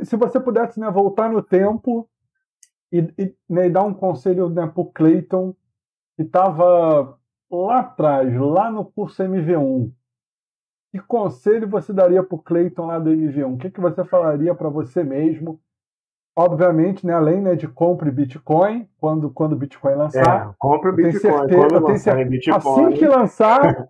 Se 0.02 0.16
você 0.16 0.40
pudesse 0.40 0.80
né, 0.80 0.90
voltar 0.90 1.30
no 1.30 1.42
tempo 1.42 2.08
e, 2.92 2.98
e 3.18 3.34
né, 3.48 3.68
dar 3.68 3.82
um 3.82 3.94
conselho 3.94 4.48
né, 4.48 4.66
para 4.66 4.80
o 4.80 4.90
Clayton, 4.90 5.54
que 6.16 6.22
estava 6.22 7.18
lá 7.50 7.80
atrás, 7.80 8.34
lá 8.34 8.70
no 8.70 8.84
curso 8.84 9.22
MV1, 9.22 9.92
que 10.92 11.00
conselho 11.00 11.68
você 11.68 11.92
daria 11.92 12.22
para 12.22 12.36
o 12.36 12.42
Cleiton 12.42 12.86
lá 12.86 12.98
do 12.98 13.10
MV1? 13.10 13.54
O 13.54 13.58
que, 13.58 13.70
que 13.70 13.80
você 13.80 14.04
falaria 14.04 14.54
para 14.54 14.68
você 14.68 15.02
mesmo? 15.02 15.60
Obviamente, 16.38 17.06
né, 17.06 17.14
além 17.14 17.40
né, 17.40 17.54
de 17.54 17.66
compre 17.66 18.10
Bitcoin, 18.10 18.86
quando, 18.98 19.30
quando 19.30 19.54
o 19.54 19.56
Bitcoin 19.56 19.94
lançar. 19.94 20.50
É, 20.50 20.54
compre 20.58 20.92
Bitcoin. 20.92 21.20
Certeza, 21.20 21.68
quando 21.68 21.84
tenho 21.86 21.98
certeza, 21.98 22.30
Bitcoin. 22.30 22.56
Assim 22.56 22.98
que 22.98 23.06
lançar, 23.06 23.88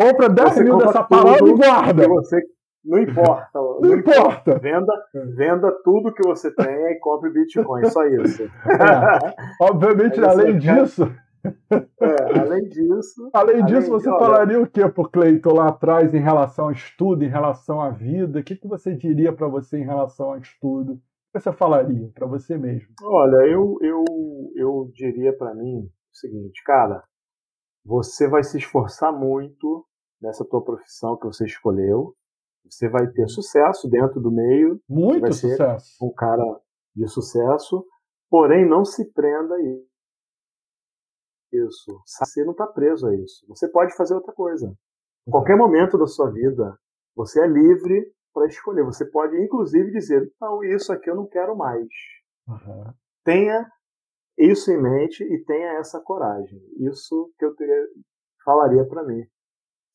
compra 0.00 0.28
10 0.30 0.62
mil 0.62 0.78
dessa 0.78 1.02
palavra 1.02 1.48
e 1.48 1.54
guarda. 1.54 2.08
Você, 2.08 2.40
não 2.84 2.98
importa. 2.98 3.50
Não, 3.54 3.80
não 3.80 3.94
importa. 3.94 4.20
importa. 4.20 4.58
Venda, 4.58 4.92
venda 5.36 5.72
tudo 5.84 6.12
que 6.12 6.26
você 6.26 6.50
tem 6.54 6.92
e 6.92 6.98
compre 7.00 7.30
Bitcoin, 7.30 7.84
só 7.86 8.04
isso. 8.06 8.44
É. 8.44 9.34
Obviamente, 9.60 10.20
além 10.24 10.58
disso. 10.58 11.10
É, 11.70 12.38
além 12.40 12.68
disso. 12.68 13.30
Além 13.32 13.64
disso, 13.64 13.90
você 13.90 14.08
olha, 14.08 14.18
falaria 14.18 14.60
o 14.60 14.66
que 14.66 14.86
pro 14.88 15.08
Cleiton 15.08 15.54
lá 15.54 15.68
atrás 15.68 16.12
em 16.14 16.20
relação 16.20 16.66
ao 16.66 16.72
estudo, 16.72 17.24
em 17.24 17.28
relação 17.28 17.80
à 17.80 17.90
vida? 17.90 18.40
O 18.40 18.42
que, 18.42 18.56
que 18.56 18.68
você 18.68 18.94
diria 18.94 19.32
para 19.32 19.48
você 19.48 19.78
em 19.78 19.84
relação 19.84 20.30
ao 20.30 20.38
estudo? 20.38 20.94
O 20.94 20.96
que 21.32 21.40
você 21.40 21.52
falaria 21.52 22.10
para 22.14 22.26
você 22.26 22.56
mesmo? 22.56 22.88
Olha, 23.02 23.46
eu, 23.46 23.76
eu, 23.82 24.04
eu 24.56 24.90
diria 24.94 25.36
para 25.36 25.54
mim 25.54 25.80
o 25.80 26.16
seguinte, 26.16 26.62
cara, 26.64 27.02
você 27.84 28.28
vai 28.28 28.42
se 28.42 28.58
esforçar 28.58 29.12
muito 29.12 29.86
nessa 30.20 30.44
tua 30.44 30.62
profissão 30.62 31.16
que 31.16 31.26
você 31.26 31.44
escolheu. 31.44 32.14
Você 32.70 32.88
vai 32.88 33.06
ter 33.08 33.28
sucesso 33.28 33.88
dentro 33.88 34.20
do 34.20 34.30
meio. 34.30 34.80
Muito 34.88 35.22
vai 35.22 35.32
sucesso. 35.32 35.96
Ser 35.96 36.04
um 36.04 36.12
cara 36.12 36.44
de 36.94 37.08
sucesso. 37.08 37.84
Porém, 38.30 38.68
não 38.68 38.84
se 38.84 39.10
prenda 39.12 39.54
a 39.54 39.62
isso. 41.52 42.02
Você 42.06 42.44
não 42.44 42.52
está 42.52 42.66
preso 42.66 43.06
a 43.06 43.14
isso. 43.14 43.46
Você 43.48 43.68
pode 43.68 43.96
fazer 43.96 44.14
outra 44.14 44.32
coisa. 44.34 44.72
Em 45.26 45.30
qualquer 45.30 45.56
momento 45.56 45.96
da 45.98 46.06
sua 46.06 46.30
vida, 46.30 46.78
você 47.16 47.42
é 47.42 47.46
livre 47.46 48.12
para 48.32 48.46
escolher. 48.46 48.84
Você 48.84 49.06
pode, 49.06 49.36
inclusive, 49.42 49.90
dizer: 49.90 50.30
não, 50.40 50.62
isso 50.62 50.92
aqui 50.92 51.10
eu 51.10 51.16
não 51.16 51.26
quero 51.26 51.56
mais. 51.56 51.88
Uhum. 52.46 52.92
Tenha 53.24 53.70
isso 54.36 54.70
em 54.70 54.80
mente 54.80 55.24
e 55.24 55.44
tenha 55.44 55.78
essa 55.78 56.00
coragem. 56.00 56.60
Isso 56.78 57.32
que 57.38 57.44
eu 57.44 57.54
teria, 57.56 57.86
falaria 58.44 58.86
para 58.86 59.04
mim 59.04 59.26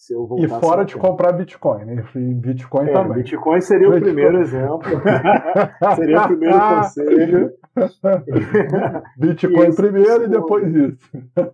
se 0.04 0.14
eu 0.14 0.28
E 0.38 0.48
fora 0.50 0.84
de 0.84 0.98
comprar 0.98 1.32
Bitcoin, 1.32 1.86
né? 1.86 2.06
Bitcoin 2.14 2.90
é, 2.90 2.94
também. 2.94 3.24
Bitcoin 3.24 3.62
seria 3.62 3.90
Bitcoin. 3.90 4.00
o 4.00 4.04
primeiro 4.04 4.42
exemplo. 4.42 4.90
seria 5.96 6.22
o 6.22 6.28
primeiro 6.28 6.60
conselho. 6.60 7.54
Bitcoin 9.18 9.70
isso, 9.70 9.78
primeiro 9.78 10.26
e 10.26 10.28
depois 10.28 10.76
isso. 10.76 10.98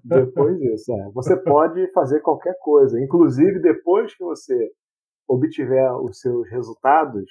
Depois 0.04 0.60
isso, 0.62 0.92
é. 0.94 1.12
Você 1.14 1.38
pode 1.38 1.92
fazer 1.92 2.22
qualquer 2.22 2.56
coisa. 2.60 3.00
Inclusive, 3.00 3.60
depois 3.60 4.16
que 4.16 4.24
você 4.24 4.72
obtiver 5.28 5.92
os 6.02 6.20
seus 6.20 6.50
resultados 6.50 7.26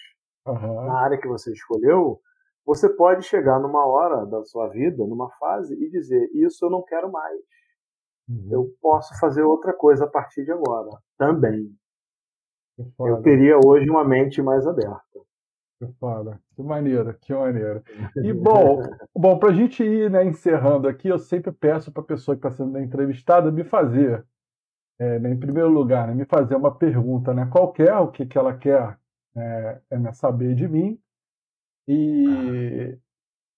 uhum. 0.46 0.86
na 0.86 1.00
área 1.00 1.18
que 1.18 1.26
você 1.26 1.52
escolheu, 1.52 2.20
você 2.64 2.88
pode 2.88 3.24
chegar 3.24 3.58
numa 3.58 3.84
hora 3.84 4.24
da 4.24 4.44
sua 4.44 4.68
vida, 4.68 5.04
numa 5.04 5.28
fase, 5.40 5.74
e 5.74 5.90
dizer: 5.90 6.30
Isso 6.32 6.64
eu 6.64 6.70
não 6.70 6.82
quero 6.82 7.10
mais. 7.10 7.40
Uhum. 8.28 8.48
Eu 8.50 8.74
posso 8.80 9.18
fazer 9.18 9.42
outra 9.42 9.72
coisa 9.72 10.04
a 10.04 10.08
partir 10.08 10.44
de 10.44 10.52
agora 10.52 10.90
também. 11.16 11.72
Eu 12.98 13.22
teria 13.22 13.58
hoje 13.58 13.88
uma 13.90 14.04
mente 14.04 14.40
mais 14.40 14.66
aberta. 14.66 15.02
Que 15.78 15.86
foda. 15.98 16.40
Que 16.54 16.62
maneiro, 16.62 17.16
que 17.20 17.32
maneiro. 17.32 17.82
E 18.16 18.32
bom, 18.34 18.82
bom 19.14 19.38
para 19.38 19.50
a 19.50 19.52
gente 19.52 19.82
ir 19.82 20.10
né, 20.10 20.24
encerrando 20.24 20.88
aqui, 20.88 21.08
eu 21.08 21.18
sempre 21.18 21.52
peço 21.52 21.92
para 21.92 22.02
a 22.02 22.06
pessoa 22.06 22.36
que 22.36 22.46
está 22.46 22.50
sendo 22.50 22.78
entrevistada 22.78 23.50
me 23.50 23.64
fazer, 23.64 24.24
é, 24.98 25.18
né, 25.20 25.30
em 25.30 25.38
primeiro 25.38 25.68
lugar, 25.68 26.08
né, 26.08 26.14
me 26.14 26.24
fazer 26.24 26.56
uma 26.56 26.74
pergunta 26.74 27.32
né, 27.32 27.48
qualquer, 27.50 27.96
o 27.96 28.10
que, 28.10 28.26
que 28.26 28.36
ela 28.36 28.56
quer 28.56 28.98
é, 29.36 29.80
é 29.90 30.12
saber 30.12 30.56
de 30.56 30.66
mim, 30.68 31.00
e, 31.86 32.98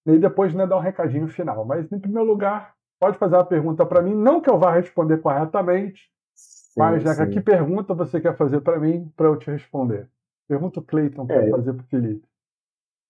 e 0.07 0.19
depois 0.19 0.55
né, 0.55 0.67
dar 0.67 0.77
um 0.77 0.81
recadinho 0.81 1.27
final. 1.27 1.65
Mas, 1.65 1.91
em 1.91 1.99
primeiro 1.99 2.29
lugar, 2.29 2.75
pode 3.01 3.19
fazer 3.19 3.35
uma 3.37 3.47
pergunta 3.47 3.85
para 3.87 4.03
mim, 4.03 4.15
não 4.15 4.41
que 4.41 4.51
eu 4.51 4.59
vá 4.59 4.73
responder 4.73 5.19
corretamente, 5.19 6.03
sim, 6.35 6.79
mas 6.79 7.03
já 7.03 7.27
que 7.27 7.41
pergunta 7.41 7.95
você 7.95 8.21
quer 8.21 8.37
fazer 8.37 8.61
para 8.61 8.79
mim 8.79 9.11
para 9.17 9.27
eu 9.27 9.37
te 9.37 9.51
responder? 9.51 10.07
Pergunta 10.47 10.81
o 10.81 10.83
Cleiton 10.83 11.27
quer 11.27 11.49
é, 11.49 11.51
fazer 11.51 11.73
para 11.73 11.83
o 11.83 11.87
Felipe. 11.87 12.29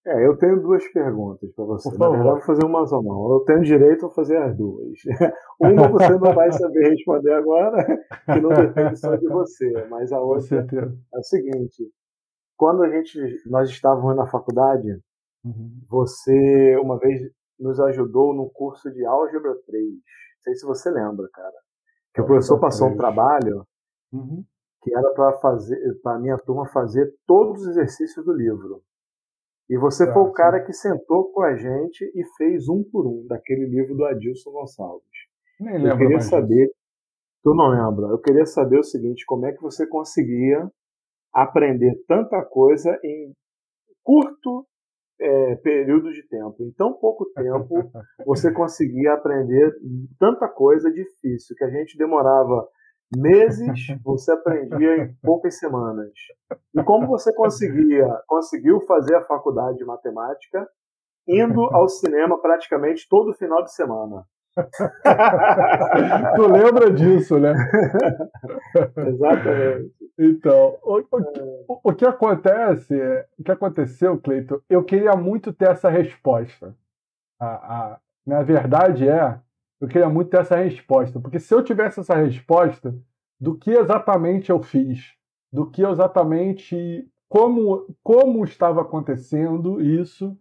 É, 0.07 0.27
eu 0.27 0.37
tenho 0.37 0.61
duas 0.61 0.87
perguntas 0.93 1.51
para 1.53 1.65
você. 1.65 1.91
Na 1.99 2.09
verdade, 2.09 2.31
vou 2.31 2.41
fazer 2.41 2.65
uma 2.65 2.87
só 2.87 3.03
não. 3.03 3.33
Eu 3.33 3.41
tenho 3.41 3.62
direito 3.62 4.07
a 4.07 4.11
fazer 4.11 4.39
as 4.39 4.57
duas. 4.57 4.99
uma 5.61 5.89
você 5.89 6.11
não 6.19 6.35
vai 6.35 6.51
saber 6.53 6.91
responder 6.91 7.33
agora, 7.33 7.85
que 8.25 8.41
não 8.41 8.49
depende 8.49 8.97
só 8.99 9.15
de 9.17 9.27
você. 9.27 9.87
Mas 9.91 10.11
a 10.12 10.21
outra 10.21 10.67
é 11.15 11.19
o 11.19 11.23
seguinte: 11.23 11.91
quando 12.57 12.83
a 12.83 12.89
gente, 12.89 13.19
nós 13.47 13.69
estávamos 13.69 14.17
na 14.17 14.27
faculdade, 14.27 14.99
uhum. 15.45 15.83
você 15.89 16.77
uma 16.77 16.99
vez 16.99 17.31
nos 17.61 17.78
ajudou 17.81 18.35
no 18.35 18.49
curso 18.51 18.91
de 18.91 19.05
Álgebra 19.05 19.55
3. 19.66 19.85
Não 19.91 20.01
sei 20.43 20.55
se 20.55 20.66
você 20.66 20.91
lembra, 20.91 21.28
cara. 21.32 21.57
Que 22.15 22.20
o 22.20 22.27
professor 22.27 22.59
passou 22.59 22.89
um 22.89 22.97
trabalho 22.97 23.66
uhum. 24.12 24.45
que 24.82 24.95
era 24.97 25.11
para 25.15 25.32
fazer, 25.39 26.01
para 26.03 26.19
minha 26.19 26.39
turma 26.39 26.66
fazer 26.69 27.15
todos 27.27 27.62
os 27.62 27.69
exercícios 27.69 28.24
do 28.24 28.32
livro. 28.32 28.82
E 29.69 29.78
você 29.78 30.09
é, 30.09 30.12
foi 30.12 30.23
o 30.23 30.32
cara 30.32 30.61
sim. 30.61 30.66
que 30.66 30.73
sentou 30.73 31.31
com 31.32 31.43
a 31.43 31.55
gente 31.55 32.05
e 32.15 32.24
fez 32.37 32.69
um 32.69 32.82
por 32.82 33.07
um 33.07 33.27
daquele 33.27 33.66
livro 33.66 33.95
do 33.95 34.05
Adilson 34.05 34.51
Gonçalves. 34.51 35.07
Nem 35.61 35.74
lembro 35.74 35.91
Eu 35.91 35.99
queria 35.99 36.20
saber, 36.20 36.66
disso. 36.66 36.74
tu 37.45 37.55
não 37.55 37.69
lembra? 37.69 38.07
Eu 38.07 38.19
queria 38.19 38.47
saber 38.47 38.81
o 38.81 38.85
seguinte, 38.85 39.24
como 39.27 39.47
é 39.47 39.53
que 39.53 39.62
você 39.62 39.87
conseguia 39.87 40.69
aprender 41.32 41.95
tanta 42.09 42.45
coisa 42.45 42.99
em 43.05 43.32
curto 44.03 44.66
é, 45.21 45.57
período 45.57 46.13
de 46.13 46.23
tempo. 46.27 46.57
Em 46.63 46.73
tão 46.73 46.93
pouco 46.95 47.27
tempo, 47.35 47.91
você 48.25 48.53
conseguia 48.53 49.15
aprender 49.15 49.73
tanta 50.19 50.49
coisa 50.49 50.91
difícil 50.91 51.55
que 51.57 51.65
a 51.65 51.71
gente 51.71 51.99
demorava 51.99 52.67
meses, 53.17 53.89
você 54.05 54.33
aprendia 54.33 54.97
em 54.99 55.15
poucas 55.23 55.59
semanas. 55.59 56.13
E 56.75 56.83
como 56.83 57.07
você 57.07 57.35
conseguia, 57.35 58.07
conseguiu 58.27 58.81
fazer 58.83 59.17
a 59.17 59.25
faculdade 59.25 59.79
de 59.79 59.85
matemática 59.85 60.67
indo 61.27 61.63
ao 61.75 61.89
cinema 61.89 62.41
praticamente 62.41 63.09
todo 63.09 63.35
final 63.35 63.63
de 63.65 63.75
semana? 63.75 64.25
tu 66.37 66.47
lembra 66.47 66.91
disso, 66.91 67.39
né? 67.39 67.55
Exatamente. 68.97 69.93
Então, 70.19 70.77
o, 70.83 70.99
o, 71.69 71.81
o, 71.85 71.95
que 71.95 72.05
acontece, 72.05 72.95
o 73.39 73.45
que 73.45 73.51
aconteceu, 73.51 74.21
Cleiton, 74.21 74.61
eu 74.69 74.85
queria 74.85 75.17
muito 75.17 75.53
ter 75.53 75.71
essa 75.71 75.89
resposta. 75.89 76.75
A, 77.39 77.47
a, 77.47 77.99
na 78.27 78.43
verdade 78.43 79.09
é, 79.09 79.39
eu 79.81 79.89
queria 79.89 80.09
muito 80.09 80.31
ter 80.31 80.41
essa 80.41 80.57
resposta, 80.57 81.19
porque 81.19 81.39
se 81.39 81.55
eu 81.55 81.63
tivesse 81.65 82.01
essa 82.01 82.15
resposta 82.15 82.95
do 83.41 83.57
que 83.57 83.71
exatamente 83.71 84.51
eu 84.51 84.63
fiz, 84.63 85.15
do 85.51 85.71
que 85.71 85.83
exatamente 85.83 87.09
como 87.29 87.87
como 88.03 88.45
estava 88.45 88.83
acontecendo 88.83 89.81
isso, 89.81 90.37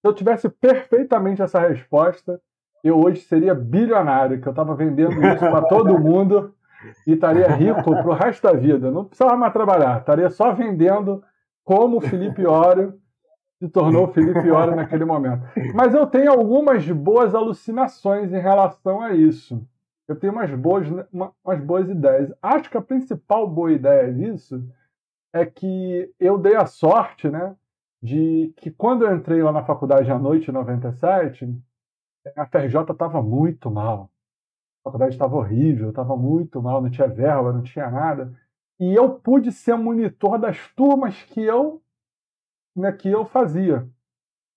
se 0.00 0.08
eu 0.08 0.14
tivesse 0.14 0.48
perfeitamente 0.48 1.42
essa 1.42 1.58
resposta, 1.58 2.40
eu 2.86 2.98
hoje 2.98 3.20
seria 3.22 3.54
bilionário, 3.54 4.40
que 4.40 4.46
eu 4.46 4.50
estava 4.50 4.74
vendendo 4.74 5.12
isso 5.12 5.38
para 5.38 5.62
todo 5.62 5.98
mundo 5.98 6.54
e 7.06 7.12
estaria 7.12 7.48
rico 7.48 7.82
para 7.82 8.08
o 8.08 8.14
resto 8.14 8.42
da 8.42 8.52
vida. 8.52 8.90
Não 8.90 9.04
precisava 9.04 9.36
mais 9.36 9.52
trabalhar, 9.52 9.98
estaria 9.98 10.30
só 10.30 10.52
vendendo 10.52 11.22
como 11.64 11.98
o 11.98 12.00
Felipe 12.00 12.46
Ório 12.46 12.94
se 13.58 13.68
tornou 13.68 14.08
Felipe 14.08 14.50
Ório 14.50 14.76
naquele 14.76 15.04
momento. 15.04 15.42
Mas 15.74 15.94
eu 15.94 16.06
tenho 16.06 16.30
algumas 16.30 16.86
boas 16.90 17.34
alucinações 17.34 18.32
em 18.32 18.38
relação 18.38 19.00
a 19.00 19.12
isso. 19.12 19.66
Eu 20.06 20.14
tenho 20.14 20.32
umas 20.32 20.50
boas, 20.54 20.86
umas 21.12 21.60
boas 21.60 21.88
ideias. 21.88 22.32
Acho 22.40 22.70
que 22.70 22.76
a 22.76 22.82
principal 22.82 23.48
boa 23.48 23.72
ideia 23.72 24.12
disso 24.12 24.62
é 25.32 25.44
que 25.44 26.10
eu 26.20 26.38
dei 26.38 26.54
a 26.54 26.66
sorte, 26.66 27.28
né, 27.28 27.54
de 28.02 28.52
que 28.56 28.70
quando 28.70 29.04
eu 29.04 29.14
entrei 29.14 29.42
lá 29.42 29.52
na 29.52 29.64
faculdade 29.64 30.10
à 30.10 30.18
noite, 30.18 30.50
em 30.50 30.54
97, 30.54 31.52
a 32.34 32.46
FRJ 32.46 32.92
estava 32.92 33.22
muito 33.22 33.70
mal. 33.70 34.10
A 34.80 34.90
faculdade 34.90 35.14
estava 35.14 35.36
horrível, 35.36 35.90
estava 35.90 36.16
muito 36.16 36.62
mal, 36.62 36.80
não 36.80 36.90
tinha 36.90 37.08
verba, 37.08 37.52
não 37.52 37.62
tinha 37.62 37.90
nada. 37.90 38.32
E 38.78 38.94
eu 38.94 39.18
pude 39.18 39.52
ser 39.52 39.76
monitor 39.76 40.38
das 40.38 40.58
turmas 40.74 41.20
que 41.24 41.40
eu, 41.40 41.82
né, 42.74 42.92
que 42.92 43.08
eu 43.08 43.24
fazia. 43.24 43.88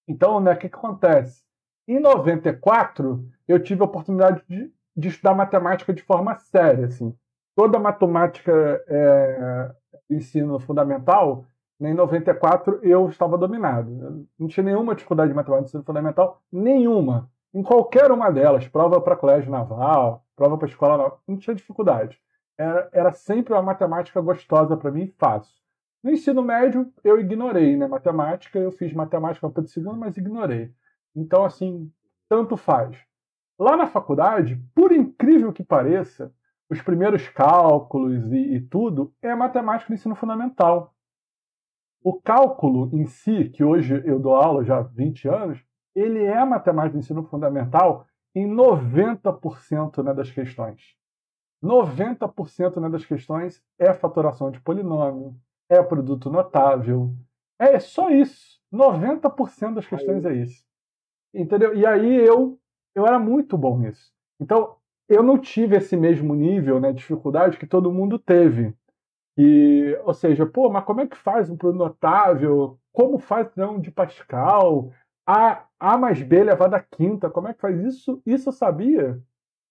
Então, 0.07 0.39
né, 0.39 0.53
o 0.53 0.57
que, 0.57 0.69
que 0.69 0.75
acontece? 0.75 1.43
Em 1.87 1.99
94, 1.99 3.27
eu 3.47 3.61
tive 3.61 3.81
a 3.81 3.85
oportunidade 3.85 4.43
de, 4.47 4.71
de 4.95 5.07
estudar 5.07 5.33
matemática 5.33 5.93
de 5.93 6.03
forma 6.03 6.37
séria. 6.37 6.85
Assim. 6.87 7.15
Toda 7.55 7.77
a 7.77 7.81
matemática 7.81 8.51
é, 8.87 9.71
ensino 10.09 10.59
fundamental, 10.59 11.45
né, 11.79 11.91
em 11.91 11.95
94 11.95 12.79
eu 12.83 13.09
estava 13.09 13.37
dominado. 13.37 13.89
Eu 13.99 14.27
não 14.37 14.47
tinha 14.47 14.63
nenhuma 14.63 14.93
dificuldade 14.93 15.29
de 15.29 15.35
matemática 15.35 15.63
de 15.63 15.69
ensino 15.69 15.83
fundamental, 15.83 16.41
nenhuma 16.51 17.29
em 17.53 17.63
qualquer 17.63 18.11
uma 18.11 18.29
delas, 18.29 18.67
prova 18.67 19.01
para 19.01 19.15
colégio 19.15 19.51
naval, 19.51 20.23
prova 20.35 20.57
para 20.57 20.67
escola 20.67 20.97
não, 20.97 21.17
não 21.27 21.37
tinha 21.37 21.55
dificuldade. 21.55 22.19
Era, 22.57 22.89
era 22.91 23.11
sempre 23.11 23.53
uma 23.53 23.61
matemática 23.61 24.21
gostosa 24.21 24.75
para 24.77 24.91
mim, 24.91 25.13
fácil. 25.17 25.59
No 26.03 26.11
ensino 26.11 26.41
médio, 26.41 26.91
eu 27.03 27.19
ignorei, 27.19 27.75
né? 27.75 27.87
Matemática, 27.87 28.57
eu 28.57 28.71
fiz 28.71 28.93
matemática 28.93 29.49
para 29.49 29.63
o 29.63 29.67
segundo, 29.67 29.97
mas 29.97 30.17
ignorei. 30.17 30.71
Então, 31.15 31.43
assim, 31.43 31.91
tanto 32.29 32.55
faz. 32.55 32.97
Lá 33.57 33.75
na 33.75 33.87
faculdade, 33.87 34.61
por 34.73 34.91
incrível 34.91 35.51
que 35.51 35.63
pareça, 35.63 36.33
os 36.69 36.81
primeiros 36.81 37.27
cálculos 37.29 38.31
e, 38.31 38.55
e 38.55 38.61
tudo 38.61 39.13
é 39.21 39.33
matemática 39.35 39.89
do 39.89 39.95
ensino 39.95 40.15
fundamental. 40.15 40.93
O 42.01 42.13
cálculo 42.21 42.89
em 42.93 43.05
si, 43.05 43.49
que 43.49 43.63
hoje 43.63 44.01
eu 44.05 44.19
dou 44.19 44.35
aula 44.35 44.63
já 44.63 44.77
há 44.77 44.81
20 44.81 45.27
anos, 45.27 45.59
ele 45.95 46.23
é 46.23 46.43
matemática 46.45 46.93
do 46.93 46.99
ensino 46.99 47.23
fundamental 47.23 48.05
em 48.35 48.47
90% 48.47 50.03
né, 50.03 50.13
das 50.13 50.31
questões. 50.31 50.95
90% 51.63 52.79
né, 52.79 52.89
das 52.89 53.05
questões 53.05 53.61
é 53.77 53.93
fatoração 53.93 54.49
de 54.51 54.61
polinômio, 54.61 55.35
é 55.69 55.81
produto 55.81 56.29
notável. 56.29 57.13
É 57.57 57.79
só 57.79 58.09
isso. 58.09 58.59
90% 58.73 59.73
das 59.73 59.87
questões 59.87 60.25
é 60.25 60.33
isso. 60.33 60.63
Entendeu? 61.33 61.75
E 61.75 61.85
aí 61.85 62.15
eu 62.15 62.59
eu 62.95 63.05
era 63.05 63.19
muito 63.19 63.57
bom 63.57 63.77
nisso. 63.77 64.11
Então, 64.39 64.75
eu 65.07 65.23
não 65.23 65.37
tive 65.37 65.77
esse 65.77 65.95
mesmo 65.95 66.35
nível, 66.35 66.79
né, 66.79 66.91
de 66.91 66.97
dificuldade 66.97 67.57
que 67.57 67.65
todo 67.65 67.91
mundo 67.91 68.19
teve. 68.19 68.73
E, 69.37 69.97
ou 70.03 70.13
seja, 70.13 70.45
pô, 70.45 70.69
mas 70.69 70.83
como 70.83 71.01
é 71.01 71.07
que 71.07 71.17
faz 71.17 71.49
um 71.49 71.57
produto 71.57 71.79
notável? 71.79 72.77
Como 72.91 73.17
faz 73.17 73.49
não 73.55 73.79
de 73.79 73.89
Pascal? 73.89 74.91
A, 75.31 75.63
a 75.79 75.95
mais 75.95 76.19
B 76.23 76.37
elevado 76.37 76.75
a 76.75 76.79
quinta, 76.79 77.29
como 77.29 77.47
é 77.47 77.53
que 77.53 77.61
faz 77.61 77.79
isso? 77.79 78.19
Isso 78.25 78.49
eu 78.49 78.53
sabia 78.53 79.21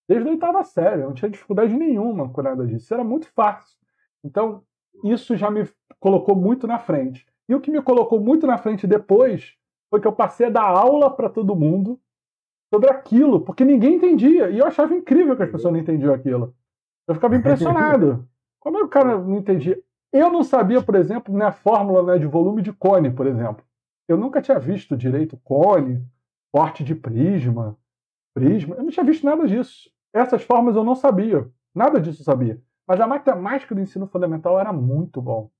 desde 0.08 0.28
a 0.28 0.30
oitava 0.30 0.62
série, 0.62 1.02
eu 1.02 1.08
não 1.08 1.14
tinha 1.14 1.28
dificuldade 1.28 1.74
nenhuma 1.74 2.28
com 2.28 2.40
nada 2.40 2.64
disso, 2.64 2.94
era 2.94 3.02
muito 3.02 3.28
fácil. 3.32 3.76
Então, 4.24 4.62
isso 5.02 5.36
já 5.36 5.50
me 5.50 5.68
colocou 5.98 6.36
muito 6.36 6.66
na 6.66 6.78
frente. 6.78 7.26
E 7.48 7.54
o 7.56 7.60
que 7.60 7.72
me 7.72 7.82
colocou 7.82 8.20
muito 8.20 8.46
na 8.46 8.56
frente 8.56 8.86
depois 8.86 9.54
foi 9.90 10.00
que 10.00 10.06
eu 10.06 10.12
passei 10.12 10.46
a 10.46 10.50
dar 10.50 10.62
aula 10.62 11.10
para 11.10 11.28
todo 11.28 11.56
mundo 11.56 12.00
sobre 12.72 12.88
aquilo, 12.90 13.40
porque 13.40 13.64
ninguém 13.64 13.94
entendia. 13.94 14.50
E 14.50 14.58
eu 14.58 14.66
achava 14.66 14.94
incrível 14.94 15.36
que 15.36 15.42
as 15.42 15.50
pessoas 15.50 15.72
não 15.72 15.80
entendiam 15.80 16.14
aquilo. 16.14 16.54
Eu 17.06 17.14
ficava 17.14 17.34
impressionado. 17.36 18.28
Como 18.60 18.76
é 18.76 18.80
que 18.80 18.86
o 18.86 18.90
cara 18.90 19.18
não 19.18 19.38
entendia? 19.38 19.80
Eu 20.12 20.30
não 20.30 20.42
sabia, 20.42 20.80
por 20.82 20.94
exemplo, 20.94 21.34
né, 21.36 21.46
a 21.46 21.52
fórmula 21.52 22.14
né, 22.14 22.18
de 22.18 22.26
volume 22.26 22.62
de 22.62 22.72
cone, 22.72 23.10
por 23.10 23.26
exemplo. 23.26 23.64
Eu 24.08 24.16
nunca 24.16 24.40
tinha 24.40 24.58
visto 24.58 24.96
direito 24.96 25.36
cone, 25.44 26.02
porte 26.50 26.82
de 26.82 26.94
prisma, 26.94 27.78
prisma. 28.34 28.74
Eu 28.76 28.84
não 28.84 28.90
tinha 28.90 29.04
visto 29.04 29.24
nada 29.24 29.46
disso. 29.46 29.90
Essas 30.12 30.42
formas 30.42 30.74
eu 30.74 30.82
não 30.82 30.94
sabia. 30.94 31.46
Nada 31.74 32.00
disso 32.00 32.22
eu 32.22 32.24
sabia. 32.24 32.60
Mas 32.86 32.98
a 33.00 33.06
matemática 33.06 33.74
do 33.74 33.82
ensino 33.82 34.06
fundamental 34.06 34.58
era 34.58 34.72
muito 34.72 35.20
bom. 35.20 35.50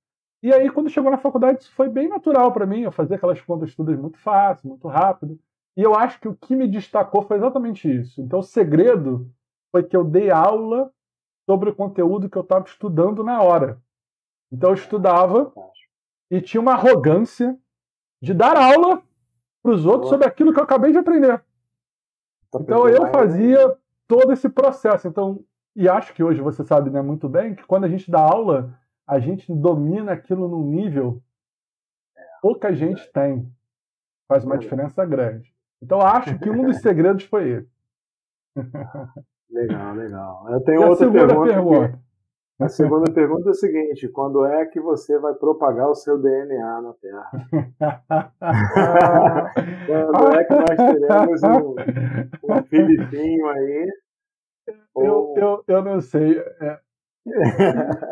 E 0.43 0.53
aí, 0.53 0.71
quando 0.71 0.89
chegou 0.89 1.11
na 1.11 1.19
faculdade, 1.19 1.63
isso 1.63 1.73
foi 1.73 1.91
bem 1.91 2.09
natural 2.09 2.51
para 2.53 2.65
mim. 2.65 2.81
Eu 2.81 2.93
fazia 2.93 3.17
aquelas 3.17 3.41
contas 3.41 3.75
todas 3.75 3.99
muito 3.99 4.19
fácil, 4.19 4.69
muito 4.69 4.89
rápido. 4.89 5.39
E 5.77 5.83
eu 5.83 5.95
acho 5.95 6.19
que 6.19 6.29
o 6.29 6.35
que 6.35 6.57
me 6.57 6.67
destacou 6.67 7.23
foi 7.23 7.37
exatamente 7.37 7.89
isso. 7.89 8.23
Então, 8.23 8.39
o 8.39 8.43
segredo 8.43 9.31
foi 9.71 9.83
que 9.83 9.97
eu 9.97 10.05
dei 10.05 10.31
aula 10.31 10.91
sobre 11.45 11.71
o 11.71 11.75
conteúdo 11.75 12.31
que 12.31 12.39
eu 12.39 12.43
estava 12.43 12.65
estudando 12.65 13.23
na 13.23 13.43
hora. 13.43 13.81
Então, 14.51 14.71
eu 14.71 14.75
estudava 14.75 15.53
e 16.31 16.41
tinha 16.41 16.61
uma 16.61 16.73
arrogância 16.73 17.59
de 18.21 18.35
dar 18.35 18.57
aula 18.57 19.03
para 19.63 19.73
os 19.73 19.87
outros 19.87 20.11
sobre 20.11 20.27
aquilo 20.27 20.53
que 20.53 20.59
eu 20.59 20.65
acabei 20.65 20.93
de 20.93 20.99
aprender. 20.99 21.43
Tá 22.51 22.59
então, 22.61 22.89
eu 22.89 23.11
fazia 23.11 23.77
todo 24.07 24.33
esse 24.33 24.49
processo. 24.49 25.07
Então, 25.07 25.45
e 25.77 25.89
acho 25.89 26.13
que 26.15 26.23
hoje 26.23 26.41
você 26.41 26.65
sabe 26.65 26.91
né, 26.91 27.03
muito 27.03 27.29
bem 27.29 27.55
que 27.55 27.67
quando 27.67 27.85
a 27.85 27.89
gente 27.89 28.11
dá 28.11 28.21
aula, 28.21 28.77
a 29.07 29.19
gente 29.19 29.53
domina 29.53 30.13
aquilo 30.13 30.49
num 30.49 30.65
nível 30.65 31.23
pouca 32.41 32.73
gente 32.73 33.11
tem. 33.13 33.51
Faz 34.27 34.45
uma 34.45 34.59
diferença 34.59 35.05
grande. 35.07 35.53
Então, 35.83 36.01
acho 36.01 36.39
que 36.39 36.51
um 36.51 36.65
dos 36.65 36.79
segredos 36.83 37.25
foi 37.25 37.49
esse. 37.49 37.71
Legal, 39.51 39.95
legal. 39.95 40.51
Eu 40.51 40.61
tenho 40.61 40.83
e 40.83 40.85
outra 40.85 41.11
pergunta. 41.11 41.53
pergunta. 41.53 42.01
A 42.61 42.69
segunda 42.69 43.13
pergunta 43.13 43.51
é 43.51 43.53
a 43.53 43.55
seguinte: 43.55 44.09
quando 44.09 44.45
é 44.45 44.67
que 44.67 44.81
você 44.81 45.17
vai 45.19 45.33
propagar 45.35 45.89
o 45.89 45.95
seu 45.95 46.19
DNA 46.21 46.81
na 46.81 46.93
Terra? 46.95 47.31
quando 49.87 50.35
é 50.35 50.45
que 50.45 50.55
nós 50.55 50.77
teremos 50.77 51.43
um, 51.45 51.77
um 52.53 52.63
filipinho 52.65 53.49
aí? 53.49 53.89
Eu, 54.97 55.35
eu, 55.37 55.65
eu 55.69 55.83
não 55.83 56.01
sei. 56.01 56.39
É, 56.61 56.79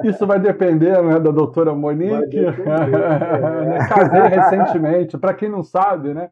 isso 0.05 0.27
vai 0.27 0.39
depender 0.39 1.03
né, 1.03 1.19
da 1.19 1.31
doutora 1.31 1.75
Monique. 1.75 2.39
É. 2.39 2.53
Casei 3.89 4.29
recentemente. 4.29 5.19
Para 5.19 5.35
quem 5.35 5.49
não 5.49 5.65
sabe, 5.65 6.15
né? 6.15 6.31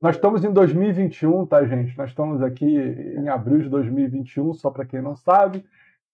Nós 0.00 0.16
estamos 0.16 0.44
em 0.44 0.52
2021, 0.52 1.46
tá, 1.46 1.64
gente? 1.64 1.96
Nós 1.96 2.10
estamos 2.10 2.42
aqui 2.42 2.76
em 2.76 3.28
abril 3.28 3.58
de 3.58 3.68
2021, 3.68 4.52
só 4.54 4.70
para 4.70 4.84
quem 4.84 5.00
não 5.00 5.16
sabe. 5.16 5.64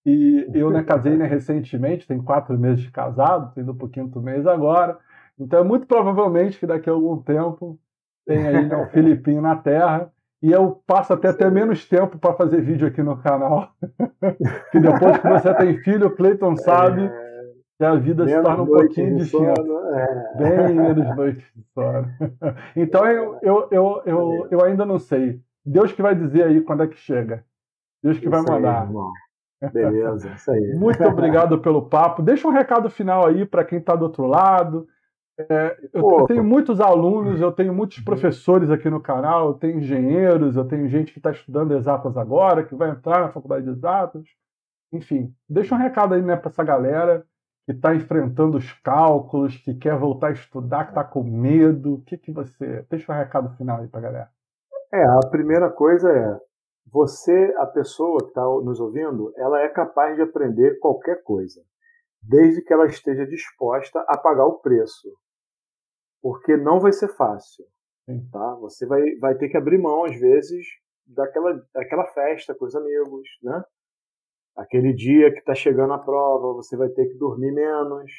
E 0.05 0.49
eu 0.55 0.71
né, 0.71 0.83
casei 0.83 1.17
né, 1.17 1.27
recentemente, 1.27 2.07
tem 2.07 2.21
quatro 2.21 2.59
meses 2.59 2.81
de 2.81 2.91
casado, 2.91 3.53
tendo 3.55 3.73
um 3.73 3.77
pouquinho 3.77 4.09
do 4.09 4.21
mês 4.21 4.47
agora. 4.47 4.99
Então 5.39 5.61
é 5.61 5.65
muito 5.65 5.87
provavelmente 5.87 6.59
que 6.59 6.67
daqui 6.67 6.91
a 6.91 6.93
algum 6.93 7.19
tempo 7.23 7.79
tem 8.27 8.47
aí 8.47 8.67
né, 8.67 8.77
um 8.77 8.89
Filipinho 8.89 9.41
na 9.41 9.57
Terra. 9.57 10.11
E 10.43 10.51
eu 10.51 10.83
passo 10.85 11.13
até 11.13 11.33
ter 11.33 11.51
menos 11.53 11.89
tempo 11.89 12.19
para 12.19 12.35
fazer 12.35 12.61
vídeo 12.61 12.87
aqui 12.87 13.01
no 13.01 13.17
canal. 13.17 13.71
que 14.73 14.81
depois 14.81 15.19
que 15.19 15.29
você 15.29 15.55
tem 15.55 15.79
filho, 15.79 16.09
o 16.09 16.11
Cleiton 16.11 16.57
sabe 16.57 17.09
que 17.79 17.85
a 17.85 17.95
vida 17.95 18.25
menos 18.25 18.41
se 18.41 18.45
torna 18.45 18.63
um 18.65 18.67
pouquinho 18.67 19.17
distinta. 19.17 19.63
É... 19.95 20.37
Bem 20.37 20.75
menos 20.75 21.17
noite 21.17 21.47
de 21.55 21.65
sono. 21.73 22.09
então 22.75 23.07
eu, 23.07 23.39
eu, 23.41 23.69
eu, 23.71 24.03
eu, 24.05 24.49
eu 24.51 24.65
ainda 24.65 24.85
não 24.85 24.99
sei. 24.99 25.41
Deus 25.65 25.93
que 25.93 26.03
vai 26.03 26.17
dizer 26.17 26.43
aí 26.43 26.61
quando 26.61 26.83
é 26.83 26.89
que 26.89 26.97
chega. 26.97 27.45
Deus 28.03 28.19
que 28.19 28.27
isso 28.27 28.31
vai 28.31 28.43
mandar. 28.43 28.89
Aí, 28.89 28.95
Beleza, 29.71 30.31
isso 30.31 30.51
aí. 30.51 30.75
Muito 30.75 31.03
obrigado 31.05 31.59
pelo 31.59 31.83
papo. 31.83 32.23
Deixa 32.23 32.49
um 32.49 32.53
recado 32.53 32.91
final 32.91 33.27
aí 33.27 33.45
para 33.45 33.65
quem 33.65 33.79
está 33.79 33.95
do 33.95 34.05
outro 34.05 34.27
lado. 34.27 34.89
É, 35.39 35.77
eu, 35.93 36.11
eu, 36.11 36.27
tenho 36.27 36.45
muitos 36.45 36.81
alunos, 36.81 37.41
eu 37.41 37.51
tenho 37.53 37.73
muitos 37.73 37.99
uhum. 37.99 38.05
professores 38.05 38.71
aqui 38.71 38.91
no 38.91 39.01
canal, 39.01 39.49
eu 39.49 39.55
tenho 39.55 39.79
engenheiros, 39.79 40.57
eu 40.57 40.65
tenho 40.65 40.89
gente 40.89 41.13
que 41.13 41.19
está 41.19 41.31
estudando 41.31 41.73
exatas 41.73 42.17
agora, 42.17 42.65
que 42.65 42.75
vai 42.75 42.91
entrar 42.91 43.21
na 43.21 43.31
faculdade 43.31 43.65
de 43.65 43.71
exatas. 43.71 44.25
Enfim, 44.93 45.35
deixa 45.49 45.75
um 45.75 45.79
recado 45.79 46.15
aí 46.15 46.23
né, 46.23 46.37
para 46.37 46.51
essa 46.51 46.63
galera 46.63 47.25
que 47.65 47.73
está 47.73 47.95
enfrentando 47.95 48.59
os 48.59 48.73
cálculos, 48.81 49.57
que 49.57 49.75
quer 49.75 49.97
voltar 49.97 50.29
a 50.29 50.33
estudar, 50.33 50.85
que 50.85 50.91
está 50.91 51.05
com 51.05 51.23
medo. 51.23 51.95
O 51.95 52.03
que, 52.03 52.19
que 52.19 52.33
você. 52.33 52.85
Deixa 52.91 53.11
um 53.11 53.17
recado 53.17 53.57
final 53.57 53.81
aí 53.81 53.89
para 53.89 54.01
a 54.01 54.03
galera. 54.03 54.29
É, 54.93 55.03
a 55.03 55.21
primeira 55.31 55.71
coisa 55.71 56.11
é: 56.11 56.41
você, 56.93 57.55
a 57.57 57.67
pessoa 57.67 58.21
que 58.21 58.29
está 58.29 58.43
nos 58.43 58.79
ouvindo, 58.79 59.33
ela 59.37 59.61
é 59.61 59.69
capaz 59.69 60.15
de 60.15 60.23
aprender 60.23 60.79
qualquer 60.79 61.23
coisa, 61.23 61.63
desde 62.23 62.63
que 62.63 62.73
ela 62.73 62.87
esteja 62.87 63.27
disposta 63.27 64.05
a 64.07 64.19
pagar 64.19 64.45
o 64.45 64.59
preço 64.59 65.09
porque 66.23 66.57
não 66.57 66.79
vai 66.79 66.93
ser 66.93 67.09
fácil. 67.09 67.67
Tá? 68.31 68.55
Você 68.57 68.87
vai, 68.87 69.03
vai 69.17 69.35
ter 69.37 69.49
que 69.49 69.57
abrir 69.57 69.79
mão, 69.79 70.05
às 70.05 70.19
vezes, 70.19 70.67
daquela, 71.07 71.61
daquela 71.75 72.07
festa 72.07 72.55
com 72.55 72.65
os 72.65 72.75
amigos, 72.77 73.29
né? 73.43 73.63
Aquele 74.57 74.93
dia 74.93 75.33
que 75.33 75.39
está 75.39 75.55
chegando 75.55 75.95
a 75.95 75.99
prova, 75.99 76.55
você 76.55 76.77
vai 76.77 76.89
ter 76.91 77.07
que 77.07 77.19
dormir 77.19 77.53
menos. 77.53 78.13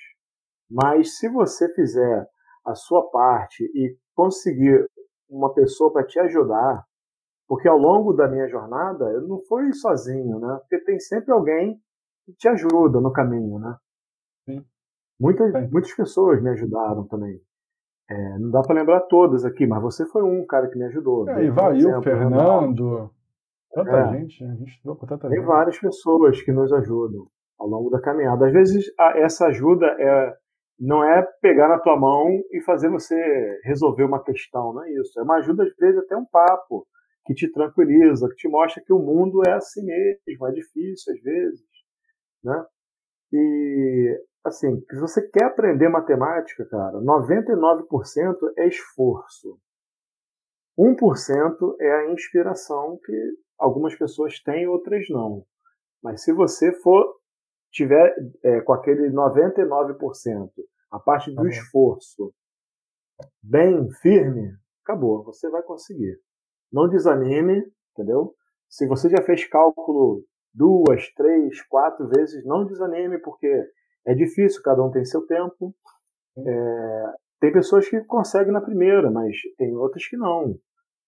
Mas 0.70 1.18
se 1.18 1.30
você 1.30 1.72
fizer 1.74 2.28
a 2.66 2.76
sua 2.76 3.10
parte 3.12 3.64
e 3.64 3.96
conseguir 4.16 4.88
uma 5.30 5.54
pessoa 5.54 5.94
para 5.94 6.06
te 6.06 6.20
ajudar, 6.20 6.84
porque 7.54 7.68
ao 7.68 7.78
longo 7.78 8.14
da 8.14 8.28
minha 8.28 8.48
jornada 8.48 9.06
eu 9.12 9.28
não 9.28 9.38
fui 9.48 9.72
sozinho, 9.74 10.40
né? 10.40 10.58
Porque 10.62 10.84
tem 10.86 11.00
sempre 11.00 11.32
alguém 11.32 11.80
que 12.26 12.34
te 12.34 12.48
ajuda 12.48 13.00
no 13.00 13.14
caminho, 13.14 13.60
né? 13.60 13.76
Sim. 14.44 14.66
Muitas, 15.22 15.52
muitas 15.72 15.94
pessoas 15.94 16.42
me 16.42 16.50
ajudaram 16.50 17.06
também. 17.06 17.40
É, 18.10 18.40
não 18.40 18.50
dá 18.50 18.64
para 18.64 18.74
lembrar 18.74 19.02
todas 19.02 19.46
aqui, 19.46 19.68
mas 19.68 19.84
você 19.84 20.04
foi 20.08 20.24
um 20.24 20.44
cara 20.48 20.68
que 20.68 20.80
me 20.80 20.86
ajudou. 20.86 21.30
É, 21.30 21.46
Ivail, 21.46 22.02
Fernando, 22.02 23.12
tanta 23.72 24.00
é, 24.00 24.14
gente, 24.14 24.44
a 24.44 24.56
gente 24.56 24.72
estudou 24.72 24.96
com 24.96 25.06
tanta 25.06 25.30
Tem 25.30 25.38
gente. 25.38 25.46
várias 25.46 25.78
pessoas 25.78 26.42
que 26.42 26.52
nos 26.52 26.74
ajudam 26.74 27.28
ao 27.60 27.68
longo 27.68 27.92
da 27.92 28.02
caminhada. 28.02 28.48
Às 28.48 28.52
vezes 28.52 28.92
a, 29.00 29.20
essa 29.20 29.46
ajuda 29.46 29.86
é, 30.00 30.36
não 30.80 31.04
é 31.04 31.22
pegar 31.40 31.68
na 31.68 31.78
tua 31.78 32.00
mão 32.00 32.30
e 32.52 32.62
fazer 32.62 32.90
você 32.90 33.16
resolver 33.64 34.06
uma 34.06 34.24
questão, 34.24 34.74
não 34.74 34.84
é 34.84 34.92
isso. 34.94 35.20
É 35.20 35.22
uma 35.22 35.36
ajuda, 35.36 35.62
às 35.62 35.76
vezes, 35.76 36.00
até 36.00 36.18
um 36.18 36.26
papo 36.26 36.88
que 37.26 37.34
te 37.34 37.52
tranquiliza, 37.52 38.28
que 38.30 38.36
te 38.36 38.48
mostra 38.48 38.84
que 38.84 38.94
o 38.94 39.00
mundo 39.00 39.42
é 39.46 39.54
assim 39.54 39.84
mesmo, 39.86 40.48
é 40.48 40.52
difícil 40.52 41.14
às 41.14 41.22
vezes, 41.22 41.66
né? 42.44 42.66
E 43.32 44.24
assim, 44.44 44.84
se 44.90 45.00
você 45.00 45.28
quer 45.30 45.46
aprender 45.46 45.90
matemática, 45.90 46.66
cara, 46.66 47.00
99% 47.00 48.54
é 48.58 48.68
esforço. 48.68 49.58
1% 50.78 51.76
é 51.80 51.92
a 51.92 52.12
inspiração 52.12 53.00
que 53.06 53.38
algumas 53.58 53.96
pessoas 53.96 54.40
têm, 54.40 54.68
outras 54.68 55.08
não. 55.10 55.46
Mas 56.04 56.24
se 56.24 56.34
você 56.34 56.74
for 56.82 57.16
tiver 57.72 58.14
é, 58.44 58.62
com 58.62 58.74
aquele 58.74 59.10
99%, 59.10 60.52
a 60.92 61.00
parte 61.00 61.32
do 61.32 61.42
tá 61.42 61.48
esforço 61.48 62.34
bem 63.42 63.90
firme, 64.02 64.56
acabou, 64.84 65.24
você 65.24 65.50
vai 65.50 65.64
conseguir. 65.64 66.20
Não 66.74 66.90
desanime, 66.90 67.64
entendeu? 67.92 68.34
Se 68.68 68.88
você 68.88 69.08
já 69.08 69.22
fez 69.22 69.48
cálculo 69.48 70.24
duas, 70.54 71.08
três, 71.14 71.62
quatro 71.68 72.08
vezes, 72.08 72.44
não 72.46 72.66
desanime, 72.66 73.20
porque 73.20 73.48
é 74.06 74.16
difícil, 74.16 74.62
cada 74.64 74.84
um 74.84 74.92
tem 74.92 75.06
seu 75.06 75.26
tempo. 75.28 75.76
É, 76.38 77.14
tem 77.40 77.52
pessoas 77.52 77.88
que 77.88 78.02
conseguem 78.06 78.52
na 78.52 78.62
primeira, 78.62 79.12
mas 79.12 79.38
tem 79.58 79.76
outras 79.76 80.08
que 80.08 80.18
não. 80.18 80.56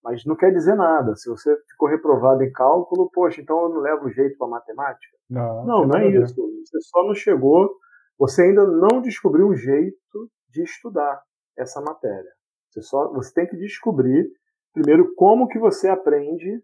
Mas 0.03 0.23
não 0.25 0.35
quer 0.35 0.51
dizer 0.51 0.75
nada. 0.75 1.15
Se 1.15 1.27
você 1.29 1.55
ficou 1.69 1.89
reprovado 1.89 2.43
em 2.43 2.51
cálculo, 2.51 3.09
poxa, 3.11 3.41
então 3.41 3.63
eu 3.63 3.69
não 3.69 3.79
levo 3.79 4.11
jeito 4.11 4.37
para 4.37 4.47
matemática? 4.47 5.17
Não, 5.29 5.65
não, 5.65 5.87
não 5.87 5.97
é 5.97 6.07
isso. 6.09 6.35
Você 6.35 6.79
só 6.81 7.03
não 7.03 7.15
chegou, 7.15 7.75
você 8.17 8.43
ainda 8.43 8.65
não 8.67 9.01
descobriu 9.01 9.47
o 9.47 9.55
jeito 9.55 10.29
de 10.49 10.61
estudar 10.61 11.21
essa 11.57 11.81
matéria. 11.81 12.31
Você 12.69 12.81
só, 12.81 13.11
você 13.11 13.33
tem 13.33 13.47
que 13.47 13.57
descobrir 13.57 14.29
primeiro 14.75 15.15
como 15.15 15.47
que 15.47 15.57
você 15.57 15.87
aprende 15.87 16.61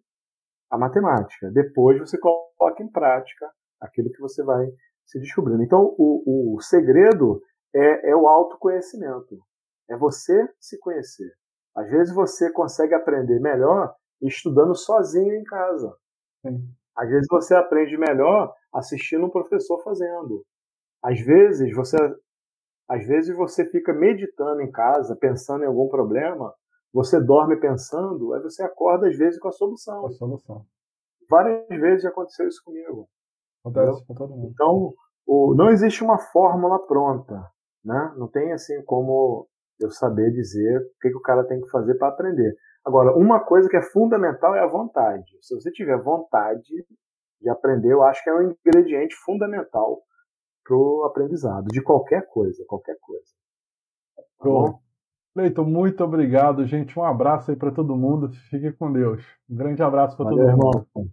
a 0.69 0.77
matemática. 0.77 1.49
Depois 1.49 1.97
você 1.97 2.17
coloca 2.19 2.83
em 2.83 2.91
prática 2.91 3.49
aquilo 3.79 4.11
que 4.11 4.19
você 4.19 4.43
vai 4.43 4.67
se 5.05 5.19
descobrindo. 5.19 5.63
Então, 5.63 5.95
o, 5.97 6.55
o 6.55 6.61
segredo 6.61 7.41
é, 7.73 8.11
é 8.11 8.15
o 8.15 8.27
autoconhecimento. 8.27 9.39
É 9.89 9.97
você 9.97 10.47
se 10.59 10.77
conhecer. 10.79 11.31
Às 11.75 11.89
vezes 11.89 12.13
você 12.13 12.51
consegue 12.51 12.93
aprender 12.93 13.39
melhor 13.39 13.95
estudando 14.21 14.75
sozinho 14.75 15.33
em 15.33 15.43
casa. 15.43 15.95
Sim. 16.45 16.69
Às 16.95 17.09
vezes 17.09 17.27
você 17.29 17.55
aprende 17.55 17.97
melhor 17.97 18.53
assistindo 18.73 19.25
um 19.25 19.29
professor 19.29 19.81
fazendo. 19.83 20.45
Às 21.03 21.19
vezes 21.21 21.73
você 21.73 21.97
às 22.89 23.07
vezes 23.07 23.33
você 23.33 23.65
fica 23.69 23.93
meditando 23.93 24.61
em 24.61 24.69
casa, 24.69 25.15
pensando 25.15 25.63
em 25.63 25.67
algum 25.67 25.87
problema, 25.87 26.53
você 26.93 27.19
dorme 27.19 27.55
pensando, 27.59 28.33
aí 28.33 28.41
você 28.41 28.63
acorda 28.63 29.07
às 29.07 29.17
vezes 29.17 29.39
com 29.39 29.47
a 29.47 29.51
solução. 29.51 30.05
A 30.05 30.11
solução. 30.11 30.65
Várias 31.29 31.67
vezes 31.67 32.03
já 32.03 32.09
aconteceu 32.09 32.47
isso 32.47 32.61
comigo. 32.63 33.07
Acontece 33.63 34.05
com 34.05 34.13
todo 34.13 34.35
mundo. 34.35 34.51
Então, 34.53 34.93
o, 35.25 35.55
não 35.55 35.69
existe 35.69 36.03
uma 36.03 36.17
fórmula 36.17 36.85
pronta, 36.85 37.41
né? 37.83 38.13
Não 38.17 38.27
tem 38.27 38.51
assim 38.51 38.83
como 38.83 39.47
eu 39.79 39.89
saber 39.89 40.31
dizer 40.31 40.79
o 40.79 40.99
que, 41.01 41.09
que 41.09 41.17
o 41.17 41.21
cara 41.21 41.45
tem 41.45 41.61
que 41.61 41.69
fazer 41.69 41.95
para 41.95 42.09
aprender. 42.09 42.55
Agora, 42.83 43.15
uma 43.15 43.39
coisa 43.39 43.69
que 43.69 43.77
é 43.77 43.81
fundamental 43.81 44.55
é 44.55 44.59
a 44.59 44.67
vontade. 44.67 45.37
Se 45.41 45.55
você 45.55 45.71
tiver 45.71 45.97
vontade 46.01 46.85
de 47.39 47.49
aprender, 47.49 47.93
eu 47.93 48.03
acho 48.03 48.23
que 48.23 48.29
é 48.29 48.33
um 48.33 48.51
ingrediente 48.65 49.15
fundamental 49.23 50.01
para 50.63 50.75
o 50.75 51.05
aprendizado, 51.05 51.67
de 51.67 51.81
qualquer 51.81 52.27
coisa, 52.27 52.63
qualquer 52.67 52.97
coisa. 52.99 53.31
Tá 54.15 54.45
bom? 54.45 54.79
Leito, 55.35 55.63
muito 55.63 56.03
obrigado, 56.03 56.65
gente. 56.65 56.97
Um 56.99 57.03
abraço 57.03 57.51
aí 57.51 57.57
para 57.57 57.71
todo 57.71 57.95
mundo. 57.95 58.31
Fique 58.49 58.71
com 58.73 58.91
Deus. 58.91 59.23
Um 59.49 59.55
grande 59.55 59.81
abraço 59.81 60.17
para 60.17 60.29
todo 60.29 60.37
mundo. 60.37 60.49
Irmão. 60.49 61.09